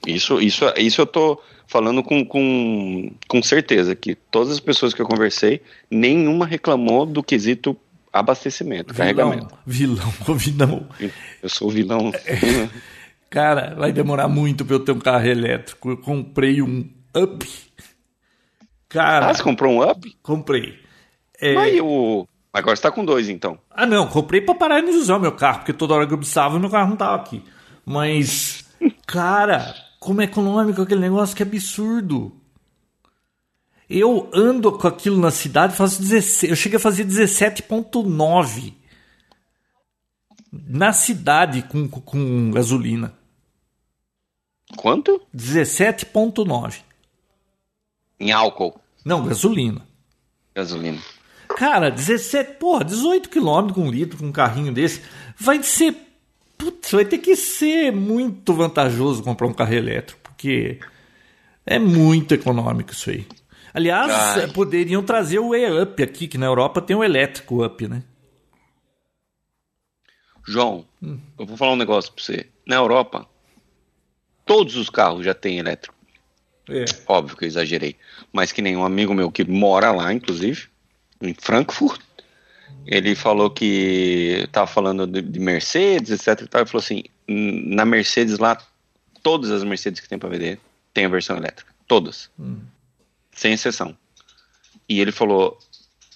Isso, 0.06 0.40
isso, 0.40 0.64
isso 0.76 1.00
eu 1.00 1.06
tô 1.06 1.40
falando 1.66 2.02
com, 2.02 2.24
com, 2.24 3.10
com 3.28 3.42
certeza 3.42 3.94
que 3.94 4.14
todas 4.14 4.52
as 4.52 4.60
pessoas 4.60 4.94
que 4.94 5.02
eu 5.02 5.06
conversei, 5.06 5.60
nenhuma 5.90 6.46
reclamou 6.46 7.04
do 7.04 7.22
quesito 7.22 7.76
abastecimento, 8.12 8.94
Vilão, 8.94 9.14
carregamento. 9.14 9.58
vilão, 9.66 10.12
vilão. 10.36 10.88
Eu 11.42 11.48
sou 11.48 11.70
vilão. 11.70 12.10
Cara, 13.28 13.74
vai 13.74 13.92
demorar 13.92 14.28
muito 14.28 14.64
pra 14.64 14.76
eu 14.76 14.80
ter 14.80 14.92
um 14.92 14.98
carro 14.98 15.26
elétrico. 15.26 15.90
Eu 15.90 15.96
comprei 15.98 16.62
um 16.62 16.88
Up. 17.14 17.46
Cara, 18.88 19.28
ah, 19.28 19.34
você 19.34 19.42
comprou 19.42 19.72
um 19.74 19.82
up? 19.82 20.16
comprei. 20.22 20.78
É, 21.40 21.54
Mas 21.54 21.78
o... 21.80 22.26
Agora 22.52 22.74
você 22.74 22.82
tá 22.82 22.90
com 22.90 23.04
dois, 23.04 23.28
então. 23.28 23.58
Ah, 23.70 23.84
não, 23.86 24.06
comprei 24.06 24.40
pra 24.40 24.54
parar 24.54 24.80
de 24.80 24.90
usar 24.90 25.16
o 25.16 25.20
meu 25.20 25.32
carro, 25.32 25.58
porque 25.58 25.72
toda 25.74 25.94
hora 25.94 26.06
que 26.06 26.14
eu 26.14 26.18
precisava, 26.18 26.58
meu 26.58 26.70
carro 26.70 26.88
não 26.88 26.96
tava 26.96 27.16
aqui. 27.16 27.42
Mas, 27.84 28.57
cara, 29.09 29.74
como 29.98 30.20
é 30.20 30.24
econômico 30.24 30.82
aquele 30.82 31.00
negócio 31.00 31.34
que 31.34 31.42
absurdo. 31.42 32.30
Eu 33.88 34.30
ando 34.34 34.70
com 34.70 34.86
aquilo 34.86 35.18
na 35.18 35.30
cidade, 35.30 35.74
faço 35.74 35.98
16, 36.02 36.50
eu 36.50 36.56
cheguei 36.56 36.76
a 36.76 36.80
fazer 36.80 37.06
17.9 37.06 38.74
na 40.52 40.92
cidade 40.92 41.62
com, 41.62 41.88
com 41.88 42.50
gasolina. 42.50 43.14
Quanto? 44.76 45.22
17.9. 45.34 46.82
Em 48.20 48.30
álcool, 48.30 48.78
Não, 49.02 49.24
gasolina. 49.24 49.86
gasolina. 50.54 51.00
Cara, 51.56 51.90
17, 51.90 52.59
porra, 52.59 52.84
18 52.84 53.30
km 53.30 53.72
com 53.72 53.86
um 53.86 53.90
litro 53.90 54.18
com 54.18 54.26
um 54.26 54.32
carrinho 54.32 54.72
desse. 54.72 55.02
Vai 55.38 55.62
ser. 55.62 55.96
Putz, 56.59 56.90
vai 56.90 57.04
ter 57.04 57.18
que 57.18 57.36
ser 57.36 57.92
muito 57.92 58.52
vantajoso 58.52 59.22
comprar 59.22 59.46
um 59.46 59.54
carro 59.54 59.74
elétrico, 59.74 60.20
porque 60.22 60.80
é 61.64 61.78
muito 61.78 62.34
econômico 62.34 62.92
isso 62.92 63.11
aí. 63.11 63.26
Aliás, 63.72 64.11
Ai. 64.11 64.48
poderiam 64.48 65.02
trazer 65.02 65.38
o 65.38 65.54
E-Up 65.54 66.02
aqui, 66.02 66.26
que 66.26 66.36
na 66.36 66.46
Europa 66.46 66.82
tem 66.82 66.96
o 66.96 67.04
elétrico 67.04 67.64
Up, 67.64 67.86
né? 67.86 68.02
João, 70.46 70.84
eu 71.38 71.46
vou 71.46 71.56
falar 71.56 71.72
um 71.72 71.76
negócio 71.76 72.12
pra 72.12 72.24
você. 72.24 72.46
Na 72.66 72.76
Europa, 72.76 73.28
todos 74.46 74.76
os 74.76 74.88
carros 74.88 75.24
já 75.24 75.34
têm 75.34 75.59
elétrico. 75.59 75.94
É. 76.70 76.84
Óbvio 77.06 77.36
que 77.36 77.44
eu 77.44 77.48
exagerei. 77.48 77.96
Mas 78.32 78.50
que 78.50 78.62
nem 78.62 78.76
um 78.76 78.84
amigo 78.84 79.14
meu 79.14 79.30
que 79.30 79.44
mora 79.44 79.92
lá, 79.92 80.12
inclusive, 80.12 80.68
em 81.20 81.34
Frankfurt, 81.34 82.00
ele 82.86 83.14
falou 83.14 83.50
que 83.50 84.48
tava 84.52 84.66
falando 84.66 85.06
de, 85.06 85.20
de 85.22 85.38
Mercedes, 85.38 86.10
etc. 86.10 86.44
E 86.44 86.48
tal, 86.48 86.60
ele 86.62 86.68
falou 86.70 86.82
assim: 86.82 87.02
"Hum, 87.28 87.74
na 87.74 87.84
Mercedes 87.84 88.38
lá, 88.38 88.58
todas 89.22 89.50
as 89.50 89.64
Mercedes 89.64 90.00
que 90.00 90.08
tem 90.08 90.18
para 90.18 90.28
vender 90.28 90.58
tem 90.94 91.04
a 91.04 91.08
versão 91.08 91.36
elétrica. 91.36 91.72
Todas. 91.86 92.30
Sem 93.32 93.52
exceção. 93.52 93.96
E 94.88 95.00
ele 95.00 95.12
falou: 95.12 95.58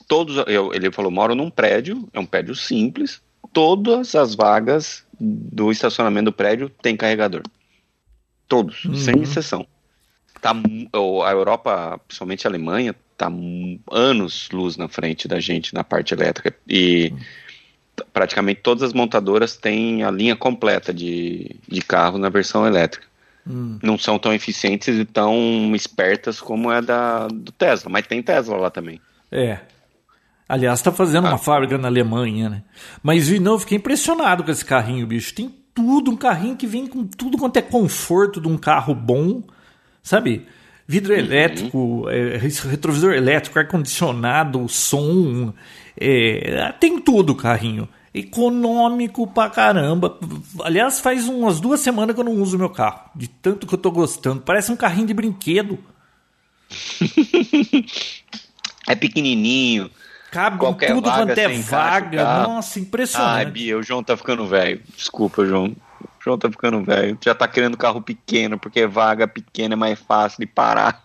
todos. 0.08 0.36
eu- 0.46 0.72
ele 0.74 0.90
falou: 0.90 1.10
moro 1.10 1.34
num 1.34 1.50
prédio, 1.50 2.08
é 2.12 2.18
um 2.20 2.26
prédio 2.26 2.54
simples, 2.54 3.20
todas 3.52 4.14
as 4.14 4.34
vagas 4.34 5.04
do 5.20 5.70
estacionamento 5.70 6.26
do 6.26 6.32
prédio 6.32 6.68
tem 6.68 6.96
carregador. 6.96 7.42
Todos, 8.48 8.82
sem 9.04 9.22
exceção 9.22 9.66
tá 10.42 10.50
a 10.52 11.30
Europa, 11.30 11.98
principalmente 12.06 12.46
a 12.46 12.50
Alemanha, 12.50 12.94
tá 13.16 13.28
mu- 13.30 13.78
anos 13.90 14.48
luz 14.52 14.76
na 14.76 14.88
frente 14.88 15.26
da 15.28 15.38
gente 15.40 15.74
na 15.74 15.84
parte 15.84 16.14
elétrica 16.14 16.54
e 16.68 17.12
t- 17.94 18.04
praticamente 18.12 18.60
todas 18.62 18.82
as 18.82 18.92
montadoras 18.92 19.56
têm 19.56 20.02
a 20.02 20.10
linha 20.10 20.34
completa 20.36 20.92
de, 20.92 21.56
de 21.68 21.80
carro 21.82 22.18
na 22.18 22.28
versão 22.28 22.66
elétrica. 22.66 23.06
Não 23.44 23.98
são 23.98 24.20
tão 24.20 24.32
eficientes 24.32 24.96
e 24.96 25.04
tão 25.04 25.72
espertas 25.74 26.40
como 26.40 26.70
é 26.70 26.80
da 26.80 27.26
do 27.26 27.50
Tesla, 27.50 27.90
mas 27.90 28.06
tem 28.06 28.22
Tesla 28.22 28.56
lá 28.56 28.70
também. 28.70 29.00
É. 29.32 29.58
Aliás, 30.48 30.80
tá 30.80 30.92
fazendo 30.92 31.26
uma 31.26 31.38
fábrica 31.38 31.76
na 31.76 31.88
Alemanha, 31.88 32.48
né? 32.48 32.62
Mas 33.02 33.26
vi, 33.26 33.40
não, 33.40 33.52
eu 33.54 33.58
fiquei 33.58 33.78
impressionado 33.78 34.44
com 34.44 34.50
esse 34.50 34.64
carrinho, 34.64 35.06
bicho. 35.08 35.34
Tem 35.34 35.52
tudo, 35.74 36.10
um 36.12 36.16
carrinho 36.16 36.54
que 36.56 36.66
vem 36.68 36.86
com 36.86 37.04
tudo 37.04 37.36
quanto 37.36 37.56
é 37.56 37.62
conforto 37.62 38.40
de 38.40 38.46
um 38.46 38.56
carro 38.58 38.94
bom, 38.94 39.42
sabe? 40.04 40.46
Vidro 40.92 41.14
elétrico, 41.14 42.06
é, 42.10 42.36
res- 42.36 42.60
retrovisor 42.60 43.12
elétrico, 43.14 43.58
ar-condicionado, 43.58 44.68
som, 44.68 45.52
é, 45.98 46.72
tem 46.78 46.98
tudo 47.00 47.30
o 47.32 47.36
carrinho. 47.36 47.88
Econômico 48.14 49.26
pra 49.26 49.48
caramba. 49.48 50.18
Aliás, 50.62 51.00
faz 51.00 51.26
umas 51.28 51.60
duas 51.60 51.80
semanas 51.80 52.14
que 52.14 52.20
eu 52.20 52.24
não 52.24 52.34
uso 52.34 52.58
meu 52.58 52.68
carro, 52.68 53.08
de 53.16 53.26
tanto 53.26 53.66
que 53.66 53.72
eu 53.74 53.78
tô 53.78 53.90
gostando. 53.90 54.42
Parece 54.42 54.70
um 54.70 54.76
carrinho 54.76 55.06
de 55.06 55.14
brinquedo. 55.14 55.78
É 58.86 58.94
pequenininho. 58.96 59.90
Cabe 60.30 60.58
Qualquer 60.58 60.88
tudo 60.94 61.08
vaga 61.08 61.26
quanto 61.26 61.38
é 61.38 61.44
encaixa 61.54 61.70
vaga. 61.70 62.24
Nossa, 62.42 62.78
Ai, 62.78 62.82
impressionante. 62.84 63.50
Bia, 63.52 63.78
o 63.78 63.82
João 63.82 64.02
tá 64.02 64.16
ficando 64.16 64.46
velho. 64.46 64.80
Desculpa, 64.96 65.44
João. 65.46 65.74
O 66.22 66.24
João 66.24 66.38
tá 66.38 66.48
ficando 66.48 66.82
velho. 66.84 67.18
Já 67.20 67.34
tá 67.34 67.48
querendo 67.48 67.76
carro 67.76 68.00
pequeno, 68.00 68.56
porque 68.56 68.86
vaga 68.86 69.26
pequena 69.26 69.74
é 69.74 69.76
mais 69.76 69.98
fácil 69.98 70.38
de 70.38 70.46
parar. 70.46 71.02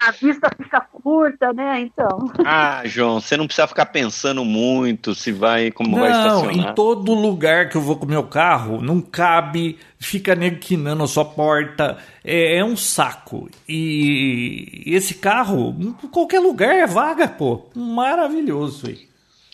A 0.00 0.10
vista 0.10 0.50
fica 0.60 0.80
curta, 0.80 1.52
né? 1.52 1.80
Então. 1.82 2.30
Ah, 2.44 2.82
João, 2.84 3.20
você 3.20 3.36
não 3.36 3.46
precisa 3.46 3.68
ficar 3.68 3.86
pensando 3.86 4.44
muito 4.44 5.14
se 5.14 5.30
vai, 5.30 5.70
como 5.70 5.96
vai 5.96 6.10
não, 6.10 6.40
estacionar. 6.48 6.72
em 6.72 6.74
todo 6.74 7.14
lugar 7.14 7.68
que 7.68 7.76
eu 7.76 7.80
vou 7.80 7.96
com 7.96 8.04
o 8.04 8.08
meu 8.08 8.24
carro, 8.24 8.82
não 8.82 9.00
cabe, 9.00 9.78
fica 10.00 10.34
nequinando 10.34 11.04
a 11.04 11.06
sua 11.08 11.24
porta, 11.24 11.96
é, 12.24 12.56
é 12.58 12.64
um 12.64 12.76
saco. 12.76 13.48
E 13.68 14.82
esse 14.84 15.14
carro, 15.14 15.74
em 15.78 15.92
qualquer 16.08 16.40
lugar 16.40 16.74
é 16.74 16.86
vaga, 16.88 17.28
pô. 17.28 17.66
Maravilhoso 17.74 18.88
aí. 18.88 19.08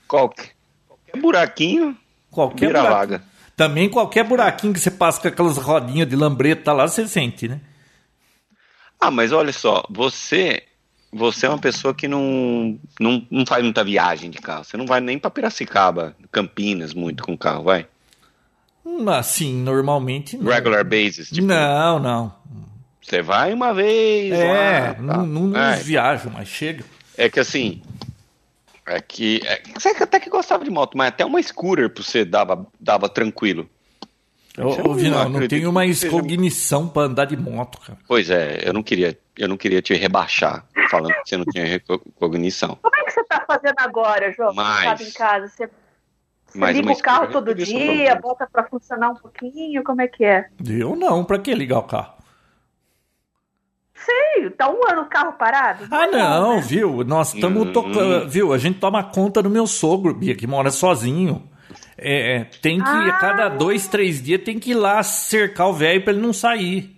Qualquer, 0.08 0.52
qualquer 0.88 1.20
buraquinho, 1.20 1.96
Qualquer 2.30 2.66
vira 2.68 2.80
buraco- 2.80 2.96
vaga. 2.96 3.29
Também 3.60 3.90
qualquer 3.90 4.24
buraquinho 4.24 4.72
que 4.72 4.80
você 4.80 4.90
passa 4.90 5.20
com 5.20 5.28
aquelas 5.28 5.58
rodinhas 5.58 6.08
de 6.08 6.16
lambreta 6.16 6.72
lá, 6.72 6.88
você 6.88 7.06
sente, 7.06 7.46
né? 7.46 7.60
Ah, 8.98 9.10
mas 9.10 9.32
olha 9.32 9.52
só, 9.52 9.84
você 9.90 10.62
você 11.12 11.44
é 11.44 11.48
uma 11.50 11.58
pessoa 11.58 11.92
que 11.92 12.08
não, 12.08 12.78
não, 12.98 13.26
não 13.30 13.44
faz 13.44 13.62
muita 13.62 13.84
viagem 13.84 14.30
de 14.30 14.38
carro. 14.38 14.64
Você 14.64 14.78
não 14.78 14.86
vai 14.86 14.98
nem 15.02 15.18
pra 15.18 15.28
Piracicaba, 15.28 16.16
Campinas, 16.32 16.94
muito 16.94 17.22
com 17.22 17.36
carro, 17.36 17.64
vai? 17.64 17.86
Hum, 18.82 19.06
Assim, 19.10 19.54
normalmente 19.62 20.38
não. 20.38 20.50
Regular 20.50 20.82
basis, 20.82 21.28
tipo, 21.28 21.46
Não, 21.46 21.98
não. 21.98 22.32
você 23.02 23.20
vai 23.20 23.52
uma 23.52 23.74
vez 23.74 24.32
É, 24.32 24.48
lá, 24.88 24.94
tá. 24.94 25.02
não, 25.02 25.26
não, 25.26 25.46
não 25.48 25.60
É, 25.60 25.76
viajo, 25.76 26.30
mas 26.30 26.48
chega. 26.48 26.82
É 27.14 27.28
que 27.28 27.38
assim. 27.38 27.82
É 28.86 29.00
que. 29.00 29.40
É, 29.44 29.62
você 29.78 29.88
até 29.90 30.18
que 30.18 30.28
gostava 30.30 30.64
de 30.64 30.70
moto, 30.70 30.96
mas 30.96 31.08
até 31.08 31.24
uma 31.24 31.42
scooter 31.42 31.88
pra 31.90 32.02
você 32.02 32.24
dava, 32.24 32.66
dava 32.80 33.08
tranquilo. 33.08 33.68
Ô, 34.58 34.94
Vinão, 34.94 35.20
não 35.28 35.36
acredito 35.36 35.50
tenho 35.50 35.72
mais 35.72 35.98
seja- 36.00 36.10
cognição 36.10 36.88
pra 36.88 37.02
andar 37.02 37.24
de 37.24 37.36
moto, 37.36 37.80
cara. 37.80 37.98
Pois 38.06 38.28
é, 38.30 38.60
eu 38.64 38.72
não 38.72 38.82
queria, 38.82 39.16
eu 39.38 39.46
não 39.48 39.56
queria 39.56 39.80
te 39.80 39.94
rebaixar 39.94 40.66
falando 40.90 41.12
que 41.22 41.28
você 41.28 41.36
não 41.36 41.44
tinha 41.44 41.80
cognição. 42.16 42.76
Como 42.82 42.96
é 42.96 43.04
que 43.04 43.12
você 43.12 43.20
está 43.20 43.44
fazendo 43.46 43.76
agora, 43.78 44.32
João? 44.32 44.52
Mas- 44.52 44.74
Você 44.74 44.80
estava 44.80 45.02
em 45.04 45.12
casa. 45.12 45.48
Você, 45.48 45.70
Você 46.48 46.72
liga 46.72 46.92
o 46.92 46.98
carro 46.98 47.28
todo 47.28 47.54
dia, 47.54 48.16
bota 48.16 48.46
para 48.52 48.64
funcionar 48.64 49.10
um 49.10 49.14
pouquinho, 49.14 49.84
como 49.84 50.02
é 50.02 50.08
que 50.08 50.24
é? 50.24 50.48
Eu 50.68 50.96
não, 50.96 51.24
para 51.24 51.38
que 51.38 51.54
ligar 51.54 51.78
o 51.78 51.84
carro? 51.84 52.14
Sei, 54.04 54.50
tá 54.50 54.70
um 54.70 54.80
ano 54.90 55.02
o 55.02 55.06
carro 55.06 55.32
parado? 55.34 55.86
Ah, 55.90 56.06
não, 56.06 56.56
né? 56.56 56.62
viu? 56.62 57.04
Nós 57.04 57.34
estamos 57.34 57.68
hum. 57.68 57.72
tocando, 57.72 58.28
viu? 58.28 58.52
A 58.52 58.58
gente 58.58 58.78
toma 58.78 59.02
conta 59.02 59.42
do 59.42 59.50
meu 59.50 59.66
sogro, 59.66 60.14
Bia, 60.14 60.34
que 60.34 60.46
mora 60.46 60.70
sozinho. 60.70 61.48
É, 61.98 62.36
é 62.36 62.44
tem 62.62 62.78
que, 62.78 62.88
ah. 62.88 63.08
a 63.08 63.12
cada 63.12 63.48
dois, 63.48 63.86
três 63.86 64.22
dias, 64.22 64.42
tem 64.42 64.58
que 64.58 64.70
ir 64.70 64.74
lá 64.74 65.02
cercar 65.02 65.68
o 65.68 65.74
velho 65.74 66.02
para 66.02 66.12
ele 66.12 66.22
não 66.22 66.32
sair. 66.32 66.96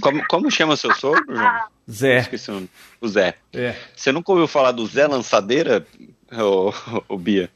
Como, 0.00 0.24
como 0.28 0.50
chama 0.50 0.76
seu 0.76 0.94
sogro, 0.94 1.34
João? 1.34 1.74
Zé. 1.90 2.18
Esqueci 2.18 2.50
o, 2.50 2.68
o 3.00 3.08
Zé. 3.08 3.34
É. 3.52 3.74
Você 3.94 4.12
nunca 4.12 4.32
ouviu 4.32 4.46
falar 4.46 4.72
do 4.72 4.86
Zé 4.86 5.06
Lançadeira, 5.06 5.86
ô, 6.32 6.72
ô 7.08 7.16
Bia? 7.16 7.50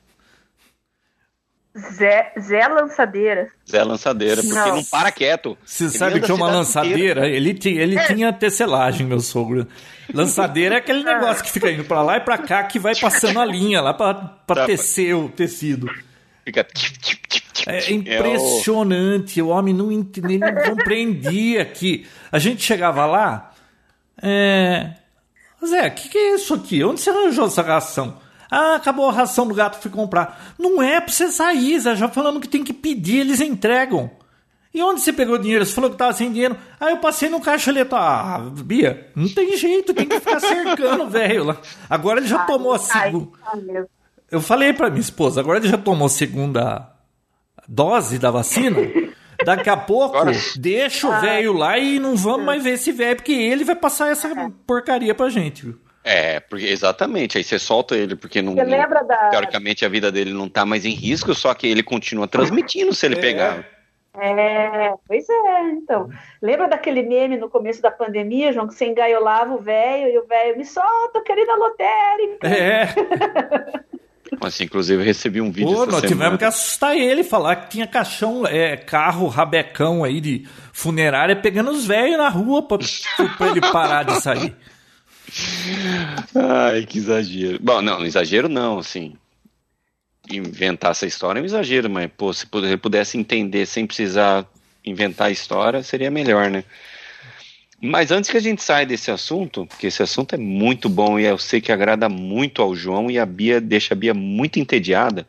Zé, 1.93 2.33
Zé 2.41 2.66
Lançadeira. 2.66 3.49
Zé 3.68 3.85
Lançadeira, 3.85 4.43
porque 4.43 4.55
não, 4.55 4.76
não 4.76 4.85
para 4.85 5.12
quieto. 5.12 5.57
Você 5.64 5.89
sabe 5.89 6.20
que 6.20 6.31
é 6.31 6.35
uma 6.35 6.51
lançadeira? 6.51 7.29
Ele, 7.29 7.55
tinha, 7.55 7.81
ele 7.81 7.97
é. 7.97 8.07
tinha 8.07 8.33
tecelagem, 8.33 9.07
meu 9.07 9.20
sogro. 9.20 9.66
Lançadeira 10.12 10.76
é 10.76 10.79
aquele 10.79 11.03
negócio 11.05 11.45
que 11.45 11.51
fica 11.51 11.70
indo 11.70 11.85
para 11.85 12.03
lá 12.03 12.16
e 12.16 12.20
para 12.20 12.39
cá, 12.39 12.64
que 12.64 12.79
vai 12.79 12.95
passando 12.95 13.39
a 13.39 13.45
linha 13.45 13.81
lá 13.81 13.95
para 13.95 14.14
tá. 14.47 14.66
tecer 14.66 15.14
o 15.14 15.29
tecido. 15.29 15.89
Fica. 16.45 16.66
É 17.66 17.93
impressionante. 17.93 19.43
O 19.43 19.49
homem 19.49 19.74
não, 19.74 19.91
ele 19.93 20.39
não 20.39 20.55
compreendia 20.70 21.64
que 21.64 22.07
a 22.33 22.39
gente 22.39 22.62
chegava 22.62 23.05
lá. 23.07 23.53
É... 24.22 24.95
Zé, 25.64 25.89
o 25.89 25.91
que, 25.91 26.09
que 26.09 26.18
é 26.18 26.35
isso 26.35 26.55
aqui? 26.55 26.83
Onde 26.83 27.01
você 27.01 27.11
arranjou 27.11 27.47
essa 27.47 27.62
ração? 27.62 28.18
Ah, 28.51 28.77
acabou 28.77 29.09
a 29.09 29.13
ração 29.13 29.47
do 29.47 29.55
gato, 29.55 29.79
fui 29.79 29.91
comprar. 29.91 30.55
Não 30.59 30.83
é 30.83 31.01
pra 31.01 31.13
você 31.13 31.31
sair, 31.31 31.79
Zé. 31.79 31.95
Já 31.97 32.09
falando 32.09 32.41
que 32.41 32.49
tem 32.49 32.65
que 32.65 32.73
pedir, 32.73 33.19
eles 33.19 33.41
entregam. 33.41 34.11
E 34.73 34.83
onde 34.83 35.01
você 35.01 35.13
pegou 35.13 35.39
dinheiro? 35.39 35.65
Você 35.65 35.73
falou 35.73 35.91
que 35.91 35.97
tava 35.97 36.13
sem 36.13 36.31
dinheiro. 36.31 36.57
Ah, 36.79 36.91
eu 36.91 36.99
passei 36.99 37.29
no 37.29 37.41
caixa 37.41 37.71
ali. 37.71 37.81
Ah, 37.91 38.41
Bia, 38.65 39.11
não 39.15 39.29
tem 39.29 39.57
jeito, 39.57 39.95
tem 39.95 40.07
que 40.07 40.21
ficar 40.21 40.41
cercando 40.41 41.05
o 41.05 41.09
velho 41.09 41.45
lá. 41.45 41.57
Agora 41.89 42.21
ele 42.21 42.29
já 42.29 42.45
tomou 42.45 42.75
a 42.75 42.79
segunda. 42.79 43.31
Eu 44.31 44.41
falei 44.41 44.73
pra 44.73 44.91
minha 44.91 45.01
esposa, 45.01 45.41
agora 45.41 45.59
ele 45.59 45.69
já 45.69 45.79
tomou 45.79 46.07
a 46.07 46.11
segunda 46.11 46.93
dose 47.67 48.19
da 48.19 48.31
vacina. 48.31 48.77
Daqui 49.45 49.71
a 49.71 49.77
pouco, 49.77 50.17
agora... 50.17 50.37
deixa 50.57 51.09
o 51.09 51.21
velho 51.21 51.53
lá 51.55 51.79
e 51.79 51.99
não 51.99 52.17
vamos 52.17 52.45
mais 52.45 52.63
ver 52.63 52.75
esse 52.75 52.93
velho, 52.93 53.17
porque 53.17 53.33
ele 53.33 53.65
vai 53.65 53.77
passar 53.77 54.11
essa 54.11 54.29
porcaria 54.67 55.15
pra 55.15 55.31
gente, 55.31 55.65
viu? 55.65 55.81
É, 56.11 56.41
porque 56.41 56.65
exatamente. 56.65 57.37
Aí 57.37 57.45
você 57.45 57.59
solta 57.59 57.95
ele 57.95 58.17
porque 58.17 58.41
não, 58.41 58.55
não 58.55 59.07
da... 59.07 59.29
teoricamente 59.29 59.85
a 59.85 59.91
vida 59.91 60.11
dele 60.11 60.33
não 60.33 60.47
está 60.47 60.65
mais 60.65 60.87
em 60.87 60.93
risco, 60.93 61.35
só 61.35 61.53
que 61.53 61.67
ele 61.67 61.83
continua 61.83 62.27
transmitindo 62.27 62.95
se 62.95 63.05
ele 63.05 63.17
é. 63.17 63.21
pegar. 63.21 63.65
É, 64.19 64.95
pois 65.07 65.29
é, 65.29 65.63
então. 65.73 66.09
Lembra 66.41 66.67
daquele 66.67 67.03
meme 67.03 67.37
no 67.37 67.51
começo 67.51 67.83
da 67.83 67.91
pandemia, 67.91 68.55
João, 68.55 68.67
que 68.67 68.73
você 68.73 68.87
engaiolava 68.87 69.53
o 69.55 69.61
velho 69.61 70.09
e 70.09 70.19
o 70.19 70.27
velho 70.27 70.57
me 70.57 70.65
solta, 70.65 71.21
querida 71.21 71.55
lotérica. 71.55 72.49
É. 72.49 72.89
Mas, 74.41 74.59
inclusive, 74.63 75.03
eu 75.03 75.07
recebi 75.07 75.43
um 75.43 75.51
vídeo. 75.51 75.75
Pô, 75.75 75.87
nós 75.87 76.01
semana. 76.01 76.09
tivemos 76.09 76.39
que 76.39 76.45
assustar 76.47 76.97
ele, 76.97 77.23
falar 77.23 77.57
que 77.57 77.71
tinha 77.71 77.87
caixão, 77.87 78.47
é, 78.47 78.79
carro, 78.79 79.27
rabecão 79.27 80.05
aí 80.05 80.23
de 80.23 80.49
funerária 80.73 81.37
pegando 81.37 81.71
os 81.71 81.87
velhos 81.87 82.17
na 82.17 82.31
rua 82.31 82.63
para 82.67 82.79
ele 83.51 83.61
parar 83.61 84.05
de 84.05 84.23
sair. 84.23 84.57
Ai, 86.35 86.87
que 86.87 86.99
exagero. 86.99 87.59
Bom, 87.61 87.83
não, 87.83 88.05
exagero 88.05 88.49
não, 88.49 88.79
assim. 88.79 89.14
Inventar 90.31 90.91
essa 90.91 91.07
história 91.07 91.41
é 91.41 91.43
um 91.43 91.47
exagero, 91.47 91.89
mas, 91.89 92.11
pô, 92.16 92.33
se 92.33 92.47
pudesse 92.47 93.16
entender 93.16 93.66
sem 93.66 93.87
precisar 93.87 94.47
inventar 94.85 95.29
a 95.29 95.31
história, 95.31 95.83
seria 95.83 96.11
melhor, 96.11 96.51
né? 96.51 96.64
Mas 97.81 98.11
antes 98.11 98.29
que 98.29 98.37
a 98.37 98.41
gente 98.41 98.62
saia 98.62 98.85
desse 98.85 99.11
assunto, 99.11 99.64
porque 99.66 99.87
esse 99.87 100.03
assunto 100.03 100.35
é 100.35 100.39
muito 100.39 100.89
bom 100.89 101.18
e 101.18 101.24
eu 101.24 101.39
sei 101.39 101.61
que 101.61 101.70
agrada 101.70 102.09
muito 102.09 102.61
ao 102.61 102.74
João 102.74 103.11
e 103.11 103.18
a 103.18 103.26
Bia 103.26 103.61
deixa 103.61 103.95
a 103.95 103.97
Bia 103.97 104.12
muito 104.12 104.59
entediada, 104.59 105.26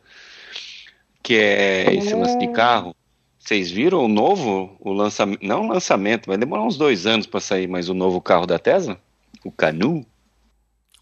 que 1.22 1.34
é 1.34 1.94
esse 1.94 2.12
lance 2.12 2.36
de 2.38 2.48
carro. 2.48 2.94
Vocês 3.38 3.70
viram 3.70 4.04
o 4.04 4.08
novo, 4.08 4.76
o 4.80 4.92
lançamento, 4.92 5.46
não 5.46 5.62
o 5.62 5.68
lançamento, 5.68 6.26
vai 6.26 6.36
demorar 6.36 6.64
uns 6.64 6.76
dois 6.76 7.06
anos 7.06 7.26
para 7.26 7.40
sair, 7.40 7.68
mas 7.68 7.88
o 7.88 7.94
novo 7.94 8.20
carro 8.20 8.46
da 8.46 8.58
Tesla? 8.58 9.00
O 9.44 9.50
Canu? 9.50 10.06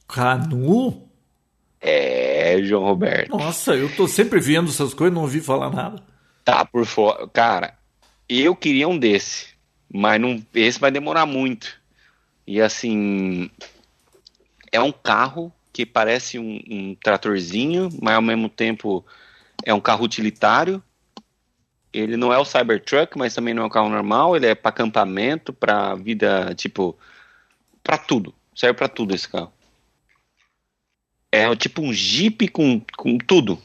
Canu? 0.07 1.09
É, 1.81 2.61
João 2.63 2.85
Roberto. 2.85 3.37
Nossa, 3.37 3.75
eu 3.75 3.95
tô 3.95 4.09
sempre 4.09 4.41
vendo 4.41 4.71
essas 4.71 4.95
coisas, 4.95 5.15
não 5.15 5.23
ouvi 5.23 5.41
falar 5.41 5.71
nada. 5.71 6.03
Tá 6.45 6.65
por 6.65 6.87
fora. 6.87 7.29
Cara, 7.29 7.79
eu 8.29 8.55
queria 8.57 8.89
um 8.89 8.99
desse, 8.99 9.49
mas 9.93 10.21
não, 10.21 10.45
esse 10.55 10.81
vai 10.81 10.91
demorar 10.91 11.27
muito. 11.27 11.79
E 12.47 12.61
assim, 12.61 13.51
é 14.73 14.81
um 14.81 14.93
carro 14.93 15.53
que 15.73 15.85
parece 15.87 16.39
um, 16.39 16.61
um 16.69 16.95
tratorzinho, 16.95 17.89
mas 18.01 18.15
ao 18.15 18.23
mesmo 18.23 18.49
tempo 18.49 19.05
é 19.65 19.73
um 19.73 19.81
carro 19.81 20.05
utilitário. 20.05 20.83
Ele 21.93 22.17
não 22.17 22.33
é 22.33 22.39
o 22.39 22.45
Cybertruck, 22.45 23.17
mas 23.17 23.35
também 23.35 23.55
não 23.55 23.63
é 23.63 23.67
um 23.67 23.71
carro 23.71 23.89
normal. 23.89 24.37
Ele 24.37 24.47
é 24.47 24.55
para 24.55 24.71
acampamento, 24.71 25.53
para 25.53 25.95
vida 25.95 26.55
tipo 26.55 26.99
para 27.83 27.99
tudo. 27.99 28.35
Serve 28.55 28.77
para 28.77 28.89
tudo 28.89 29.15
esse 29.15 29.29
carro. 29.29 29.53
É 31.31 31.55
tipo 31.57 31.83
um 31.83 31.93
Jeep 31.93 32.49
com, 32.49 32.81
com 32.97 33.19
tudo. 33.19 33.61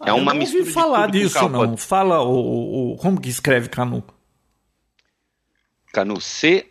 É 0.00 0.04
ah, 0.04 0.10
é 0.10 0.12
uma 0.12 0.32
eu 0.32 0.34
não 0.34 0.40
mistura 0.40 0.62
ouvi 0.62 0.72
falar 0.72 1.10
de 1.10 1.20
disso, 1.20 1.48
não. 1.48 1.76
Fala 1.76 2.20
o, 2.22 2.92
o, 2.92 2.96
como 2.96 3.20
que 3.20 3.28
escreve 3.28 3.68
Canu? 3.68 4.02
Canu. 5.92 6.20
C-A-N-O-O. 6.20 6.68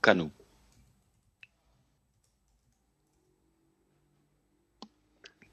Canu. 0.00 0.32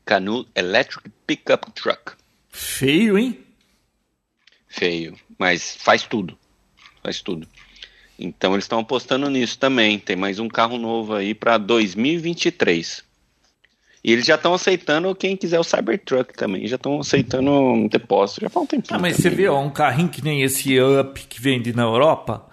Canu 0.06 0.46
Electric 0.56 1.10
Pickup 1.28 1.72
Truck. 1.72 2.14
Feio, 2.50 3.18
hein? 3.18 3.46
Feio, 4.68 5.20
mas 5.38 5.76
faz 5.76 6.04
tudo. 6.04 6.38
Faz 7.04 7.22
tudo. 7.22 7.48
Então 8.20 8.54
eles 8.54 8.66
estão 8.66 8.80
apostando 8.80 9.30
nisso 9.30 9.58
também. 9.58 9.98
Tem 9.98 10.16
mais 10.16 10.40
um 10.40 10.50
carro 10.50 10.78
novo 10.78 11.14
aí 11.14 11.34
para 11.34 11.58
2023. 11.58 13.04
E 14.04 14.12
eles 14.12 14.26
já 14.26 14.36
estão 14.36 14.54
aceitando 14.54 15.14
quem 15.16 15.38
quiser 15.38 15.60
o 15.60 15.64
Cybertruck 15.64 16.34
também. 16.34 16.68
Já 16.68 16.76
estão 16.76 17.00
aceitando 17.00 17.50
um 17.50 17.88
depósito. 17.88 18.42
Já 18.42 18.50
faz 18.50 18.64
um 18.64 18.68
tempinho. 18.68 18.98
Ah, 18.98 19.02
mas 19.02 19.18
também. 19.18 19.32
você 19.32 19.36
vê, 19.36 19.48
ó, 19.48 19.62
um 19.62 19.70
carrinho 19.70 20.10
que 20.10 20.24
nem 20.24 20.42
esse 20.42 20.78
Up 20.80 21.20
que 21.28 21.42
vende 21.42 21.74
na 21.74 21.84
Europa. 21.84 22.46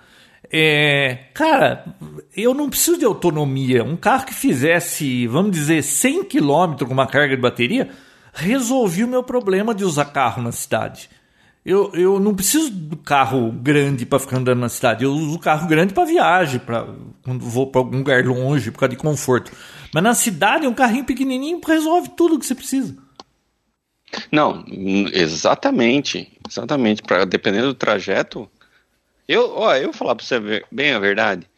É, 0.52 1.18
cara, 1.34 1.84
eu 2.36 2.54
não 2.54 2.70
preciso 2.70 2.98
de 2.98 3.04
autonomia. 3.04 3.82
Um 3.82 3.96
carro 3.96 4.26
que 4.26 4.34
fizesse, 4.34 5.26
vamos 5.26 5.50
dizer, 5.50 5.82
100 5.82 6.24
km 6.24 6.84
com 6.86 6.92
uma 6.92 7.06
carga 7.06 7.34
de 7.34 7.42
bateria, 7.42 7.90
resolvia 8.32 9.06
o 9.06 9.08
meu 9.08 9.22
problema 9.22 9.74
de 9.74 9.84
usar 9.84 10.06
carro 10.06 10.42
na 10.42 10.52
cidade. 10.52 11.10
Eu, 11.66 11.90
eu 11.94 12.20
não 12.20 12.32
preciso 12.32 12.70
do 12.70 12.96
carro 12.96 13.50
grande 13.50 14.06
para 14.06 14.20
ficar 14.20 14.36
andando 14.36 14.60
na 14.60 14.68
cidade. 14.68 15.02
Eu 15.02 15.10
uso 15.10 15.34
o 15.34 15.38
carro 15.40 15.66
grande 15.66 15.92
para 15.92 16.04
viagem, 16.04 16.60
para 16.60 16.86
quando 17.24 17.44
vou 17.44 17.66
para 17.66 17.80
algum 17.80 17.98
lugar 17.98 18.24
longe, 18.24 18.70
por 18.70 18.78
causa 18.78 18.94
de 18.94 18.96
conforto. 18.96 19.50
Mas 19.92 20.00
na 20.00 20.14
cidade, 20.14 20.64
um 20.64 20.72
carrinho 20.72 21.04
pequenininho 21.04 21.60
resolve 21.66 22.10
tudo 22.10 22.38
que 22.38 22.46
você 22.46 22.54
precisa. 22.54 22.96
Não, 24.30 24.64
exatamente. 25.12 26.38
Exatamente. 26.48 27.02
Pra, 27.02 27.24
dependendo 27.24 27.66
do 27.66 27.74
trajeto. 27.74 28.48
Eu, 29.26 29.50
ó, 29.56 29.74
eu 29.74 29.86
vou 29.86 29.92
falar 29.92 30.14
para 30.14 30.24
você 30.24 30.64
bem 30.70 30.92
a 30.92 31.00
verdade. 31.00 31.48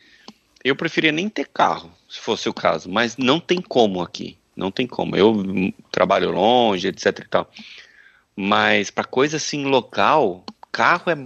Eu 0.64 0.74
preferia 0.74 1.12
nem 1.12 1.28
ter 1.28 1.48
carro, 1.48 1.90
se 2.09 2.18
fosse 2.18 2.48
o 2.48 2.54
caso. 2.54 2.88
Mas 2.88 3.18
não 3.18 3.38
tem 3.38 3.61
como 3.61 4.00
aqui. 4.00 4.38
Não 4.56 4.70
tem 4.70 4.86
como. 4.86 5.14
Eu 5.14 5.44
trabalho 5.92 6.30
longe, 6.30 6.88
etc 6.88 7.18
e 7.18 7.28
tal. 7.28 7.50
Mas 8.41 8.89
para 8.89 9.03
coisa 9.03 9.36
assim 9.36 9.64
local, 9.64 10.45
carro 10.70 11.11
é. 11.11 11.16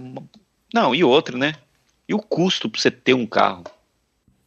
Não, 0.73 0.95
e 0.95 1.03
outro, 1.03 1.37
né? 1.37 1.53
E 2.09 2.13
o 2.15 2.17
custo 2.17 2.67
para 2.67 2.81
você 2.81 2.89
ter 2.89 3.13
um 3.13 3.27
carro? 3.27 3.65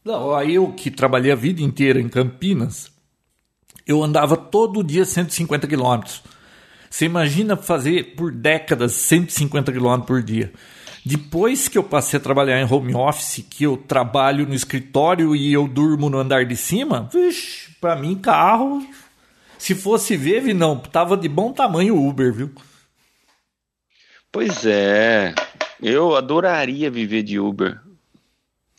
Não, 0.04 0.34
aí 0.34 0.56
eu 0.56 0.72
que 0.72 0.90
trabalhei 0.90 1.30
a 1.30 1.36
vida 1.36 1.62
inteira 1.62 2.00
em 2.00 2.08
Campinas, 2.08 2.90
eu 3.86 4.02
andava 4.02 4.36
todo 4.36 4.82
dia 4.82 5.04
150 5.04 5.68
quilômetros. 5.68 6.24
Você 6.90 7.04
imagina 7.04 7.56
fazer 7.56 8.16
por 8.16 8.32
décadas 8.32 8.94
150 8.94 9.70
quilômetros 9.70 10.06
por 10.08 10.20
dia. 10.20 10.52
Depois 11.04 11.68
que 11.68 11.78
eu 11.78 11.84
passei 11.84 12.18
a 12.18 12.22
trabalhar 12.22 12.60
em 12.60 12.68
home 12.68 12.96
office, 12.96 13.46
que 13.48 13.62
eu 13.62 13.76
trabalho 13.76 14.44
no 14.44 14.54
escritório 14.54 15.36
e 15.36 15.52
eu 15.52 15.68
durmo 15.68 16.10
no 16.10 16.18
andar 16.18 16.44
de 16.44 16.56
cima, 16.56 17.08
para 17.80 17.94
mim 17.94 18.16
carro 18.16 18.84
se 19.66 19.74
fosse 19.74 20.16
ver, 20.16 20.54
não, 20.54 20.78
tava 20.78 21.16
de 21.16 21.28
bom 21.28 21.52
tamanho 21.52 21.96
o 21.96 22.08
Uber, 22.08 22.32
viu? 22.32 22.52
Pois 24.30 24.64
é. 24.64 25.34
Eu 25.82 26.14
adoraria 26.14 26.88
viver 26.88 27.24
de 27.24 27.40
Uber. 27.40 27.80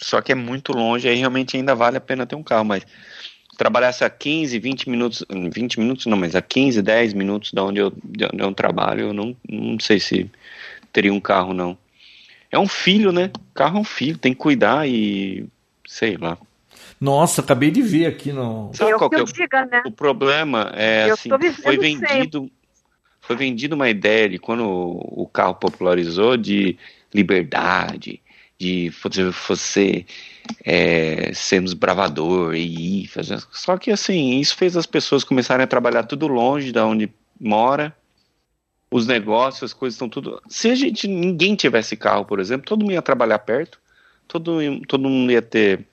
Só 0.02 0.22
que 0.22 0.32
é 0.32 0.36
muito 0.36 0.72
longe, 0.72 1.10
aí 1.10 1.18
realmente 1.18 1.58
ainda 1.58 1.76
vale 1.76 1.98
a 1.98 2.00
pena 2.00 2.26
ter 2.26 2.38
um 2.38 2.44
carro, 2.44 2.64
mas 2.64 2.86
trabalhasse 3.58 4.06
a 4.06 4.10
15, 4.10 4.58
20 4.60 4.90
minutos, 4.90 5.26
20 5.30 5.78
minutos 5.78 6.06
não, 6.06 6.16
mas 6.16 6.36
a 6.36 6.42
15, 6.42 6.82
10 6.82 7.14
minutos 7.14 7.52
da 7.52 7.66
onde 7.66 7.82
eu, 7.82 7.92
de 7.92 8.24
onde 8.24 8.42
eu 8.42 8.54
trabalho, 8.54 9.08
eu 9.08 9.14
não, 9.14 9.36
não 9.50 9.78
sei 9.82 10.00
se 10.00 10.32
teria 10.94 11.14
um 11.14 11.20
carro, 11.20 11.54
não. 11.54 11.78
É 12.50 12.58
um 12.58 12.68
filho, 12.68 13.12
né? 13.12 13.30
Carro 13.54 13.80
é 13.80 13.82
um 13.82 13.84
filho, 13.84 14.18
tem 14.18 14.32
que 14.32 14.40
cuidar 14.40 14.88
e 14.88 15.50
sei 15.86 16.16
lá. 16.16 16.38
Nossa, 17.00 17.41
acabei 17.41 17.70
de 17.70 17.82
ver 17.82 18.08
aqui 18.08 18.32
no. 18.32 18.72
Sabe 18.74 18.91
Eu 18.91 18.98
qual 18.98 19.10
que 19.10 19.18
é 19.18 19.20
eu 19.20 19.24
o, 19.24 19.32
diga, 19.32 19.66
né? 19.66 19.84
o 19.86 19.91
problema? 19.91 20.72
É 20.76 21.10
Eu 21.10 21.14
assim, 21.14 21.30
foi 21.62 21.78
vendido, 21.78 22.50
foi 23.22 23.36
vendido 23.36 23.76
uma 23.76 23.89
ideia 23.89 24.28
de 24.30 24.39
quando 24.39 24.64
o, 24.66 25.30
carro 25.32 25.56
popularizou 25.56 26.36
de 26.36 26.78
liberdade, 27.14 28.20
de 28.58 28.89
você, 28.89 29.24
você 29.48 30.06
é, 30.66 31.32
sermos 31.34 31.74
bravador 31.74 32.56
e 32.56 33.04
ir 33.04 33.08
fazer. 33.08 33.39
Só 33.52 33.78
que 33.78 33.91
assim, 33.91 34.39
isso 34.39 34.56
fez 34.56 34.76
as 34.76 34.88
pessoas 34.88 35.24
começarem 35.24 35.64
a 35.64 35.68
trabalhar 35.68 36.04
tudo 36.04 36.28
longe 36.28 36.72
da 36.72 36.86
onde 36.86 37.12
mora. 37.39 37.95
Os 38.89 39.06
negócios, 39.06 39.72
as 39.72 39.74
coisas 39.74 39.95
estão 39.95 40.08
tudo. 40.08 40.41
Se 40.48 40.70
a 40.70 40.76
gente 40.76 41.08
ninguém 41.10 41.56
tivesse 41.56 41.98
carro, 41.98 42.24
por 42.24 42.39
exemplo, 42.39 42.66
todo 42.66 42.82
mundo 42.82 42.93
ia 42.93 43.02
trabalhar 43.02 43.39
perto, 43.39 43.78
todo, 44.28 44.60
todo 44.88 45.10
mundo 45.10 45.30
ia 45.30 45.41
ter 45.41 45.86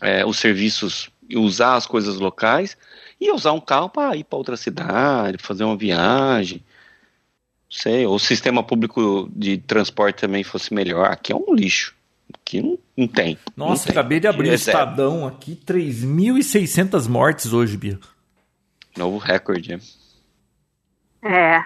é, 0.00 0.24
os 0.24 0.38
serviços 0.38 1.10
e 1.28 1.36
usar 1.36 1.74
as 1.76 1.86
coisas 1.86 2.16
locais 2.18 2.76
e 3.20 3.30
usar 3.30 3.52
um 3.52 3.60
carro 3.60 3.88
para 3.88 4.16
ir 4.16 4.24
para 4.24 4.38
outra 4.38 4.56
cidade, 4.56 5.38
fazer 5.38 5.64
uma 5.64 5.76
viagem. 5.76 6.58
Não 7.70 7.76
sei, 7.78 8.04
ou 8.06 8.14
o 8.16 8.18
sistema 8.18 8.62
público 8.62 9.30
de 9.34 9.58
transporte 9.58 10.20
também 10.22 10.42
fosse 10.42 10.74
melhor. 10.74 11.06
Aqui 11.10 11.32
é 11.32 11.36
um 11.36 11.54
lixo. 11.54 11.94
Aqui 12.34 12.60
não, 12.62 12.78
não 12.96 13.06
tem. 13.08 13.38
não 13.56 13.68
Nossa, 13.68 13.84
tem. 13.84 13.92
acabei 13.92 14.18
de 14.20 14.26
abrir 14.26 14.48
o 14.48 14.52
É 14.52 14.56
zero. 14.56 14.78
Estadão 14.78 15.26
aqui, 15.26 15.54
3.600 15.66 17.08
mortes 17.08 17.52
hoje, 17.52 17.76
Bia. 17.76 17.98
Novo 18.96 19.18
recorde. 19.18 19.74
é. 19.74 19.78
É. 21.22 21.64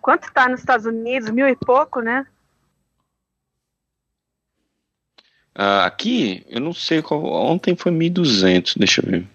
Quanto 0.00 0.32
tá 0.32 0.48
nos 0.48 0.60
Estados 0.60 0.86
Unidos? 0.86 1.30
Mil 1.30 1.46
e 1.48 1.56
pouco, 1.56 2.00
né? 2.00 2.26
Ah, 5.60 5.86
aqui, 5.86 6.46
eu 6.48 6.60
não 6.60 6.72
sei 6.72 7.02
qual. 7.02 7.20
Ontem 7.24 7.74
foi 7.74 7.90
1.200, 7.90 8.78
deixa 8.78 9.04
eu 9.04 9.10
ver. 9.10 9.26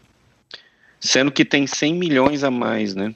Sendo 0.97 1.29
que 1.29 1.43
tem 1.43 1.67
100 1.67 1.95
milhões 1.95 2.45
a 2.45 2.49
mais, 2.49 2.95
né? 2.95 3.13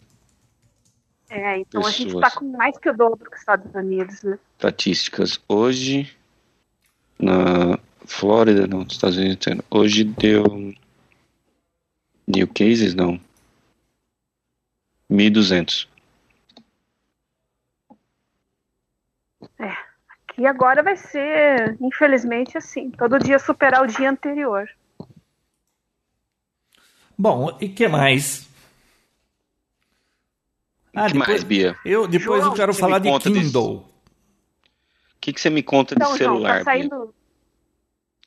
É, 1.29 1.59
então 1.59 1.85
a 1.85 1.89
gente 1.89 2.07
Pessoas. 2.07 2.33
tá 2.33 2.37
com 2.37 2.51
mais 2.51 2.77
que 2.77 2.89
o 2.89 2.93
dobro 2.93 3.29
que 3.29 3.35
os 3.35 3.39
Estados 3.39 3.73
Unidos, 3.73 4.23
né? 4.23 4.37
Estatísticas. 4.57 5.39
Hoje, 5.47 6.13
na 7.17 7.79
Flórida, 8.05 8.67
não, 8.67 8.83
nos 8.83 8.95
Estados 8.95 9.15
Unidos, 9.17 9.45
hoje 9.71 10.03
deu. 10.03 10.73
New 12.27 12.47
cases, 12.49 12.93
não. 12.93 13.17
1.200. 15.09 15.87
Que 20.37 20.45
agora 20.45 20.83
vai 20.83 20.95
ser, 20.95 21.75
infelizmente, 21.81 22.55
assim, 22.59 22.91
todo 22.91 23.17
dia 23.17 23.39
superar 23.39 23.81
o 23.81 23.87
dia 23.87 24.07
anterior. 24.11 24.69
Bom, 27.17 27.57
e 27.59 27.67
que 27.67 27.87
mais? 27.87 28.47
Ah, 30.95 31.07
O 31.07 31.11
que 31.11 31.17
mais, 31.17 31.43
Bia? 31.43 31.75
Eu, 31.83 32.07
depois 32.07 32.41
João, 32.41 32.51
eu 32.51 32.55
quero 32.55 32.71
falar 32.75 32.99
de 32.99 33.19
Kindle. 33.19 33.77
O 33.77 33.85
que, 35.19 35.33
que 35.33 35.41
você 35.41 35.49
me 35.49 35.63
conta 35.63 35.95
de 35.95 36.01
Então, 36.03 36.15
João, 36.15 36.35
celular, 36.35 36.59
tá 36.59 36.71
Bia? 36.71 36.83
saindo 36.83 37.15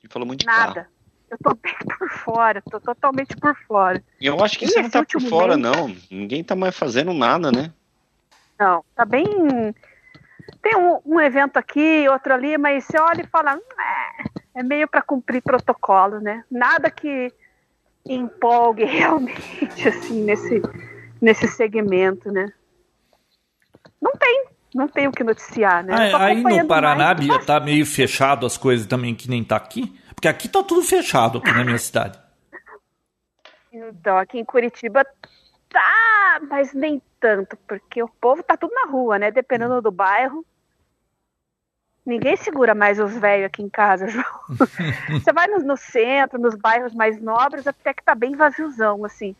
Você 0.01 0.07
falou 0.09 0.27
muito 0.27 0.41
de 0.41 0.45
carro. 0.47 0.75
nada. 0.75 0.89
Eu 1.29 1.37
tô 1.37 1.55
bem 1.55 1.73
por 1.97 2.09
fora, 2.09 2.61
tô 2.69 2.77
totalmente 2.81 3.37
por 3.37 3.55
fora. 3.65 4.03
Eu 4.19 4.43
acho 4.43 4.59
que 4.59 4.65
E 4.65 4.67
você 4.67 4.81
não 4.81 4.89
tá 4.89 5.01
por 5.05 5.21
fora, 5.21 5.55
mês? 5.55 5.77
não. 5.77 5.95
Ninguém 6.11 6.43
tá 6.43 6.57
mais 6.57 6.75
fazendo 6.75 7.13
nada, 7.13 7.53
né? 7.53 7.71
Não, 8.59 8.83
tá 8.93 9.05
bem. 9.05 9.25
Tem 10.61 10.75
um, 10.75 10.99
um 11.05 11.19
evento 11.19 11.57
aqui, 11.57 12.07
outro 12.09 12.33
ali, 12.33 12.57
mas 12.57 12.85
você 12.85 12.99
olha 12.99 13.21
e 13.21 13.27
fala, 13.27 13.55
"Hum, 13.55 13.61
é, 14.55 14.63
meio 14.63 14.87
para 14.87 15.01
cumprir 15.01 15.41
protocolo, 15.41 16.19
né? 16.19 16.43
Nada 16.49 16.89
que 16.91 17.31
empolgue 18.05 18.83
realmente, 18.85 19.87
assim, 19.87 20.23
nesse, 20.23 20.61
nesse 21.21 21.47
segmento, 21.47 22.31
né? 22.31 22.51
Não 24.01 24.11
tem, 24.13 24.45
não 24.73 24.87
tem 24.87 25.07
o 25.07 25.11
que 25.11 25.23
noticiar, 25.23 25.83
né? 25.83 26.11
Ah, 26.13 26.25
aí 26.25 26.41
no 26.41 26.67
Paraná, 26.67 27.13
mais- 27.15 27.45
tá 27.45 27.59
meio 27.59 27.85
fechado 27.85 28.45
as 28.45 28.57
coisas 28.57 28.85
também 28.87 29.13
que 29.15 29.29
nem 29.29 29.43
tá 29.43 29.55
aqui. 29.55 29.95
Porque 30.15 30.27
aqui 30.27 30.47
tá 30.47 30.63
tudo 30.63 30.83
fechado 30.83 31.39
aqui 31.39 31.51
na 31.51 31.63
minha 31.63 31.77
cidade. 31.77 32.19
Então, 33.73 34.17
aqui 34.17 34.37
em 34.37 34.45
Curitiba 34.45 35.05
tá, 35.71 36.39
mas 36.49 36.73
nem 36.73 37.01
tanto, 37.19 37.57
porque 37.67 38.01
o 38.03 38.07
povo 38.07 38.43
tá 38.43 38.57
tudo 38.57 38.73
na 38.73 38.85
rua, 38.91 39.17
né? 39.19 39.31
Dependendo 39.31 39.81
do 39.81 39.91
bairro. 39.91 40.45
Ninguém 42.05 42.35
segura 42.35 42.73
mais 42.73 42.99
os 42.99 43.15
velhos 43.17 43.45
aqui 43.45 43.61
em 43.61 43.69
casa, 43.69 44.07
João. 44.09 44.25
Você 45.23 45.31
vai 45.31 45.47
no, 45.47 45.59
no 45.59 45.77
centro, 45.77 46.39
nos 46.39 46.55
bairros 46.55 46.93
mais 46.93 47.19
nobres, 47.21 47.67
até 47.67 47.93
que 47.93 48.03
tá 48.03 48.15
bem 48.15 48.35
vaziozão, 48.35 49.05
assim. 49.05 49.35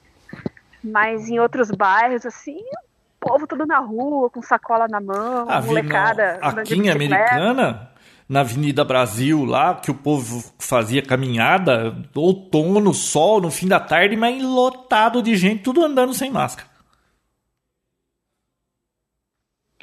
Mas 0.83 1.27
em 1.29 1.39
outros 1.39 1.69
bairros, 1.71 2.25
assim, 2.25 2.57
o 2.59 3.27
povo 3.27 3.45
tudo 3.47 3.65
na 3.65 3.79
rua, 3.79 4.29
com 4.29 4.41
sacola 4.41 4.87
na 4.87 4.99
mão, 4.99 5.47
Ah, 5.49 5.59
no- 5.59 5.67
molecada. 5.67 6.39
aqui 6.41 6.75
em. 6.75 6.89
Americana, 6.89 7.90
na 8.31 8.39
Avenida 8.39 8.85
Brasil, 8.85 9.43
lá, 9.43 9.75
que 9.75 9.91
o 9.91 9.93
povo 9.93 10.41
fazia 10.57 11.01
caminhada, 11.01 11.93
outono, 12.15 12.93
sol, 12.93 13.41
no 13.41 13.51
fim 13.51 13.67
da 13.67 13.77
tarde, 13.77 14.15
mas 14.15 14.41
lotado 14.41 15.21
de 15.21 15.35
gente, 15.35 15.63
tudo 15.63 15.83
andando 15.83 16.13
sem 16.13 16.31
máscara. 16.31 16.65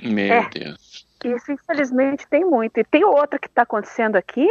Meu 0.02 0.32
É. 0.32 0.48
Deus. 0.48 1.06
Isso, 1.24 1.52
infelizmente, 1.52 2.26
tem 2.28 2.42
muito. 2.44 2.78
E 2.78 2.84
tem 2.84 3.04
outra 3.04 3.38
que 3.38 3.48
está 3.48 3.62
acontecendo 3.62 4.16
aqui, 4.16 4.48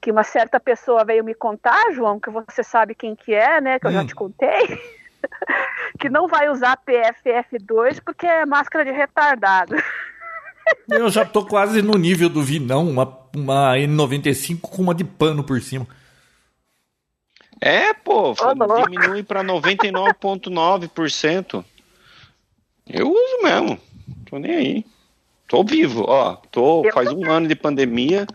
que 0.00 0.10
uma 0.10 0.24
certa 0.24 0.58
pessoa 0.58 1.04
veio 1.04 1.22
me 1.22 1.34
contar, 1.34 1.92
João, 1.92 2.18
que 2.18 2.28
você 2.30 2.64
sabe 2.64 2.94
quem 2.94 3.14
que 3.14 3.32
é, 3.32 3.60
né? 3.60 3.78
Que 3.78 3.86
eu 3.86 3.92
já 3.92 4.02
Hum. 4.02 4.06
te 4.06 4.14
contei. 4.16 4.80
que 6.00 6.08
não 6.08 6.26
vai 6.26 6.48
usar 6.48 6.76
PFF2 6.84 8.00
porque 8.04 8.26
é 8.26 8.44
máscara 8.46 8.84
de 8.84 8.90
retardado. 8.90 9.74
Eu 10.88 11.10
já 11.10 11.24
tô 11.24 11.44
quase 11.44 11.82
no 11.82 11.98
nível 11.98 12.28
do 12.28 12.40
Vinão, 12.42 12.88
uma, 12.88 13.18
uma 13.34 13.74
N95 13.74 14.60
com 14.60 14.82
uma 14.82 14.94
de 14.94 15.02
pano 15.04 15.42
por 15.44 15.60
cima. 15.60 15.86
É, 17.60 17.92
pô, 17.94 18.34
louco. 18.34 18.90
diminui 18.90 19.22
pra 19.22 19.44
99,9%. 19.44 21.64
Eu 22.86 23.10
uso 23.10 23.42
mesmo. 23.42 23.78
Tô 24.28 24.38
nem 24.38 24.54
aí. 24.54 24.84
Tô 25.48 25.64
vivo, 25.64 26.04
ó. 26.06 26.36
Tô 26.50 26.84
faz 26.92 27.10
um 27.12 27.30
ano 27.30 27.48
de 27.48 27.54
pandemia, 27.54 28.26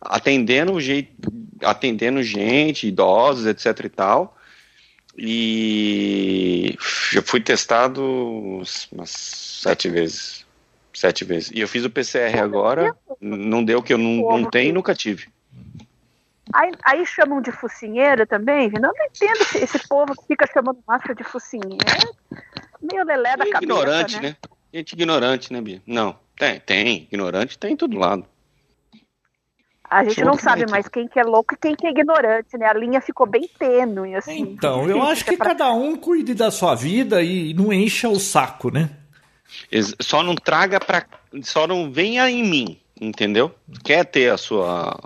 atendendo 0.00 0.80
jeito, 0.80 1.32
atendendo 1.62 2.22
gente, 2.22 2.86
idosos, 2.86 3.46
etc 3.46 3.84
e 3.84 3.88
tal. 3.88 4.36
E 5.18 6.78
já 7.12 7.20
fui 7.22 7.40
testado 7.40 8.62
umas 8.92 9.10
sete 9.10 9.88
vezes. 9.88 10.46
Sete 11.00 11.24
vezes. 11.24 11.50
E 11.54 11.60
eu 11.60 11.66
fiz 11.66 11.82
o 11.82 11.88
PCR 11.88 12.38
agora, 12.42 12.94
não 13.18 13.64
deu 13.64 13.82
que 13.82 13.90
eu 13.90 13.96
não, 13.96 14.16
não 14.38 14.50
tenho 14.50 14.68
e 14.68 14.72
nunca 14.72 14.94
tive. 14.94 15.28
Aí, 16.52 16.72
aí 16.84 17.06
chamam 17.06 17.40
de 17.40 17.50
focinheira 17.50 18.26
também, 18.26 18.68
viu? 18.68 18.78
Não, 18.82 18.92
não 18.94 19.06
entendo 19.06 19.40
esse, 19.40 19.64
esse 19.64 19.88
povo 19.88 20.14
que 20.14 20.26
fica 20.26 20.46
chamando 20.52 20.78
máscara 20.86 21.14
de 21.14 21.24
focinheira. 21.24 21.78
É 22.30 22.38
meio 22.82 23.02
lelé 23.02 23.34
da 23.34 23.44
É 23.46 23.50
cabeça, 23.50 23.62
ignorante, 23.62 24.16
né? 24.16 24.28
né? 24.28 24.36
Gente 24.74 24.92
ignorante, 24.92 25.50
né, 25.54 25.62
Bia? 25.62 25.80
Não, 25.86 26.18
tem, 26.36 26.60
tem. 26.60 27.08
Ignorante 27.10 27.58
tem 27.58 27.72
em 27.72 27.76
todo 27.76 27.98
lado. 27.98 28.26
A 29.88 30.04
gente 30.04 30.20
eu 30.20 30.26
não 30.26 30.36
sabe 30.36 30.66
mais 30.70 30.86
quem 30.86 31.08
que 31.08 31.18
é 31.18 31.24
louco 31.24 31.54
e 31.54 31.56
quem 31.56 31.74
que 31.74 31.86
é 31.86 31.90
ignorante, 31.92 32.58
né? 32.58 32.66
A 32.66 32.74
linha 32.74 33.00
ficou 33.00 33.26
bem 33.26 33.48
tênue, 33.58 34.14
assim. 34.16 34.38
Então, 34.42 34.86
eu 34.86 35.00
acho 35.08 35.24
que 35.24 35.34
pra- 35.38 35.46
cada 35.46 35.72
um 35.72 35.96
cuide 35.96 36.34
da 36.34 36.50
sua 36.50 36.74
vida 36.74 37.22
e 37.22 37.54
não 37.54 37.72
encha 37.72 38.06
o 38.06 38.20
saco, 38.20 38.70
né? 38.70 38.90
Só 40.00 40.22
não 40.22 40.34
traga 40.34 40.78
pra. 40.80 41.04
Só 41.42 41.66
não 41.66 41.90
venha 41.92 42.30
em 42.30 42.42
mim, 42.44 42.78
entendeu? 43.00 43.54
Quer 43.84 44.04
ter 44.04 44.30
a 44.32 44.36
sua. 44.36 44.98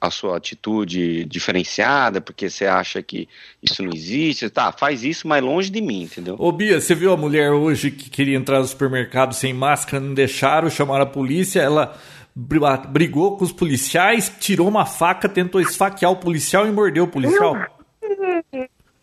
a 0.00 0.10
sua 0.10 0.36
atitude 0.36 1.24
diferenciada, 1.24 2.20
porque 2.20 2.50
você 2.50 2.66
acha 2.66 3.00
que 3.02 3.26
isso 3.62 3.82
não 3.82 3.90
existe, 3.90 4.50
tá, 4.50 4.70
faz 4.70 5.02
isso, 5.02 5.26
mas 5.26 5.42
longe 5.42 5.70
de 5.70 5.80
mim, 5.80 6.02
entendeu? 6.02 6.36
Ô 6.38 6.52
Bia, 6.52 6.78
você 6.78 6.94
viu 6.94 7.10
a 7.10 7.16
mulher 7.16 7.52
hoje 7.52 7.90
que 7.90 8.10
queria 8.10 8.36
entrar 8.36 8.58
no 8.58 8.66
supermercado 8.66 9.32
sem 9.34 9.54
máscara, 9.54 10.04
não 10.04 10.12
deixaram, 10.12 10.68
chamaram 10.68 11.04
a 11.04 11.06
polícia, 11.06 11.60
ela 11.62 11.96
bri- 12.36 12.60
brigou 12.90 13.38
com 13.38 13.44
os 13.44 13.52
policiais, 13.52 14.30
tirou 14.38 14.68
uma 14.68 14.84
faca, 14.84 15.26
tentou 15.26 15.58
esfaquear 15.58 16.12
o 16.12 16.16
policial 16.16 16.66
e 16.66 16.70
mordeu 16.70 17.04
o 17.04 17.08
policial. 17.08 17.56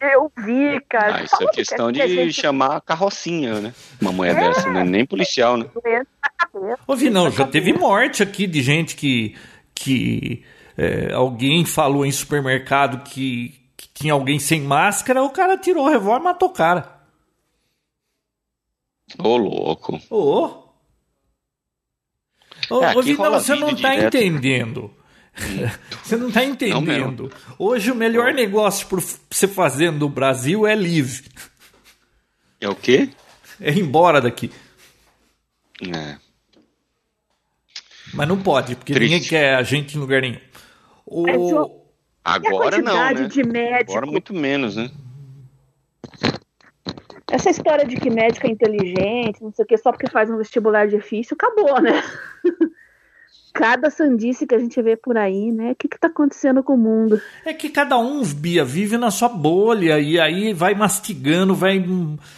Eu 0.02 0.32
vi, 0.36 0.82
cara. 0.90 1.18
Ah, 1.18 1.24
isso 1.24 1.36
é 1.36 1.38
Falando 1.38 1.54
questão 1.54 1.94
que 1.94 2.02
a 2.02 2.08
de 2.08 2.16
gente 2.16 2.34
chamar 2.34 2.78
a 2.78 2.82
carrocinha, 2.82 3.62
né? 3.62 3.74
Uma 4.02 4.12
mulher 4.12 4.34
dessa, 4.36 4.68
né? 4.72 4.84
Nem 4.84 5.06
policial, 5.06 5.58
né? 5.58 5.68
Ô 6.88 6.96
Vinão, 6.96 7.30
já 7.30 7.46
teve 7.46 7.72
morte 7.72 8.24
aqui 8.24 8.48
de 8.48 8.64
gente 8.64 8.96
que, 8.96 9.36
que 9.76 10.44
é, 10.78 11.14
alguém 11.14 11.64
falou 11.66 12.04
em 12.04 12.12
supermercado 12.12 13.04
que, 13.04 13.62
que 13.78 13.88
tinha 13.94 14.14
alguém 14.14 14.40
sem 14.40 14.62
máscara, 14.62 15.22
o 15.24 15.30
cara 15.30 15.56
tirou 15.58 15.86
o 15.86 15.90
revólver 15.90 16.22
e 16.22 16.24
matou 16.24 16.50
o 16.50 16.54
cara. 16.54 17.00
Ô, 19.20 19.38
louco. 19.38 20.00
Ô. 20.10 20.62
Ô, 22.70 22.84
É, 22.84 23.02
Vidal, 23.02 23.34
você 23.34 23.56
não 23.56 23.70
tá 23.76 23.94
direto. 23.94 24.16
entendendo. 24.18 24.92
Você 26.04 26.18
não 26.18 26.32
tá 26.32 26.44
entendendo. 26.44 27.32
Hoje 27.58 27.92
o 27.92 27.96
melhor 27.96 28.34
negócio 28.34 28.88
para 28.88 29.00
você 29.30 29.48
fazer 29.48 29.92
no 29.92 30.10
Brasil 30.10 30.68
é 30.68 30.76
livre. 30.76 31.30
É 32.60 32.70
o 32.70 32.76
quê? 32.76 33.10
É 33.60 33.72
ir 33.72 33.80
embora 33.80 34.22
daqui. 34.22 34.52
É. 35.82 36.18
Mas 38.14 38.28
não 38.28 38.42
pode, 38.42 38.76
porque 38.76 38.94
Triste. 38.94 39.14
ninguém 39.14 39.28
quer 39.28 39.56
a 39.56 39.64
gente 39.64 39.98
em 39.98 40.00
lugar 40.00 40.22
nenhum. 40.22 40.40
O... 41.06 41.28
É, 41.28 41.82
Agora 42.24 42.78
não, 42.78 43.14
né? 43.14 43.28
de 43.28 43.44
médico? 43.44 43.92
Agora 43.92 44.06
muito 44.06 44.34
menos, 44.34 44.76
né? 44.76 44.92
Essa 47.32 47.50
história 47.50 47.86
de 47.86 47.96
que 47.96 48.10
médico 48.10 48.46
é 48.46 48.50
inteligente, 48.50 49.42
não 49.42 49.52
sei 49.54 49.64
o 49.64 49.68
que, 49.68 49.78
só 49.78 49.92
porque 49.92 50.10
faz 50.10 50.30
um 50.30 50.38
vestibular 50.38 50.88
difícil, 50.88 51.36
acabou, 51.40 51.82
né? 51.82 52.04
Cada 53.54 53.90
sandice 53.90 54.48
que 54.48 54.56
a 54.56 54.60
gente 54.60 54.82
vê 54.82 54.96
por 54.96 55.18
aí, 55.18 55.52
né? 55.52 55.72
O 55.72 55.76
que, 55.76 55.88
que 55.88 56.00
tá 56.00 56.08
acontecendo 56.08 56.64
com 56.64 56.74
o 56.74 56.78
mundo? 56.78 57.22
É 57.46 57.54
que 57.54 57.70
cada 57.70 57.98
um, 57.98 58.24
Bia, 58.24 58.64
vive 58.64 58.98
na 58.98 59.12
sua 59.12 59.30
bolha 59.30 60.00
e 60.00 60.20
aí 60.20 60.54
vai 60.54 60.74
mastigando, 60.74 61.54
vai, 61.54 61.84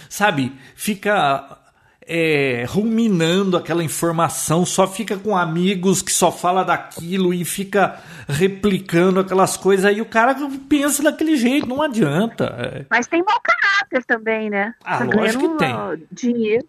sabe, 0.10 0.52
fica 0.76 1.60
é, 2.08 2.66
ruminando 2.68 3.58
aquela 3.58 3.84
informação, 3.84 4.66
só 4.66 4.88
fica 4.88 5.18
com 5.18 5.36
amigos 5.36 6.02
que 6.02 6.12
só 6.12 6.32
fala 6.32 6.64
daquilo 6.64 7.34
e 7.34 7.46
fica 7.46 8.00
replicando 8.28 9.20
aquelas 9.20 9.58
coisas. 9.58 9.86
Aí 9.86 10.02
o 10.02 10.06
cara 10.06 10.36
pensa 10.68 11.04
daquele 11.04 11.36
jeito, 11.36 11.68
não 11.68 11.82
adianta. 11.82 12.46
É, 12.58 12.86
Mas 12.90 13.08
tem 13.08 13.24
mau 13.24 13.40
caráter 13.42 14.04
também, 14.06 14.50
né? 14.50 14.74
Ah, 14.84 15.00
Tá 15.00 15.06
lógico 15.06 15.58
que 15.58 15.66
ó, 15.66 15.96
Dinheiro, 16.12 16.66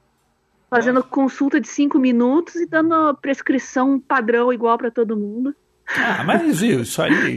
fazendo 0.74 1.04
consulta 1.04 1.60
de 1.60 1.68
cinco 1.68 2.00
minutos 2.00 2.56
e 2.56 2.66
dando 2.66 3.14
prescrição 3.22 4.00
padrão 4.00 4.52
igual 4.52 4.76
pra 4.76 4.90
todo 4.90 5.16
mundo. 5.16 5.54
Ah, 5.86 6.24
mas 6.24 6.60
viu, 6.60 6.80
isso 6.82 7.00
aí. 7.00 7.36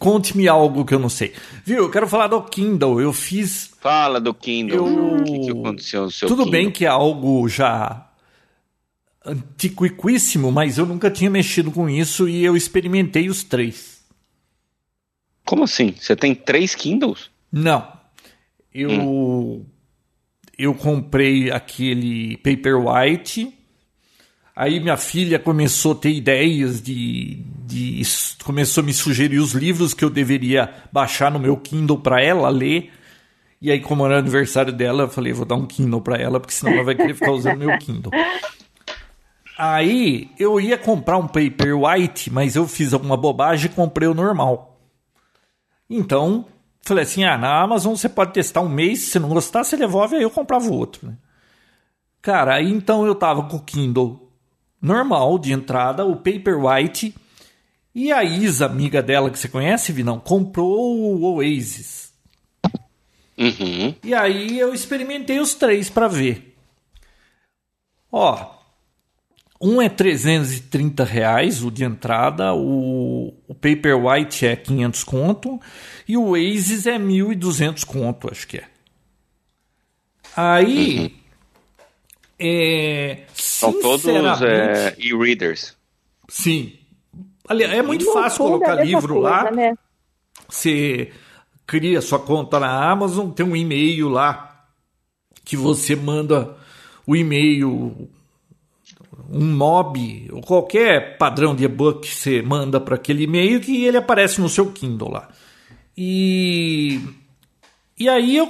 Conte-me 0.00 0.48
algo 0.48 0.84
que 0.84 0.94
eu 0.94 0.98
não 0.98 1.08
sei. 1.10 1.32
Viu, 1.64 1.76
eu 1.84 1.90
quero 1.90 2.08
falar 2.08 2.26
do 2.26 2.42
Kindle. 2.42 3.00
Eu 3.00 3.12
fiz 3.12 3.70
Fala 3.80 4.18
do 4.20 4.34
Kindle. 4.34 4.78
Eu- 4.88 5.14
O 5.18 5.22
que, 5.24 5.38
que 5.40 5.50
aconteceu 5.50 6.02
no 6.04 6.10
seu 6.10 6.26
Tudo 6.26 6.44
Kindle? 6.44 6.50
bem 6.60 6.70
que 6.72 6.84
é 6.86 6.88
algo 6.88 7.48
já 7.48 8.04
antiquíssimo, 9.24 10.50
mas 10.50 10.78
eu 10.78 10.86
nunca 10.86 11.10
tinha 11.10 11.30
mexido 11.30 11.70
com 11.70 11.88
isso 11.88 12.28
e 12.28 12.44
eu 12.44 12.56
experimentei 12.56 13.28
os 13.28 13.44
três. 13.44 14.02
Como 15.44 15.64
assim? 15.64 15.94
Você 15.98 16.16
tem 16.16 16.34
três 16.34 16.74
Kindles? 16.74 17.30
Não. 17.52 17.92
Eu 18.74 19.64
eu 20.58 20.74
comprei 20.74 21.50
aquele 21.50 22.36
Paperwhite. 22.38 23.54
Aí 24.56 24.80
minha 24.80 24.96
filha 24.96 25.38
começou 25.38 25.92
a 25.92 25.94
ter 25.94 26.10
ideias 26.10 26.82
de, 26.82 27.44
de 27.64 28.02
começou 28.42 28.82
a 28.82 28.86
me 28.86 28.92
sugerir 28.92 29.38
os 29.38 29.52
livros 29.52 29.94
que 29.94 30.04
eu 30.04 30.10
deveria 30.10 30.74
baixar 30.92 31.30
no 31.30 31.38
meu 31.38 31.56
Kindle 31.56 32.00
para 32.00 32.20
ela 32.20 32.48
ler. 32.48 32.90
E 33.60 33.70
aí, 33.70 33.80
como 33.80 34.04
era 34.04 34.18
aniversário 34.18 34.72
dela, 34.72 35.04
eu 35.04 35.08
falei, 35.08 35.32
vou 35.32 35.44
dar 35.44 35.56
um 35.56 35.66
Kindle 35.66 36.00
para 36.00 36.16
ela, 36.16 36.40
porque 36.40 36.54
senão 36.54 36.72
ela 36.72 36.84
vai 36.84 36.94
querer 36.94 37.14
ficar 37.14 37.32
usando 37.32 37.58
meu 37.58 37.76
Kindle. 37.78 38.12
Aí 39.56 40.30
eu 40.38 40.60
ia 40.60 40.78
comprar 40.78 41.18
um 41.18 41.26
Paperwhite, 41.26 42.32
mas 42.32 42.56
eu 42.56 42.66
fiz 42.66 42.92
alguma 42.92 43.16
bobagem 43.16 43.70
e 43.70 43.74
comprei 43.74 44.08
o 44.08 44.14
normal. 44.14 44.80
Então, 45.90 46.46
falei 46.82 47.04
assim: 47.04 47.24
ah, 47.24 47.36
na 47.36 47.62
Amazon 47.62 47.94
você 47.94 48.08
pode 48.08 48.32
testar 48.32 48.60
um 48.60 48.68
mês, 48.68 49.00
se 49.00 49.18
não 49.18 49.28
gostar, 49.28 49.64
você 49.64 49.76
devolve, 49.76 50.16
aí 50.16 50.22
eu 50.22 50.30
comprava 50.30 50.66
o 50.66 50.74
outro. 50.74 51.06
né? 51.06 51.16
Cara, 52.20 52.54
aí 52.54 52.70
então 52.70 53.06
eu 53.06 53.14
tava 53.14 53.44
com 53.44 53.56
o 53.56 53.62
Kindle 53.62 54.32
normal 54.80 55.38
de 55.38 55.52
entrada, 55.52 56.04
o 56.04 56.16
Paperwhite, 56.16 57.14
e 57.94 58.12
a 58.12 58.22
Isa, 58.22 58.66
amiga 58.66 59.02
dela 59.02 59.30
que 59.30 59.38
você 59.38 59.48
conhece, 59.48 59.92
Vinão, 59.92 60.20
comprou 60.20 60.96
o 60.96 61.34
Oasis. 61.34 62.12
Uhum. 63.36 63.94
E 64.02 64.14
aí 64.14 64.58
eu 64.58 64.74
experimentei 64.74 65.38
os 65.38 65.54
três 65.54 65.88
para 65.88 66.08
ver. 66.08 66.56
Ó, 68.10 68.58
um 69.60 69.82
é 69.82 69.88
330 69.88 71.04
reais 71.04 71.62
o 71.62 71.70
de 71.70 71.84
entrada, 71.84 72.54
o, 72.54 73.34
o 73.46 73.54
Paperwhite 73.54 74.46
é 74.46 74.56
500 74.56 75.04
conto 75.04 75.60
e 76.08 76.16
o 76.16 76.28
Oasis 76.28 76.86
é 76.86 76.98
1.200 76.98 77.84
conto, 77.84 78.30
acho 78.30 78.48
que 78.48 78.56
é. 78.56 78.64
Aí, 80.34 81.14
é, 82.38 83.24
São 83.34 83.72
todos 83.80 84.06
é, 84.06 84.94
e-readers. 84.98 85.76
sim. 86.28 86.74
Ali, 87.46 87.64
é 87.64 87.82
muito 87.82 88.10
fácil 88.12 88.44
é 88.44 88.46
colocar 88.46 88.74
livro 88.84 89.14
coisa, 89.14 89.28
lá. 89.28 89.50
Né? 89.50 89.74
Você 90.48 91.12
cria 91.66 92.00
sua 92.00 92.18
conta 92.18 92.60
na 92.60 92.90
Amazon, 92.90 93.30
tem 93.30 93.44
um 93.44 93.56
e-mail 93.56 94.08
lá 94.08 94.66
que 95.44 95.56
você 95.56 95.96
manda 95.96 96.56
o 97.06 97.16
e-mail, 97.16 98.08
um 99.30 99.56
mob, 99.56 100.28
ou 100.30 100.42
qualquer 100.42 101.16
padrão 101.16 101.54
de 101.54 101.64
e-book 101.64 102.06
que 102.06 102.14
você 102.14 102.42
manda 102.42 102.78
para 102.78 102.94
aquele 102.94 103.24
e-mail 103.24 103.60
que 103.60 103.84
ele 103.84 103.96
aparece 103.96 104.40
no 104.40 104.48
seu 104.48 104.70
Kindle 104.70 105.10
lá. 105.10 105.28
E, 106.00 107.00
e 107.98 108.08
aí 108.08 108.36
eu 108.36 108.48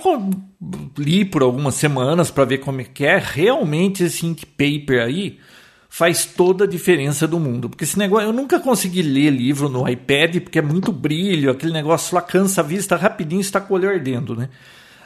li 0.98 1.24
por 1.24 1.42
algumas 1.42 1.76
semanas 1.76 2.30
para 2.30 2.44
ver 2.44 2.58
como 2.58 2.82
é 2.82 2.84
que 2.84 3.06
é. 3.06 3.16
Realmente 3.16 4.04
esse 4.04 4.26
ink 4.26 4.44
paper 4.44 5.02
aí 5.02 5.38
faz 5.88 6.26
toda 6.26 6.64
a 6.64 6.68
diferença 6.68 7.26
do 7.26 7.40
mundo. 7.40 7.70
Porque 7.70 7.84
esse 7.84 7.98
negócio, 7.98 8.28
eu 8.28 8.34
nunca 8.34 8.60
consegui 8.60 9.00
ler 9.00 9.30
livro 9.30 9.70
no 9.70 9.88
iPad, 9.88 10.40
porque 10.42 10.58
é 10.58 10.62
muito 10.62 10.92
brilho, 10.92 11.50
aquele 11.50 11.72
negócio 11.72 12.14
lá 12.14 12.20
cansa 12.20 12.60
a 12.60 12.64
vista 12.64 12.96
rapidinho, 12.96 13.40
está 13.40 13.58
com 13.62 13.72
o 13.72 13.76
olho 13.78 13.88
ardendo, 13.88 14.36
né? 14.36 14.50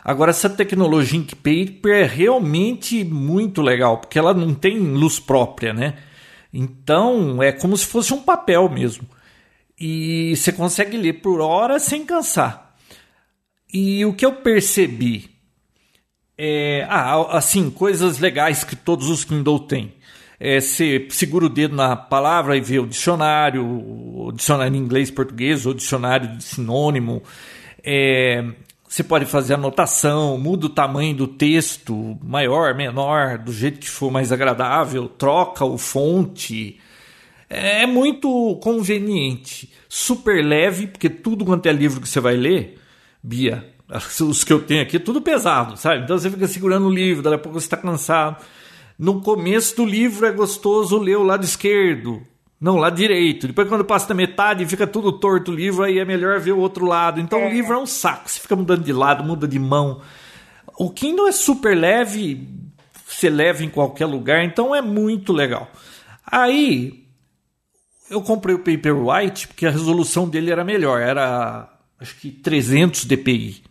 Agora, 0.04 0.32
essa 0.32 0.50
tecnologia 0.50 1.20
Ink 1.20 1.36
Paper 1.36 1.94
é 1.94 2.06
realmente 2.06 3.04
muito 3.04 3.62
legal, 3.62 3.98
porque 3.98 4.18
ela 4.18 4.34
não 4.34 4.52
tem 4.52 4.80
luz 4.80 5.20
própria, 5.20 5.72
né? 5.72 5.94
Então, 6.52 7.40
é 7.40 7.52
como 7.52 7.76
se 7.76 7.86
fosse 7.86 8.12
um 8.12 8.20
papel 8.20 8.68
mesmo. 8.68 9.06
E 9.84 10.36
você 10.36 10.52
consegue 10.52 10.96
ler 10.96 11.14
por 11.14 11.40
horas 11.40 11.82
sem 11.82 12.06
cansar. 12.06 12.76
E 13.74 14.04
o 14.04 14.14
que 14.14 14.24
eu 14.24 14.34
percebi 14.34 15.28
é, 16.38 16.86
ah, 16.88 17.36
assim, 17.36 17.68
coisas 17.68 18.20
legais 18.20 18.62
que 18.62 18.76
todos 18.76 19.08
os 19.08 19.24
Kindle 19.24 19.58
têm. 19.58 19.92
É, 20.38 20.60
você 20.60 21.08
segura 21.10 21.46
o 21.46 21.48
dedo 21.48 21.74
na 21.74 21.96
palavra 21.96 22.56
e 22.56 22.60
vê 22.60 22.78
o 22.78 22.86
dicionário, 22.86 23.64
o 23.64 24.30
dicionário 24.30 24.76
em 24.76 24.78
inglês, 24.78 25.10
português, 25.10 25.66
ou 25.66 25.74
dicionário 25.74 26.36
de 26.36 26.44
sinônimo. 26.44 27.20
É, 27.82 28.44
você 28.86 29.02
pode 29.02 29.26
fazer 29.26 29.54
anotação, 29.54 30.38
muda 30.38 30.66
o 30.66 30.70
tamanho 30.70 31.16
do 31.16 31.26
texto, 31.26 32.16
maior, 32.22 32.72
menor, 32.76 33.36
do 33.36 33.52
jeito 33.52 33.80
que 33.80 33.90
for 33.90 34.12
mais 34.12 34.30
agradável, 34.30 35.08
troca 35.08 35.64
o 35.64 35.76
fonte. 35.76 36.78
É 37.54 37.86
muito 37.86 38.56
conveniente, 38.62 39.70
super 39.86 40.42
leve, 40.42 40.86
porque 40.86 41.10
tudo 41.10 41.44
quanto 41.44 41.66
é 41.66 41.72
livro 41.72 42.00
que 42.00 42.08
você 42.08 42.18
vai 42.18 42.34
ler, 42.34 42.78
Bia, 43.22 43.62
os 44.26 44.42
que 44.42 44.50
eu 44.50 44.62
tenho 44.62 44.80
aqui, 44.80 44.96
é 44.96 44.98
tudo 44.98 45.20
pesado, 45.20 45.76
sabe? 45.76 46.02
Então 46.02 46.16
você 46.16 46.30
fica 46.30 46.48
segurando 46.48 46.86
o 46.86 46.90
livro, 46.90 47.22
daqui 47.22 47.34
a 47.34 47.38
pouco 47.38 47.60
você 47.60 47.66
está 47.66 47.76
cansado. 47.76 48.42
No 48.98 49.20
começo 49.20 49.76
do 49.76 49.84
livro 49.84 50.24
é 50.24 50.32
gostoso 50.32 50.98
ler 50.98 51.18
o 51.18 51.22
lado 51.22 51.44
esquerdo, 51.44 52.22
não 52.58 52.76
o 52.76 52.78
lado 52.78 52.96
direito. 52.96 53.46
Depois, 53.48 53.68
quando 53.68 53.84
passa 53.84 54.08
da 54.08 54.14
metade, 54.14 54.64
fica 54.64 54.86
tudo 54.86 55.12
torto 55.12 55.50
o 55.50 55.54
livro, 55.54 55.84
aí 55.84 55.98
é 55.98 56.06
melhor 56.06 56.40
ver 56.40 56.52
o 56.52 56.58
outro 56.58 56.86
lado. 56.86 57.20
Então 57.20 57.46
o 57.46 57.50
livro 57.50 57.74
é 57.74 57.78
um 57.78 57.84
saco, 57.84 58.30
você 58.30 58.40
fica 58.40 58.56
mudando 58.56 58.82
de 58.82 58.94
lado, 58.94 59.22
muda 59.22 59.46
de 59.46 59.58
mão. 59.58 60.00
O 60.78 60.88
Kindle 60.88 61.28
é 61.28 61.32
super 61.32 61.76
leve, 61.76 62.48
você 63.06 63.28
leva 63.28 63.62
em 63.62 63.68
qualquer 63.68 64.06
lugar, 64.06 64.42
então 64.42 64.74
é 64.74 64.80
muito 64.80 65.34
legal. 65.34 65.70
Aí 66.26 67.01
eu 68.12 68.20
comprei 68.20 68.54
o 68.54 68.58
Paperwhite 68.58 69.48
porque 69.48 69.66
a 69.66 69.70
resolução 69.70 70.28
dele 70.28 70.50
era 70.50 70.62
melhor, 70.62 71.00
era 71.00 71.66
acho 71.98 72.14
que 72.16 72.30
300 72.30 73.06
dpi. 73.06 73.62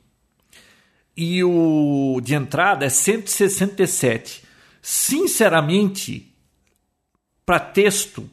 E 1.15 1.43
o 1.43 2.19
de 2.23 2.33
entrada 2.33 2.83
é 2.83 2.89
167. 2.89 4.43
Sinceramente, 4.81 6.33
para 7.45 7.59
texto, 7.59 8.27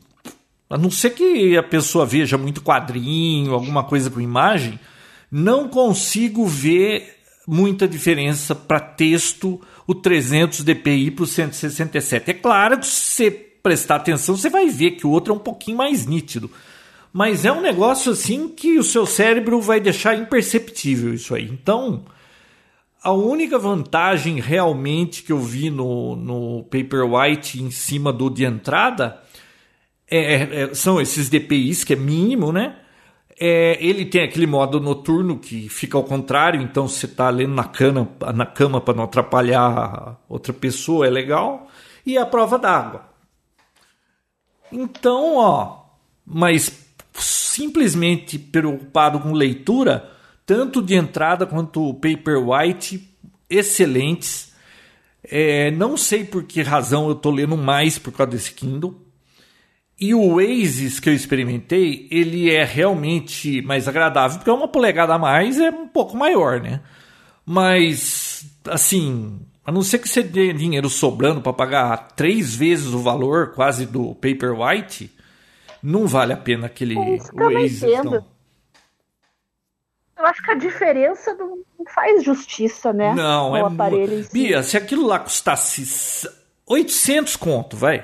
a 0.70 0.78
não 0.78 0.90
ser 0.90 1.10
que 1.10 1.56
a 1.58 1.62
pessoa 1.62 2.06
veja 2.06 2.38
muito 2.38 2.62
quadrinho, 2.62 3.52
alguma 3.52 3.84
coisa 3.84 4.10
com 4.10 4.20
imagem, 4.20 4.80
não 5.30 5.68
consigo 5.68 6.46
ver 6.46 7.16
muita 7.46 7.86
diferença 7.86 8.54
para 8.54 8.80
texto 8.80 9.60
o 9.86 9.94
300 9.94 10.64
dpi 10.64 11.10
para 11.10 11.24
o 11.24 11.26
167. 11.26 12.30
É 12.30 12.34
claro 12.34 12.78
que 12.78 12.86
você 12.86 13.47
prestar 13.68 13.96
atenção, 13.96 14.34
você 14.34 14.48
vai 14.48 14.68
ver 14.68 14.92
que 14.92 15.06
o 15.06 15.10
outro 15.10 15.34
é 15.34 15.36
um 15.36 15.40
pouquinho 15.40 15.76
mais 15.76 16.06
nítido. 16.06 16.50
Mas 17.12 17.44
é 17.44 17.52
um 17.52 17.60
negócio 17.60 18.12
assim 18.12 18.48
que 18.48 18.78
o 18.78 18.82
seu 18.82 19.04
cérebro 19.04 19.60
vai 19.60 19.78
deixar 19.78 20.16
imperceptível 20.16 21.12
isso 21.12 21.34
aí. 21.34 21.44
Então, 21.44 22.04
a 23.02 23.12
única 23.12 23.58
vantagem 23.58 24.40
realmente 24.40 25.22
que 25.22 25.32
eu 25.32 25.38
vi 25.38 25.68
no, 25.68 26.16
no 26.16 26.64
Paperwhite 26.64 27.62
em 27.62 27.70
cima 27.70 28.10
do 28.10 28.30
de 28.30 28.44
entrada 28.44 29.20
é, 30.10 30.62
é, 30.62 30.74
são 30.74 30.98
esses 30.98 31.28
DPIs, 31.28 31.84
que 31.84 31.92
é 31.92 31.96
mínimo, 31.96 32.50
né? 32.50 32.76
É, 33.38 33.76
ele 33.84 34.06
tem 34.06 34.22
aquele 34.22 34.46
modo 34.46 34.80
noturno 34.80 35.38
que 35.38 35.68
fica 35.68 35.98
ao 35.98 36.04
contrário, 36.04 36.60
então 36.62 36.88
você 36.88 37.04
está 37.04 37.28
lendo 37.28 37.54
na, 37.54 37.64
cana, 37.64 38.08
na 38.34 38.46
cama 38.46 38.80
para 38.80 38.94
não 38.94 39.04
atrapalhar 39.04 40.18
outra 40.26 40.54
pessoa, 40.54 41.06
é 41.06 41.10
legal. 41.10 41.68
E 42.06 42.16
a 42.16 42.24
prova 42.24 42.58
d'água. 42.58 43.07
Então, 44.72 45.36
ó, 45.36 45.84
mas 46.24 46.88
simplesmente 47.14 48.38
preocupado 48.38 49.20
com 49.20 49.32
leitura, 49.32 50.10
tanto 50.46 50.82
de 50.82 50.94
entrada 50.94 51.46
quanto 51.46 51.94
Paperwhite, 51.94 53.08
excelentes. 53.48 54.52
É, 55.24 55.70
não 55.72 55.96
sei 55.96 56.24
por 56.24 56.44
que 56.44 56.62
razão 56.62 57.06
eu 57.06 57.12
estou 57.12 57.32
lendo 57.32 57.56
mais 57.56 57.98
por 57.98 58.12
causa 58.12 58.32
desse 58.32 58.52
Kindle. 58.52 59.04
E 60.00 60.14
o 60.14 60.34
Oasis 60.34 61.00
que 61.00 61.08
eu 61.08 61.14
experimentei, 61.14 62.06
ele 62.10 62.50
é 62.50 62.64
realmente 62.64 63.60
mais 63.62 63.88
agradável, 63.88 64.38
porque 64.38 64.50
é 64.50 64.52
uma 64.52 64.68
polegada 64.68 65.14
a 65.14 65.18
mais, 65.18 65.58
é 65.58 65.70
um 65.70 65.88
pouco 65.88 66.16
maior, 66.16 66.60
né? 66.60 66.80
Mas, 67.44 68.46
assim, 68.68 69.40
a 69.68 69.70
não 69.70 69.82
ser 69.82 69.98
que 69.98 70.08
você 70.08 70.24
tenha 70.24 70.54
dinheiro 70.54 70.88
sobrando 70.88 71.42
para 71.42 71.52
pagar 71.52 72.08
três 72.16 72.54
vezes 72.56 72.86
o 72.86 73.00
valor 73.00 73.52
quase 73.52 73.84
do 73.84 74.14
Paperwhite, 74.14 75.14
não 75.82 76.06
vale 76.06 76.32
a 76.32 76.38
pena 76.38 76.64
aquele 76.64 76.96
Oasis, 76.96 77.82
não. 78.02 78.24
Eu 80.16 80.24
acho 80.24 80.42
que 80.42 80.50
a 80.52 80.54
diferença 80.54 81.34
não 81.34 81.58
faz 81.94 82.24
justiça, 82.24 82.94
né? 82.94 83.14
Não, 83.14 83.54
é 83.54 83.60
aparelho 83.60 84.24
si. 84.24 84.32
Bia, 84.32 84.62
se 84.62 84.74
aquilo 84.74 85.06
lá 85.06 85.18
custasse 85.18 86.26
800 86.66 87.36
conto, 87.36 87.76
vai 87.76 88.02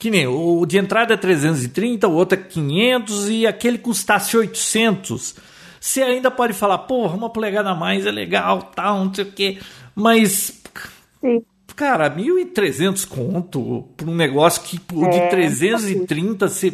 que 0.00 0.10
nem 0.10 0.26
o 0.26 0.66
de 0.66 0.78
entrada 0.78 1.14
é 1.14 1.16
330, 1.16 2.08
o 2.08 2.14
outro 2.14 2.36
é 2.36 2.42
500 2.42 3.28
e 3.28 3.46
aquele 3.46 3.78
custasse 3.78 4.36
800. 4.36 5.36
Você 5.80 6.02
ainda 6.02 6.28
pode 6.28 6.54
falar, 6.54 6.78
porra, 6.78 7.16
uma 7.16 7.30
polegada 7.30 7.70
a 7.70 7.74
mais 7.74 8.04
é 8.04 8.10
legal, 8.10 8.62
tal, 8.74 9.04
não 9.04 9.14
sei 9.14 9.24
o 9.24 9.32
quê. 9.32 9.58
Mas, 10.00 10.57
Sim. 11.20 11.42
cara, 11.74 12.10
1.300 12.10 13.06
conto 13.06 13.88
por 13.96 14.08
um 14.08 14.14
negócio 14.14 14.62
que 14.62 14.76
é, 14.76 15.08
de 15.08 15.30
330 15.30 16.48
você 16.48 16.72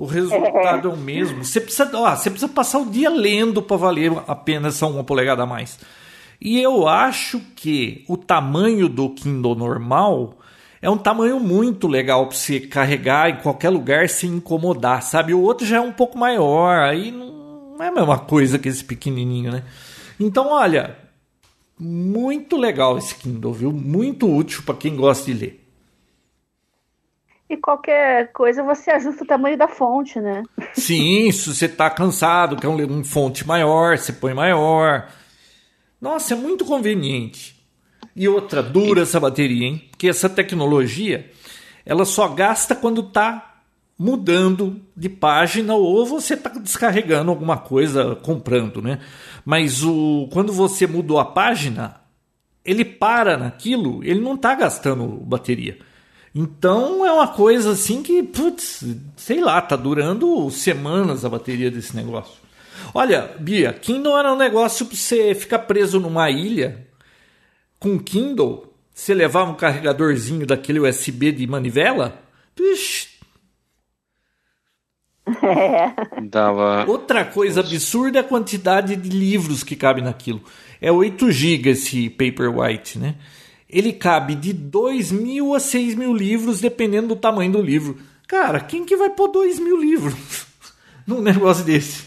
o 0.00 0.06
resultado 0.06 0.88
é. 0.88 0.90
é 0.90 0.94
o 0.94 0.96
mesmo. 0.96 1.44
Você 1.44 1.60
precisa, 1.60 1.90
ó, 1.92 2.16
você 2.16 2.30
precisa 2.30 2.50
passar 2.50 2.78
o 2.78 2.90
dia 2.90 3.10
lendo 3.10 3.60
para 3.60 3.76
valer 3.76 4.10
a 4.26 4.34
pena 4.34 4.68
essa 4.68 4.86
uma 4.86 5.04
polegada 5.04 5.42
a 5.42 5.46
mais. 5.46 5.78
E 6.40 6.58
eu 6.58 6.88
acho 6.88 7.38
que 7.54 8.02
o 8.08 8.16
tamanho 8.16 8.88
do 8.88 9.10
Kindle 9.10 9.54
normal 9.54 10.38
é 10.80 10.88
um 10.88 10.96
tamanho 10.96 11.38
muito 11.38 11.86
legal 11.86 12.26
para 12.26 12.34
você 12.34 12.58
carregar 12.60 13.28
em 13.28 13.42
qualquer 13.42 13.68
lugar 13.68 14.08
sem 14.08 14.30
incomodar, 14.30 15.02
sabe? 15.02 15.34
O 15.34 15.42
outro 15.42 15.66
já 15.66 15.76
é 15.76 15.80
um 15.80 15.92
pouco 15.92 16.16
maior, 16.16 16.78
aí 16.78 17.10
não 17.10 17.76
é 17.78 17.88
a 17.88 17.92
mesma 17.92 18.18
coisa 18.18 18.58
que 18.58 18.70
esse 18.70 18.82
pequenininho, 18.82 19.52
né? 19.52 19.64
Então, 20.18 20.48
olha, 20.48 20.96
muito 21.80 22.56
legal 22.56 22.98
esse 22.98 23.14
Kindle, 23.14 23.52
viu? 23.54 23.72
Muito 23.72 24.30
útil 24.30 24.62
para 24.62 24.74
quem 24.74 24.94
gosta 24.94 25.24
de 25.24 25.32
ler. 25.32 25.66
E 27.48 27.56
qualquer 27.56 28.30
coisa 28.32 28.62
você 28.62 28.90
ajusta 28.90 29.24
o 29.24 29.26
tamanho 29.26 29.56
da 29.58 29.66
fonte, 29.66 30.20
né? 30.20 30.42
Sim, 30.74 31.30
se 31.32 31.52
você 31.52 31.66
está 31.66 31.90
cansado, 31.90 32.56
quer 32.56 32.68
um, 32.68 32.76
um 32.76 33.02
fonte 33.02 33.46
maior, 33.46 33.98
você 33.98 34.12
põe 34.12 34.34
maior. 34.34 35.10
Nossa, 36.00 36.34
é 36.34 36.36
muito 36.36 36.64
conveniente. 36.64 37.58
E 38.14 38.28
outra, 38.28 38.62
dura 38.62 39.02
essa 39.02 39.18
bateria, 39.18 39.66
hein? 39.66 39.88
Porque 39.90 40.08
essa 40.08 40.28
tecnologia, 40.28 41.30
ela 41.84 42.04
só 42.04 42.28
gasta 42.28 42.74
quando 42.74 43.00
está 43.00 43.49
mudando 44.00 44.80
de 44.96 45.10
página 45.10 45.74
ou 45.74 46.06
você 46.06 46.32
está 46.32 46.48
descarregando 46.48 47.30
alguma 47.30 47.58
coisa, 47.58 48.16
comprando, 48.16 48.80
né? 48.80 48.98
Mas 49.44 49.84
o, 49.84 50.26
quando 50.32 50.54
você 50.54 50.86
mudou 50.86 51.18
a 51.18 51.24
página, 51.26 52.00
ele 52.64 52.82
para 52.82 53.36
naquilo, 53.36 54.02
ele 54.02 54.18
não 54.18 54.36
está 54.36 54.54
gastando 54.54 55.06
bateria. 55.06 55.76
Então 56.34 57.04
é 57.04 57.12
uma 57.12 57.28
coisa 57.28 57.72
assim 57.72 58.02
que, 58.02 58.22
putz, 58.22 58.82
sei 59.16 59.42
lá, 59.42 59.60
tá 59.60 59.76
durando 59.76 60.50
semanas 60.50 61.22
a 61.22 61.28
bateria 61.28 61.70
desse 61.70 61.94
negócio. 61.94 62.40
Olha, 62.94 63.34
Bia, 63.38 63.70
Kindle 63.70 64.18
era 64.18 64.32
um 64.32 64.38
negócio 64.38 64.86
para 64.86 64.96
você 64.96 65.34
ficar 65.34 65.58
preso 65.58 66.00
numa 66.00 66.30
ilha 66.30 66.86
com 67.78 67.98
Kindle, 67.98 68.72
você 68.94 69.12
levava 69.12 69.50
um 69.50 69.54
carregadorzinho 69.54 70.46
daquele 70.46 70.80
USB 70.80 71.32
de 71.32 71.46
manivela, 71.46 72.18
Pish. 72.54 73.09
É. 75.42 76.20
Dava... 76.22 76.84
Outra 76.88 77.24
coisa 77.24 77.60
absurda 77.60 78.18
é 78.18 78.20
a 78.20 78.24
quantidade 78.24 78.96
de 78.96 79.08
livros 79.08 79.62
que 79.62 79.76
cabe 79.76 80.00
naquilo. 80.00 80.42
É 80.80 80.90
8 80.90 81.30
GB 81.30 81.70
esse 81.70 82.10
Paperwhite, 82.10 82.98
né? 82.98 83.16
Ele 83.68 83.92
cabe 83.92 84.34
de 84.34 84.52
2 84.52 85.12
mil 85.12 85.54
a 85.54 85.60
6 85.60 85.94
mil 85.94 86.12
livros, 86.14 86.60
dependendo 86.60 87.08
do 87.08 87.16
tamanho 87.16 87.52
do 87.52 87.62
livro. 87.62 87.98
Cara, 88.26 88.60
quem 88.60 88.84
que 88.84 88.96
vai 88.96 89.10
pôr 89.10 89.28
2 89.28 89.58
mil 89.58 89.80
livros 89.80 90.46
num 91.06 91.20
negócio 91.20 91.64
desse? 91.64 92.04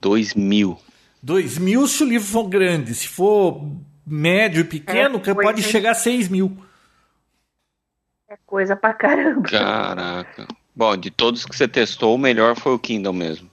2 0.00 0.34
mil. 0.34 0.78
2 1.22 1.58
mil 1.58 1.88
se 1.88 2.02
o 2.02 2.06
livro 2.06 2.26
for 2.26 2.48
grande. 2.48 2.94
Se 2.94 3.08
for 3.08 3.68
médio 4.06 4.60
e 4.60 4.64
pequeno, 4.64 5.20
é, 5.24 5.34
pode 5.34 5.62
chegar 5.62 5.92
a 5.92 5.94
6 5.94 6.28
mil. 6.28 6.56
É 8.28 8.36
coisa 8.46 8.76
pra 8.76 8.92
caramba. 8.92 9.48
Caraca. 9.48 10.46
Bom, 10.76 10.96
de 10.96 11.10
todos 11.10 11.46
que 11.46 11.56
você 11.56 11.66
testou, 11.66 12.14
o 12.14 12.18
melhor 12.18 12.56
foi 12.56 12.72
o 12.72 12.78
Kindle 12.78 13.12
mesmo. 13.12 13.50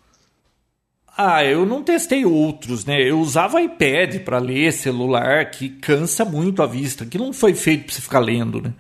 Ah, 1.18 1.46
eu 1.46 1.66
não 1.66 1.82
testei 1.82 2.26
outros, 2.26 2.84
né? 2.84 3.02
Eu 3.02 3.22
usava 3.22 3.62
iPad 3.62 4.20
para 4.20 4.38
ler, 4.38 4.74
celular, 4.74 5.50
que 5.50 5.70
cansa 5.70 6.26
muito 6.26 6.62
a 6.62 6.68
vista, 6.68 7.06
que 7.06 7.18
não 7.18 7.32
foi 7.32 7.54
feito 7.54 7.86
para 7.86 7.94
você 7.94 8.02
ficar 8.02 8.20
lendo, 8.20 8.62
né? 8.62 8.74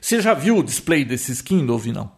Você 0.00 0.20
já 0.20 0.32
viu 0.32 0.58
o 0.58 0.62
display 0.62 1.04
desses 1.04 1.42
Kindle, 1.42 1.80
não? 1.92 2.12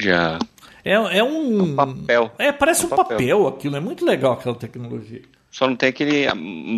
Já. 0.00 0.40
É, 0.84 0.94
é 0.94 1.22
um. 1.22 1.60
É 1.60 1.62
um 1.62 1.76
papel. 1.76 2.32
É, 2.38 2.50
parece 2.50 2.82
é 2.82 2.88
um, 2.88 2.92
um 2.92 2.96
papel. 2.96 3.18
papel. 3.18 3.46
aquilo. 3.46 3.76
É 3.76 3.80
muito 3.80 4.04
legal 4.04 4.32
aquela 4.32 4.56
tecnologia. 4.56 5.22
Só 5.52 5.68
não 5.68 5.76
tem 5.76 5.90
aquele 5.90 6.26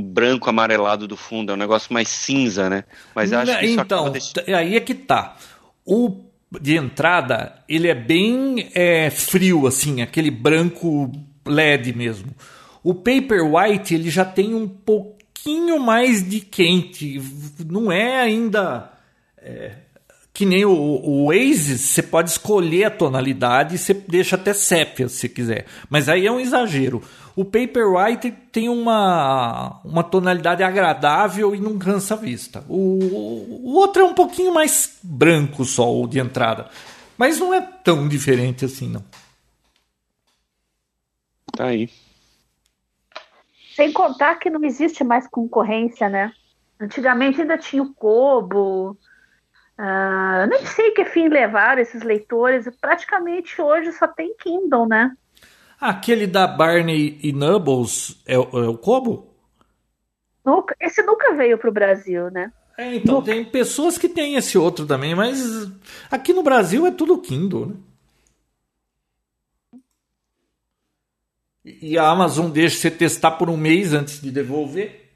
branco 0.03 0.51
amarelado 0.51 1.07
do 1.07 1.17
fundo, 1.17 1.53
é 1.53 1.55
um 1.55 1.59
negócio 1.59 1.95
mais 1.95 2.09
cinza, 2.09 2.69
né? 2.69 2.83
Mas 3.15 3.33
acho 3.33 3.57
que 3.61 3.67
isso 3.67 3.81
Então, 3.81 4.11
deixando... 4.11 4.49
aí 4.49 4.77
é 4.77 4.81
que 4.81 4.95
tá. 4.95 5.37
O 5.85 6.25
de 6.61 6.77
entrada, 6.77 7.53
ele 7.69 7.89
é 7.89 7.95
bem 7.95 8.71
é, 8.75 9.11
frio, 9.11 9.67
assim, 9.67 10.03
aquele 10.03 10.31
branco 10.31 11.11
LED 11.47 11.93
mesmo. 11.93 12.35
O 12.83 12.95
Paper 12.95 13.45
White, 13.45 13.95
ele 13.95 14.11
já 14.11 14.25
tem 14.25 14.55
um 14.55 14.69
pouquinho 14.69 15.81
mais 15.81 16.29
de 16.29 16.41
quente. 16.41 17.21
Não 17.67 17.91
é 17.91 18.21
ainda. 18.21 18.91
É, 19.39 19.73
que 20.33 20.45
nem 20.45 20.65
o, 20.65 20.73
o 20.73 21.27
Oasis, 21.27 21.81
você 21.81 22.03
pode 22.03 22.31
escolher 22.31 22.85
a 22.85 22.91
tonalidade 22.91 23.77
e 23.77 23.79
você 23.79 23.95
deixa 23.95 24.37
até 24.37 24.53
sépia 24.53 25.09
se 25.09 25.29
quiser. 25.29 25.67
Mas 25.89 26.09
aí 26.09 26.27
é 26.27 26.33
um 26.33 26.41
exagero. 26.41 27.03
O 27.37 27.45
Paperwhite 27.45 28.31
tem 28.31 28.69
uma, 28.69 29.81
uma 29.85 30.05
tonalidade 30.05 30.63
agradável 30.63 31.55
e 31.55 31.61
não 31.61 31.79
cansa 31.79 32.15
a 32.15 32.17
vista. 32.17 32.65
O, 32.69 32.99
o 33.65 33.75
outro 33.75 34.03
é 34.03 34.05
um 34.05 34.15
pouquinho 34.15 34.55
mais 34.55 34.99
branco 35.03 35.65
só, 35.65 35.93
o 35.93 36.07
de 36.07 36.21
entrada. 36.21 36.69
Mas 37.19 37.39
não 37.39 37.53
é 37.53 37.61
tão 37.61 38.09
diferente 38.09 38.65
assim, 38.65 38.89
não. 38.89 39.05
Tá 41.57 41.67
aí. 41.67 41.91
Sem 43.75 43.93
contar 43.93 44.37
que 44.37 44.49
não 44.49 44.65
existe 44.65 45.03
mais 45.03 45.27
concorrência, 45.27 46.09
né? 46.09 46.33
Antigamente 46.81 47.41
ainda 47.41 47.59
tinha 47.59 47.83
o 47.83 47.93
Kobo, 47.95 48.97
Uh, 49.77 50.47
nem 50.49 50.65
sei 50.67 50.93
que 50.93 51.05
fim 51.05 51.29
levaram 51.29 51.83
esses 51.83 52.03
leitores. 52.03 52.69
Praticamente 52.81 53.61
hoje 53.61 53.93
só 53.93 54.07
tem 54.07 54.35
Kindle, 54.37 54.87
né? 54.87 55.17
Aquele 55.85 56.27
da 56.27 56.47
Barney 56.47 57.19
e 57.23 57.31
Nubbles 57.31 58.19
é, 58.25 58.37
é 58.37 58.39
o 58.39 58.79
Kobo? 58.79 59.37
Nunca, 60.43 60.75
esse 60.81 61.03
nunca 61.03 61.35
veio 61.35 61.59
para 61.59 61.69
o 61.69 61.73
Brasil, 61.75 62.31
né? 62.31 62.51
É, 62.79 62.95
então 62.95 63.17
nunca. 63.17 63.31
tem 63.31 63.45
pessoas 63.45 63.99
que 63.99 64.09
têm 64.09 64.37
esse 64.37 64.57
outro 64.57 64.87
também, 64.87 65.15
mas 65.15 65.71
aqui 66.11 66.33
no 66.33 66.43
Brasil 66.43 66.87
é 66.87 66.91
tudo 66.91 67.21
Kindle, 67.21 67.67
né? 67.67 67.75
E 71.67 71.99
a 71.99 72.09
Amazon 72.09 72.51
deixa 72.51 72.79
você 72.79 72.91
testar 72.91 73.33
por 73.33 73.51
um 73.51 73.57
mês 73.59 73.93
antes 73.93 74.23
de 74.23 74.31
devolver. 74.31 75.13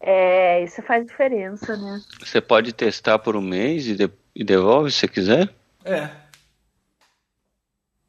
É, 0.00 0.64
isso 0.64 0.80
faz 0.80 1.04
diferença, 1.04 1.76
né? 1.76 2.00
Você 2.18 2.40
pode 2.40 2.72
testar 2.72 3.18
por 3.18 3.36
um 3.36 3.42
mês 3.42 3.86
e, 3.86 3.94
de, 3.94 4.10
e 4.34 4.42
devolve 4.42 4.90
se 4.90 5.06
quiser? 5.06 5.54
É. 5.84 6.23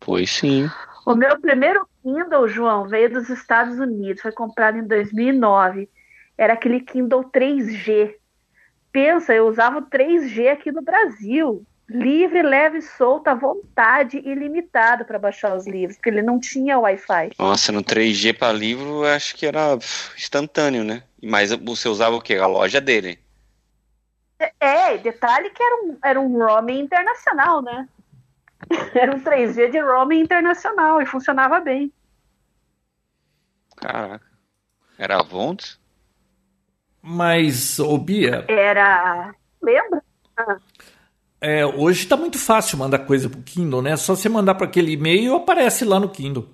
Pois 0.05 0.31
sim. 0.31 0.69
O 1.03 1.15
meu 1.15 1.39
primeiro 1.41 1.87
Kindle, 2.03 2.47
João, 2.47 2.87
veio 2.87 3.11
dos 3.11 3.27
Estados 3.29 3.79
Unidos, 3.79 4.21
foi 4.21 4.31
comprado 4.31 4.77
em 4.77 4.85
2009. 4.85 5.89
Era 6.37 6.53
aquele 6.53 6.79
Kindle 6.79 7.23
3G. 7.31 8.13
Pensa, 8.91 9.33
eu 9.33 9.47
usava 9.47 9.79
o 9.79 9.89
3G 9.89 10.47
aqui 10.49 10.71
no 10.71 10.83
Brasil. 10.83 11.65
Livre, 11.89 12.41
leve, 12.41 12.81
solta, 12.81 13.31
à 13.31 13.35
vontade, 13.35 14.17
ilimitado 14.17 15.05
para 15.05 15.19
baixar 15.19 15.55
os 15.55 15.67
livros, 15.67 15.97
porque 15.97 16.09
ele 16.09 16.21
não 16.21 16.39
tinha 16.39 16.79
Wi-Fi. 16.79 17.31
Nossa, 17.37 17.71
no 17.71 17.83
3G 17.83 18.37
para 18.37 18.53
livro, 18.53 19.03
eu 19.03 19.05
acho 19.05 19.35
que 19.35 19.45
era 19.45 19.77
instantâneo, 20.15 20.83
né? 20.83 21.03
Mas 21.21 21.51
você 21.51 21.87
usava 21.87 22.15
o 22.15 22.21
quê? 22.21 22.35
A 22.35 22.47
loja 22.47 22.81
dele. 22.81 23.19
É, 24.59 24.97
detalhe 24.97 25.49
que 25.51 25.63
era 25.63 25.75
um, 25.83 25.97
era 26.03 26.19
um 26.19 26.37
roaming 26.37 26.79
internacional, 26.79 27.61
né? 27.61 27.87
Era 28.93 29.15
um 29.15 29.19
3G 29.19 29.71
de 29.71 29.79
roaming 29.79 30.21
internacional 30.21 31.01
e 31.01 31.05
funcionava 31.05 31.59
bem. 31.59 31.91
Caraca. 33.75 34.25
Era 34.97 35.19
Avontes? 35.19 35.79
Mas, 37.01 37.77
ô 37.79 37.97
Bia. 37.97 38.45
Era. 38.47 39.33
Lembra? 39.61 40.03
Ah. 40.37 40.57
É, 41.39 41.65
hoje 41.65 42.03
está 42.03 42.17
muito 42.17 42.39
fácil 42.39 42.77
mandar 42.77 42.99
coisa 42.99 43.29
pro 43.29 43.41
Kindle, 43.43 43.81
né? 43.81 43.95
Só 43.97 44.15
você 44.15 44.27
mandar 44.27 44.55
para 44.55 44.65
aquele 44.65 44.93
e-mail 44.93 45.35
aparece 45.35 45.85
lá 45.85 45.99
no 45.99 46.09
Kindle. 46.09 46.49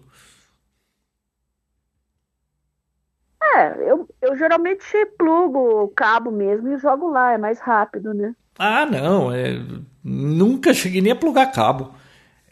É, 3.41 3.89
eu, 3.89 4.00
eu 4.31 4.37
geralmente 4.37 5.05
plugo 5.17 5.83
o 5.83 5.89
cabo 5.89 6.31
mesmo 6.31 6.69
e 6.69 6.77
jogo 6.77 7.09
lá, 7.09 7.33
é 7.33 7.37
mais 7.37 7.59
rápido, 7.59 8.13
né? 8.13 8.33
Ah, 8.57 8.85
não, 8.85 9.33
é, 9.33 9.59
nunca 10.03 10.73
cheguei 10.73 11.01
nem 11.01 11.11
a 11.11 11.15
plugar 11.15 11.51
cabo. 11.51 11.93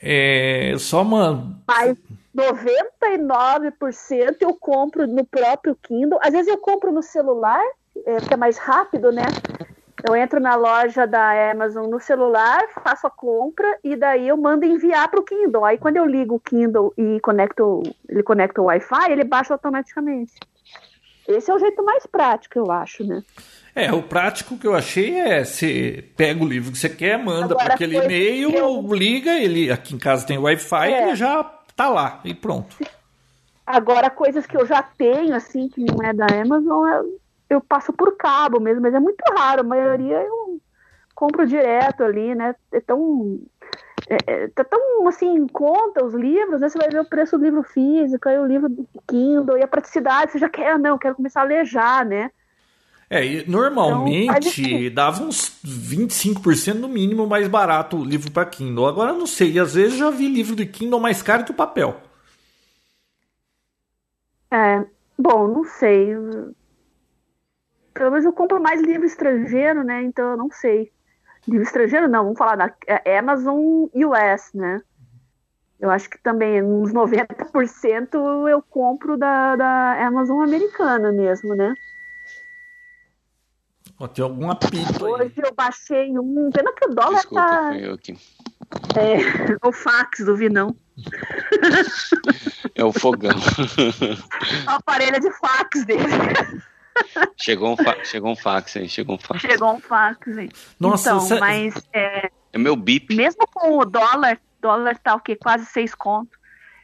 É 0.01 0.73
só 0.77 1.03
uma. 1.03 1.55
Mas 1.67 1.97
99% 2.35 4.37
eu 4.41 4.53
compro 4.53 5.07
no 5.07 5.25
próprio 5.25 5.77
Kindle. 5.81 6.19
Às 6.21 6.31
vezes 6.31 6.49
eu 6.49 6.57
compro 6.57 6.91
no 6.91 7.01
celular, 7.01 7.63
é, 8.05 8.17
porque 8.17 8.33
é 8.33 8.37
mais 8.37 8.57
rápido, 8.57 9.09
né? 9.11 9.23
Eu 10.07 10.15
entro 10.15 10.39
na 10.39 10.55
loja 10.55 11.07
da 11.07 11.51
Amazon 11.51 11.89
no 11.89 11.99
celular, 11.99 12.61
faço 12.83 13.07
a 13.07 13.09
compra 13.09 13.77
e 13.83 13.95
daí 13.95 14.27
eu 14.27 14.37
mando 14.37 14.65
enviar 14.65 15.09
para 15.09 15.19
o 15.19 15.23
Kindle. 15.23 15.63
Aí 15.63 15.77
quando 15.77 15.95
eu 15.97 16.05
ligo 16.05 16.35
o 16.35 16.39
Kindle 16.39 16.93
e 16.97 17.19
conecto, 17.21 17.83
ele 18.07 18.23
conecta 18.23 18.61
o 18.61 18.65
Wi-Fi, 18.65 19.11
ele 19.11 19.23
baixa 19.23 19.53
automaticamente. 19.53 20.33
Esse 21.29 21.51
é 21.51 21.53
o 21.53 21.59
jeito 21.59 21.83
mais 21.85 22.07
prático, 22.07 22.57
eu 22.57 22.71
acho, 22.71 23.03
né? 23.03 23.23
É, 23.75 23.93
o 23.93 24.01
prático 24.01 24.57
que 24.57 24.65
eu 24.65 24.73
achei 24.73 25.19
é 25.19 25.45
você 25.45 26.03
pega 26.17 26.43
o 26.43 26.47
livro 26.47 26.71
que 26.71 26.77
você 26.77 26.89
quer, 26.89 27.23
manda 27.23 27.55
para 27.55 27.75
aquele 27.75 27.97
e-mail, 27.97 28.49
eu... 28.49 28.81
liga, 28.93 29.31
ele 29.39 29.71
aqui 29.71 29.93
em 29.93 29.99
casa 29.99 30.25
tem 30.25 30.39
Wi-Fi, 30.39 30.91
é. 30.91 31.03
ele 31.03 31.15
já 31.15 31.43
tá 31.75 31.87
lá 31.87 32.19
e 32.25 32.33
pronto. 32.33 32.75
Agora, 33.65 34.09
coisas 34.09 34.47
que 34.47 34.57
eu 34.57 34.65
já 34.65 34.81
tenho, 34.81 35.35
assim, 35.35 35.69
que 35.69 35.85
não 35.85 36.03
é 36.03 36.11
da 36.11 36.25
Amazon, 36.25 36.87
eu, 36.87 37.19
eu 37.51 37.61
passo 37.61 37.93
por 37.93 38.17
cabo 38.17 38.59
mesmo, 38.59 38.81
mas 38.81 38.95
é 38.95 38.99
muito 38.99 39.21
raro, 39.31 39.61
a 39.61 39.63
maioria 39.63 40.17
eu 40.23 40.59
compro 41.13 41.45
direto 41.45 42.03
ali, 42.03 42.33
né? 42.33 42.55
É 42.71 42.81
tão 42.81 43.39
é, 44.09 44.17
é, 44.25 44.47
tá 44.47 44.63
tão 44.63 45.07
assim 45.07 45.27
em 45.27 45.47
conta 45.47 46.03
os 46.03 46.15
livros, 46.15 46.59
né? 46.59 46.67
Você 46.67 46.79
vai 46.79 46.89
ver 46.89 47.01
o 47.01 47.05
preço 47.05 47.37
do 47.37 47.43
livro 47.43 47.61
físico, 47.61 48.27
aí 48.27 48.39
o 48.39 48.45
livro 48.45 48.67
do 48.67 48.87
Kindle 49.07 49.57
e 49.57 49.61
a 49.61 49.67
praticidade, 49.67 50.31
você 50.31 50.39
já 50.39 50.49
quer, 50.49 50.71
ah, 50.71 50.77
não, 50.79 50.97
quero 50.97 51.15
começar 51.15 51.41
a 51.41 51.45
ler 51.45 51.63
já, 51.63 52.03
né? 52.03 52.31
É, 53.07 53.25
e 53.25 53.49
normalmente 53.49 54.61
então, 54.61 54.93
dava 54.93 55.23
uns 55.23 55.59
25% 55.63 56.75
no 56.75 56.87
mínimo 56.87 57.25
mais 57.27 57.47
barato 57.47 57.97
o 57.97 58.03
livro 58.03 58.31
para 58.31 58.45
Kindle. 58.45 58.87
Agora 58.87 59.13
não 59.13 59.27
sei, 59.27 59.57
às 59.59 59.75
vezes 59.75 59.97
já 59.97 60.09
vi 60.09 60.27
livro 60.27 60.55
de 60.55 60.65
Kindle 60.65 60.99
mais 60.99 61.21
caro 61.21 61.43
que 61.43 61.51
o 61.51 61.55
papel. 61.55 61.95
É, 64.51 64.83
bom, 65.17 65.47
não 65.47 65.63
sei. 65.63 66.15
Pelo 67.93 68.11
menos 68.11 68.25
eu 68.25 68.33
compro 68.33 68.59
mais 68.59 68.81
livro 68.81 69.05
estrangeiro, 69.05 69.83
né? 69.83 70.03
Então 70.03 70.31
eu 70.31 70.37
não 70.37 70.49
sei. 70.49 70.91
Livro 71.49 71.63
estrangeiro 71.63 72.07
não, 72.07 72.23
vamos 72.23 72.37
falar 72.37 72.55
da 72.55 72.73
é, 72.87 73.17
Amazon 73.17 73.87
US, 73.93 74.53
né? 74.53 74.81
Eu 75.79 75.89
acho 75.89 76.09
que 76.09 76.17
também 76.17 76.61
uns 76.61 76.91
90% 76.91 78.49
eu 78.49 78.61
compro 78.61 79.17
da, 79.17 79.55
da 79.55 80.07
Amazon 80.07 80.41
americana 80.41 81.11
mesmo, 81.11 81.55
né? 81.55 81.73
Ó, 83.97 84.07
tem 84.07 84.23
algum 84.23 84.49
apito 84.49 85.05
aí. 85.05 85.11
Hoje 85.11 85.33
eu 85.37 85.53
baixei 85.53 86.17
um. 86.17 86.49
Pena 86.51 86.71
que 86.73 86.85
o 86.85 86.93
dólar 86.93 87.15
Desculpa, 87.15 87.45
tá. 87.45 87.77
eu 87.77 87.93
aqui. 87.93 88.17
É, 88.95 89.57
o 89.67 89.71
fax 89.71 90.19
do 90.19 90.35
Vinão. 90.35 90.75
É 92.75 92.83
o 92.83 92.93
fogão. 92.93 93.31
A 94.67 94.75
aparelho 94.75 95.19
de 95.19 95.31
fax 95.31 95.85
dele. 95.85 96.03
Chegou 97.37 97.73
um, 97.73 97.77
fa 97.77 98.03
chegou 98.03 98.31
um 98.31 98.35
fax 98.35 98.77
aí, 98.77 98.89
chegou 98.89 99.15
um 99.15 99.19
fax. 99.19 99.41
Chegou 99.41 99.73
um 99.73 99.79
fax 99.79 100.37
aí. 100.37 100.49
Nossa, 100.79 101.11
então, 101.11 101.39
mas. 101.39 101.73
É, 101.93 102.29
é 102.53 102.57
meu 102.57 102.75
bip. 102.75 103.15
Mesmo 103.15 103.47
com 103.47 103.77
o 103.77 103.85
dólar, 103.85 104.39
dólar 104.59 104.97
tá 104.97 105.15
o 105.15 105.19
quê? 105.19 105.35
Quase 105.35 105.65
seis 105.65 105.95
conto. 105.95 106.37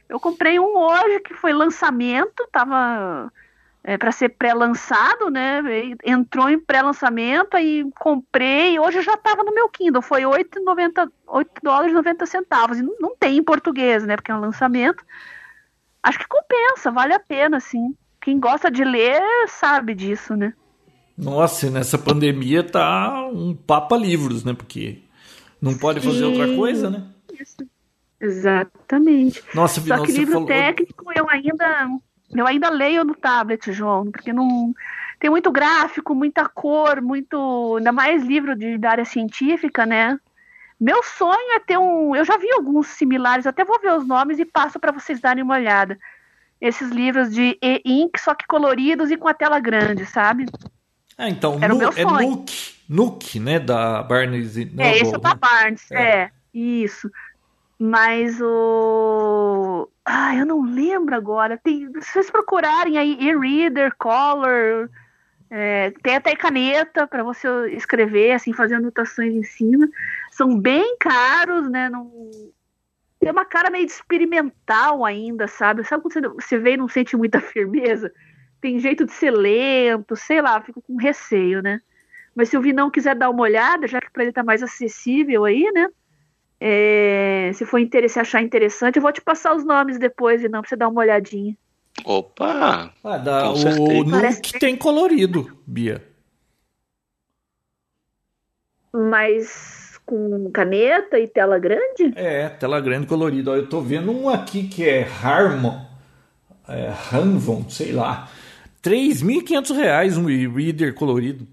Eu 0.07 0.20
comprei 0.20 0.59
um 0.59 0.78
hoje 0.78 1.20
que 1.22 1.34
foi 1.34 1.51
lançamento, 1.51 2.47
tava 2.51 3.32
é, 3.84 3.97
para 3.97 4.11
ser 4.11 4.30
pré-lançado, 4.30 5.30
né? 5.30 5.61
Entrou 6.03 6.49
em 6.49 6.59
pré-lançamento, 6.59 7.55
aí 7.55 7.86
comprei, 7.99 8.80
hoje 8.80 9.01
já 9.01 9.13
estava 9.13 9.43
no 9.43 9.53
meu 9.53 9.70
Kindle, 9.70 10.01
foi 10.01 10.24
8,90, 10.24 11.11
8 11.28 11.51
dólares 11.61 11.91
e 11.91 11.95
90 11.95 12.26
centavos. 12.26 12.80
E 12.80 12.82
não, 12.82 12.95
não, 12.99 13.16
tem 13.16 13.38
em 13.38 13.43
português, 13.43 14.05
né? 14.05 14.16
Porque 14.16 14.32
é 14.32 14.36
um 14.36 14.39
lançamento. 14.39 15.03
Acho 16.01 16.20
que 16.20 16.28
compensa, 16.28 16.91
vale 16.91 17.13
a 17.13 17.20
pena, 17.20 17.59
sim. 17.59 17.95
Quem 18.26 18.39
gosta 18.39 18.71
de 18.71 18.84
ler 18.84 19.21
sabe 19.47 19.93
disso, 19.93 20.36
né? 20.36 20.51
Nossa, 21.15 21.69
nessa 21.69 21.95
pandemia 21.95 22.63
tá 22.63 23.23
um 23.32 23.55
papa 23.55 23.95
livros, 23.95 24.43
né? 24.43 24.51
Porque 24.51 25.03
não 25.61 25.78
pode 25.78 25.99
fazer 25.99 26.17
sim, 26.17 26.23
outra 26.23 26.55
coisa, 26.55 26.89
né? 26.89 27.03
Isso. 27.39 27.57
Exatamente. 28.19 29.43
Nossa, 29.53 29.80
Só 29.80 30.03
que 30.03 30.11
livro 30.11 30.34
falou... 30.34 30.47
técnico 30.47 31.11
eu 31.15 31.30
ainda 31.30 31.88
eu 32.36 32.47
ainda 32.47 32.69
leio 32.71 33.03
no 33.03 33.13
tablet, 33.13 33.71
João, 33.71 34.09
porque 34.09 34.34
não 34.34 34.73
tem 35.19 35.30
muito 35.30 35.51
gráfico, 35.51 36.15
muita 36.15 36.49
cor, 36.49 37.01
muito, 37.01 37.76
ainda 37.78 37.91
mais 37.91 38.23
livro 38.23 38.55
de, 38.55 38.76
da 38.80 38.89
área 38.89 39.05
científica, 39.05 39.86
né? 39.86 40.19
Meu 40.80 41.03
sonho 41.03 41.51
é 41.53 41.59
ter 41.59 41.78
um, 41.78 42.15
eu 42.15 42.26
já 42.26 42.38
vi 42.38 42.51
alguns 42.51 42.88
similares, 42.88 43.45
até 43.45 43.63
vou 43.63 43.80
ver 43.80 43.93
os 43.93 44.07
nomes 44.07 44.39
e 44.39 44.45
passo 44.45 44.80
para 44.80 44.91
vocês 44.91 45.19
darem 45.19 45.43
uma 45.43 45.53
olhada. 45.53 45.99
Esses 46.59 46.89
livros 46.89 47.33
de 47.33 47.57
e-ink, 47.61 48.19
só 48.19 48.33
que 48.33 48.47
coloridos 48.47 49.11
e 49.11 49.17
com 49.17 49.27
a 49.27 49.33
tela 49.33 49.59
grande, 49.59 50.05
sabe? 50.05 50.45
Ah, 51.17 51.29
então, 51.29 51.57
Era 51.61 51.73
o 51.73 51.77
meu 51.77 51.91
é 51.95 52.03
Nook, 52.03 52.75
Nook, 52.89 53.39
né, 53.39 53.59
da 53.59 54.03
Barnes 54.03 54.55
Noble. 54.55 54.81
É, 54.81 54.97
esse 54.97 55.15
é 55.15 55.17
da 55.17 55.29
né? 55.29 55.35
Barnes, 55.35 55.91
é. 55.91 55.95
é, 55.95 56.31
isso. 56.53 57.09
Mas 57.77 58.39
o. 58.41 59.89
Ah, 60.05 60.35
eu 60.35 60.45
não 60.45 60.63
lembro 60.63 61.13
agora. 61.15 61.57
Tem, 61.57 61.89
se 62.01 62.13
vocês 62.13 62.31
procurarem 62.31 62.97
aí 62.97 63.17
e-reader, 63.19 63.93
color, 63.97 64.89
é, 65.49 65.91
tem 66.01 66.15
até 66.15 66.35
caneta 66.35 67.05
para 67.05 67.23
você 67.23 67.47
escrever, 67.71 68.31
assim, 68.31 68.53
fazer 68.53 68.75
anotações 68.75 69.33
em 69.33 69.43
cima. 69.43 69.89
São 70.31 70.57
bem 70.57 70.95
caros, 70.99 71.69
né? 71.69 71.89
Não... 71.89 72.09
Tem 73.26 73.32
uma 73.32 73.43
cara 73.43 73.71
meio 73.71 73.88
experimental 73.88 75.03
ainda, 75.03 75.47
sabe? 75.47 75.84
Sabe 75.84 76.03
quando 76.03 76.13
você, 76.13 76.28
você 76.28 76.59
vê 76.59 76.73
e 76.73 76.78
não 76.78 76.88
sente 76.88 77.17
muita 77.17 77.41
firmeza? 77.41 78.13
Tem 78.61 78.78
jeito 78.78 79.03
de 79.03 79.11
ser 79.13 79.32
lento, 79.32 80.15
sei 80.15 80.43
lá, 80.43 80.61
fico 80.61 80.80
com 80.80 80.95
receio, 80.95 81.59
né? 81.59 81.82
Mas 82.36 82.49
se 82.49 82.57
o 82.57 82.61
Vinão 82.61 82.91
quiser 82.91 83.15
dar 83.15 83.32
uma 83.32 83.41
olhada, 83.41 83.88
já 83.88 83.99
que 83.99 84.11
para 84.11 84.21
ele 84.21 84.32
tá 84.32 84.43
mais 84.43 84.61
acessível 84.61 85.43
aí, 85.43 85.67
né? 85.73 85.88
É, 86.61 87.49
se 87.55 87.65
for 87.65 87.80
se 88.07 88.19
achar 88.19 88.43
interessante, 88.43 88.97
eu 88.97 89.01
vou 89.01 89.11
te 89.11 89.21
passar 89.21 89.55
os 89.55 89.65
nomes 89.65 89.97
depois, 89.97 90.43
e 90.43 90.47
não 90.47 90.61
pra 90.61 90.69
você 90.69 90.76
dar 90.76 90.88
uma 90.88 91.01
olhadinha. 91.01 91.57
Opa! 92.05 92.93
Ah, 93.03 93.17
dá, 93.17 93.49
o 93.51 94.03
Nuke 94.03 94.53
que... 94.53 94.59
tem 94.59 94.78
colorido, 94.78 95.57
Bia. 95.65 95.99
Mas 98.93 99.84
com 100.05 100.49
caneta 100.51 101.19
e 101.19 101.27
tela 101.27 101.57
grande? 101.57 102.13
É, 102.15 102.49
tela 102.49 102.79
grande 102.79 103.07
colorida. 103.07 103.51
Eu 103.51 103.67
tô 103.67 103.81
vendo 103.81 104.11
um 104.11 104.29
aqui 104.29 104.67
que 104.67 104.87
é 104.87 105.03
Harmon, 105.03 105.79
é, 106.67 106.93
Hanvon, 107.13 107.69
sei 107.69 107.91
lá. 107.91 108.29
R$ 108.83 108.91
3.500 108.91 110.17
um 110.17 110.29
e-reader 110.29 110.93
colorido. 110.93 111.47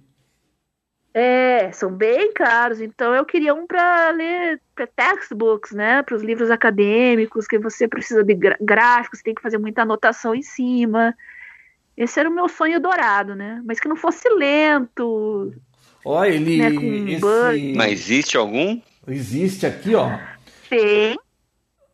É, 1.14 1.70
são 1.72 1.90
bem 1.90 2.32
caros. 2.32 2.80
Então 2.80 3.14
eu 3.14 3.24
queria 3.24 3.54
um 3.54 3.66
para 3.66 4.10
ler 4.10 4.60
textbooks, 4.96 5.72
né? 5.72 6.02
Para 6.02 6.16
os 6.16 6.22
livros 6.22 6.50
acadêmicos, 6.50 7.46
que 7.46 7.58
você 7.58 7.86
precisa 7.86 8.24
de 8.24 8.34
gráficos, 8.60 9.22
tem 9.22 9.34
que 9.34 9.42
fazer 9.42 9.58
muita 9.58 9.82
anotação 9.82 10.34
em 10.34 10.42
cima. 10.42 11.14
Esse 11.96 12.18
era 12.18 12.28
o 12.28 12.34
meu 12.34 12.48
sonho 12.48 12.80
dourado, 12.80 13.34
né? 13.34 13.62
Mas 13.64 13.78
que 13.78 13.88
não 13.88 13.96
fosse 13.96 14.28
lento. 14.30 15.52
Ó, 16.04 16.24
ele. 16.24 16.58
Né, 16.58 17.12
esse... 17.12 17.74
Mas 17.76 17.92
existe 17.92 18.36
algum? 18.36 18.80
Existe 19.06 19.66
aqui, 19.66 19.94
ó. 19.94 20.18
Tem. 20.68 21.16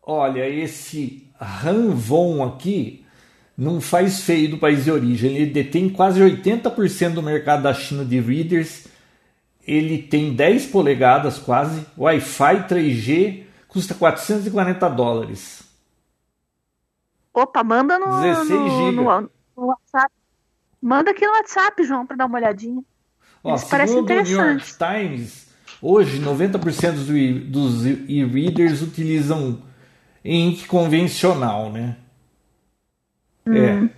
Olha, 0.03 0.49
esse 0.49 1.29
Ranvon 1.39 2.43
aqui 2.45 3.05
não 3.57 3.81
faz 3.81 4.21
feio 4.21 4.51
do 4.51 4.59
país 4.59 4.85
de 4.85 4.91
origem. 4.91 5.37
Ele 5.37 5.51
detém 5.51 5.89
quase 5.89 6.21
80% 6.21 7.15
do 7.15 7.23
mercado 7.23 7.63
da 7.65 7.75
China 7.75 8.05
de 8.05 8.21
readers. 8.21 8.87
Ele 9.67 9.99
tem 9.99 10.35
10 10.35 10.67
polegadas 10.67 11.39
quase. 11.39 11.85
Wi-Fi 11.97 12.69
3G 12.69 13.45
custa 13.67 13.95
440 13.95 14.89
dólares. 14.89 15.63
Opa, 17.35 17.63
manda 17.63 17.99
no, 17.99 18.23
16 18.23 18.49
no, 18.49 18.93
no, 18.93 19.31
no 19.57 19.67
WhatsApp. 19.67 20.13
Manda 20.81 21.11
aqui 21.11 21.27
no 21.27 21.33
WhatsApp, 21.33 21.85
João, 21.85 22.07
para 22.07 22.17
dar 22.17 22.27
uma 22.27 22.39
olhadinha. 22.39 22.83
Ó, 23.43 23.55
Isso 23.55 23.67
segundo 23.67 24.11
o 24.11 24.15
New 24.15 24.27
York. 24.27 24.65
Times, 24.77 25.49
hoje 25.81 26.19
90% 26.21 27.05
do 27.07 27.17
e- 27.17 27.39
dos 27.41 27.87
e-readers 27.87 28.83
utilizam 28.83 29.63
ink 30.25 30.67
convencional, 30.67 31.73
né? 31.73 31.97
É. 33.47 33.89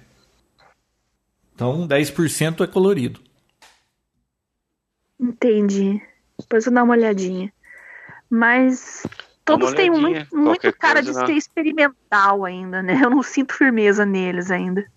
Então 1.55 1.87
10% 1.87 2.63
é 2.63 2.67
colorido. 2.67 3.21
Entendi. 5.19 6.01
Depois 6.39 6.65
eu 6.67 6.73
dar 6.73 6.83
uma 6.85 6.95
olhadinha. 6.95 7.53
Mas 8.29 9.07
todos 9.45 9.75
têm 9.75 9.91
muito, 9.91 10.35
muito 10.35 10.73
cara 10.75 11.03
coisa 11.03 11.13
de 11.13 11.19
lá. 11.19 11.27
ser 11.27 11.33
experimental 11.33 12.45
ainda, 12.45 12.83
né? 12.83 13.01
Eu 13.03 13.11
não 13.11 13.23
sinto 13.23 13.55
firmeza 13.55 14.07
neles 14.07 14.51
ainda. 14.51 14.91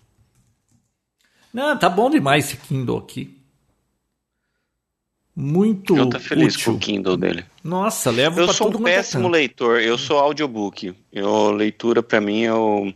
Não, 1.52 1.78
tá 1.78 1.88
bom 1.88 2.08
demais 2.08 2.46
esse 2.46 2.56
Kindle 2.56 2.98
aqui. 2.98 3.33
Muito 5.36 5.96
Eu 5.96 6.08
tô 6.08 6.20
feliz 6.20 6.54
útil. 6.54 6.72
com 6.72 6.76
o 6.76 6.80
Kindle 6.80 7.16
dele. 7.16 7.44
Nossa, 7.62 8.10
leva 8.10 8.40
Eu 8.40 8.44
pra 8.44 8.54
sou 8.54 8.70
todo 8.70 8.82
um 8.82 8.86
é 8.86 8.94
péssimo 8.96 9.28
leitor. 9.28 9.80
Eu 9.80 9.98
sou 9.98 10.18
audiobook. 10.18 10.94
Eu, 11.12 11.50
leitura 11.50 12.02
pra 12.02 12.20
mim 12.20 12.44
é 12.44 12.54
o. 12.54 12.92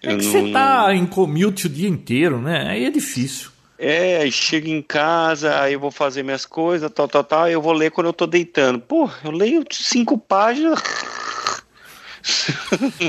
É 0.00 0.12
eu 0.12 0.18
que 0.18 0.24
não- 0.26 0.32
você 0.32 0.52
tá 0.52 0.94
em 0.94 1.06
commute 1.06 1.66
o 1.66 1.70
dia 1.70 1.88
inteiro, 1.88 2.40
né? 2.40 2.68
Aí 2.70 2.84
é 2.84 2.90
difícil. 2.90 3.50
É, 3.76 4.18
aí 4.18 4.30
chego 4.30 4.68
em 4.68 4.80
casa, 4.80 5.60
aí 5.60 5.72
eu 5.72 5.80
vou 5.80 5.90
fazer 5.90 6.22
minhas 6.22 6.46
coisas, 6.46 6.88
tal, 6.92 7.08
tal, 7.08 7.24
tal, 7.24 7.48
eu 7.50 7.60
vou 7.60 7.72
ler 7.72 7.90
quando 7.90 8.06
eu 8.06 8.12
tô 8.12 8.26
deitando. 8.26 8.78
Pô, 8.78 9.10
eu 9.24 9.32
leio 9.32 9.64
cinco 9.72 10.16
páginas. 10.16 10.80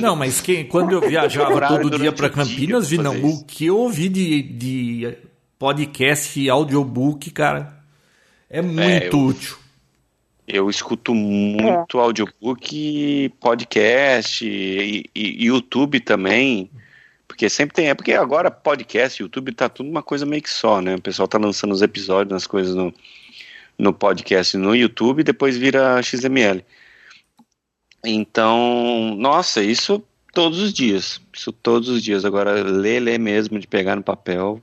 Não, 0.01 0.15
mas 0.15 0.41
quem, 0.41 0.65
quando 0.65 0.91
eu 0.93 1.01
viajava 1.01 1.67
todo 1.67 1.97
dia 1.97 2.11
para 2.11 2.30
Campinas, 2.30 2.89
vi, 2.89 2.97
não, 2.97 3.13
fazer 3.13 3.26
o 3.26 3.30
isso. 3.30 3.45
que 3.45 3.65
eu 3.67 3.78
ouvi 3.78 4.09
de, 4.09 4.41
de 4.41 5.17
podcast 5.57 6.39
e 6.39 6.49
audiobook, 6.49 7.32
cara, 7.32 7.74
é 8.57 8.61
muito 8.61 9.17
eu- 9.17 9.25
útil. 9.25 9.57
Eu 10.47 10.69
escuto 10.69 11.15
muito 11.15 11.99
audiobook, 11.99 13.29
podcast 13.39 14.45
e, 14.47 15.09
e 15.15 15.45
YouTube 15.47 15.99
também. 15.99 16.69
Porque 17.27 17.49
sempre 17.49 17.75
tem. 17.75 17.89
É 17.89 17.95
porque 17.95 18.13
agora 18.13 18.51
podcast, 18.51 19.21
YouTube 19.21 19.51
tá 19.53 19.67
tudo 19.67 19.89
uma 19.89 20.03
coisa 20.03 20.23
meio 20.25 20.43
que 20.43 20.49
só, 20.51 20.81
né? 20.81 20.95
O 20.95 21.01
pessoal 21.01 21.27
tá 21.27 21.39
lançando 21.39 21.71
os 21.73 21.81
episódios, 21.81 22.31
nas 22.31 22.45
coisas 22.45 22.75
no, 22.75 22.93
no 23.77 23.91
podcast 23.91 24.55
no 24.55 24.75
YouTube 24.75 25.21
e 25.21 25.23
depois 25.23 25.57
vira 25.57 26.01
XML. 26.01 26.63
Então, 28.05 29.15
nossa, 29.17 29.63
isso 29.63 30.03
todos 30.31 30.59
os 30.59 30.71
dias. 30.71 31.19
Isso 31.33 31.51
todos 31.51 31.89
os 31.89 32.03
dias. 32.03 32.23
Agora, 32.23 32.53
ler, 32.63 32.99
ler 32.99 33.19
mesmo, 33.19 33.57
de 33.59 33.67
pegar 33.67 33.95
no 33.95 34.03
papel. 34.03 34.61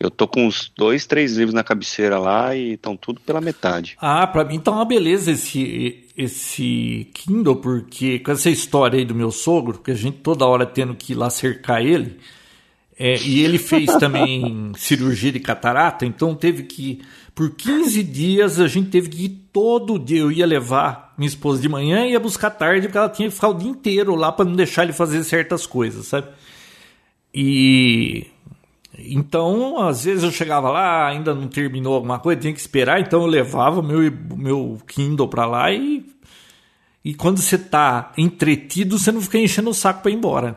Eu 0.00 0.10
tô 0.10 0.28
com 0.28 0.46
uns 0.46 0.70
dois, 0.76 1.06
três 1.06 1.36
livros 1.36 1.54
na 1.54 1.64
cabeceira 1.64 2.18
lá 2.18 2.54
e 2.54 2.74
estão 2.74 2.96
tudo 2.96 3.20
pela 3.20 3.40
metade. 3.40 3.96
Ah, 4.00 4.26
pra 4.26 4.44
mim 4.44 4.60
tá 4.60 4.70
uma 4.70 4.84
beleza 4.84 5.32
esse, 5.32 6.06
esse 6.16 7.10
Kindle, 7.12 7.56
porque 7.56 8.20
com 8.20 8.30
essa 8.30 8.48
história 8.48 8.98
aí 8.98 9.04
do 9.04 9.14
meu 9.14 9.32
sogro, 9.32 9.78
que 9.78 9.90
a 9.90 9.94
gente 9.94 10.18
toda 10.18 10.46
hora 10.46 10.64
tendo 10.64 10.94
que 10.94 11.12
ir 11.12 11.16
lá 11.16 11.28
cercar 11.30 11.84
ele, 11.84 12.16
é, 12.96 13.16
e 13.22 13.42
ele 13.42 13.58
fez 13.58 13.86
também 13.98 14.72
cirurgia 14.76 15.32
de 15.32 15.40
catarata, 15.40 16.06
então 16.06 16.32
teve 16.32 16.62
que, 16.62 17.00
por 17.34 17.50
15 17.50 18.02
dias, 18.04 18.60
a 18.60 18.68
gente 18.68 18.90
teve 18.90 19.08
que 19.08 19.24
ir 19.24 19.48
todo 19.52 19.98
dia. 19.98 20.20
Eu 20.20 20.30
ia 20.30 20.46
levar 20.46 21.12
minha 21.18 21.28
esposa 21.28 21.60
de 21.60 21.68
manhã 21.68 22.06
e 22.06 22.12
ia 22.12 22.20
buscar 22.20 22.50
tarde, 22.50 22.86
porque 22.86 22.98
ela 22.98 23.08
tinha 23.08 23.28
que 23.28 23.34
ficar 23.34 23.48
o 23.48 23.54
dia 23.54 23.70
inteiro 23.70 24.14
lá 24.14 24.30
para 24.30 24.44
não 24.44 24.54
deixar 24.54 24.84
ele 24.84 24.92
fazer 24.92 25.24
certas 25.24 25.66
coisas, 25.66 26.06
sabe? 26.06 26.28
E 27.34 28.26
então, 28.98 29.78
às 29.78 30.04
vezes 30.04 30.24
eu 30.24 30.30
chegava 30.32 30.70
lá, 30.70 31.06
ainda 31.08 31.34
não 31.34 31.48
terminou 31.48 31.94
alguma 31.94 32.18
coisa, 32.18 32.40
tinha 32.40 32.52
que 32.52 32.60
esperar, 32.60 33.00
então 33.00 33.20
eu 33.22 33.26
levava 33.26 33.82
meu 33.82 34.10
meu 34.36 34.80
Kindle 34.86 35.28
para 35.28 35.46
lá 35.46 35.70
e 35.72 36.04
e 37.04 37.14
quando 37.14 37.38
você 37.40 37.56
tá 37.58 38.12
entretido, 38.18 38.98
você 38.98 39.10
não 39.12 39.20
fica 39.22 39.38
enchendo 39.38 39.70
o 39.70 39.74
saco 39.74 40.02
para 40.02 40.10
ir 40.10 40.14
embora. 40.14 40.56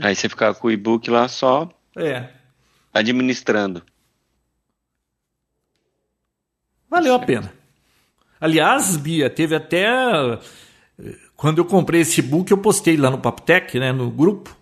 Aí 0.00 0.14
você 0.14 0.28
ficava 0.28 0.54
com 0.54 0.68
o 0.68 0.70
e-book 0.70 1.10
lá 1.10 1.26
só 1.28 1.68
É, 1.96 2.28
administrando. 2.92 3.82
valeu 6.88 7.14
a 7.14 7.18
pena. 7.18 7.52
Aliás, 8.40 8.96
Bia, 8.96 9.30
teve 9.30 9.54
até 9.54 9.86
eh, 9.86 10.38
quando 11.36 11.58
eu 11.58 11.64
comprei 11.64 12.02
esse 12.02 12.20
book, 12.22 12.50
eu 12.50 12.58
postei 12.58 12.96
lá 12.96 13.10
no 13.10 13.18
Papotec, 13.18 13.78
né, 13.78 13.92
no 13.92 14.10
grupo. 14.10 14.56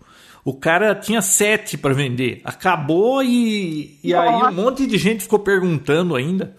O 0.44 0.54
cara 0.54 0.94
tinha 0.94 1.22
sete 1.22 1.78
para 1.78 1.94
vender. 1.94 2.40
Acabou 2.44 3.22
e, 3.22 3.98
e 4.02 4.12
aí 4.14 4.34
um 4.34 4.52
monte 4.52 4.86
de 4.86 4.98
gente 4.98 5.22
ficou 5.22 5.38
perguntando 5.38 6.16
ainda. 6.16 6.56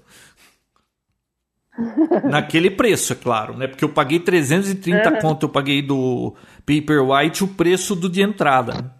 Naquele 2.23 2.69
preço, 2.69 3.13
é 3.13 3.15
claro, 3.15 3.57
né? 3.57 3.67
Porque 3.67 3.83
eu 3.83 3.89
paguei 3.89 4.19
330 4.19 5.19
conto, 5.19 5.45
eu 5.45 5.49
paguei 5.49 5.81
do 5.81 6.35
Paperwhite 6.65 7.43
o 7.43 7.47
preço 7.47 7.95
do 7.95 8.09
de 8.09 8.21
entrada. 8.21 8.73
né? 8.73 8.91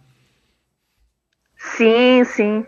Sim, 1.55 2.23
sim. 2.25 2.65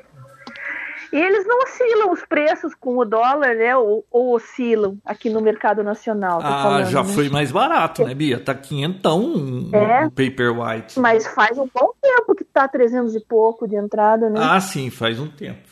E 1.15 1.17
eles 1.17 1.47
não 1.47 1.59
oscilam 1.59 2.11
os 2.11 2.25
preços 2.25 2.75
com 2.75 2.97
o 2.97 3.05
dólar, 3.05 3.55
né? 3.55 3.73
Ou, 3.77 4.05
ou 4.11 4.35
oscilam 4.35 4.97
aqui 5.05 5.29
no 5.29 5.39
mercado 5.39 5.81
nacional. 5.81 6.41
Ah, 6.43 6.63
falando, 6.63 6.89
já 6.89 7.03
né? 7.03 7.13
foi 7.13 7.29
mais 7.29 7.53
barato, 7.53 8.03
né, 8.03 8.13
Bia? 8.13 8.37
Tá 8.37 8.53
quinhentão 8.53 9.23
um, 9.23 9.69
É. 9.73 10.07
um 10.07 10.09
Paperwhite. 10.09 10.99
Mas 10.99 11.25
faz 11.25 11.57
um 11.57 11.69
bom 11.73 11.93
tempo 12.01 12.35
que 12.35 12.43
tá 12.43 12.67
300 12.67 13.15
e 13.15 13.21
pouco 13.21 13.65
de 13.65 13.77
entrada, 13.77 14.29
né? 14.29 14.41
Ah, 14.43 14.59
sim, 14.59 14.89
faz 14.89 15.17
um 15.17 15.29
tempo. 15.29 15.69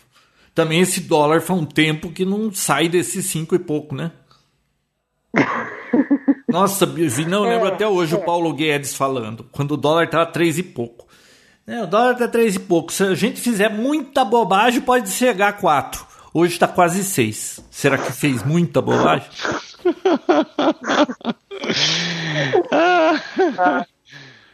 Também 0.56 0.80
esse 0.80 1.02
dólar 1.02 1.42
faz 1.42 1.60
um 1.60 1.66
tempo 1.66 2.10
que 2.10 2.24
não 2.24 2.50
sai 2.54 2.88
desses 2.88 3.26
cinco 3.26 3.54
e 3.54 3.60
pouco, 3.60 3.94
né? 3.94 4.14
Nossa, 6.48 6.86
vi, 6.86 7.26
não, 7.26 7.44
eu 7.44 7.50
lembro 7.50 7.68
É, 7.68 7.72
até 7.74 7.86
hoje 7.86 8.16
o 8.16 8.20
é. 8.20 8.24
Paulo 8.24 8.54
Guedes 8.54 8.96
falando, 8.96 9.46
quando 9.52 9.72
o 9.72 9.78
dólar 9.78 10.10
tava 10.10 10.26
três 10.26 10.58
e 10.58 10.64
pouco. 10.64 11.06
É, 11.66 11.82
o 11.82 11.88
dólar 11.88 12.16
tá 12.16 12.28
três 12.28 12.56
e 12.56 12.60
pouco. 12.60 12.92
Se 12.92 13.04
a 13.04 13.16
gente 13.16 13.40
fizer 13.40 13.70
muita 13.70 14.26
bobagem, 14.26 14.82
pode 14.82 15.10
chegar 15.10 15.48
a 15.50 15.54
quatro. 15.54 16.06
Hoje 16.34 16.60
tá 16.60 16.68
quase 16.68 17.04
seis. 17.04 17.64
Será 17.72 17.98
que 17.98 18.12
fez 18.12 18.44
muita 18.44 18.82
bobagem? 18.82 19.28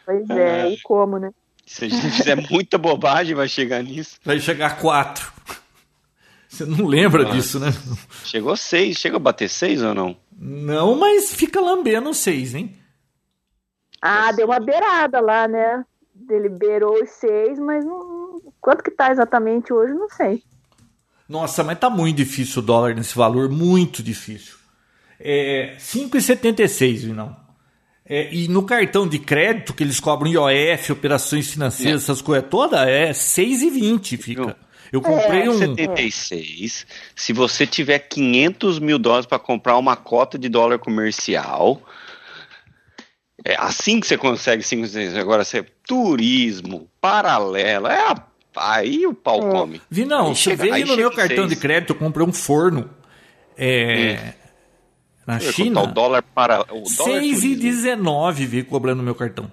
Pois 0.05 0.27
é, 0.31 0.69
e 0.69 0.81
como, 0.81 1.19
né? 1.19 1.29
Se 1.67 1.85
a 1.85 1.87
gente 1.87 2.09
fizer 2.09 2.35
muita 2.49 2.79
bobagem, 2.79 3.35
vai 3.35 3.47
chegar 3.47 3.83
nisso. 3.83 4.17
Vai 4.25 4.39
chegar 4.39 4.71
a 4.71 4.75
quatro. 4.75 5.31
Você 6.47 6.65
não 6.65 6.87
lembra 6.87 7.21
Nossa. 7.21 7.35
disso, 7.35 7.59
né? 7.59 7.67
Chegou 8.25 8.57
seis. 8.57 8.97
Chega 8.97 9.17
a 9.17 9.19
bater 9.19 9.47
seis 9.47 9.83
ou 9.83 9.93
não? 9.93 10.17
Não, 10.35 10.95
mas 10.95 11.35
fica 11.35 11.61
lambendo 11.61 12.11
seis, 12.11 12.55
hein? 12.55 12.75
Ah, 14.01 14.31
deu 14.31 14.47
uma 14.47 14.59
beirada 14.59 15.21
lá, 15.21 15.47
né? 15.47 15.85
Ele 16.29 16.49
beirou 16.49 17.01
os 17.01 17.09
seis, 17.09 17.57
mas 17.59 17.85
não... 17.85 18.41
quanto 18.61 18.83
que 18.83 18.91
tá 18.91 19.11
exatamente 19.11 19.73
hoje, 19.73 19.93
não 19.93 20.09
sei. 20.09 20.43
Nossa, 21.27 21.63
mas 21.63 21.77
tá 21.79 21.89
muito 21.89 22.17
difícil 22.17 22.61
o 22.61 22.65
dólar 22.65 22.95
nesse 22.95 23.15
valor, 23.15 23.49
muito 23.49 24.01
difícil. 24.01 24.55
É 25.19 25.75
5,76, 25.77 27.13
não. 27.13 27.35
É, 28.05 28.33
e 28.33 28.47
no 28.47 28.63
cartão 28.63 29.07
de 29.07 29.19
crédito 29.19 29.73
que 29.73 29.83
eles 29.83 29.99
cobram 29.99 30.31
IOF, 30.31 30.91
operações 30.91 31.51
financeiras, 31.51 32.03
essas 32.03 32.21
coisas 32.21 32.49
todas, 32.49 32.79
é 32.87 33.11
6,20 33.11 34.17
fica. 34.17 34.57
Eu 34.91 35.01
comprei 35.01 35.43
É, 35.43 35.49
um. 35.49 35.59
76. 35.59 36.87
Se 37.15 37.31
você 37.31 37.67
tiver 37.67 37.99
500 37.99 38.79
mil 38.79 38.97
dólares 38.97 39.27
para 39.27 39.37
comprar 39.37 39.77
uma 39.77 39.95
cota 39.95 40.39
de 40.39 40.49
dólar 40.49 40.79
comercial, 40.79 41.79
é 43.45 43.55
assim 43.57 43.99
que 43.99 44.07
você 44.07 44.17
consegue 44.17 44.63
5, 44.63 44.87
6. 44.87 45.15
Agora, 45.15 45.43
você 45.43 45.63
turismo, 45.87 46.87
paralelo, 47.01 47.87
é 47.87 47.99
a- 48.11 48.23
aí 48.57 49.05
o 49.07 49.13
pau 49.13 49.47
É. 49.47 49.51
come. 49.51 49.81
Vi, 49.89 50.05
não, 50.05 50.27
Aí 50.29 50.35
você 50.35 50.41
chega- 50.57 50.73
aí 50.75 50.83
no 50.83 50.95
meu 50.97 51.11
cartão 51.11 51.43
de 51.45 51.51
seis. 51.51 51.61
crédito, 51.61 51.91
eu 51.93 51.95
comprei 51.95 52.25
um 52.25 52.33
forno. 52.33 52.89
É, 53.57 54.33
Na 55.27 55.35
Eu 55.37 55.51
China, 55.53 55.81
O 55.83 55.87
dólar 55.87 56.23
para. 56.23 56.61
O 56.61 56.65
dólar 56.65 57.19
turismo. 57.19 57.39
6,19 57.41 58.47
veio 58.47 58.65
cobrando 58.65 58.97
no 58.97 59.03
meu 59.03 59.13
cartão. 59.13 59.51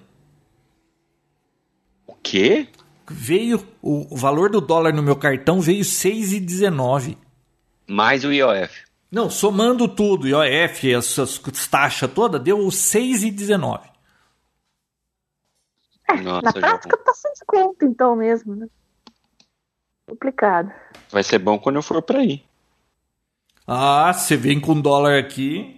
O 2.07 2.15
quê? 2.15 2.67
Veio, 3.09 3.63
o, 3.81 4.11
o 4.13 4.17
valor 4.17 4.49
do 4.49 4.59
dólar 4.59 4.91
no 4.93 5.03
meu 5.03 5.15
cartão 5.15 5.61
veio 5.61 5.83
6,19. 5.85 7.15
Mais 7.87 8.23
o 8.25 8.31
IOF. 8.33 8.86
Não, 9.11 9.29
somando 9.29 9.87
tudo, 9.87 10.27
IOF, 10.27 10.93
essas 10.93 11.39
taxas 11.69 12.11
todas, 12.11 12.41
deu 12.41 12.57
6,19. 12.57 13.81
É, 16.09 16.21
Nossa, 16.21 16.41
na 16.41 16.53
prática 16.53 16.97
tá 16.97 17.13
sem 17.13 17.31
desconto 17.31 17.85
então 17.85 18.15
mesmo, 18.15 18.55
né? 18.55 18.67
Complicado. 20.05 20.71
Vai 21.09 21.23
ser 21.23 21.37
bom 21.37 21.59
quando 21.59 21.77
eu 21.77 21.81
for 21.81 22.01
para 22.01 22.19
aí. 22.19 22.43
Ah, 23.65 24.13
você 24.13 24.37
vem 24.37 24.59
com 24.59 24.79
dólar 24.79 25.19
aqui, 25.19 25.77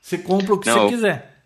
você 0.00 0.16
compra 0.16 0.54
o 0.54 0.58
que 0.58 0.70
Não, 0.70 0.88
você 0.88 0.94
quiser. 0.94 1.38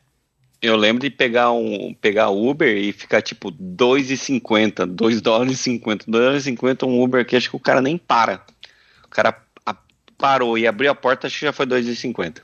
Eu 0.60 0.76
lembro 0.76 1.02
de 1.02 1.10
pegar 1.10 1.50
um 1.50 1.92
pegar 1.92 2.30
Uber 2.30 2.76
e 2.76 2.92
ficar 2.92 3.20
tipo 3.20 3.50
2,50, 3.50 4.86
2 4.86 5.20
dólares 5.20 5.54
e 5.54 5.56
50, 5.56 6.04
2 6.08 6.22
dólares 6.24 6.42
e 6.42 6.50
50 6.50 6.86
um 6.86 7.02
Uber 7.02 7.26
que 7.26 7.34
acho 7.34 7.50
que 7.50 7.56
o 7.56 7.60
cara 7.60 7.82
nem 7.82 7.98
para. 7.98 8.46
O 9.04 9.08
cara 9.08 9.32
parou 10.22 10.56
e 10.56 10.68
abriu 10.68 10.88
a 10.88 10.94
porta, 10.94 11.26
acho 11.26 11.40
que 11.40 11.46
já 11.46 11.52
foi 11.52 11.66
2,50. 11.66 12.42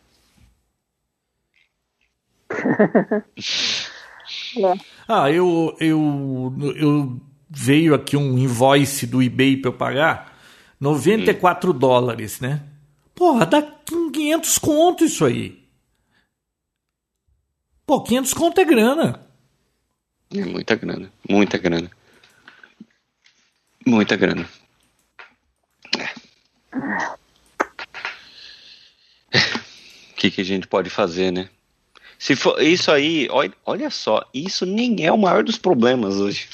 é. 4.58 4.88
Ah, 5.10 5.30
eu, 5.30 5.74
eu, 5.80 6.54
eu 6.76 7.20
veio 7.48 7.94
aqui 7.94 8.14
um 8.14 8.36
invoice 8.36 9.06
do 9.06 9.22
eBay 9.22 9.56
para 9.56 9.70
eu 9.70 9.72
pagar, 9.72 10.38
94 10.78 11.70
hum. 11.70 11.78
dólares, 11.78 12.38
né? 12.40 12.62
Porra, 13.14 13.46
dá 13.46 13.62
500 13.62 14.58
conto 14.58 15.04
isso 15.04 15.24
aí. 15.24 15.66
Pô, 17.86 18.02
500 18.02 18.34
conto 18.34 18.60
é 18.60 18.64
grana. 18.66 19.26
É 20.34 20.44
muita 20.44 20.74
grana, 20.74 21.10
muita 21.26 21.56
grana. 21.56 21.90
Muita 23.86 24.14
grana. 24.14 24.46
É. 25.98 27.18
O 30.18 30.20
que, 30.20 30.32
que 30.32 30.40
a 30.40 30.44
gente 30.44 30.66
pode 30.66 30.90
fazer, 30.90 31.30
né? 31.30 31.48
Se 32.18 32.34
for 32.34 32.60
isso 32.60 32.90
aí, 32.90 33.28
olha, 33.30 33.52
olha 33.64 33.88
só, 33.88 34.28
isso 34.34 34.66
nem 34.66 35.06
é 35.06 35.12
o 35.12 35.16
maior 35.16 35.44
dos 35.44 35.56
problemas 35.56 36.16
hoje. 36.16 36.48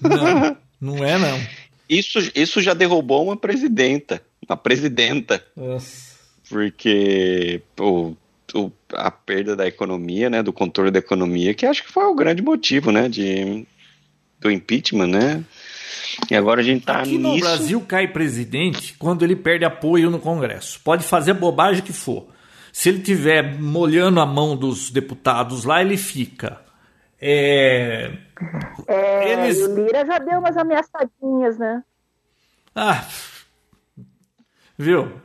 Não, 0.00 0.56
não 0.80 1.04
é 1.04 1.18
não. 1.18 1.40
Isso, 1.90 2.20
isso 2.36 2.62
já 2.62 2.72
derrubou 2.72 3.24
uma 3.24 3.36
presidenta, 3.36 4.22
uma 4.48 4.56
presidenta. 4.56 5.44
Nossa. 5.56 6.14
Porque 6.48 7.60
o, 7.80 8.14
o, 8.54 8.70
a 8.92 9.10
perda 9.10 9.56
da 9.56 9.66
economia, 9.66 10.30
né, 10.30 10.40
do 10.40 10.52
controle 10.52 10.92
da 10.92 11.00
economia, 11.00 11.52
que 11.52 11.66
acho 11.66 11.82
que 11.82 11.90
foi 11.90 12.04
o 12.04 12.14
grande 12.14 12.42
motivo, 12.42 12.92
né, 12.92 13.08
de, 13.08 13.66
do 14.38 14.52
impeachment, 14.52 15.08
né? 15.08 15.44
E 16.30 16.36
agora 16.36 16.60
a 16.60 16.64
gente 16.64 16.86
tá 16.86 17.00
Aqui 17.00 17.18
nisso. 17.18 17.22
no 17.22 17.40
Brasil 17.40 17.80
cai 17.80 18.06
presidente 18.06 18.94
quando 18.96 19.24
ele 19.24 19.34
perde 19.34 19.64
apoio 19.64 20.10
no 20.10 20.20
Congresso. 20.20 20.78
Pode 20.84 21.02
fazer 21.02 21.34
bobagem 21.34 21.82
que 21.82 21.92
for. 21.92 22.28
Se 22.72 22.88
ele 22.88 23.00
tiver 23.00 23.58
molhando 23.58 24.20
a 24.20 24.26
mão 24.26 24.56
dos 24.56 24.90
deputados 24.90 25.64
lá, 25.64 25.80
ele 25.80 25.96
fica. 25.96 26.60
É... 27.20 28.12
É, 28.86 29.32
Eles... 29.32 29.58
o 29.62 29.74
Lira 29.74 30.06
já 30.06 30.18
deu 30.18 30.38
umas 30.38 30.56
ameaçadinhas, 30.56 31.58
né? 31.58 31.82
Ah, 32.74 33.04
viu? 34.78 35.20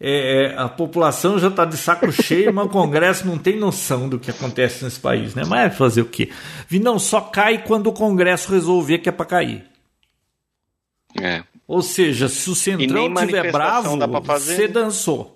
É, 0.00 0.52
é 0.52 0.58
a 0.58 0.68
população 0.68 1.38
já 1.38 1.48
está 1.48 1.64
de 1.64 1.76
saco 1.76 2.12
cheio, 2.12 2.52
mas 2.52 2.66
o 2.66 2.68
Congresso 2.68 3.26
não 3.26 3.38
tem 3.38 3.58
noção 3.58 4.08
do 4.08 4.18
que 4.18 4.30
acontece 4.30 4.84
nesse 4.84 5.00
país, 5.00 5.34
né? 5.34 5.42
Mas 5.46 5.66
é 5.66 5.70
fazer 5.70 6.02
o 6.02 6.06
quê? 6.06 6.30
Não, 6.70 6.98
só 6.98 7.20
cai 7.20 7.64
quando 7.64 7.88
o 7.88 7.92
Congresso 7.92 8.52
resolver 8.52 8.98
que 8.98 9.08
é 9.08 9.12
para 9.12 9.26
cair. 9.26 9.64
É. 11.20 11.42
Ou 11.66 11.80
seja, 11.80 12.28
se 12.28 12.50
o 12.50 12.54
Centrão 12.54 13.12
tiver 13.14 13.50
bravo, 13.50 13.96
você 14.24 14.68
dançou. 14.68 15.33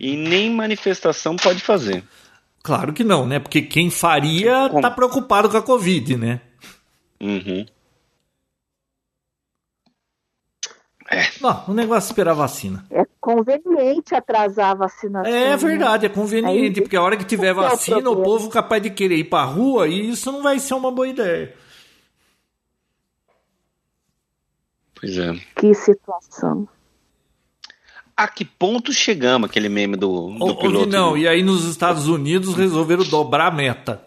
E 0.00 0.16
nem 0.16 0.50
manifestação 0.50 1.36
pode 1.36 1.60
fazer. 1.60 2.02
Claro 2.62 2.90
que 2.92 3.04
não, 3.04 3.26
né? 3.26 3.38
Porque 3.38 3.60
quem 3.60 3.90
faria 3.90 4.70
Com... 4.70 4.80
tá 4.80 4.90
preocupado 4.90 5.50
com 5.50 5.58
a 5.58 5.62
Covid, 5.62 6.16
né? 6.16 6.40
Uhum. 7.20 7.66
É. 11.10 11.22
Não, 11.40 11.64
o 11.68 11.74
negócio 11.74 12.08
é 12.08 12.12
esperar 12.12 12.30
a 12.30 12.34
vacina. 12.34 12.86
É 12.90 13.04
conveniente 13.20 14.14
atrasar 14.14 14.70
a 14.70 14.74
vacinação. 14.74 15.30
É 15.30 15.56
verdade, 15.56 16.06
né? 16.06 16.12
é 16.12 16.14
conveniente, 16.14 16.78
Aí, 16.78 16.82
porque 16.82 16.96
a 16.96 17.02
hora 17.02 17.16
que 17.16 17.24
tiver 17.24 17.48
é 17.50 17.54
vacina, 17.54 18.08
o, 18.08 18.20
o 18.20 18.22
povo 18.22 18.48
capaz 18.48 18.82
de 18.82 18.90
querer 18.90 19.16
ir 19.16 19.24
pra 19.24 19.42
rua 19.44 19.86
e 19.86 20.10
isso 20.10 20.32
não 20.32 20.42
vai 20.42 20.58
ser 20.58 20.74
uma 20.74 20.90
boa 20.90 21.08
ideia. 21.08 21.54
Pois 24.94 25.18
é. 25.18 25.34
Que 25.56 25.74
situação 25.74 26.68
a 28.20 28.28
que 28.28 28.44
ponto 28.44 28.92
chegamos 28.92 29.48
aquele 29.48 29.70
meme 29.70 29.96
do, 29.96 30.30
do 30.30 30.56
piloto? 30.56 30.86
Não, 30.86 31.16
e 31.16 31.26
aí 31.26 31.42
nos 31.42 31.64
Estados 31.64 32.06
Unidos 32.06 32.54
resolveram 32.54 33.02
dobrar 33.04 33.46
a 33.46 33.50
meta. 33.50 34.02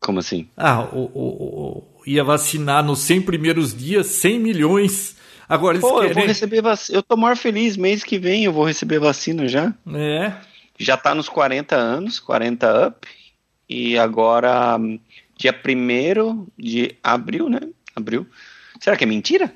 Como 0.00 0.18
assim? 0.18 0.46
Ah, 0.54 0.82
o, 0.92 1.10
o, 1.14 1.22
o, 1.22 2.02
ia 2.06 2.22
vacinar 2.22 2.84
nos 2.84 2.98
100 2.98 3.22
primeiros 3.22 3.74
dias 3.74 4.06
100 4.08 4.38
milhões. 4.38 5.16
Agora 5.48 5.78
Pô, 5.78 5.94
querem... 5.94 6.08
eu 6.10 6.14
vou 6.14 6.26
receber 6.26 6.60
vacina. 6.60 6.98
Eu 6.98 7.02
tô 7.02 7.16
maior 7.16 7.38
feliz, 7.38 7.74
mês 7.74 8.04
que 8.04 8.18
vem 8.18 8.44
eu 8.44 8.52
vou 8.52 8.66
receber 8.66 8.98
vacina 8.98 9.48
já. 9.48 9.72
É. 9.94 10.34
Já 10.78 10.98
tá 10.98 11.14
nos 11.14 11.30
40 11.30 11.74
anos, 11.74 12.20
40 12.20 12.88
up. 12.88 13.08
E 13.66 13.96
agora, 13.96 14.78
dia 15.38 15.58
1 15.58 16.46
de 16.58 16.94
abril, 17.02 17.48
né? 17.48 17.60
Abril. 17.96 18.26
Será 18.78 18.94
que 18.94 19.04
é 19.04 19.06
mentira? 19.06 19.54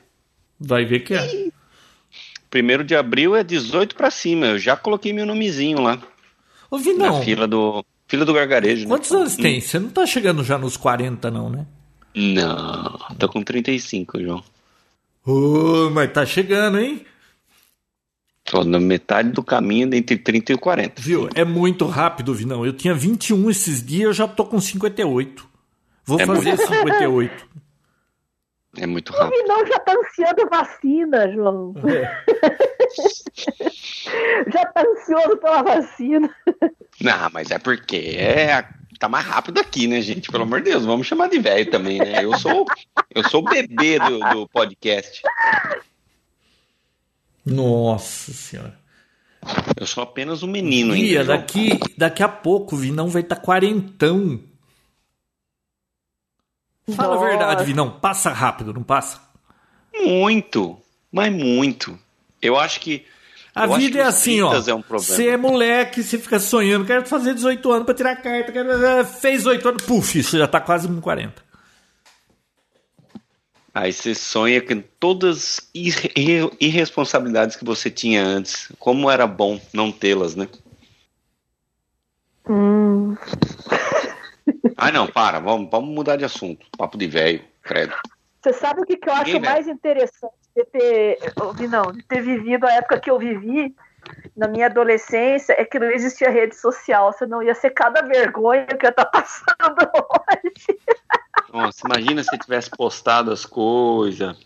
Vai 0.58 0.86
ver 0.86 1.00
que 1.00 1.12
é. 1.12 1.50
Primeiro 2.50 2.82
de 2.82 2.94
abril 2.94 3.36
é 3.36 3.44
18 3.44 3.94
para 3.94 4.10
cima. 4.10 4.46
Eu 4.46 4.58
já 4.58 4.76
coloquei 4.76 5.12
meu 5.12 5.26
nomezinho 5.26 5.80
lá. 5.80 5.98
Ô, 6.70 6.78
Vinão. 6.78 7.18
Na 7.18 7.22
fila 7.22 7.46
do, 7.46 7.84
fila 8.06 8.24
do 8.24 8.32
gargarejo. 8.32 8.82
Né? 8.82 8.88
Quantos 8.88 9.10
né? 9.10 9.18
anos 9.18 9.36
tem? 9.36 9.60
Você 9.60 9.78
não 9.78 9.90
tá 9.90 10.06
chegando 10.06 10.42
já 10.42 10.58
nos 10.58 10.76
40, 10.76 11.30
não, 11.30 11.50
né? 11.50 11.66
Não, 12.14 12.98
tô 13.18 13.28
com 13.28 13.42
35, 13.42 14.20
João. 14.20 14.42
Oh, 15.24 15.90
mas 15.90 16.10
tá 16.12 16.24
chegando, 16.24 16.78
hein? 16.78 17.04
Tô 18.44 18.64
na 18.64 18.80
metade 18.80 19.30
do 19.30 19.42
caminho 19.42 19.94
entre 19.94 20.16
30 20.16 20.54
e 20.54 20.56
40. 20.56 21.02
Viu? 21.02 21.28
É 21.34 21.44
muito 21.44 21.84
rápido, 21.84 22.34
Vinão. 22.34 22.64
Eu 22.64 22.72
tinha 22.72 22.94
21 22.94 23.50
esses 23.50 23.84
dias, 23.84 24.04
eu 24.04 24.12
já 24.14 24.26
tô 24.26 24.46
com 24.46 24.58
58. 24.58 25.46
Vou 26.06 26.18
é 26.18 26.24
fazer 26.24 26.56
muito... 26.56 26.66
58. 26.66 27.46
É 28.80 28.86
muito 28.86 29.12
rápido. 29.12 29.34
O 29.34 29.42
Vinão 29.42 29.66
já 29.66 29.78
tá 29.80 29.92
ansiando 29.92 30.48
vacina, 30.48 31.32
João. 31.32 31.74
É. 31.88 32.24
já 34.52 34.64
tá 34.66 34.82
ansioso 34.82 35.36
pela 35.38 35.62
vacina. 35.62 36.34
Não, 37.00 37.30
mas 37.32 37.50
é 37.50 37.58
porque 37.58 38.16
é, 38.16 38.64
tá 38.98 39.08
mais 39.08 39.26
rápido 39.26 39.60
aqui, 39.60 39.86
né, 39.86 40.00
gente? 40.00 40.30
Pelo 40.30 40.44
amor 40.44 40.60
de 40.60 40.70
Deus, 40.70 40.84
vamos 40.84 41.06
chamar 41.06 41.28
de 41.28 41.38
velho 41.38 41.70
também, 41.70 41.98
né? 41.98 42.24
Eu 42.24 42.36
sou, 42.38 42.64
eu 43.14 43.28
sou 43.28 43.40
o 43.40 43.48
bebê 43.48 43.98
do, 43.98 44.18
do 44.18 44.48
podcast. 44.48 45.22
Nossa 47.44 48.32
senhora. 48.32 48.78
Eu 49.78 49.86
sou 49.86 50.02
apenas 50.02 50.42
um 50.42 50.48
menino 50.48 50.94
Ia, 50.94 51.20
ainda. 51.20 51.36
Daqui, 51.36 51.78
daqui 51.96 52.22
a 52.22 52.28
pouco 52.28 52.74
o 52.74 52.78
Vinão 52.78 53.08
vai 53.08 53.22
estar 53.22 53.36
tá 53.36 53.42
quarentão. 53.42 54.40
Fala 56.94 57.14
Nossa. 57.14 57.26
a 57.26 57.28
verdade, 57.28 57.64
Vinão. 57.64 57.90
Passa 57.90 58.30
rápido, 58.30 58.72
não 58.72 58.82
passa? 58.82 59.20
Muito, 59.94 60.78
mas 61.12 61.32
muito. 61.32 61.98
Eu 62.40 62.58
acho 62.58 62.80
que. 62.80 63.04
A 63.54 63.66
vida 63.66 63.98
é 63.98 64.02
assim, 64.02 64.40
ó. 64.40 64.54
É 64.54 64.74
um 64.74 64.84
você 64.88 65.28
é 65.30 65.36
moleque, 65.36 66.02
você 66.02 66.16
fica 66.16 66.38
sonhando, 66.38 66.84
quero 66.84 67.04
fazer 67.06 67.34
18 67.34 67.72
anos 67.72 67.84
para 67.86 67.94
tirar 67.94 68.16
carta, 68.16 68.52
quero... 68.52 68.70
Eh, 68.70 69.04
fez 69.04 69.46
8 69.46 69.68
anos, 69.68 69.82
puf, 69.82 70.22
você 70.22 70.38
já 70.38 70.46
tá 70.46 70.60
quase 70.60 70.86
com 70.86 71.00
40. 71.00 71.42
Aí 73.74 73.92
você 73.92 74.14
sonha 74.14 74.60
com 74.60 74.82
todas 75.00 75.60
as 75.60 75.70
irresponsabilidades 76.60 77.56
que 77.56 77.64
você 77.64 77.90
tinha 77.90 78.24
antes. 78.24 78.70
Como 78.78 79.10
era 79.10 79.26
bom 79.26 79.60
não 79.72 79.90
tê-las, 79.90 80.36
né? 80.36 80.48
Hum. 82.48 83.16
Ai, 84.76 84.92
não, 84.92 85.06
para, 85.06 85.38
vamos, 85.38 85.68
vamos 85.70 85.94
mudar 85.94 86.16
de 86.16 86.24
assunto. 86.24 86.66
Papo 86.76 86.96
de 86.96 87.06
velho, 87.06 87.42
credo. 87.62 87.94
Você 88.42 88.52
sabe 88.52 88.82
o 88.82 88.84
que, 88.84 88.96
que 88.96 89.08
eu 89.08 89.14
acho 89.14 89.40
mais 89.40 89.66
interessante 89.66 90.32
de 90.56 90.64
ter, 90.64 91.18
não, 91.68 91.92
de 91.92 92.02
ter 92.04 92.22
vivido 92.22 92.66
a 92.66 92.72
época 92.72 93.00
que 93.00 93.10
eu 93.10 93.18
vivi 93.18 93.74
na 94.36 94.48
minha 94.48 94.66
adolescência 94.66 95.54
é 95.58 95.64
que 95.64 95.78
não 95.78 95.90
existia 95.90 96.30
rede 96.30 96.54
social, 96.54 97.12
senão 97.12 97.42
ia 97.42 97.54
ser 97.54 97.70
cada 97.70 98.02
vergonha 98.02 98.66
que 98.66 98.86
eu 98.86 98.92
tô 98.92 99.04
passando 99.10 99.90
hoje. 99.94 100.80
Nossa, 101.52 101.86
imagina 101.86 102.22
se 102.22 102.38
tivesse 102.38 102.70
postado 102.70 103.32
as 103.32 103.44
coisas 103.44 104.36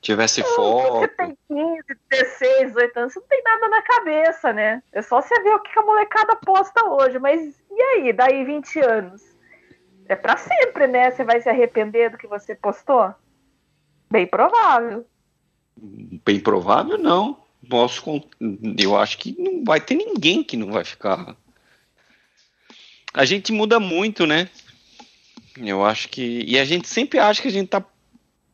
tivesse 0.00 0.42
foto. 0.42 1.00
Você 1.00 1.08
tem 1.08 1.36
15, 1.48 1.82
16, 2.10 2.68
18 2.68 2.98
anos, 2.98 3.12
você 3.12 3.20
não 3.20 3.26
tem 3.26 3.42
nada 3.42 3.68
na 3.68 3.82
cabeça, 3.82 4.52
né? 4.52 4.82
É 4.92 5.02
só 5.02 5.20
você 5.20 5.40
ver 5.42 5.54
o 5.54 5.60
que 5.60 5.78
a 5.78 5.82
molecada 5.82 6.36
posta 6.36 6.84
hoje. 6.88 7.18
Mas 7.18 7.60
e 7.70 7.82
aí, 7.82 8.12
daí 8.12 8.44
20 8.44 8.80
anos? 8.80 9.22
É 10.06 10.16
para 10.16 10.36
sempre, 10.36 10.86
né? 10.86 11.10
Você 11.10 11.22
vai 11.22 11.40
se 11.40 11.48
arrepender 11.48 12.10
do 12.10 12.18
que 12.18 12.26
você 12.26 12.54
postou? 12.54 13.14
Bem 14.10 14.26
provável. 14.26 15.06
Bem 15.76 16.40
provável, 16.40 16.98
não. 16.98 17.38
Posso, 17.68 18.02
eu 18.78 18.96
acho 18.96 19.18
que 19.18 19.36
não 19.38 19.62
vai 19.64 19.80
ter 19.80 19.94
ninguém 19.94 20.42
que 20.42 20.56
não 20.56 20.72
vai 20.72 20.84
ficar. 20.84 21.36
A 23.12 23.24
gente 23.24 23.52
muda 23.52 23.78
muito, 23.78 24.26
né? 24.26 24.48
Eu 25.56 25.84
acho 25.84 26.08
que. 26.08 26.44
E 26.46 26.58
a 26.58 26.64
gente 26.64 26.88
sempre 26.88 27.18
acha 27.18 27.42
que 27.42 27.48
a 27.48 27.52
gente 27.52 27.68
tá. 27.68 27.84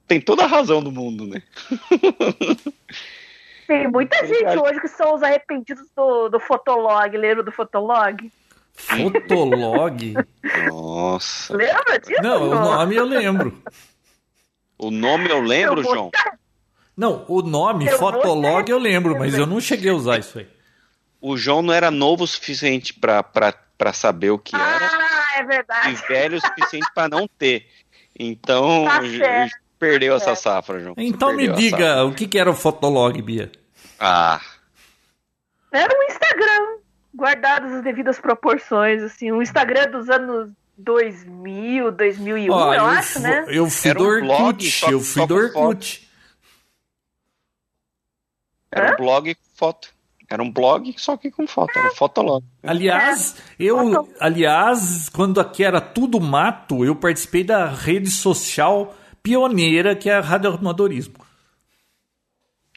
Tem 0.07 0.21
toda 0.21 0.45
a 0.45 0.47
razão 0.47 0.83
do 0.83 0.93
mundo, 0.93 1.27
né? 1.27 1.43
Tem 3.67 3.89
muita 3.89 4.25
gente 4.25 4.57
hoje 4.59 4.81
que 4.81 4.89
são 4.89 5.15
os 5.15 5.23
arrependidos 5.23 5.89
do, 5.97 6.29
do 6.29 6.39
Fotolog. 6.39 7.17
Leram 7.17 7.43
do 7.43 7.51
Fotolog? 7.51 8.31
Fotolog? 8.75 10.15
Nossa. 10.71 11.57
Lembra 11.57 11.99
disso? 11.99 12.23
Não, 12.23 12.43
o 12.51 12.55
nome 12.55 12.95
eu 12.95 13.05
lembro. 13.05 13.61
O 14.79 14.91
nome 14.91 15.29
eu 15.29 15.41
lembro, 15.41 15.81
Eu 15.81 15.85
vou- 15.85 15.95
João? 15.95 16.11
Não, 16.97 17.25
o 17.29 17.43
nome 17.43 17.87
Eu 17.87 17.99
Fotolog 17.99 18.71
eu 18.71 18.79
lembro, 18.79 19.19
mas 19.19 19.35
eu 19.35 19.47
não 19.47 19.61
cheguei 19.61 19.91
a 19.91 19.95
usar 19.95 20.19
isso 20.19 20.39
aí. 20.39 20.49
O 21.21 21.37
João 21.37 21.61
não 21.63 21.75
era 21.75 21.91
novo 21.91 22.23
o 22.25 22.27
suficiente 22.27 22.95
pra 22.95 23.93
saber 23.93 24.31
o 24.31 24.39
que 24.39 24.55
era 24.55 24.65
Ah, 24.87 25.39
é 25.39 25.41
e 25.41 25.45
verdade. 25.45 25.95
velho 26.09 26.39
o 26.39 26.41
suficiente 26.41 26.87
pra 26.95 27.09
não 27.09 27.27
ter. 27.27 27.67
Então, 28.19 28.85
Tá 28.85 29.01
perdeu 29.79 30.15
essa. 30.17 30.31
É. 30.31 30.35
safra, 30.35 30.81
João. 30.81 30.95
Então 30.99 31.33
me 31.35 31.49
diga, 31.49 32.05
o 32.05 32.15
que, 32.15 32.27
que 32.27 32.39
era 32.39 32.51
o 32.51 32.55
Fotolog, 32.55 33.21
Bia? 33.23 33.51
Ah, 33.99 34.41
Era 35.73 35.93
um 35.99 36.03
Instagram, 36.05 36.79
guardadas 37.15 37.73
as 37.73 37.83
devidas 37.83 38.19
proporções, 38.19 39.03
assim, 39.03 39.33
um 39.33 39.41
Instagram 39.43 39.91
dos 39.91 40.09
anos 40.11 40.51
2000, 40.79 41.91
2001, 41.93 42.53
Ó, 42.53 42.75
eu, 42.75 42.79
eu, 42.81 42.85
acho, 42.87 43.21
né? 43.21 43.45
eu 43.49 43.71
fui 43.71 43.91
Era 43.91 43.99
do 43.99 44.05
um 44.05 44.21
blog, 44.21 44.43
Orkut, 44.43 44.71
só- 44.71 44.91
eu 44.91 45.01
fui 45.01 45.27
do 45.27 45.35
com 45.35 45.41
foto. 45.53 45.59
Orkut. 45.59 46.09
era 48.71 48.91
Hã? 48.91 48.93
um 48.93 48.97
blog 48.97 49.35
com 49.35 49.41
foto. 49.55 49.89
Era 50.29 50.43
um 50.43 50.51
blog, 50.51 50.93
só 50.99 51.17
que 51.17 51.31
com 51.31 51.47
foto. 51.47 51.79
Era 51.79 51.89
um 51.89 51.95
fotolog. 51.95 52.45
Aliás, 52.63 53.37
eu, 53.61 54.09
aliás, 54.19 55.09
quando 55.09 55.41
aqui 55.41 55.63
era 55.63 55.81
tudo 55.81 56.21
mato, 56.21 56.85
eu 56.85 56.97
participei 56.97 57.45
da 57.45 57.67
rede 57.69 58.11
social 58.11 58.93
pioneira 59.27 59.97
que 59.97 60.09
é 60.09 60.15
a 60.15 60.21
Rádio 60.21 60.55
Amadorismo. 60.55 61.27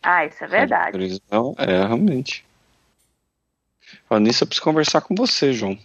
Ah, 0.02 0.26
isso 0.26 0.44
é 0.44 0.48
verdade. 0.48 1.22
Não, 1.30 1.54
é, 1.60 1.86
realmente. 1.86 2.44
Falando 4.08 4.26
nisso, 4.26 4.44
eu 4.44 4.48
preciso 4.48 4.64
conversar 4.64 5.02
com 5.02 5.14
você, 5.14 5.54
João. 5.54 5.78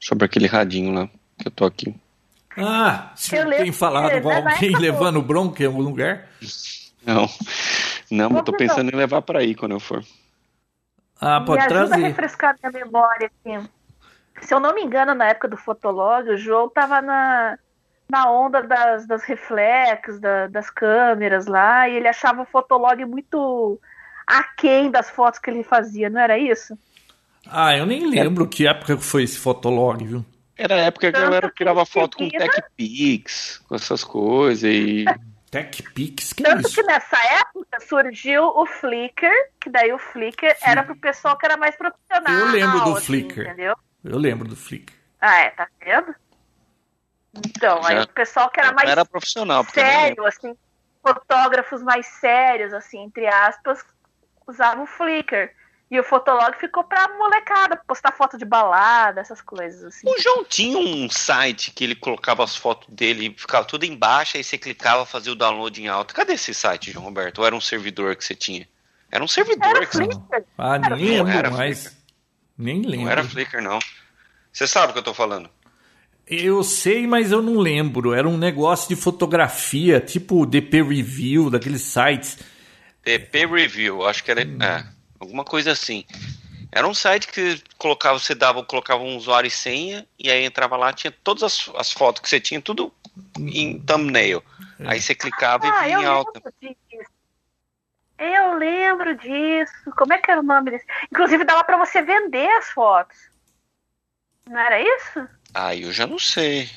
Sobre 0.00 0.24
aquele 0.24 0.48
radinho 0.48 0.92
lá, 0.92 1.08
que 1.38 1.46
eu 1.46 1.52
tô 1.52 1.64
aqui. 1.64 1.94
Ah, 2.56 3.12
se 3.14 3.36
Eu 3.36 3.48
tem 3.48 3.70
falado 3.70 4.20
com 4.20 4.30
alguém 4.30 4.76
levando 4.76 5.22
bronca 5.22 5.62
em 5.62 5.66
algum 5.66 5.82
lugar? 5.82 6.28
Não, 7.06 7.28
não, 8.10 8.36
eu 8.36 8.42
tô 8.42 8.52
pensando 8.52 8.92
em 8.92 8.96
levar 8.96 9.22
pra 9.22 9.38
aí 9.38 9.54
quando 9.54 9.72
eu 9.72 9.80
for. 9.80 10.04
Ah, 11.20 11.38
Me 11.40 11.46
pode 11.46 11.62
ajuda 11.62 11.84
a 11.84 11.88
trazer. 11.88 12.02
refrescar 12.06 12.56
minha 12.60 12.84
memória 12.84 13.30
aqui. 13.30 13.68
Se 14.40 14.52
eu 14.52 14.58
não 14.58 14.74
me 14.74 14.82
engano, 14.82 15.14
na 15.14 15.28
época 15.28 15.46
do 15.48 15.56
Fotolog, 15.56 16.28
o 16.28 16.36
João 16.36 16.68
tava 16.68 17.00
na, 17.00 17.56
na 18.12 18.30
onda 18.30 18.62
das, 18.62 19.06
das 19.06 19.22
reflexos, 19.24 20.20
da- 20.20 20.46
das 20.46 20.68
câmeras 20.68 21.46
lá, 21.46 21.88
e 21.88 21.96
ele 21.96 22.06
achava 22.06 22.42
o 22.42 22.46
Fotolog 22.46 23.02
muito 23.06 23.80
aquém 24.26 24.90
das 24.90 25.08
fotos 25.08 25.40
que 25.40 25.48
ele 25.50 25.64
fazia, 25.64 26.10
não 26.10 26.20
era 26.20 26.36
isso? 26.38 26.78
Ah, 27.46 27.74
eu 27.76 27.86
nem 27.86 28.06
lembro 28.08 28.46
que 28.46 28.66
época 28.68 28.96
que 28.98 29.02
foi 29.02 29.22
esse 29.24 29.38
Fotolog, 29.38 30.04
viu? 30.04 30.24
Era 30.56 30.74
a 30.74 30.78
época 30.80 31.10
que 31.10 31.16
a 31.16 31.20
galera 31.22 31.48
que 31.48 31.56
tirava 31.56 31.86
foto 31.86 32.18
com 32.18 32.28
TechPix, 32.28 33.58
com 33.66 33.74
essas 33.74 34.04
coisas, 34.04 34.62
e 34.62 35.06
TechPix, 35.50 36.34
que 36.34 36.46
é 36.46 36.50
Tanto 36.50 36.66
isso? 36.66 36.74
que 36.74 36.82
nessa 36.82 37.16
época 37.40 37.80
surgiu 37.80 38.44
o 38.44 38.66
Flickr, 38.66 39.30
que 39.60 39.70
daí 39.70 39.90
o 39.92 39.98
Flickr 39.98 40.54
era 40.62 40.82
pro 40.84 40.94
pessoal 40.94 41.36
que 41.38 41.46
era 41.46 41.56
mais 41.56 41.74
profissional. 41.76 42.32
Eu 42.46 42.52
lembro 42.52 42.80
do 42.84 42.92
assim, 42.92 43.06
Flickr. 43.06 43.40
Entendeu? 43.42 43.74
Eu 44.04 44.18
lembro 44.18 44.46
do 44.46 44.54
Flickr. 44.56 44.92
Ah, 45.20 45.40
é, 45.40 45.50
tá 45.50 45.66
vendo? 45.82 46.14
Então, 47.34 47.80
aí 47.84 47.96
Já- 47.96 48.02
o 48.02 48.08
pessoal 48.08 48.50
que 48.50 48.60
era 48.60 48.72
mais 48.72 48.90
era 48.90 49.04
profissional. 49.04 49.64
sério, 49.72 50.26
assim, 50.26 50.56
fotógrafos 51.02 51.82
mais 51.82 52.06
sérios, 52.06 52.72
assim, 52.72 53.02
entre 53.02 53.26
aspas, 53.26 53.84
usavam 54.46 54.84
o 54.84 54.86
Flickr. 54.86 55.50
E 55.90 56.00
o 56.00 56.04
Fotolog 56.04 56.56
ficou 56.58 56.82
pra 56.84 57.06
molecada, 57.18 57.76
postar 57.86 58.12
foto 58.12 58.38
de 58.38 58.46
balada, 58.46 59.20
essas 59.20 59.42
coisas, 59.42 59.84
assim. 59.84 60.08
O 60.08 60.18
João 60.18 60.42
tinha 60.42 60.78
um 60.78 61.10
site 61.10 61.70
que 61.70 61.84
ele 61.84 61.94
colocava 61.94 62.42
as 62.42 62.56
fotos 62.56 62.88
dele 62.88 63.26
e 63.26 63.38
ficava 63.38 63.66
tudo 63.66 63.84
embaixo, 63.84 64.38
aí 64.38 64.44
você 64.44 64.56
clicava, 64.56 65.04
fazia 65.04 65.32
o 65.32 65.36
download 65.36 65.82
em 65.82 65.88
alta. 65.88 66.14
Cadê 66.14 66.32
esse 66.32 66.54
site, 66.54 66.90
João 66.92 67.04
Roberto? 67.04 67.40
Ou 67.40 67.46
era 67.46 67.54
um 67.54 67.60
servidor 67.60 68.16
que 68.16 68.24
você 68.24 68.34
tinha? 68.34 68.66
Era 69.10 69.22
um 69.22 69.28
servidor 69.28 69.68
Era 69.68 69.86
que 69.86 69.94
você 69.94 70.08
tinha. 70.08 70.18
Flickr. 70.30 70.46
Ah, 70.56 70.78
nem 70.78 70.88
Não 70.88 70.96
lembro 70.96 71.38
era 71.38 71.50
mais. 71.50 71.94
Nem 72.56 72.80
lembro. 72.80 73.04
Não 73.04 73.12
era 73.12 73.24
Flickr, 73.24 73.60
não. 73.60 73.78
Você 74.50 74.66
sabe 74.66 74.90
o 74.90 74.92
que 74.94 74.98
eu 74.98 75.04
tô 75.04 75.12
falando? 75.12 75.50
Eu 76.26 76.62
sei, 76.62 77.06
mas 77.06 77.32
eu 77.32 77.42
não 77.42 77.58
lembro. 77.58 78.14
Era 78.14 78.28
um 78.28 78.38
negócio 78.38 78.88
de 78.88 79.00
fotografia, 79.00 80.00
tipo 80.00 80.46
DP 80.46 80.82
Review, 80.82 81.50
daqueles 81.50 81.82
sites. 81.82 82.38
DP 83.04 83.46
Review, 83.46 84.06
acho 84.06 84.22
que 84.22 84.30
era. 84.30 84.42
É, 84.42 84.84
alguma 85.18 85.44
coisa 85.44 85.72
assim. 85.72 86.04
Era 86.70 86.86
um 86.86 86.94
site 86.94 87.28
que 87.28 87.60
colocava, 87.76 88.18
você 88.18 88.34
dava, 88.34 88.64
colocava 88.64 89.02
um 89.02 89.16
usuário 89.16 89.46
e 89.46 89.50
senha, 89.50 90.06
e 90.18 90.30
aí 90.30 90.44
entrava 90.44 90.74
lá, 90.76 90.90
tinha 90.92 91.10
todas 91.10 91.42
as, 91.42 91.70
as 91.76 91.92
fotos 91.92 92.22
que 92.22 92.28
você 92.30 92.40
tinha, 92.40 92.62
tudo 92.62 92.90
em 93.38 93.78
thumbnail. 93.80 94.42
Aí 94.84 95.00
você 95.00 95.14
clicava 95.14 95.66
Ah, 95.66 95.86
e 95.86 95.90
vinha 95.90 96.02
em 96.02 96.06
alta. 96.06 96.40
lembro 96.40 96.76
disso. 96.90 97.10
Eu 98.18 98.54
lembro 98.54 99.16
disso. 99.16 99.72
Como 99.96 100.12
é 100.14 100.18
que 100.18 100.30
era 100.30 100.40
o 100.40 100.44
nome 100.44 100.70
desse? 100.70 100.86
Inclusive 101.12 101.44
dava 101.44 101.62
pra 101.64 101.76
você 101.76 102.00
vender 102.00 102.48
as 102.56 102.70
fotos. 102.70 103.18
Não 104.48 104.58
era 104.58 104.80
isso? 104.80 105.28
Aí 105.54 105.82
eu 105.82 105.92
já 105.92 106.06
não 106.06 106.18
sei. 106.18 106.68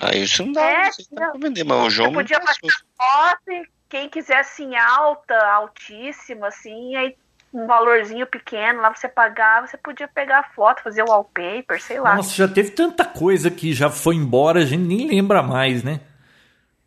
Aí 0.00 0.22
isso 0.22 0.44
não 0.44 0.52
dá, 0.52 0.62
É, 0.62 0.90
não 1.12 1.32
dá 1.32 1.38
vender, 1.38 1.64
mas 1.64 1.86
o 1.86 1.90
João 1.90 2.12
podia 2.12 2.40
passou. 2.40 2.68
passar 2.68 2.84
foto 2.96 3.50
e 3.50 3.64
quem 3.88 4.08
quisesse 4.08 4.62
em 4.62 4.76
alta, 4.76 5.34
altíssima, 5.46 6.48
assim, 6.48 6.96
aí 6.96 7.14
um 7.52 7.66
valorzinho 7.68 8.26
pequeno 8.26 8.80
lá 8.80 8.92
você 8.92 9.06
pagava, 9.06 9.68
você 9.68 9.76
podia 9.76 10.08
pegar 10.08 10.40
a 10.40 10.42
foto, 10.42 10.82
fazer 10.82 11.02
o 11.04 11.08
wallpaper, 11.08 11.80
sei 11.80 12.00
lá. 12.00 12.16
Nossa, 12.16 12.34
já 12.34 12.48
teve 12.48 12.70
tanta 12.70 13.04
coisa 13.04 13.48
que 13.50 13.72
já 13.72 13.88
foi 13.88 14.16
embora, 14.16 14.60
a 14.60 14.66
gente 14.66 14.82
nem 14.82 15.06
lembra 15.06 15.40
mais, 15.42 15.84
né? 15.84 16.00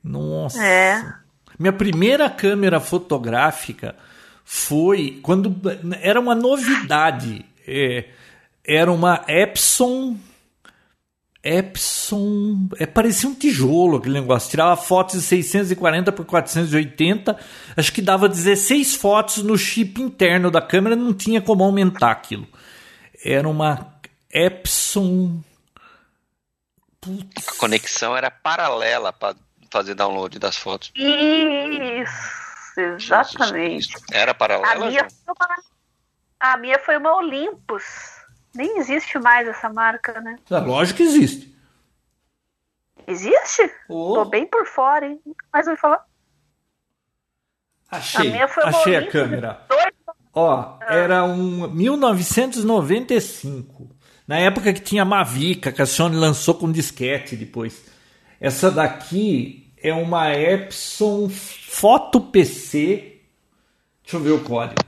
Nossa. 0.03 0.61
É. 0.61 1.01
Minha 1.57 1.71
primeira 1.71 2.29
câmera 2.29 2.81
fotográfica 2.81 3.95
foi 4.43 5.19
quando 5.23 5.55
era 6.01 6.19
uma 6.19 6.35
novidade. 6.35 7.45
É, 7.65 8.05
era 8.65 8.91
uma 8.91 9.23
Epson. 9.27 10.17
Epson. 11.47 12.67
É, 12.77 12.85
parecia 12.85 13.29
um 13.29 13.33
tijolo 13.33 13.97
aquele 13.97 14.19
negócio. 14.19 14.49
Tirava 14.49 14.75
fotos 14.75 15.15
de 15.15 15.21
640 15.21 16.11
por 16.11 16.25
480. 16.25 17.37
Acho 17.75 17.93
que 17.93 18.01
dava 18.01 18.27
16 18.27 18.95
fotos 18.95 19.37
no 19.43 19.57
chip 19.57 20.01
interno 20.01 20.51
da 20.51 20.61
câmera. 20.61 20.95
Não 20.95 21.13
tinha 21.13 21.41
como 21.41 21.63
aumentar 21.63 22.11
aquilo. 22.11 22.47
Era 23.23 23.47
uma 23.47 23.93
Epson. 24.31 25.41
Putz. 26.99 27.47
A 27.47 27.53
conexão 27.59 28.15
era 28.17 28.29
paralela 28.29 29.13
para 29.13 29.35
fazer 29.71 29.95
download 29.95 30.37
das 30.39 30.57
fotos. 30.57 30.91
Isso, 30.95 32.79
exatamente. 32.79 33.87
Jesus. 33.87 34.03
Era 34.11 34.31
A 34.31 34.35
paralela? 34.35 34.87
minha, 34.87 34.99
João? 34.99 35.09
foi 35.25 35.33
uma, 35.39 35.57
a 36.39 36.57
minha 36.57 36.79
foi 36.79 36.97
uma 36.97 37.15
Olympus. 37.17 37.83
Nem 38.57 38.79
existe 38.79 39.17
mais 39.19 39.47
essa 39.47 39.69
marca, 39.69 40.19
né? 40.19 40.35
Ah, 40.49 40.57
lógico 40.57 40.97
que 40.97 41.03
existe. 41.03 41.55
Existe? 43.05 43.71
Oh. 43.87 44.15
Tô 44.15 44.25
bem 44.25 44.47
por 44.47 44.65
fora, 44.65 45.05
hein? 45.05 45.21
Mas 45.53 45.67
ouvi 45.67 45.79
falar. 45.79 46.03
Achei, 47.91 48.27
A 48.27 48.31
minha 48.31 48.47
foi 48.47 48.63
achei 48.63 48.95
a 48.95 49.07
câmera. 49.07 49.63
Dois 49.69 49.93
Ó, 50.33 50.79
era 50.81 51.23
um 51.23 51.69
1995. 51.69 53.95
Na 54.27 54.39
época 54.39 54.73
que 54.73 54.81
tinha 54.81 55.03
a 55.03 55.05
Mavica, 55.05 55.71
que 55.71 55.83
a 55.83 55.85
Sony 55.85 56.15
lançou 56.15 56.55
com 56.55 56.71
disquete 56.71 57.35
depois. 57.35 57.85
Essa 58.41 58.71
daqui 58.71 59.71
é 59.77 59.93
uma 59.93 60.33
Epson 60.33 61.29
Foto 61.29 62.19
PC. 62.19 63.21
Deixa 64.01 64.17
eu 64.17 64.19
ver 64.19 64.31
o 64.31 64.43
código. 64.43 64.81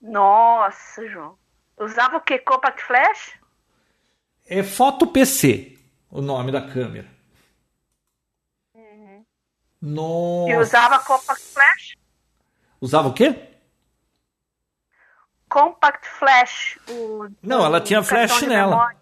Nossa, 0.00 1.06
João. 1.08 1.43
Usava 1.78 2.16
o 2.16 2.20
que? 2.20 2.38
Compact 2.38 2.82
Flash? 2.82 3.34
É 4.46 4.62
Foto 4.62 5.06
PC, 5.06 5.78
o 6.10 6.20
nome 6.20 6.52
da 6.52 6.60
câmera. 6.62 7.08
Nossa. 9.80 10.50
E 10.52 10.56
usava 10.56 10.98
Compact 11.00 11.42
Flash? 11.42 11.94
Usava 12.80 13.08
o 13.08 13.12
quê? 13.14 13.50
Compact 15.48 16.06
Flash. 16.08 16.78
O, 16.88 17.28
Não, 17.42 17.64
ela 17.64 17.80
tinha 17.80 18.02
flash 18.02 18.42
nela. 18.42 18.70
memória. 18.70 18.98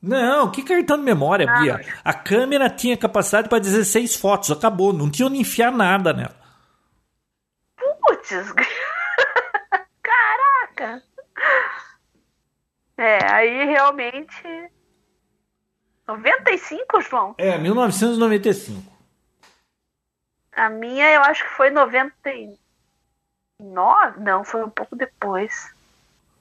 Não, 0.00 0.50
que 0.50 0.62
cartão 0.62 0.96
de 0.96 1.02
memória, 1.02 1.46
Ah, 1.50 1.60
Bia? 1.60 2.00
A 2.04 2.14
câmera 2.14 2.70
tinha 2.70 2.96
capacidade 2.96 3.48
para 3.48 3.58
16 3.58 4.14
fotos, 4.16 4.50
acabou, 4.50 4.92
não 4.92 5.10
tinha 5.10 5.26
onde 5.26 5.38
enfiar 5.38 5.72
nada 5.72 6.12
nela. 6.12 6.36
Putz! 7.76 8.30
Caraca! 10.02 11.02
É, 12.98 13.24
aí 13.32 13.64
realmente. 13.64 14.42
95, 16.06 17.00
João? 17.00 17.34
É, 17.38 17.56
1995. 17.56 18.82
A 20.52 20.68
minha 20.68 21.08
eu 21.12 21.22
acho 21.22 21.44
que 21.44 21.50
foi 21.50 21.70
99. 21.70 22.58
Não, 23.60 24.42
foi 24.42 24.64
um 24.64 24.70
pouco 24.70 24.96
depois. 24.96 25.72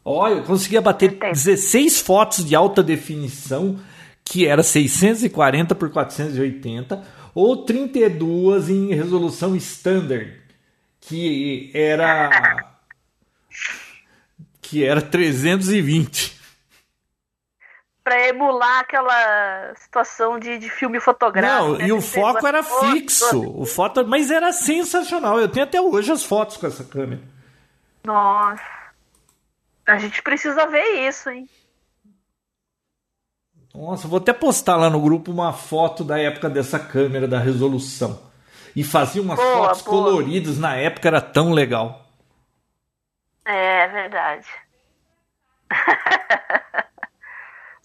Olha, 0.03 0.35
eu 0.35 0.43
conseguia 0.43 0.81
bater 0.81 1.11
16 1.11 2.01
fotos 2.01 2.43
de 2.43 2.55
alta 2.55 2.81
definição, 2.81 3.79
que 4.25 4.47
era 4.47 4.63
640 4.63 5.75
por 5.75 5.91
480, 5.91 7.05
ou 7.35 7.65
32 7.65 8.69
em 8.69 8.95
resolução 8.95 9.55
standard, 9.55 10.41
que 11.01 11.69
era 11.73 12.71
que 14.61 14.84
era 14.84 15.01
320 15.01 16.36
para 18.07 18.25
emular 18.29 18.79
aquela 18.79 19.75
situação 19.75 20.39
de, 20.39 20.57
de 20.57 20.69
filme 20.69 20.97
fotográfico. 20.97 21.71
Não, 21.71 21.77
né? 21.77 21.88
e 21.88 21.91
o 21.91 21.99
foco 21.99 22.47
era 22.47 22.63
fixo. 22.63 23.45
O 23.53 23.65
foto, 23.65 24.07
mas 24.07 24.31
era 24.31 24.53
sensacional. 24.53 25.38
Eu 25.38 25.49
tenho 25.49 25.65
até 25.65 25.81
hoje 25.81 26.09
as 26.09 26.23
fotos 26.23 26.55
com 26.55 26.65
essa 26.65 26.85
câmera. 26.85 27.21
Nossa. 28.05 28.63
A 29.85 29.97
gente 29.97 30.23
precisa 30.23 30.65
ver 30.67 31.05
isso, 31.05 31.29
hein? 31.29 31.49
Nossa, 33.75 34.07
vou 34.07 34.19
até 34.19 34.31
postar 34.31 34.77
lá 34.77 34.89
no 34.89 35.01
grupo 35.01 35.29
uma 35.29 35.51
foto 35.51 36.01
da 36.01 36.17
época 36.17 36.49
dessa 36.49 36.79
câmera, 36.79 37.27
da 37.27 37.39
resolução. 37.39 38.21
E 38.73 38.85
fazia 38.85 39.21
umas 39.21 39.38
boa, 39.38 39.67
fotos 39.67 39.81
boa. 39.81 39.97
coloridas, 39.97 40.57
na 40.57 40.77
época 40.77 41.09
era 41.09 41.19
tão 41.19 41.51
legal. 41.51 42.05
É, 43.43 43.84
é 43.84 43.88
verdade. 43.89 44.47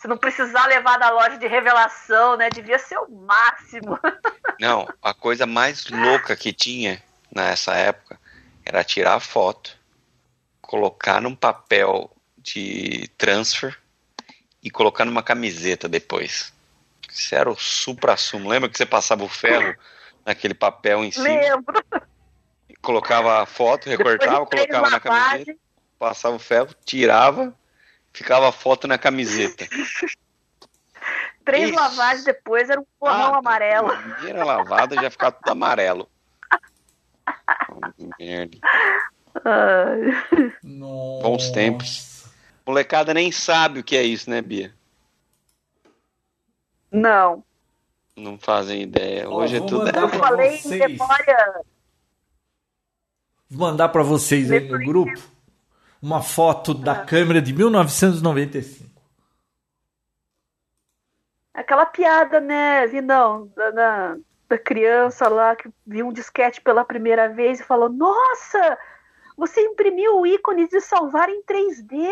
Se 0.02 0.08
não 0.08 0.16
precisar 0.16 0.66
levar 0.66 0.98
na 0.98 1.10
loja 1.10 1.38
de 1.38 1.46
revelação, 1.46 2.36
né? 2.36 2.50
Devia 2.50 2.76
ser 2.76 2.98
o 2.98 3.08
máximo. 3.08 3.96
Não, 4.58 4.84
a 5.00 5.14
coisa 5.14 5.46
mais 5.46 5.86
louca 5.86 6.34
que 6.34 6.52
tinha 6.52 7.00
nessa 7.32 7.76
época 7.76 8.18
era 8.64 8.82
tirar 8.82 9.14
a 9.14 9.20
foto, 9.20 9.78
colocar 10.60 11.20
num 11.20 11.36
papel 11.36 12.10
de 12.36 13.08
transfer 13.16 13.78
e 14.60 14.72
colocar 14.72 15.04
numa 15.04 15.22
camiseta 15.22 15.88
depois. 15.88 16.52
Isso 17.08 17.32
era 17.32 17.48
o 17.48 17.56
supra-sumo. 17.56 18.48
Lembra 18.48 18.68
que 18.68 18.76
você 18.76 18.84
passava 18.84 19.22
o 19.22 19.28
ferro 19.28 19.72
naquele 20.26 20.54
papel 20.54 21.04
em 21.04 21.12
cima? 21.12 21.28
Lembro. 21.28 21.84
Colocava 22.80 23.40
a 23.40 23.46
foto, 23.46 23.88
recortava, 23.88 24.44
colocava 24.46 24.90
na 24.90 24.98
camiseta, 24.98 25.56
passava 25.96 26.34
o 26.34 26.40
ferro, 26.40 26.74
tirava 26.84 27.56
ficava 28.12 28.48
a 28.48 28.52
foto 28.52 28.86
na 28.86 28.98
camiseta. 28.98 29.66
Três 31.44 31.70
Isso. 31.70 31.78
lavagens 31.78 32.24
depois 32.24 32.70
era 32.70 32.80
um 32.80 32.86
porrão 32.98 33.34
ah, 33.34 33.38
amarelo. 33.38 33.88
Primeira 34.14 34.44
lavada 34.44 34.94
já 34.94 35.10
ficava 35.10 35.32
tudo 35.32 35.50
amarelo. 35.50 36.08
merda. 38.18 38.58
Bons 40.62 41.50
tempos. 41.50 42.26
Molecada 42.64 43.12
nem 43.12 43.32
sabe 43.32 43.80
o 43.80 43.84
que 43.84 43.96
é 43.96 44.04
isso, 44.04 44.30
né, 44.30 44.40
Bia? 44.40 44.72
Não. 46.92 47.42
Não 48.16 48.38
fazem 48.38 48.82
ideia. 48.82 49.28
Hoje 49.28 49.58
oh, 49.58 49.64
é 49.64 49.66
tudo. 49.66 49.88
Eu 49.88 50.08
falei 50.10 50.58
vocês. 50.58 50.80
em 50.80 50.88
memória. 50.88 51.62
Vou 53.50 53.68
mandar 53.68 53.88
para 53.88 54.02
vocês 54.02 54.50
aí 54.52 54.60
no 54.60 54.78
grupo 54.78 55.31
uma 56.02 56.20
foto 56.20 56.74
da 56.74 56.92
ah. 56.92 57.04
câmera 57.04 57.40
de 57.40 57.52
1995. 57.52 58.90
Aquela 61.54 61.86
piada, 61.86 62.40
né, 62.40 62.86
Vinão, 62.88 63.46
da, 63.54 63.70
da, 63.70 64.16
da 64.48 64.58
criança 64.58 65.28
lá 65.28 65.54
que 65.54 65.70
viu 65.86 66.08
um 66.08 66.12
disquete 66.12 66.60
pela 66.60 66.84
primeira 66.84 67.28
vez 67.28 67.60
e 67.60 67.64
falou: 67.64 67.88
Nossa, 67.88 68.76
você 69.36 69.60
imprimiu 69.60 70.18
o 70.18 70.26
ícone 70.26 70.66
de 70.66 70.80
salvar 70.80 71.28
em 71.28 71.42
3D. 71.44 72.10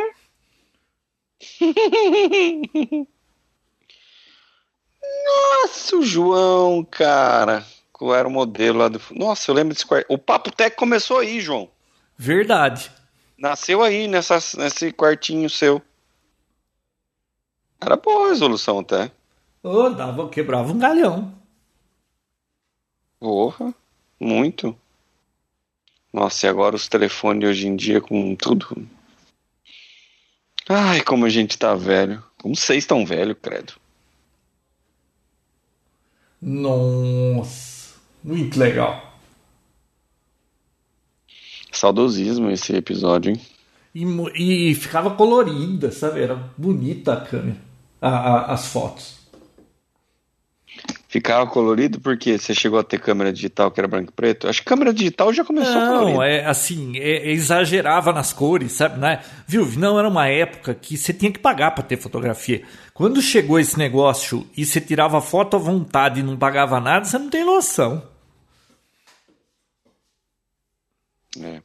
Nossa, 5.25 5.97
o 5.97 6.03
João, 6.03 6.85
cara. 6.85 7.65
Qual 7.93 8.15
era 8.15 8.29
o 8.29 8.31
modelo 8.31 8.79
lá 8.79 8.89
do. 8.89 9.01
Nossa, 9.11 9.51
eu 9.51 9.55
lembro 9.55 9.75
desse 9.75 9.87
quarto. 9.87 10.07
O 10.09 10.19
Papo 10.19 10.53
Tech 10.53 10.77
começou 10.77 11.19
aí, 11.19 11.41
João. 11.41 11.71
Verdade. 12.17 13.00
Nasceu 13.41 13.83
aí, 13.83 14.07
nessa, 14.07 14.35
nesse 14.59 14.93
quartinho 14.93 15.49
seu. 15.49 15.81
Era 17.81 17.97
boa 17.97 18.27
a 18.27 18.29
resolução 18.29 18.81
até. 18.81 19.11
Oh, 19.63 19.89
dava, 19.89 20.29
quebrava 20.29 20.71
um 20.71 20.79
galhão. 20.79 21.33
Porra, 23.19 23.75
muito. 24.21 24.77
Nossa, 26.13 26.45
e 26.45 26.51
agora 26.51 26.77
os 26.77 26.87
telefones 26.87 27.49
hoje 27.49 27.67
em 27.67 27.75
dia 27.75 27.99
com 27.99 28.37
tudo. 28.37 28.87
Ai, 30.69 31.01
como 31.01 31.25
a 31.25 31.31
gente 31.31 31.57
tá 31.57 31.75
velho. 31.75 32.23
Como 32.43 32.55
vocês 32.55 32.85
estão 32.85 33.07
velho, 33.07 33.35
credo. 33.35 33.73
Nossa, 36.43 37.95
muito 38.23 38.59
legal. 38.59 39.10
Saudosismo 41.73 42.51
esse 42.51 42.75
episódio, 42.75 43.33
hein? 43.33 43.41
E, 43.95 44.71
e 44.71 44.75
ficava 44.75 45.11
colorida, 45.11 45.91
sabe? 45.91 46.21
Era 46.21 46.37
bonita 46.57 47.13
a 47.13 47.21
câmera, 47.21 47.59
a, 48.01 48.09
a, 48.09 48.53
as 48.53 48.67
fotos. 48.67 49.21
Ficava 51.09 51.45
colorido 51.45 52.01
porque 52.01 52.39
você 52.39 52.55
chegou 52.55 52.79
a 52.79 52.85
ter 52.85 53.01
câmera 53.01 53.33
digital 53.33 53.69
que 53.73 53.81
era 53.81 53.89
branco 53.89 54.13
e 54.13 54.15
preto? 54.15 54.47
Acho 54.49 54.61
que 54.61 54.69
câmera 54.69 54.95
digital 54.95 55.33
já 55.33 55.45
começou 55.45 55.75
Não, 55.75 56.23
é 56.23 56.47
assim, 56.47 56.97
é, 56.97 57.29
é, 57.29 57.33
exagerava 57.33 58.13
nas 58.13 58.33
cores, 58.33 58.71
sabe? 58.71 59.01
Né? 59.01 59.19
Viu? 59.45 59.67
Não 59.77 59.99
era 59.99 60.09
uma 60.09 60.29
época 60.29 60.73
que 60.73 60.97
você 60.97 61.13
tinha 61.13 61.33
que 61.33 61.41
pagar 61.41 61.73
para 61.73 61.83
ter 61.83 61.97
fotografia. 61.97 62.63
Quando 62.95 63.21
chegou 63.21 63.59
esse 63.59 63.77
negócio 63.77 64.47
e 64.57 64.65
você 64.65 64.81
tirava 64.81 65.21
foto 65.21 65.57
à 65.57 65.59
vontade 65.59 66.21
e 66.21 66.23
não 66.23 66.37
pagava 66.37 66.79
nada, 66.79 67.05
você 67.05 67.19
não 67.19 67.29
tem 67.29 67.45
noção. 67.45 68.01
É. 71.39 71.63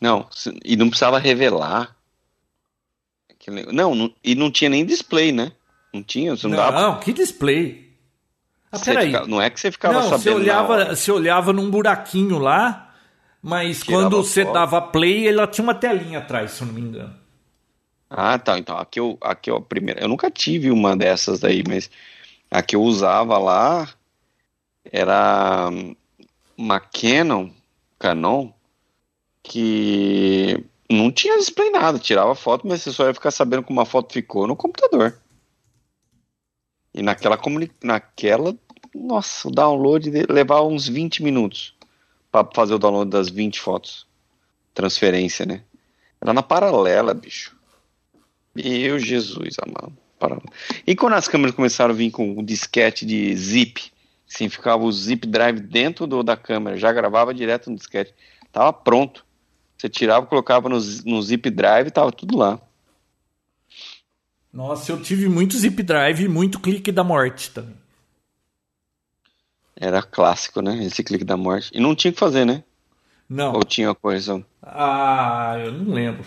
Não, 0.00 0.28
e 0.64 0.76
não 0.76 0.88
precisava 0.88 1.18
revelar. 1.18 1.96
Não, 3.72 3.94
não, 3.94 4.12
e 4.24 4.34
não 4.34 4.50
tinha 4.50 4.68
nem 4.68 4.84
display, 4.84 5.30
né? 5.30 5.52
Não 5.92 6.02
tinha, 6.02 6.36
você 6.36 6.48
não, 6.48 6.56
não 6.56 6.64
dava. 6.64 6.98
Que 7.00 7.12
display? 7.12 7.86
Ah, 8.70 8.78
peraí. 8.78 9.12
Fica, 9.12 9.26
não 9.26 9.40
é 9.40 9.48
que 9.48 9.60
você 9.60 9.70
ficava 9.70 9.94
não, 9.94 10.02
sabendo. 10.02 10.22
Você 10.22 10.30
olhava, 10.30 10.84
você 10.94 11.12
olhava 11.12 11.52
num 11.52 11.70
buraquinho 11.70 12.38
lá, 12.38 12.94
mas 13.40 13.82
Tirava 13.82 14.02
quando 14.02 14.16
você 14.22 14.42
foto. 14.44 14.54
dava 14.54 14.82
play, 14.82 15.28
ela 15.28 15.46
tinha 15.46 15.62
uma 15.62 15.74
telinha 15.74 16.18
atrás, 16.18 16.52
se 16.52 16.62
eu 16.62 16.66
não 16.66 16.74
me 16.74 16.80
engano. 16.80 17.14
Ah, 18.10 18.38
tá. 18.38 18.58
Então, 18.58 18.76
aqui 18.76 19.00
eu, 19.00 19.16
aqui 19.20 19.50
eu, 19.50 19.56
a 19.56 19.60
primeira. 19.60 20.00
Eu 20.00 20.08
nunca 20.08 20.30
tive 20.30 20.70
uma 20.70 20.96
dessas 20.96 21.40
daí, 21.40 21.62
mas 21.66 21.90
a 22.50 22.62
que 22.62 22.76
eu 22.76 22.82
usava 22.82 23.38
lá 23.38 23.88
era 24.92 25.68
uma 26.56 26.80
Canon, 26.80 27.50
Canon, 27.98 28.52
que 29.42 30.64
não 30.90 31.10
tinha 31.10 31.38
display 31.38 31.70
nada, 31.70 31.98
tirava 31.98 32.34
foto, 32.34 32.66
mas 32.66 32.82
você 32.82 32.92
só 32.92 33.06
ia 33.06 33.14
ficar 33.14 33.30
sabendo 33.30 33.62
como 33.62 33.80
a 33.80 33.86
foto 33.86 34.12
ficou 34.12 34.46
no 34.46 34.56
computador. 34.56 35.18
E 36.94 37.02
naquela 37.02 37.38
naquela, 37.82 38.56
nossa, 38.94 39.48
o 39.48 39.50
download 39.50 40.10
levava 40.28 40.64
uns 40.64 40.88
20 40.88 41.22
minutos 41.22 41.74
para 42.30 42.48
fazer 42.54 42.74
o 42.74 42.78
download 42.78 43.10
das 43.10 43.28
20 43.28 43.60
fotos. 43.60 44.06
Transferência, 44.72 45.44
né? 45.44 45.62
Era 46.20 46.32
na 46.32 46.42
paralela, 46.42 47.12
bicho. 47.12 47.56
Meu 48.54 48.98
Jesus 48.98 49.56
amado. 49.62 49.96
Paralela. 50.18 50.50
E 50.86 50.96
quando 50.96 51.14
as 51.14 51.28
câmeras 51.28 51.54
começaram 51.54 51.92
a 51.92 51.96
vir 51.96 52.10
com 52.10 52.30
um 52.30 52.44
disquete 52.44 53.04
de 53.04 53.36
zip, 53.36 53.92
assim, 54.28 54.48
ficava 54.48 54.84
o 54.84 54.92
zip 54.92 55.26
drive 55.26 55.60
dentro 55.60 56.06
do, 56.06 56.22
da 56.22 56.36
câmera, 56.36 56.76
já 56.76 56.92
gravava 56.92 57.32
direto 57.32 57.70
no 57.70 57.76
disquete. 57.76 58.14
Tava 58.52 58.72
pronto. 58.72 59.24
Você 59.76 59.88
tirava, 59.88 60.26
colocava 60.26 60.68
no, 60.68 60.78
no 61.04 61.22
zip 61.22 61.50
drive 61.50 61.88
e 61.88 61.90
tava 61.90 62.10
tudo 62.10 62.36
lá. 62.36 62.60
Nossa, 64.52 64.90
eu 64.90 65.02
tive 65.02 65.28
muito 65.28 65.56
zip 65.56 65.82
drive 65.82 66.24
e 66.24 66.28
muito 66.28 66.58
clique 66.58 66.90
da 66.90 67.04
morte 67.04 67.50
também. 67.50 67.76
Era 69.78 70.02
clássico, 70.02 70.62
né? 70.62 70.82
Esse 70.84 71.04
clique 71.04 71.24
da 71.24 71.36
morte. 71.36 71.70
E 71.74 71.78
não 71.78 71.94
tinha 71.94 72.10
que 72.10 72.18
fazer, 72.18 72.46
né? 72.46 72.64
Não. 73.28 73.52
Ou 73.52 73.62
tinha 73.62 73.94
correção? 73.94 74.42
Ah, 74.62 75.56
eu 75.58 75.72
não 75.72 75.92
lembro. 75.92 76.24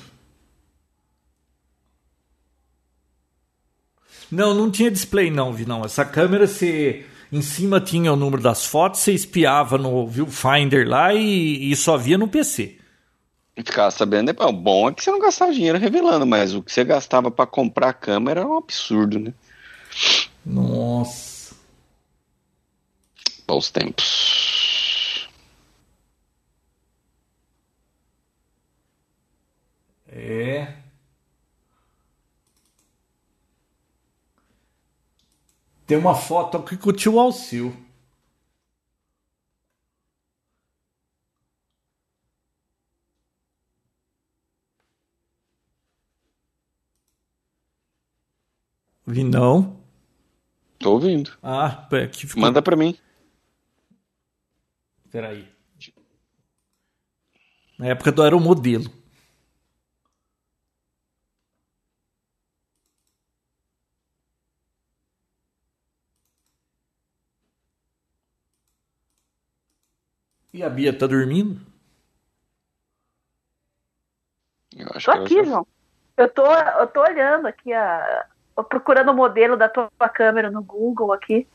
Não, 4.32 4.54
não 4.54 4.70
tinha 4.70 4.92
display 4.92 5.32
não, 5.32 5.52
vi 5.52 5.66
não. 5.66 5.84
Essa 5.84 6.06
câmera 6.06 6.46
se 6.46 7.04
Em 7.32 7.42
cima 7.42 7.80
tinha 7.80 8.12
o 8.12 8.16
número 8.16 8.42
das 8.42 8.66
fotos, 8.66 9.02
você 9.02 9.14
espiava 9.14 9.78
no 9.78 10.08
viewfinder 10.08 10.88
lá 10.88 11.14
e, 11.14 11.72
e 11.72 11.76
só 11.76 11.96
via 11.96 12.18
no 12.18 12.28
PC. 12.28 12.78
Ficar 13.56 13.92
sabendo, 13.92 14.34
o 14.40 14.54
bom 14.54 14.90
é 14.90 14.94
que 14.94 15.04
você 15.04 15.12
não 15.12 15.20
gastava 15.20 15.52
dinheiro 15.52 15.78
revelando, 15.78 16.26
mas 16.26 16.56
o 16.56 16.64
que 16.64 16.72
você 16.72 16.84
gastava 16.84 17.30
para 17.30 17.46
comprar 17.46 17.90
a 17.90 17.94
câmera 17.94 18.42
é 18.42 18.46
um 18.46 18.58
absurdo, 18.58 19.20
né? 19.20 19.34
Nossa. 20.46 21.56
Bons 23.46 23.70
tempos. 23.70 25.28
É. 30.08 30.74
Tem 35.90 35.98
uma 35.98 36.14
foto 36.14 36.56
aqui 36.56 36.78
com 36.78 36.92
o 36.92 36.94
tio 36.94 37.20
Alcil. 37.20 37.76
Vi 49.08 49.24
não. 49.24 49.82
Tô 50.78 50.92
ouvindo. 50.92 51.36
Ah, 51.42 51.88
aqui 51.92 52.28
ficou... 52.28 52.40
Manda 52.40 52.62
pra 52.62 52.76
mim. 52.76 52.96
Peraí. 55.10 55.52
Na 57.80 57.88
época 57.88 58.12
do 58.12 58.22
aeromodelo. 58.22 58.99
E 70.54 70.64
a 70.64 70.70
Bia 70.70 70.98
tá 70.98 71.06
dormindo? 71.08 71.62
Eu 74.76 74.88
acho 74.94 75.06
Tô 75.06 75.12
que 75.12 75.20
aqui, 75.20 75.36
já- 75.36 75.44
João. 75.44 75.68
Eu 76.18 76.30
tô, 76.30 76.46
eu 76.46 76.88
tô 76.88 77.02
olhando 77.02 77.48
aqui, 77.48 77.72
a, 77.72 78.26
procurando 78.68 79.12
o 79.12 79.16
modelo 79.16 79.56
da 79.56 79.70
tua 79.70 79.90
câmera 80.14 80.52
no 80.52 80.62
Google 80.62 81.14
aqui. 81.14 81.48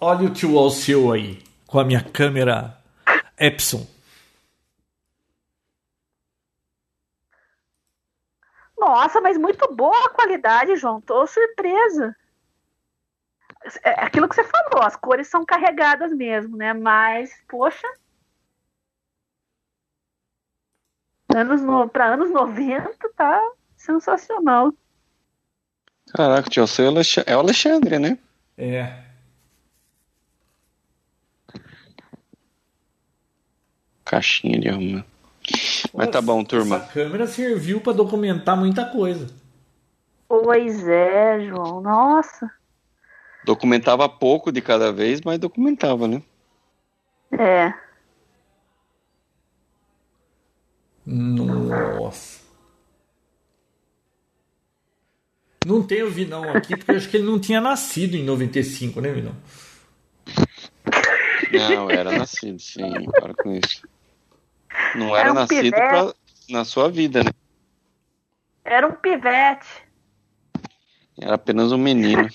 Olha 0.00 0.26
o 0.26 0.32
tio 0.32 0.58
Alceu 0.58 1.12
aí, 1.12 1.42
com 1.66 1.78
a 1.78 1.84
minha 1.84 2.02
câmera 2.02 2.76
Epson. 3.38 3.86
Nossa, 8.76 9.20
mas 9.20 9.36
muito 9.36 9.72
boa 9.74 10.06
a 10.06 10.10
qualidade, 10.10 10.76
João. 10.76 11.00
Tô 11.00 11.26
surpresa. 11.26 12.14
É 13.82 14.04
aquilo 14.04 14.28
que 14.28 14.34
você 14.34 14.44
falou, 14.44 14.86
as 14.86 14.96
cores 14.96 15.28
são 15.28 15.44
carregadas 15.44 16.12
mesmo, 16.12 16.56
né? 16.56 16.72
Mas, 16.72 17.30
poxa. 17.48 17.86
Anos 21.34 21.60
no... 21.60 21.88
Para 21.88 22.14
anos 22.14 22.30
90 22.30 22.96
tá 23.14 23.40
sensacional. 23.76 24.72
Caraca, 26.14 26.48
tio, 26.48 26.66
você 26.66 26.82
é 26.82 27.32
é 27.32 27.36
o 27.36 27.40
Alexandre, 27.40 27.98
né? 27.98 28.18
É. 28.56 29.04
Caixinha 34.04 34.58
de 34.58 34.68
arrumar. 34.68 35.04
Mas 35.92 36.08
tá 36.08 36.22
bom, 36.22 36.42
turma. 36.42 36.76
Essa 36.76 36.92
câmera 36.92 37.26
serviu 37.26 37.80
para 37.80 37.92
documentar 37.92 38.56
muita 38.56 38.86
coisa. 38.86 39.26
Pois 40.26 40.86
é, 40.86 41.40
João. 41.46 41.80
Nossa. 41.80 42.50
Documentava 43.48 44.06
pouco 44.10 44.52
de 44.52 44.60
cada 44.60 44.92
vez, 44.92 45.22
mas 45.22 45.38
documentava, 45.38 46.06
né? 46.06 46.22
É. 47.32 47.72
Nossa. 51.06 52.42
Não 55.64 55.82
tem 55.82 56.02
o 56.02 56.10
Vinão 56.10 56.52
aqui, 56.52 56.76
porque 56.76 56.92
eu 56.92 56.96
acho 56.98 57.08
que 57.08 57.16
ele 57.16 57.24
não 57.24 57.40
tinha 57.40 57.58
nascido 57.58 58.16
em 58.16 58.22
95, 58.22 59.00
né, 59.00 59.12
Vinão? 59.12 59.34
Não, 61.50 61.90
era 61.90 62.12
nascido, 62.12 62.60
sim, 62.60 63.06
para 63.10 63.32
com 63.32 63.54
isso. 63.54 63.88
Não 64.94 65.16
era, 65.16 65.20
Era 65.20 65.32
um 65.32 65.34
nascido 65.36 65.70
pra- 65.70 66.14
na 66.50 66.66
sua 66.66 66.90
vida, 66.90 67.24
né? 67.24 67.30
Era 68.62 68.86
um 68.86 68.92
pivete. 68.92 69.66
Era 71.18 71.36
apenas 71.36 71.72
um 71.72 71.78
menino. 71.78 72.28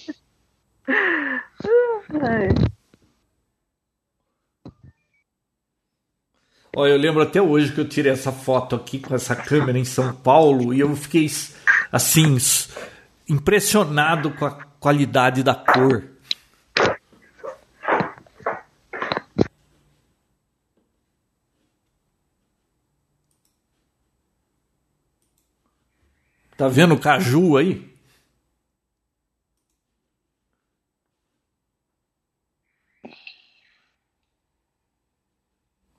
Olha, 6.75 6.91
eu 6.91 6.97
lembro 6.97 7.21
até 7.21 7.41
hoje 7.41 7.71
que 7.71 7.79
eu 7.79 7.87
tirei 7.87 8.11
essa 8.11 8.31
foto 8.31 8.75
aqui 8.75 8.99
com 8.99 9.13
essa 9.13 9.35
câmera 9.35 9.77
em 9.77 9.85
São 9.85 10.13
Paulo 10.13 10.73
e 10.73 10.79
eu 10.79 10.95
fiquei 10.95 11.29
assim 11.91 12.37
impressionado 13.29 14.31
com 14.31 14.45
a 14.45 14.51
qualidade 14.79 15.43
da 15.43 15.53
cor. 15.55 16.03
Tá 26.57 26.67
vendo 26.67 26.93
o 26.95 26.99
caju 26.99 27.57
aí? 27.57 27.93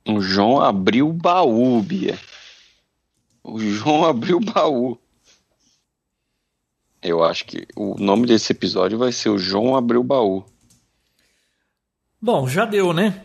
O 0.06 0.20
João 0.20 0.53
abriu 0.64 1.08
o 1.08 1.12
baú, 1.12 1.80
Bia. 1.82 2.18
O 3.42 3.58
João 3.58 4.04
abriu 4.04 4.38
o 4.38 4.44
baú. 4.44 4.98
Eu 7.02 7.22
acho 7.22 7.44
que 7.44 7.66
o 7.76 7.94
nome 7.96 8.26
desse 8.26 8.52
episódio 8.52 8.98
vai 8.98 9.12
ser 9.12 9.28
o 9.28 9.38
João 9.38 9.76
abriu 9.76 10.00
o 10.00 10.04
baú. 10.04 10.44
Bom, 12.20 12.48
já 12.48 12.64
deu, 12.64 12.94
né? 12.94 13.22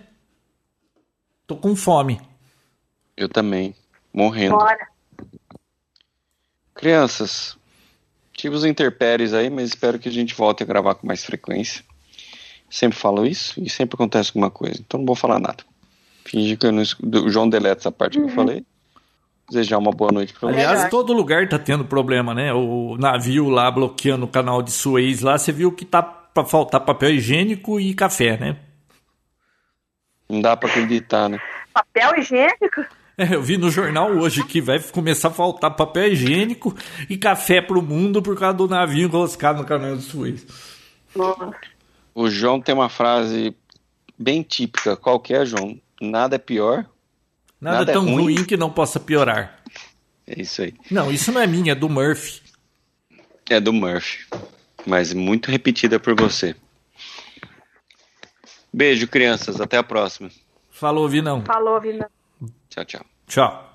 Tô 1.47 1.55
com 1.55 1.75
fome. 1.75 2.19
Eu 3.15 3.29
também. 3.29 3.73
Morrendo. 4.13 4.57
Bora. 4.57 4.89
Crianças, 6.73 7.57
tive 8.33 8.55
os 8.55 8.65
interpéries 8.65 9.33
aí, 9.33 9.49
mas 9.49 9.69
espero 9.69 9.99
que 9.99 10.09
a 10.09 10.11
gente 10.11 10.35
volte 10.35 10.63
a 10.63 10.65
gravar 10.65 10.95
com 10.95 11.07
mais 11.07 11.23
frequência. 11.23 11.83
Sempre 12.69 12.97
falo 12.97 13.25
isso 13.25 13.61
e 13.61 13.69
sempre 13.69 13.95
acontece 13.95 14.29
alguma 14.29 14.51
coisa, 14.51 14.79
então 14.79 14.99
não 14.99 15.05
vou 15.05 15.15
falar 15.15 15.39
nada. 15.39 15.63
Finge 16.29 16.55
que 16.57 16.65
eu 16.67 16.71
não 16.71 16.81
escu- 16.81 17.03
o 17.07 17.29
João 17.29 17.49
deleta 17.49 17.81
essa 17.81 17.91
parte 17.91 18.17
que 18.19 18.23
eu 18.25 18.29
falei. 18.29 18.63
Desejar 19.49 19.79
uma 19.79 19.91
boa 19.91 20.11
noite 20.11 20.31
pra 20.33 20.51
vocês. 20.51 20.63
Aliás, 20.67 20.89
todo 20.91 21.11
lugar 21.11 21.49
tá 21.49 21.57
tendo 21.57 21.83
problema, 21.83 22.35
né? 22.35 22.53
O 22.53 22.95
navio 22.99 23.49
lá 23.49 23.69
bloqueando 23.71 24.25
o 24.25 24.29
canal 24.29 24.61
de 24.61 24.71
Suez 24.71 25.21
lá, 25.21 25.37
você 25.37 25.51
viu 25.51 25.71
que 25.71 25.83
tá 25.85 26.03
pra 26.03 26.45
faltar 26.45 26.81
papel 26.81 27.15
higiênico 27.15 27.79
e 27.79 27.95
café, 27.95 28.37
né? 28.37 28.57
Não 30.29 30.41
dá 30.41 30.55
pra 30.55 30.69
acreditar, 30.69 31.27
né? 31.29 31.39
Papel 31.73 32.19
higiênico? 32.19 32.85
É, 33.17 33.33
eu 33.35 33.41
vi 33.41 33.57
no 33.57 33.71
jornal 33.71 34.11
hoje 34.11 34.43
que 34.45 34.61
vai 34.61 34.79
começar 34.79 35.29
a 35.29 35.31
faltar 35.31 35.75
papel 35.75 36.13
higiênico 36.13 36.75
e 37.09 37.17
café 37.17 37.59
pro 37.61 37.81
mundo 37.81 38.21
por 38.21 38.37
causa 38.37 38.55
do 38.55 38.67
navio 38.67 39.07
enroscado 39.07 39.59
no 39.61 39.67
canal 39.67 39.95
de 39.95 40.03
Suez. 40.03 40.45
Nossa. 41.15 41.51
O 42.13 42.29
João 42.29 42.61
tem 42.61 42.73
uma 42.75 42.87
frase 42.87 43.55
bem 44.17 44.43
típica. 44.43 44.95
Qual 44.95 45.19
que 45.19 45.33
é, 45.33 45.43
João? 45.45 45.77
Nada 46.01 46.35
é 46.35 46.39
pior. 46.39 46.85
Nada, 47.59 47.79
Nada 47.79 47.91
é 47.91 47.93
tão 47.93 48.05
ruim. 48.05 48.35
ruim 48.35 48.45
que 48.45 48.55
não 48.55 48.69
possa 48.71 48.99
piorar. 48.99 49.61
É 50.25 50.41
isso 50.41 50.61
aí. 50.61 50.73
Não, 50.89 51.11
isso 51.11 51.31
não 51.31 51.41
é 51.41 51.47
minha, 51.47 51.71
é 51.73 51.75
do 51.75 51.89
Murphy. 51.89 52.41
É 53.49 53.59
do 53.59 53.73
Murphy. 53.73 54.25
Mas 54.85 55.13
muito 55.13 55.51
repetida 55.51 55.99
por 55.99 56.15
você. 56.15 56.55
Beijo, 58.71 59.07
crianças. 59.07 59.59
Até 59.59 59.77
a 59.77 59.83
próxima. 59.83 60.29
Falou, 60.69 61.09
Vinão. 61.09 61.43
Falou, 61.43 61.79
Vina. 61.81 62.09
Tchau, 62.69 62.85
tchau. 62.85 63.05
Tchau. 63.27 63.68